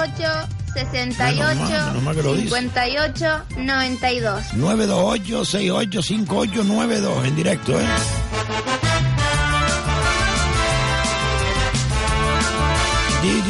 928 0.01 0.47
68 0.73 1.93
58 1.93 3.45
92 3.57 4.53
928 4.55 5.45
68 5.45 6.01
58 6.01 6.63
92 6.63 7.25
en 7.25 7.35
directo, 7.35 7.79
¿eh? 7.79 7.85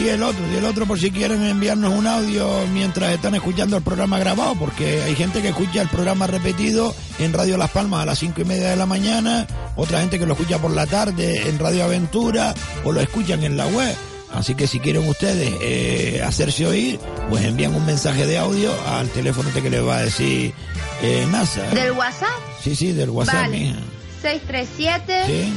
Y, 0.03 0.10
el 0.10 0.23
otro, 0.23 0.41
y 0.52 0.57
el 0.57 0.65
otro 0.65 0.86
por 0.86 0.99
si 0.99 1.11
quieren 1.11 1.44
enviarnos 1.44 1.94
un 1.94 2.06
audio 2.06 2.68
mientras 2.73 3.11
están 3.11 3.36
escuchando 3.36 3.78
el 3.78 3.84
programa 3.84 4.19
grabado, 4.19 4.56
porque 4.56 5.03
hay 5.03 5.15
gente 5.15 5.41
que 5.41 5.49
escucha 5.49 5.82
el 5.84 5.88
programa 5.88 6.28
repetido 6.28 6.94
en 7.19 7.32
Radio 7.32 7.56
Las 7.56 7.69
Palmas 7.69 8.02
a 8.02 8.06
las 8.07 8.19
cinco 8.19 8.41
y 8.41 8.45
media 8.45 8.72
de 8.72 8.76
la 8.76 8.86
mañana, 8.86 9.48
otra 9.76 9.99
gente 9.99 10.19
que 10.19 10.26
lo 10.26 10.34
escucha 10.34 10.57
por 10.57 10.72
la 10.72 10.88
tarde 10.88 11.48
en 11.48 11.60
Radio 11.60 11.86
Aventura 11.86 12.53
o 12.84 12.91
lo 12.91 12.99
escuchan 12.99 13.44
en 13.44 13.56
la 13.56 13.68
web. 13.68 13.95
Así 14.34 14.56
que 14.56 14.68
si 14.68 14.80
quieren 14.80 15.08
ustedes 15.08 15.53
eh, 15.62 16.22
hacerse 16.26 16.66
oír, 16.66 16.99
pues 17.30 17.44
envían 17.44 17.76
un 17.76 17.86
mensaje 17.86 18.26
de 18.26 18.38
audio 18.38 18.72
al 18.88 19.10
teléfono 19.10 19.49
que 19.53 19.70
les 19.70 19.86
va 19.86 19.98
a 19.98 20.03
decir 20.03 20.53
eh, 21.02 21.28
NASA. 21.30 21.70
¿Del 21.72 21.91
WhatsApp? 21.91 22.30
Sí, 22.64 22.76
sí, 22.76 22.94
del 22.94 23.10
WhatsApp, 23.10 23.49
vale. 23.49 23.76
637 24.22 25.26
sí. 25.26 25.53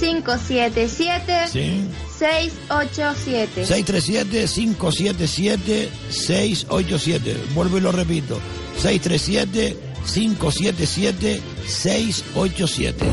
577 0.00 1.48
sí. 1.50 1.88
687 2.18 3.66
637 3.66 4.46
577 4.46 5.90
687 6.10 7.36
Vuelvo 7.54 7.78
y 7.78 7.80
lo 7.80 7.92
repito. 7.92 8.38
637 8.78 9.76
577 10.06 11.40
687 11.66 13.06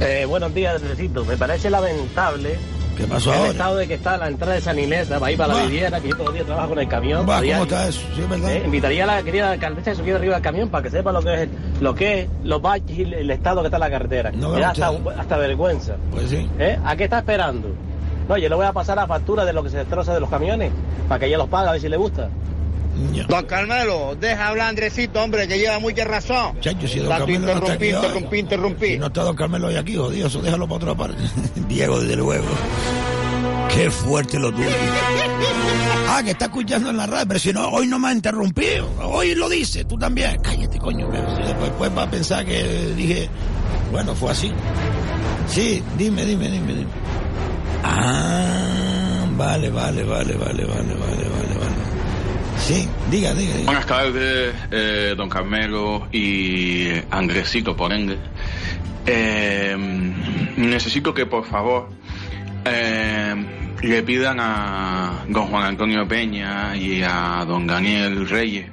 eh, 0.00 0.24
Buenos 0.26 0.54
días, 0.54 0.82
necesito. 0.82 1.24
Me 1.24 1.36
parece 1.36 1.70
lamentable 1.70 2.58
¿Qué 2.96 3.06
pasó 3.06 3.32
el 3.32 3.38
ahora? 3.38 3.50
estado 3.50 3.76
de 3.76 3.88
que 3.88 3.94
está 3.94 4.16
la 4.16 4.28
entrada 4.28 4.54
de 4.54 4.60
Sanileta, 4.60 5.18
va 5.18 5.26
a 5.28 5.32
ir 5.32 5.38
para 5.38 5.54
la 5.54 5.62
vivienda, 5.64 6.00
que 6.00 6.08
yo 6.08 6.14
todos 6.14 6.26
los 6.26 6.34
días 6.34 6.46
trabajo 6.46 6.68
con 6.70 6.78
el 6.78 6.88
camión. 6.88 7.28
Va, 7.28 7.40
¿Cómo 7.40 7.62
está 7.62 7.88
eso? 7.88 8.00
Sí, 8.14 8.22
verdad. 8.28 8.52
Eh, 8.52 8.62
invitaría 8.64 9.04
a 9.04 9.06
la 9.06 9.22
querida 9.22 9.50
alcaldesa 9.52 9.90
a 9.90 9.94
subir 9.94 10.14
arriba 10.14 10.34
del 10.34 10.42
camión 10.42 10.68
para 10.68 10.82
que 10.84 10.90
sepa 10.90 11.12
lo 11.12 11.22
que 11.22 11.42
es, 11.42 11.48
lo 11.80 11.94
que 11.94 12.20
es 12.22 12.28
los 12.44 12.62
baches 12.62 12.98
y 12.98 13.02
el 13.02 13.30
estado 13.30 13.60
que 13.60 13.66
está 13.66 13.76
en 13.76 13.80
la 13.80 13.90
carretera. 13.90 14.30
No 14.32 14.50
me 14.50 14.64
hasta, 14.64 14.92
hasta 15.18 15.36
vergüenza. 15.36 15.96
Pues 16.10 16.30
sí. 16.30 16.48
¿Eh? 16.58 16.78
¿A 16.84 16.96
qué 16.96 17.04
está 17.04 17.18
esperando? 17.18 17.68
No, 18.28 18.38
yo 18.38 18.48
le 18.48 18.54
voy 18.54 18.64
a 18.66 18.72
pasar 18.72 18.96
la 18.96 19.06
factura 19.06 19.44
de 19.44 19.52
lo 19.52 19.62
que 19.62 19.70
se 19.70 19.78
destroza 19.78 20.14
de 20.14 20.20
los 20.20 20.30
camiones, 20.30 20.72
para 21.08 21.18
que 21.18 21.26
ella 21.26 21.38
los 21.38 21.48
pague 21.48 21.68
a 21.68 21.72
ver 21.72 21.80
si 21.80 21.88
le 21.88 21.96
gusta. 21.96 22.30
Don 23.28 23.44
Carmelo, 23.46 24.16
deja 24.18 24.48
hablar 24.48 24.68
Andresito, 24.68 25.22
hombre, 25.22 25.48
que 25.48 25.58
lleva 25.58 25.78
mucha 25.78 26.04
razón. 26.04 26.60
Chacho, 26.60 26.86
si 26.86 27.00
don 27.00 27.08
Carmelo 27.08 27.40
interrumpí, 27.40 27.60
no 27.60 27.66
está 27.66 27.72
aquí, 27.74 27.88
interrumpí, 27.88 28.38
interrumpí. 28.38 28.86
Si 28.86 28.98
no 28.98 29.06
está 29.06 29.22
Don 29.22 29.36
Carmelo 29.36 29.66
hoy 29.68 29.76
aquí, 29.76 29.96
jodido, 29.96 30.26
eso 30.28 30.40
déjalo 30.40 30.66
para 30.66 30.76
otra 30.76 30.94
parte. 30.94 31.22
Diego, 31.68 32.00
desde 32.00 32.16
luego. 32.16 32.46
Qué 33.74 33.90
fuerte 33.90 34.38
lo 34.38 34.52
tuyo. 34.52 34.68
Ah, 36.08 36.22
que 36.22 36.30
está 36.30 36.44
escuchando 36.44 36.90
en 36.90 36.96
la 36.96 37.06
radio, 37.06 37.26
pero 37.26 37.40
si 37.40 37.52
no, 37.52 37.68
hoy 37.68 37.88
no 37.88 37.98
me 37.98 38.08
ha 38.08 38.12
interrumpido. 38.12 38.88
Hoy 39.02 39.34
lo 39.34 39.48
dice, 39.48 39.84
tú 39.84 39.98
también. 39.98 40.40
Cállate, 40.42 40.78
coño. 40.78 41.08
Después, 41.08 41.90
va 41.96 42.04
a 42.04 42.10
pensar 42.10 42.44
que 42.44 42.62
dije, 42.96 43.28
bueno, 43.90 44.14
fue 44.14 44.30
así. 44.30 44.52
Sí, 45.48 45.82
dime, 45.98 46.24
dime, 46.24 46.48
dime, 46.48 46.74
dime. 46.74 46.90
Ah, 47.82 49.26
vale, 49.36 49.70
vale, 49.70 50.04
vale, 50.04 50.34
vale, 50.34 50.64
vale, 50.64 50.94
vale, 50.94 50.94
vale, 50.94 51.54
vale. 51.58 51.83
Sí, 52.58 52.88
diga, 53.10 53.34
diga. 53.34 53.54
Buenas 53.64 53.86
tardes, 53.86 54.54
eh, 54.70 55.14
don 55.16 55.28
Carmelo 55.28 56.08
y 56.12 56.88
Andresito, 57.10 57.76
por 57.76 57.92
ende. 57.92 58.18
Eh, 59.06 59.76
necesito 60.56 61.12
que 61.12 61.26
por 61.26 61.44
favor 61.44 61.90
eh, 62.64 63.34
le 63.82 64.02
pidan 64.02 64.38
a 64.40 65.24
don 65.28 65.48
Juan 65.48 65.64
Antonio 65.64 66.08
Peña 66.08 66.74
y 66.74 67.02
a 67.02 67.44
don 67.46 67.66
Daniel 67.66 68.26
Reyes 68.28 68.66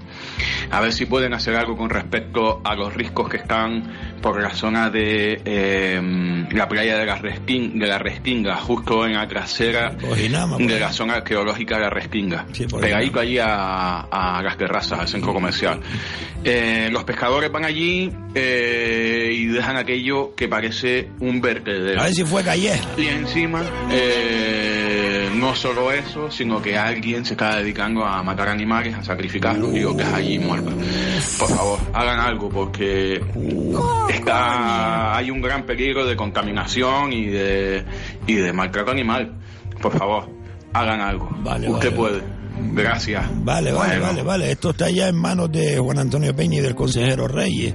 a 0.69 0.81
ver 0.81 0.93
si 0.93 1.05
pueden 1.05 1.33
hacer 1.33 1.55
algo 1.55 1.75
con 1.75 1.89
respecto 1.89 2.61
a 2.63 2.75
los 2.75 2.93
riscos 2.93 3.29
que 3.29 3.37
están 3.37 4.19
por 4.21 4.41
la 4.41 4.53
zona 4.53 4.89
de 4.89 5.41
em, 5.43 6.47
la 6.49 6.67
playa 6.67 6.97
de 6.97 7.05
la, 7.05 7.15
de 7.19 7.87
la 7.87 7.97
Restinga, 7.97 8.55
justo 8.57 9.05
en 9.05 9.13
la 9.13 9.27
trasera 9.27 9.91
de 9.91 10.79
la 10.79 10.91
zona 10.91 11.15
arqueológica 11.15 11.75
de 11.75 11.81
la 11.81 11.89
Restinga, 11.89 12.45
pegadito 12.79 13.19
allí 13.19 13.39
a, 13.39 14.01
a, 14.01 14.41
las 14.43 14.57
terrazas, 14.57 14.99
al 14.99 15.07
centro 15.07 15.33
comercial. 15.33 15.79
Eh, 16.43 16.89
los 16.91 17.03
pescadores 17.03 17.51
van 17.51 17.65
allí 17.65 18.11
eh, 18.33 19.29
y 19.31 19.45
dejan 19.47 19.77
aquello 19.77 20.33
que 20.35 20.47
parece 20.47 21.09
un 21.19 21.41
vertedero. 21.41 22.01
A 22.01 22.05
ver 22.05 22.13
si 22.13 22.23
fue 22.23 22.43
calle. 22.43 22.79
Y 22.97 23.07
encima... 23.07 23.63
Eh, 23.91 25.00
no 25.35 25.55
solo 25.55 25.91
eso, 25.91 26.29
sino 26.31 26.61
que 26.61 26.77
alguien 26.77 27.25
se 27.25 27.33
está 27.33 27.57
dedicando 27.57 28.05
a 28.05 28.21
matar 28.23 28.49
animales, 28.49 28.95
a 28.95 29.03
sacrificarlos 29.03 29.69
y 29.75 29.95
que 29.95 30.03
es 30.03 30.13
allí 30.13 30.39
muerto. 30.39 30.71
Por 31.39 31.49
favor, 31.49 31.79
hagan 31.93 32.19
algo 32.19 32.49
porque 32.49 33.21
está, 34.09 35.15
hay 35.15 35.31
un 35.31 35.41
gran 35.41 35.65
peligro 35.65 36.05
de 36.05 36.15
contaminación 36.15 37.13
y 37.13 37.27
de, 37.27 37.83
y 38.27 38.33
de 38.35 38.53
maltrato 38.53 38.91
animal. 38.91 39.33
Por 39.81 39.97
favor, 39.97 40.29
hagan 40.73 41.01
algo. 41.01 41.29
Vale, 41.41 41.69
Usted 41.69 41.95
puede. 41.95 42.21
Gracias. 42.73 43.25
Vale, 43.43 43.71
vale, 43.71 43.99
vale, 43.99 44.21
vale. 44.23 44.51
Esto 44.51 44.71
está 44.71 44.89
ya 44.89 45.07
en 45.07 45.15
manos 45.15 45.51
de 45.51 45.77
Juan 45.79 45.99
Antonio 45.99 46.35
Peña 46.35 46.59
y 46.59 46.61
del 46.61 46.75
consejero 46.75 47.27
Reyes 47.27 47.73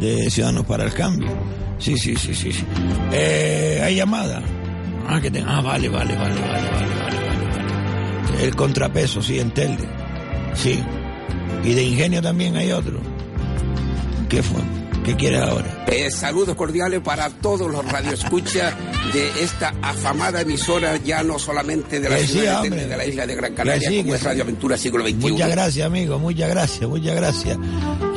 de 0.00 0.30
Ciudadanos 0.30 0.66
para 0.66 0.84
el 0.84 0.92
Cambio. 0.92 1.28
Sí, 1.78 1.96
sí, 1.96 2.16
sí, 2.16 2.34
sí. 2.34 2.52
sí. 2.52 2.64
Eh, 3.12 3.80
¿Hay 3.84 3.94
llamada? 3.96 4.42
Ah, 5.08 5.20
que 5.20 5.30
tenga. 5.30 5.56
Ah, 5.56 5.60
vale, 5.62 5.88
vale, 5.88 6.14
vale, 6.14 6.40
vale, 6.40 6.70
vale, 6.70 6.90
vale, 7.00 7.16
vale, 7.16 8.44
El 8.44 8.54
contrapeso, 8.54 9.22
sí, 9.22 9.38
en 9.38 9.50
Telde. 9.52 9.88
Sí. 10.54 10.82
Y 11.64 11.72
de 11.74 11.82
ingenio 11.82 12.20
también 12.20 12.56
hay 12.56 12.72
otro. 12.72 13.00
¿Qué 14.28 14.42
fue? 14.42 14.60
¿Qué 15.04 15.16
quieres 15.16 15.40
ahora? 15.40 15.84
Eh, 15.86 16.10
saludos 16.10 16.54
cordiales 16.54 17.00
para 17.00 17.30
todos 17.30 17.70
los 17.70 17.82
radioescuchas 17.90 18.74
de 19.14 19.42
esta 19.42 19.72
afamada 19.80 20.42
emisora, 20.42 20.98
ya 20.98 21.22
no 21.22 21.38
solamente 21.38 21.98
de 21.98 22.10
la 22.10 22.18
ciudad 22.18 22.62
de, 22.62 22.68
de, 22.68 22.94
la 22.94 23.06
isla 23.06 23.26
de 23.26 23.34
Gran 23.34 23.54
Canaria, 23.54 24.02
como 24.02 24.14
es 24.14 24.22
Radio 24.22 24.42
Aventura 24.42 24.76
Siglo 24.76 25.02
XXI. 25.04 25.14
Muchas 25.14 25.50
gracias, 25.50 25.86
amigo, 25.86 26.18
muchas 26.18 26.50
gracias, 26.50 26.90
muchas 26.90 27.16
gracias. 27.16 27.58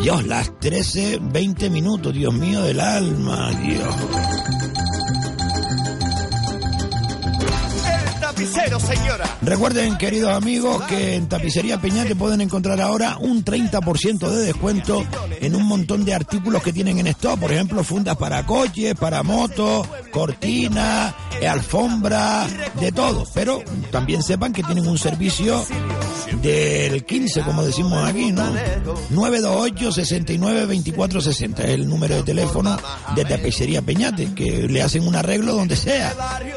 Dios, 0.03 0.27
las 0.27 0.59
13, 0.59 1.19
20 1.22 1.69
minutos, 1.69 2.13
Dios 2.13 2.34
mío 2.34 2.61
del 2.63 2.81
alma, 2.81 3.51
Dios. 3.61 3.95
Recuerden, 9.41 9.97
queridos 9.97 10.34
amigos, 10.34 10.84
que 10.84 11.15
en 11.15 11.27
Tapicería 11.27 11.80
Peñate 11.80 12.15
pueden 12.15 12.41
encontrar 12.41 12.80
ahora 12.81 13.18
un 13.19 13.43
30% 13.43 14.30
de 14.30 14.45
descuento 14.45 15.03
en 15.39 15.55
un 15.55 15.65
montón 15.65 16.05
de 16.05 16.13
artículos 16.13 16.61
que 16.63 16.73
tienen 16.73 16.99
en 16.99 17.07
stock. 17.07 17.39
Por 17.39 17.51
ejemplo, 17.51 17.84
fundas 17.84 18.18
para 18.18 18.45
coches, 18.45 18.95
para 18.95 19.23
motos, 19.23 19.88
cortinas, 20.11 21.13
alfombra, 21.47 22.47
de 22.80 22.91
todo. 22.91 23.26
Pero 23.34 23.63
también 23.91 24.22
sepan 24.23 24.53
que 24.53 24.63
tienen 24.63 24.88
un 24.88 24.97
servicio 24.97 25.65
del 26.41 27.03
15, 27.05 27.41
como 27.41 27.63
decimos 27.63 28.07
aquí, 28.07 28.31
¿no? 28.31 28.43
928 29.09 29.91
69 29.91 30.65
24 30.65 31.22
60 31.22 31.63
es 31.63 31.69
el 31.69 31.89
número 31.89 32.15
de 32.15 32.23
teléfono 32.23 32.77
de 33.15 33.26
Tapicería 33.26 33.81
Peñate, 33.81 34.34
que 34.34 34.68
le 34.68 34.81
hacen 34.81 35.07
un 35.07 35.15
arreglo 35.15 35.53
donde 35.53 35.76
sea. 35.76 36.13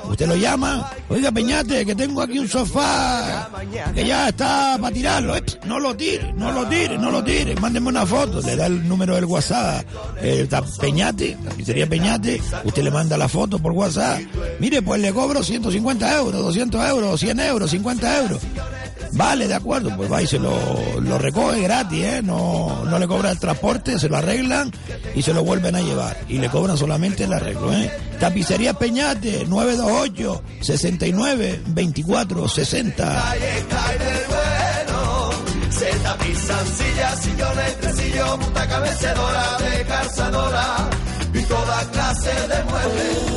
Usted 0.08 0.26
lo 0.26 0.36
llama, 0.36 0.90
oiga 1.08 1.32
Peñate, 1.32 1.73
que 1.82 1.94
tengo 1.94 2.22
aquí 2.22 2.38
un 2.38 2.48
sofá 2.48 3.50
que 3.94 4.06
ya 4.06 4.28
está 4.28 4.78
para 4.80 4.94
tirarlo. 4.94 5.34
No 5.66 5.80
lo 5.80 5.96
tire, 5.96 6.32
no 6.34 6.52
lo 6.52 6.66
tire, 6.68 6.96
no 6.98 7.10
lo 7.10 7.24
tire. 7.24 7.54
Mándeme 7.56 7.88
una 7.88 8.06
foto, 8.06 8.40
le 8.42 8.54
da 8.54 8.66
el 8.66 8.86
número 8.86 9.14
del 9.14 9.24
WhatsApp, 9.24 9.84
eh, 10.20 10.46
Peñate, 10.80 11.36
Tapicería 11.42 11.88
Peñate, 11.88 12.40
usted 12.64 12.82
le 12.82 12.90
manda 12.90 13.16
la 13.16 13.28
foto 13.28 13.58
por 13.58 13.72
WhatsApp. 13.72 14.20
Mire, 14.60 14.82
pues 14.82 15.00
le 15.00 15.12
cobro 15.12 15.42
150 15.42 16.16
euros, 16.18 16.42
200 16.42 16.88
euros, 16.88 17.20
100 17.20 17.40
euros, 17.40 17.70
50 17.70 18.22
euros. 18.22 18.40
Vale, 19.14 19.46
de 19.46 19.54
acuerdo, 19.54 19.96
pues 19.96 20.10
va 20.10 20.22
y 20.22 20.26
se 20.26 20.38
lo, 20.38 20.52
lo 21.00 21.18
recoge 21.18 21.62
gratis, 21.62 22.04
¿eh? 22.04 22.20
No, 22.22 22.84
no 22.84 22.98
le 22.98 23.06
cobra 23.06 23.30
el 23.30 23.38
transporte, 23.38 23.98
se 23.98 24.08
lo 24.08 24.16
arreglan 24.16 24.72
y 25.14 25.22
se 25.22 25.32
lo 25.32 25.44
vuelven 25.44 25.76
a 25.76 25.80
llevar. 25.80 26.16
Y 26.28 26.38
le 26.38 26.48
cobran 26.48 26.76
solamente 26.76 27.24
el 27.24 27.32
arreglo, 27.32 27.72
¿eh? 27.72 27.90
Tapicería 28.18 28.74
Peñate, 28.74 29.44
928 29.46 30.42
69 30.60 31.60
24 31.66 32.48
60. 32.48 33.34
Se 35.70 35.86
tapizan 35.86 36.66
sillas, 36.66 37.20
sillones, 37.20 37.80
tresillos, 37.80 38.38
butaca 38.38 38.78
vencedora 38.78 39.58
de 39.58 39.84
calzadora 39.84 40.90
y 41.32 41.42
toda 41.42 41.90
clase 41.90 42.30
de 42.30 42.64
muebles. 42.64 43.33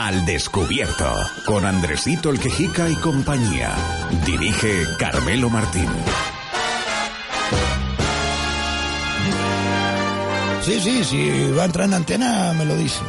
Al 0.00 0.24
descubierto, 0.24 1.12
con 1.44 1.66
Andresito 1.66 2.30
el 2.30 2.38
Quejica 2.38 2.88
y 2.88 2.94
compañía. 2.94 3.74
Dirige 4.24 4.84
Carmelo 4.96 5.50
Martín. 5.50 5.88
Sí, 10.62 10.78
sí, 10.80 11.02
si 11.02 11.50
va 11.50 11.62
a 11.62 11.64
entrar 11.64 11.88
en 11.88 11.94
antena, 11.94 12.54
me 12.56 12.64
lo 12.64 12.76
dice. 12.76 13.00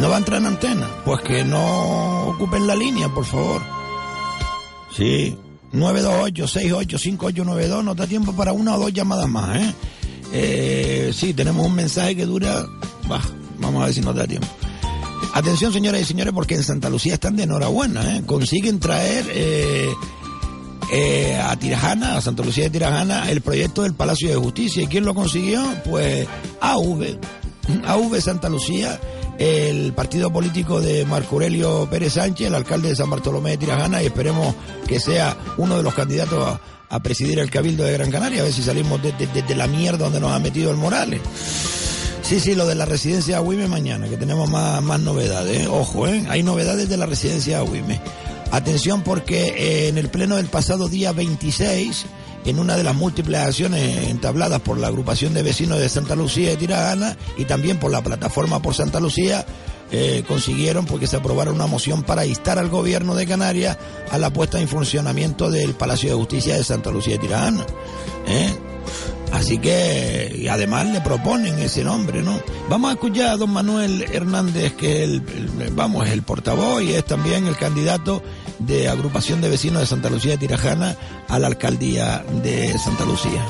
¿No 0.00 0.08
va 0.08 0.16
a 0.16 0.18
entrar 0.18 0.40
en 0.40 0.46
antena? 0.46 0.88
Pues 1.04 1.20
que 1.20 1.44
no 1.44 2.26
ocupen 2.26 2.66
la 2.66 2.74
línea, 2.74 3.08
por 3.08 3.24
favor. 3.24 3.62
Sí, 4.96 5.38
928-685892, 5.72 7.84
no 7.84 7.94
da 7.94 8.08
tiempo 8.08 8.32
para 8.32 8.52
una 8.52 8.74
o 8.74 8.80
dos 8.80 8.92
llamadas 8.92 9.28
más, 9.28 9.56
¿eh? 9.56 9.72
eh 10.32 11.12
sí, 11.14 11.34
tenemos 11.34 11.64
un 11.64 11.76
mensaje 11.76 12.16
que 12.16 12.26
dura... 12.26 12.66
Vamos 13.60 13.80
a 13.80 13.84
ver 13.84 13.94
si 13.94 14.00
nos 14.00 14.16
da 14.16 14.26
tiempo. 14.26 14.48
Atención, 15.36 15.70
señoras 15.70 16.00
y 16.00 16.04
señores, 16.06 16.32
porque 16.32 16.54
en 16.54 16.62
Santa 16.62 16.88
Lucía 16.88 17.12
están 17.12 17.36
de 17.36 17.42
enhorabuena, 17.42 18.16
¿eh? 18.16 18.22
Consiguen 18.24 18.80
traer 18.80 19.26
eh, 19.28 19.86
eh, 20.90 21.38
a 21.38 21.54
Tirajana, 21.56 22.16
a 22.16 22.22
Santa 22.22 22.42
Lucía 22.42 22.64
de 22.64 22.70
Tirajana, 22.70 23.30
el 23.30 23.42
proyecto 23.42 23.82
del 23.82 23.92
Palacio 23.92 24.30
de 24.30 24.36
Justicia. 24.36 24.84
¿Y 24.84 24.86
quién 24.86 25.04
lo 25.04 25.14
consiguió? 25.14 25.62
Pues 25.84 26.26
AV, 26.62 27.18
AV 27.84 28.20
Santa 28.22 28.48
Lucía, 28.48 28.98
el 29.38 29.92
partido 29.92 30.32
político 30.32 30.80
de 30.80 31.04
Marco 31.04 31.34
Aurelio 31.34 31.86
Pérez 31.90 32.14
Sánchez, 32.14 32.46
el 32.46 32.54
alcalde 32.54 32.88
de 32.88 32.96
San 32.96 33.10
Bartolomé 33.10 33.50
de 33.50 33.58
Tirajana, 33.58 34.02
y 34.02 34.06
esperemos 34.06 34.54
que 34.88 34.98
sea 34.98 35.36
uno 35.58 35.76
de 35.76 35.82
los 35.82 35.92
candidatos 35.92 36.58
a, 36.88 37.00
presidir 37.00 37.40
el 37.40 37.50
Cabildo 37.50 37.84
de 37.84 37.92
Gran 37.92 38.10
Canaria, 38.10 38.40
a 38.40 38.44
ver 38.44 38.54
si 38.54 38.62
salimos 38.62 39.02
de, 39.02 39.12
de 39.12 39.54
la 39.54 39.66
mierda 39.66 40.04
donde 40.04 40.18
nos 40.18 40.32
ha 40.32 40.38
metido 40.38 40.70
el 40.70 40.78
Morales. 40.78 41.20
Sí, 42.26 42.40
sí, 42.40 42.56
lo 42.56 42.66
de 42.66 42.74
la 42.74 42.86
residencia 42.86 43.36
Agüime 43.36 43.68
mañana, 43.68 44.08
que 44.08 44.16
tenemos 44.16 44.50
más, 44.50 44.82
más 44.82 44.98
novedades. 44.98 45.60
¿eh? 45.60 45.68
Ojo, 45.68 46.08
¿eh? 46.08 46.26
hay 46.28 46.42
novedades 46.42 46.88
de 46.88 46.96
la 46.96 47.06
residencia 47.06 47.58
Agüime. 47.58 48.00
Atención 48.50 49.02
porque 49.02 49.54
eh, 49.56 49.88
en 49.88 49.96
el 49.96 50.08
pleno 50.08 50.34
del 50.34 50.46
pasado 50.46 50.88
día 50.88 51.12
26, 51.12 52.04
en 52.44 52.58
una 52.58 52.76
de 52.76 52.82
las 52.82 52.96
múltiples 52.96 53.40
acciones 53.40 54.08
entabladas 54.08 54.60
por 54.60 54.76
la 54.76 54.88
agrupación 54.88 55.34
de 55.34 55.44
vecinos 55.44 55.78
de 55.78 55.88
Santa 55.88 56.16
Lucía 56.16 56.50
de 56.50 56.56
Tiragana 56.56 57.16
y 57.38 57.44
también 57.44 57.78
por 57.78 57.92
la 57.92 58.02
plataforma 58.02 58.60
por 58.60 58.74
Santa 58.74 58.98
Lucía, 58.98 59.46
eh, 59.92 60.24
consiguieron 60.26 60.84
porque 60.84 61.06
se 61.06 61.16
aprobara 61.16 61.52
una 61.52 61.68
moción 61.68 62.02
para 62.02 62.26
instar 62.26 62.58
al 62.58 62.70
gobierno 62.70 63.14
de 63.14 63.24
Canarias 63.24 63.78
a 64.10 64.18
la 64.18 64.32
puesta 64.32 64.60
en 64.60 64.66
funcionamiento 64.66 65.48
del 65.48 65.74
Palacio 65.74 66.10
de 66.10 66.16
Justicia 66.16 66.56
de 66.56 66.64
Santa 66.64 66.90
Lucía 66.90 67.14
de 67.14 67.20
Tiragana. 67.20 67.64
¿eh? 68.26 68.52
Así 69.32 69.58
que, 69.58 70.48
además 70.50 70.86
le 70.86 71.00
proponen 71.00 71.58
ese 71.58 71.84
nombre, 71.84 72.22
¿no? 72.22 72.40
Vamos 72.70 72.90
a 72.90 72.94
escuchar 72.94 73.30
a 73.30 73.36
don 73.36 73.50
Manuel 73.50 74.02
Hernández, 74.12 74.74
que 74.74 75.02
es 75.02 75.10
el, 75.10 75.22
vamos, 75.72 76.08
el 76.08 76.22
portavoz 76.22 76.82
y 76.82 76.92
es 76.92 77.04
también 77.04 77.46
el 77.46 77.56
candidato 77.56 78.22
de 78.58 78.88
agrupación 78.88 79.40
de 79.40 79.50
vecinos 79.50 79.80
de 79.80 79.86
Santa 79.86 80.08
Lucía 80.08 80.32
de 80.32 80.38
Tirajana 80.38 80.96
a 81.28 81.38
la 81.38 81.48
alcaldía 81.48 82.24
de 82.42 82.78
Santa 82.78 83.04
Lucía. 83.04 83.44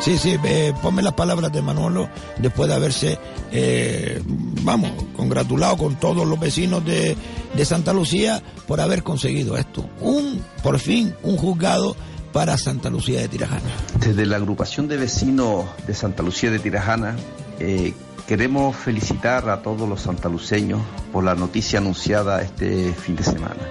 Sí, 0.00 0.18
sí, 0.18 0.36
ponme 0.82 1.02
las 1.02 1.14
palabras 1.14 1.52
de 1.52 1.62
Manolo 1.62 2.10
después 2.38 2.68
de 2.68 2.74
haberse, 2.74 3.18
eh, 3.52 4.20
vamos, 4.62 4.90
congratulado 5.16 5.76
con 5.78 5.96
todos 5.96 6.26
los 6.26 6.38
vecinos 6.38 6.84
de, 6.84 7.16
de 7.54 7.64
Santa 7.64 7.92
Lucía 7.92 8.42
por 8.66 8.80
haber 8.80 9.02
conseguido 9.02 9.56
esto. 9.56 9.88
Un, 10.00 10.44
por 10.62 10.78
fin, 10.78 11.14
un 11.22 11.36
juzgado 11.36 11.96
para 12.34 12.58
Santa 12.58 12.90
Lucía 12.90 13.20
de 13.20 13.28
Tirajana. 13.28 13.70
Desde 14.00 14.26
la 14.26 14.36
agrupación 14.36 14.88
de 14.88 14.96
vecinos 14.96 15.66
de 15.86 15.94
Santa 15.94 16.24
Lucía 16.24 16.50
de 16.50 16.58
Tirajana, 16.58 17.14
eh, 17.60 17.94
queremos 18.26 18.74
felicitar 18.74 19.48
a 19.48 19.62
todos 19.62 19.88
los 19.88 20.00
santaluceños 20.00 20.82
por 21.12 21.22
la 21.22 21.36
noticia 21.36 21.78
anunciada 21.78 22.42
este 22.42 22.92
fin 22.92 23.14
de 23.14 23.22
semana. 23.22 23.62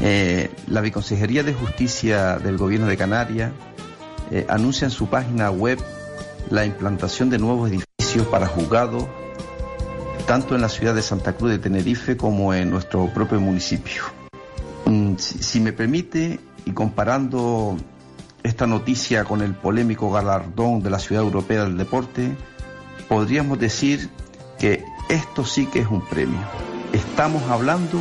Eh, 0.00 0.50
la 0.66 0.80
Viconsejería 0.80 1.44
de 1.44 1.54
Justicia 1.54 2.38
del 2.38 2.58
Gobierno 2.58 2.88
de 2.88 2.96
Canarias 2.96 3.52
eh, 4.32 4.44
anuncia 4.48 4.86
en 4.86 4.90
su 4.90 5.06
página 5.06 5.48
web 5.52 5.78
la 6.50 6.66
implantación 6.66 7.30
de 7.30 7.38
nuevos 7.38 7.70
edificios 7.70 8.26
para 8.26 8.48
juzgados, 8.48 9.06
tanto 10.26 10.56
en 10.56 10.60
la 10.60 10.68
ciudad 10.68 10.96
de 10.96 11.02
Santa 11.02 11.34
Cruz 11.34 11.52
de 11.52 11.60
Tenerife 11.60 12.16
como 12.16 12.52
en 12.52 12.70
nuestro 12.70 13.14
propio 13.14 13.40
municipio. 13.40 14.02
Mm, 14.86 15.14
si 15.18 15.60
me 15.60 15.72
permite, 15.72 16.40
y 16.64 16.72
comparando 16.72 17.76
esta 18.42 18.66
noticia 18.66 19.24
con 19.24 19.40
el 19.40 19.54
polémico 19.54 20.10
galardón 20.10 20.82
de 20.82 20.90
la 20.90 20.98
Ciudad 20.98 21.24
Europea 21.24 21.64
del 21.64 21.78
Deporte, 21.78 22.36
podríamos 23.08 23.58
decir 23.58 24.10
que 24.58 24.84
esto 25.08 25.44
sí 25.44 25.66
que 25.66 25.80
es 25.80 25.88
un 25.88 26.02
premio. 26.02 26.40
Estamos 26.92 27.42
hablando 27.44 27.98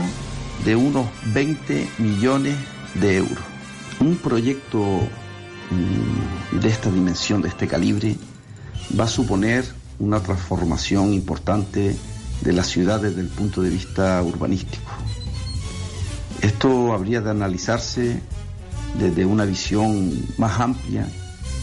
de 0.65 0.76
unos 0.76 1.07
20 1.34 1.90
millones 1.98 2.56
de 2.95 3.18
euros. 3.18 3.44
Un 3.99 4.18
proyecto 4.18 4.80
mm, 4.80 6.60
de 6.60 6.69
esta 6.69 6.91
dimensión, 6.91 7.41
de 7.41 7.49
este 7.49 7.68
calibre, 7.68 8.15
va 8.98 9.06
a 9.06 9.07
suponer 9.07 9.65
una 9.99 10.19
transformación 10.19 11.14
importante 11.14 11.95
de 12.41 12.53
la 12.53 12.64
ciudad 12.64 13.02
desde 13.02 13.22
el 13.22 13.27
punto 13.27 13.61
de 13.61 13.69
vista 13.69 14.22
urbanístico. 14.22 14.91
Esto 16.41 16.94
habría 16.94 17.22
de 17.22 17.31
analizarse 17.31 18.22
desde 18.99 19.25
una 19.25 19.45
visión 19.45 20.13
más 20.37 20.59
amplia 20.59 21.07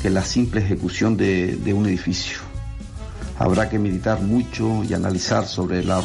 que 0.02 0.10
la 0.10 0.24
simple 0.24 0.60
ejecución 0.60 1.16
de, 1.16 1.72
un 1.74 1.86
edificio. 1.86 2.38
Habrá 3.38 3.68
que 3.68 3.78
meditar 3.78 4.20
mucho 4.20 4.84
y 4.84 4.94
analizar 4.94 5.46
sobre 5.46 5.84
la 5.84 6.02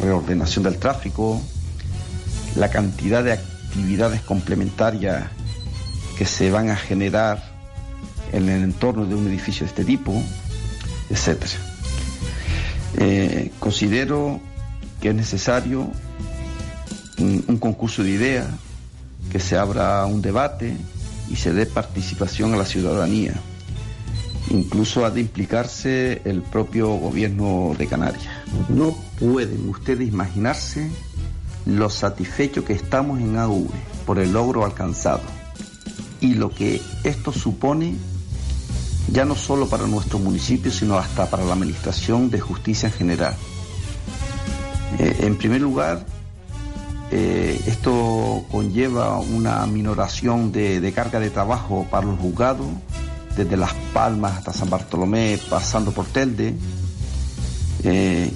reordenación 0.00 0.64
del 0.64 0.78
tráfico, 0.78 1.40
la 2.56 2.70
cantidad 2.70 3.22
de 3.22 3.32
actividades 3.32 4.22
complementarias 4.22 5.24
que 6.18 6.24
se 6.24 6.50
van 6.50 6.70
a 6.70 6.76
generar 6.76 7.42
en 8.32 8.48
el 8.48 8.62
entorno 8.62 9.06
de 9.06 9.14
un 9.14 9.26
edificio 9.28 9.64
de 9.64 9.70
este 9.70 9.84
tipo, 9.84 10.12
etc. 11.10 11.44
Eh, 12.96 13.52
considero 13.58 14.40
que 15.00 15.10
es 15.10 15.14
necesario 15.14 15.90
un 17.18 17.58
concurso 17.58 18.02
de 18.02 18.10
ideas 18.10 18.46
que 19.34 19.40
se 19.40 19.58
abra 19.58 20.06
un 20.06 20.22
debate 20.22 20.76
y 21.28 21.34
se 21.34 21.52
dé 21.52 21.66
participación 21.66 22.54
a 22.54 22.56
la 22.56 22.64
ciudadanía. 22.64 23.34
Incluso 24.50 25.04
ha 25.04 25.10
de 25.10 25.22
implicarse 25.22 26.22
el 26.24 26.40
propio 26.40 26.90
gobierno 26.90 27.74
de 27.76 27.88
Canarias. 27.88 28.32
No 28.68 28.96
pueden 29.18 29.68
ustedes 29.70 30.06
imaginarse 30.06 30.88
lo 31.66 31.90
satisfecho 31.90 32.64
que 32.64 32.74
estamos 32.74 33.20
en 33.20 33.36
AV 33.36 33.66
por 34.06 34.20
el 34.20 34.32
logro 34.32 34.64
alcanzado 34.64 35.22
y 36.20 36.34
lo 36.34 36.50
que 36.50 36.80
esto 37.02 37.32
supone 37.32 37.96
ya 39.10 39.24
no 39.24 39.34
solo 39.34 39.68
para 39.68 39.88
nuestro 39.88 40.20
municipio, 40.20 40.70
sino 40.70 40.96
hasta 40.96 41.28
para 41.28 41.44
la 41.44 41.54
Administración 41.54 42.30
de 42.30 42.38
Justicia 42.38 42.88
en 42.88 42.92
general. 42.92 43.34
Eh, 45.00 45.16
en 45.22 45.34
primer 45.34 45.60
lugar, 45.60 46.06
eh, 47.16 47.60
esto 47.68 48.44
conlleva 48.50 49.20
una 49.20 49.64
minoración 49.66 50.50
de, 50.50 50.92
carga 50.92 51.20
de 51.20 51.30
trabajo 51.30 51.86
para 51.88 52.08
los 52.08 52.18
juzgados, 52.18 52.66
desde 53.36 53.56
Las 53.56 53.72
Palmas 53.92 54.38
hasta 54.38 54.52
San 54.52 54.68
Bartolomé, 54.68 55.38
pasando 55.48 55.92
por 55.92 56.06
Telde. 56.06 56.56
Eh, 57.84 58.32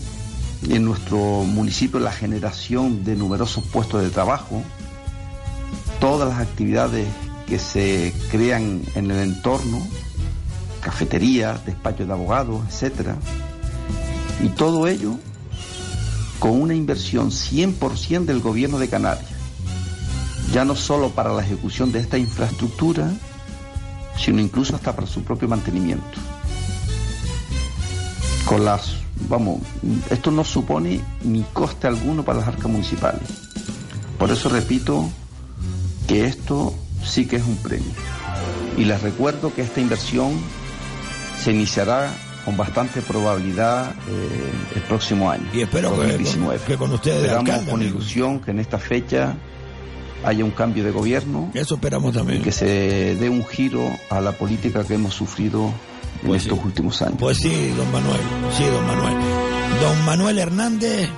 en 0.68 0.84
nuestro 0.84 1.18
municipio 1.18 1.98
la 1.98 2.12
generación 2.12 3.02
de 3.02 3.16
numerosos 3.16 3.64
puestos 3.64 4.00
de 4.00 4.10
trabajo, 4.10 4.62
todas 5.98 6.28
las 6.28 6.38
actividades 6.38 7.08
que 7.48 7.58
se 7.58 8.14
crean 8.30 8.82
en 8.94 9.10
el 9.10 9.18
entorno, 9.18 9.84
cafeterías, 10.82 11.66
despachos 11.66 12.06
de 12.06 12.12
abogados, 12.12 12.60
etcétera, 12.68 13.16
y 14.40 14.50
todo 14.50 14.86
ello 14.86 15.18
con 16.38 16.60
una 16.60 16.74
inversión 16.74 17.30
100% 17.30 18.24
del 18.24 18.40
gobierno 18.40 18.78
de 18.78 18.88
Canarias, 18.88 19.30
ya 20.52 20.64
no 20.64 20.74
solo 20.76 21.10
para 21.10 21.32
la 21.32 21.42
ejecución 21.42 21.92
de 21.92 22.00
esta 22.00 22.18
infraestructura, 22.18 23.10
sino 24.18 24.40
incluso 24.40 24.74
hasta 24.74 24.94
para 24.94 25.06
su 25.06 25.22
propio 25.22 25.48
mantenimiento. 25.48 26.18
Con 28.46 28.64
las, 28.64 28.94
vamos, 29.28 29.60
esto 30.10 30.30
no 30.30 30.44
supone 30.44 31.00
ni 31.22 31.42
coste 31.52 31.86
alguno 31.86 32.24
para 32.24 32.38
las 32.38 32.48
arcas 32.48 32.70
municipales. 32.70 33.28
Por 34.18 34.30
eso 34.30 34.48
repito 34.48 35.08
que 36.06 36.24
esto 36.24 36.74
sí 37.04 37.26
que 37.26 37.36
es 37.36 37.44
un 37.44 37.56
premio. 37.56 37.92
Y 38.76 38.84
les 38.84 39.02
recuerdo 39.02 39.54
que 39.54 39.62
esta 39.62 39.80
inversión 39.80 40.32
se 41.42 41.52
iniciará 41.52 42.12
con 42.48 42.56
bastante 42.56 43.02
probabilidad 43.02 43.90
eh, 44.08 44.52
el 44.76 44.82
próximo 44.84 45.30
año. 45.30 45.44
Y 45.52 45.60
espero 45.60 45.90
Que, 46.66 46.78
con, 46.78 46.92
ustedes 46.92 47.24
Esperamos 47.24 47.66
con 47.68 47.82
ilusión 47.82 48.40
que 48.40 48.52
en 48.52 48.60
esta 48.60 48.78
fecha 48.78 49.36
haya 50.24 50.46
un 50.46 50.52
cambio 50.52 50.82
de 50.82 50.90
gobierno. 50.90 51.50
Eso 51.52 51.74
esperamos 51.74 52.14
también. 52.14 52.40
Y 52.40 52.44
que 52.44 52.52
se 52.52 53.16
dé 53.16 53.28
un 53.28 53.44
giro 53.44 53.94
a 54.08 54.22
la 54.22 54.32
política 54.32 54.82
que 54.82 54.94
hemos 54.94 55.12
sufrido 55.12 55.74
en 56.22 56.28
pues 56.28 56.44
estos 56.44 56.58
últimos 56.64 57.02
años. 57.02 57.16
Pues 57.18 57.36
sí, 57.36 57.74
don 57.76 57.92
Manuel, 57.92 58.20
sí, 58.56 58.64
don 58.64 58.86
Manuel. 58.86 59.16
Don 59.82 60.04
Manuel 60.06 60.38
Hernández, 60.38 61.10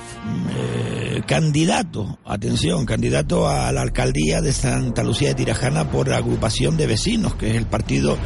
eh, 0.56 0.99
candidato, 1.26 2.18
atención, 2.24 2.86
candidato 2.86 3.48
a 3.48 3.72
la 3.72 3.82
alcaldía 3.82 4.40
de 4.40 4.52
Santa 4.52 5.02
Lucía 5.02 5.28
de 5.28 5.34
Tirajana 5.34 5.90
por 5.90 6.12
agrupación 6.12 6.76
de 6.76 6.86
vecinos, 6.86 7.34
que 7.34 7.50
es 7.50 7.56
el 7.56 7.66
partido 7.66 8.16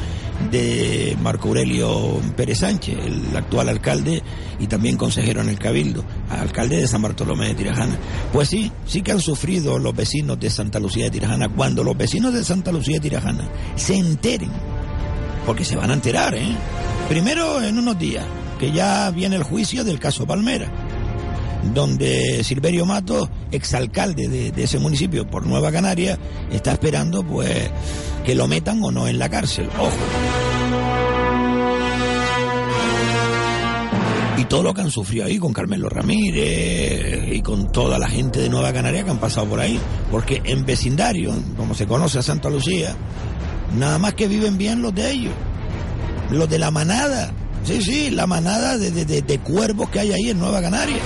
de 0.51 1.17
Marco 1.23 1.49
Aurelio 1.49 2.21
Pérez 2.37 2.59
Sánchez, 2.59 2.99
el 2.99 3.37
actual 3.37 3.69
alcalde 3.69 4.23
y 4.59 4.67
también 4.67 4.97
consejero 4.97 5.41
en 5.41 5.49
el 5.49 5.59
Cabildo, 5.59 6.05
alcalde 6.29 6.79
de 6.79 6.89
San 6.89 7.03
Bartolomé 7.03 7.49
de 7.49 7.55
Tirajana. 7.55 7.97
Pues 8.33 8.49
sí, 8.49 8.71
sí 8.87 9.03
que 9.03 9.13
han 9.13 9.21
sufrido 9.21 9.79
los 9.79 9.95
vecinos 9.95 10.39
de 10.39 10.51
Santa 10.51 10.81
Lucía 10.81 11.05
de 11.05 11.11
Tirajana. 11.13 11.49
Cuando 11.49 11.85
los 11.85 11.97
vecinos 11.97 12.35
de 12.35 12.45
Santa 12.45 12.73
Lucía 12.73 12.95
de 12.97 13.09
Tirajana 13.09 13.49
se 13.77 13.97
enteren, 13.97 14.51
porque 15.47 15.65
se 15.65 15.77
van 15.77 15.91
a 15.91 15.95
enterar, 15.95 16.35
¿eh? 16.35 16.57
Primero 17.09 17.63
en 17.63 17.79
unos 17.79 17.99
días, 17.99 18.25
que 18.59 18.73
ya 18.73 19.11
viene 19.11 19.37
el 19.37 19.43
juicio 19.43 19.85
del 19.85 19.99
caso 19.99 20.27
Palmera 20.27 20.94
donde 21.73 22.43
Silverio 22.45 22.85
Mato, 22.85 23.31
exalcalde 23.51 24.29
de, 24.29 24.51
de 24.51 24.63
ese 24.65 24.79
municipio 24.79 25.27
por 25.27 25.47
Nueva 25.47 25.73
Canaria, 25.73 26.19
está 26.53 26.73
esperando 26.73 27.23
pues 27.23 27.71
que 28.25 28.35
lo 28.35 28.49
metan 28.49 28.83
o 28.83 28.91
no 28.91 29.07
en 29.07 29.19
la 29.19 29.29
cárcel. 29.29 29.69
Ojo. 29.79 29.91
Y 34.37 34.47
todo 34.47 34.63
lo 34.63 34.75
que 34.75 34.81
han 34.81 34.91
sufrido 34.91 35.27
ahí 35.27 35.39
con 35.39 35.53
Carmelo 35.53 35.89
Ramírez 35.89 37.33
y 37.33 37.41
con 37.41 37.71
toda 37.71 37.99
la 37.99 38.09
gente 38.09 38.41
de 38.41 38.49
Nueva 38.49 38.73
Canaria 38.73 39.05
que 39.05 39.11
han 39.11 39.19
pasado 39.19 39.47
por 39.47 39.61
ahí. 39.61 39.79
Porque 40.11 40.43
en 40.45 40.67
vecindario, 40.67 41.33
como 41.57 41.75
se 41.75 41.87
conoce 41.87 42.19
a 42.19 42.23
Santa 42.23 42.51
Lucía, 42.51 42.97
nada 43.79 43.99
más 43.99 44.15
que 44.15 44.27
viven 44.27 44.59
bien 44.59 44.83
los 44.83 44.95
de 44.95 45.11
ellos. 45.11 45.35
Los 46.31 46.49
de 46.49 46.59
la 46.59 46.71
manada. 46.71 47.33
Sí, 47.65 47.81
sí, 47.83 48.11
la 48.11 48.27
manada 48.27 48.77
de, 48.79 48.91
de, 48.91 49.23
de 49.23 49.39
cuervos 49.39 49.89
que 49.91 50.01
hay 50.01 50.13
ahí 50.13 50.31
en 50.31 50.39
Nueva 50.39 50.61
Canaria. 50.61 50.99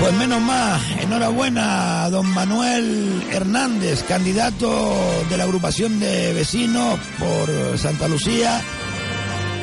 Pues 0.00 0.14
menos 0.14 0.40
más, 0.40 0.80
enhorabuena 1.02 2.04
a 2.04 2.10
don 2.10 2.26
Manuel 2.28 3.22
Hernández, 3.30 4.02
candidato 4.04 4.96
de 5.28 5.36
la 5.36 5.44
agrupación 5.44 6.00
de 6.00 6.32
vecinos 6.32 6.98
por 7.18 7.78
Santa 7.78 8.08
Lucía 8.08 8.62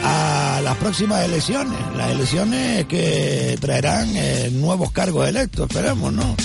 a 0.03 0.61
las 0.63 0.77
próximas 0.77 1.25
elecciones, 1.25 1.79
las 1.95 2.11
elecciones 2.11 2.85
que 2.85 3.57
traerán 3.59 4.15
eh, 4.15 4.51
nuevos 4.53 4.91
cargos 4.91 5.27
electos, 5.27 5.67
esperemos, 5.67 6.13
¿no? 6.13 6.35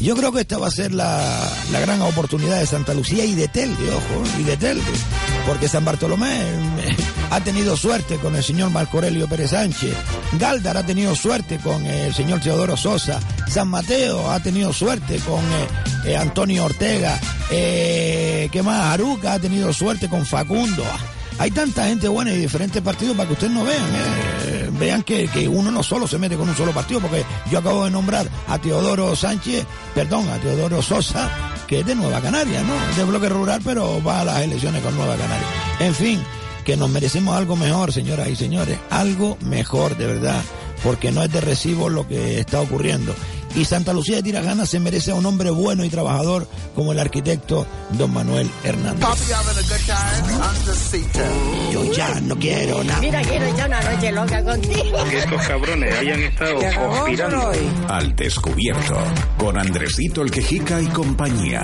Yo 0.00 0.16
creo 0.16 0.32
que 0.32 0.40
esta 0.40 0.58
va 0.58 0.66
a 0.66 0.70
ser 0.72 0.92
la, 0.92 1.48
la 1.70 1.80
gran 1.80 2.02
oportunidad 2.02 2.58
de 2.58 2.66
Santa 2.66 2.94
Lucía 2.94 3.24
y 3.24 3.34
de 3.34 3.46
Telde, 3.48 3.88
ojo, 3.90 4.40
y 4.40 4.42
de 4.42 4.56
Telde, 4.56 4.82
porque 5.46 5.68
San 5.68 5.84
Bartolomé 5.84 6.40
eh, 6.40 6.96
ha 7.30 7.40
tenido 7.40 7.76
suerte 7.76 8.16
con 8.16 8.34
el 8.34 8.42
señor 8.42 8.70
Marco 8.70 8.98
Aurelio 8.98 9.28
Pérez 9.28 9.50
Sánchez, 9.50 9.94
Galdar 10.32 10.76
ha 10.76 10.84
tenido 10.84 11.14
suerte 11.14 11.58
con 11.58 11.84
el 11.86 12.12
señor 12.12 12.40
Teodoro 12.40 12.76
Sosa, 12.76 13.20
San 13.48 13.68
Mateo 13.68 14.30
ha 14.30 14.40
tenido 14.40 14.72
suerte 14.72 15.18
con 15.20 15.42
eh, 16.04 16.16
Antonio 16.16 16.64
Ortega, 16.64 17.18
¿qué 17.48 18.60
más? 18.64 18.94
Aruca 18.94 19.34
ha 19.34 19.38
tenido 19.38 19.72
suerte 19.72 20.08
con 20.08 20.26
Facundo. 20.26 20.84
Hay 21.38 21.50
tanta 21.50 21.86
gente 21.86 22.08
buena 22.08 22.32
y 22.32 22.38
diferentes 22.38 22.80
partidos 22.82 23.14
para 23.14 23.26
que 23.26 23.34
ustedes 23.34 23.52
no 23.52 23.64
vean. 23.64 23.88
Eh. 23.94 24.70
Vean 24.78 25.02
que, 25.02 25.48
uno 25.48 25.70
no 25.70 25.82
solo 25.82 26.06
se 26.06 26.18
mete 26.18 26.36
con 26.36 26.48
un 26.48 26.56
solo 26.56 26.72
partido, 26.72 27.00
porque 27.00 27.24
yo 27.50 27.58
acabo 27.58 27.84
de 27.84 27.90
nombrar 27.90 28.28
a 28.48 28.58
Teodoro 28.58 29.14
Sánchez, 29.14 29.66
perdón, 29.94 30.28
a 30.28 30.38
Teodoro 30.38 30.80
Sosa, 30.82 31.30
que 31.66 31.80
es 31.80 31.86
de 31.86 31.94
Nueva 31.94 32.20
Canaria, 32.20 32.62
¿no? 32.62 32.74
De 32.96 33.04
bloque 33.04 33.28
rural, 33.28 33.60
pero 33.64 34.02
va 34.02 34.20
a 34.20 34.24
las 34.24 34.42
elecciones 34.42 34.82
con 34.82 34.96
Nueva 34.96 35.16
Canaria. 35.16 35.46
En 35.80 35.94
fin, 35.94 36.22
que 36.64 36.76
nos 36.76 36.90
merecemos 36.90 37.36
algo 37.36 37.56
mejor, 37.56 37.92
señoras 37.92 38.28
y 38.28 38.36
señores, 38.36 38.78
algo 38.90 39.36
mejor 39.40 39.96
de 39.96 40.06
verdad, 40.06 40.42
porque 40.82 41.12
no 41.12 41.22
es 41.22 41.32
de 41.32 41.40
recibo 41.40 41.88
lo 41.88 42.06
que 42.08 42.40
está 42.40 42.60
ocurriendo. 42.60 43.14
Y 43.56 43.64
Santa 43.64 43.92
Lucía 43.92 44.16
de 44.16 44.22
Tirajana 44.22 44.66
se 44.66 44.78
merece 44.78 45.10
a 45.10 45.14
un 45.14 45.24
hombre 45.24 45.50
bueno 45.50 45.84
y 45.84 45.88
trabajador 45.88 46.46
como 46.74 46.92
el 46.92 46.98
arquitecto 46.98 47.66
don 47.92 48.12
Manuel 48.12 48.50
Hernández. 48.62 49.02
Yo 51.72 51.92
ya 51.92 52.20
no 52.20 52.36
quiero 52.38 52.84
nada. 52.84 53.00
Mira, 53.00 53.22
quiero 53.22 53.46
echar 53.46 53.68
una 53.68 53.80
noche 53.80 54.12
loca 54.12 54.44
contigo. 54.44 55.04
Que 55.08 55.18
estos 55.18 55.46
cabrones 55.46 55.98
hayan 55.98 56.22
estado 56.22 56.54
conspirando. 56.54 57.52
Al 57.88 58.14
descubierto, 58.14 58.96
con 59.38 59.58
Andresito 59.58 60.22
el 60.22 60.30
Quejica 60.30 60.80
y 60.82 60.86
compañía. 60.86 61.62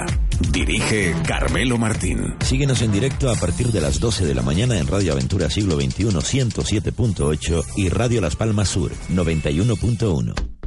Dirige 0.50 1.14
Carmelo 1.26 1.78
Martín. 1.78 2.34
Síguenos 2.40 2.80
en 2.82 2.92
directo 2.92 3.30
a 3.30 3.36
partir 3.36 3.68
de 3.68 3.80
las 3.80 4.00
12 4.00 4.24
de 4.24 4.34
la 4.34 4.42
mañana 4.42 4.78
en 4.78 4.86
Radio 4.86 5.12
Aventura 5.12 5.50
Siglo 5.50 5.76
XXI 5.76 6.06
107.8 6.06 7.64
y 7.76 7.88
Radio 7.90 8.20
Las 8.20 8.36
Palmas 8.36 8.70
Sur 8.70 8.92
91.1. 9.10 10.61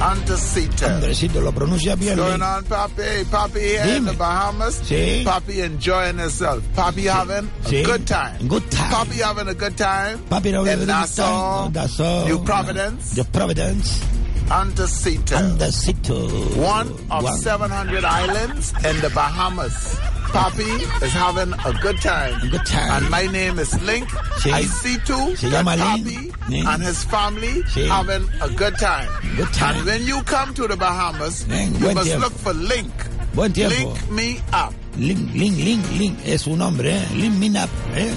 Andresito. 0.00 0.86
Andresito, 0.86 1.40
lo 1.40 1.52
pronuncia 1.52 1.94
bien. 1.94 2.16
Going 2.16 2.42
on, 2.42 2.64
Papi? 2.64 3.24
Papi 3.30 3.60
here 3.60 3.84
Dime. 3.84 3.96
in 3.98 4.04
the 4.06 4.12
Bahamas. 4.14 4.80
Sí. 4.82 5.22
Papi 5.24 5.62
enjoying 5.62 6.18
himself. 6.18 6.62
Papi 6.74 7.04
having 7.04 7.48
sí. 7.64 7.82
a 7.82 7.84
good 7.84 8.06
time. 8.06 8.48
Good 8.48 8.68
time. 8.70 8.90
Papi 8.90 9.20
having 9.22 9.48
a 9.48 9.54
good 9.54 9.76
time. 9.76 10.18
Papi 10.28 10.52
having 10.52 10.54
in 10.54 10.60
a 10.60 10.76
good 10.76 10.88
Nassau, 10.88 11.64
time. 11.64 11.72
Nassau. 11.72 12.24
New 12.26 12.42
Providence. 12.42 13.16
New 13.16 13.24
Providence. 13.24 14.00
Antecito. 14.48 15.36
Antecito. 15.36 16.56
One 16.56 16.88
of 17.10 17.22
One. 17.22 17.36
700 17.38 18.04
islands 18.04 18.72
in 18.84 19.00
the 19.00 19.10
Bahamas. 19.14 19.96
Papi 20.32 21.02
is 21.02 21.12
having 21.12 21.52
a 21.52 21.72
good 21.82 22.00
time. 22.00 22.34
A 22.42 22.48
good 22.48 22.64
time. 22.66 22.90
And 23.02 23.10
my 23.10 23.26
name 23.26 23.58
is 23.58 23.72
Link. 23.82 24.08
Sí. 24.40 24.50
I 24.52 24.62
see 24.62 24.96
too 25.04 25.36
Se 25.36 25.48
that 25.48 25.64
llama 25.64 25.76
Papi 25.76 26.32
Link. 26.48 26.66
and 26.66 26.82
his 26.82 27.04
family 27.04 27.62
sí. 27.68 27.86
having 27.88 28.24
a 28.40 28.48
good 28.50 28.76
time. 28.78 29.08
Good 29.36 29.52
time. 29.52 29.76
And 29.76 29.86
when 29.86 30.02
you 30.06 30.22
come 30.22 30.54
to 30.54 30.66
the 30.66 30.76
Bahamas, 30.76 31.46
you 31.48 31.94
must 31.94 32.06
tiempo. 32.06 32.20
look 32.26 32.32
for 32.32 32.54
Link. 32.54 32.90
Buen 33.34 33.52
tiempo. 33.52 33.76
Link 33.76 34.10
me 34.10 34.40
up. 34.52 34.72
Link, 34.96 35.30
link, 35.34 35.56
link, 35.58 35.84
link. 35.98 36.18
Es 36.24 36.46
un 36.46 36.58
nombre, 36.58 36.96
¿eh? 36.96 37.06
Link 37.14 37.34
me 37.36 37.48
up, 37.58 37.68
¿eh? 37.94 38.12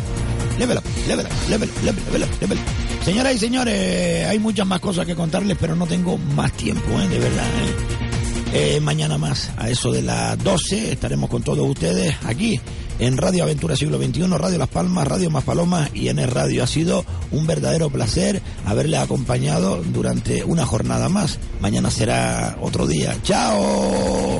Level 0.59 0.77
up, 0.77 0.83
level 1.07 1.25
up, 1.25 1.31
level 1.49 1.69
up, 1.69 1.83
level 1.83 1.97
up, 1.99 2.13
level 2.13 2.23
up, 2.23 2.41
level 2.41 2.57
up. 2.57 3.03
Señoras 3.05 3.35
y 3.35 3.39
señores, 3.39 4.25
hay 4.27 4.39
muchas 4.39 4.65
más 4.65 4.79
cosas 4.79 5.05
que 5.05 5.15
contarles, 5.15 5.57
pero 5.59 5.75
no 5.75 5.85
tengo 5.85 6.17
más 6.17 6.51
tiempo, 6.53 6.89
¿eh? 6.99 7.07
De 7.07 7.19
verdad, 7.19 7.45
¿eh? 7.45 8.05
Eh, 8.53 8.80
mañana 8.80 9.17
más, 9.17 9.51
a 9.57 9.69
eso 9.69 9.91
de 9.91 10.01
las 10.01 10.38
12, 10.41 10.93
estaremos 10.93 11.30
con 11.30 11.43
todos 11.43 11.67
ustedes 11.69 12.15
aquí 12.26 12.59
en 12.99 13.17
Radio 13.17 13.43
Aventura 13.43 13.76
Siglo 13.76 13.97
XXI, 13.97 14.27
Radio 14.27 14.57
Las 14.57 14.69
Palmas, 14.69 15.07
Radio 15.07 15.30
Más 15.30 15.43
Palomas 15.43 15.89
y 15.93 16.07
en 16.07 16.19
el 16.19 16.31
Radio. 16.31 16.63
Ha 16.63 16.67
sido 16.67 17.05
un 17.31 17.45
verdadero 17.47 17.89
placer 17.89 18.41
haberles 18.65 19.01
acompañado 19.01 19.84
durante 19.84 20.43
una 20.43 20.65
jornada 20.65 21.09
más. 21.09 21.39
Mañana 21.59 21.89
será 21.89 22.57
otro 22.61 22.88
día. 22.88 23.17
¡Chao! 23.23 24.39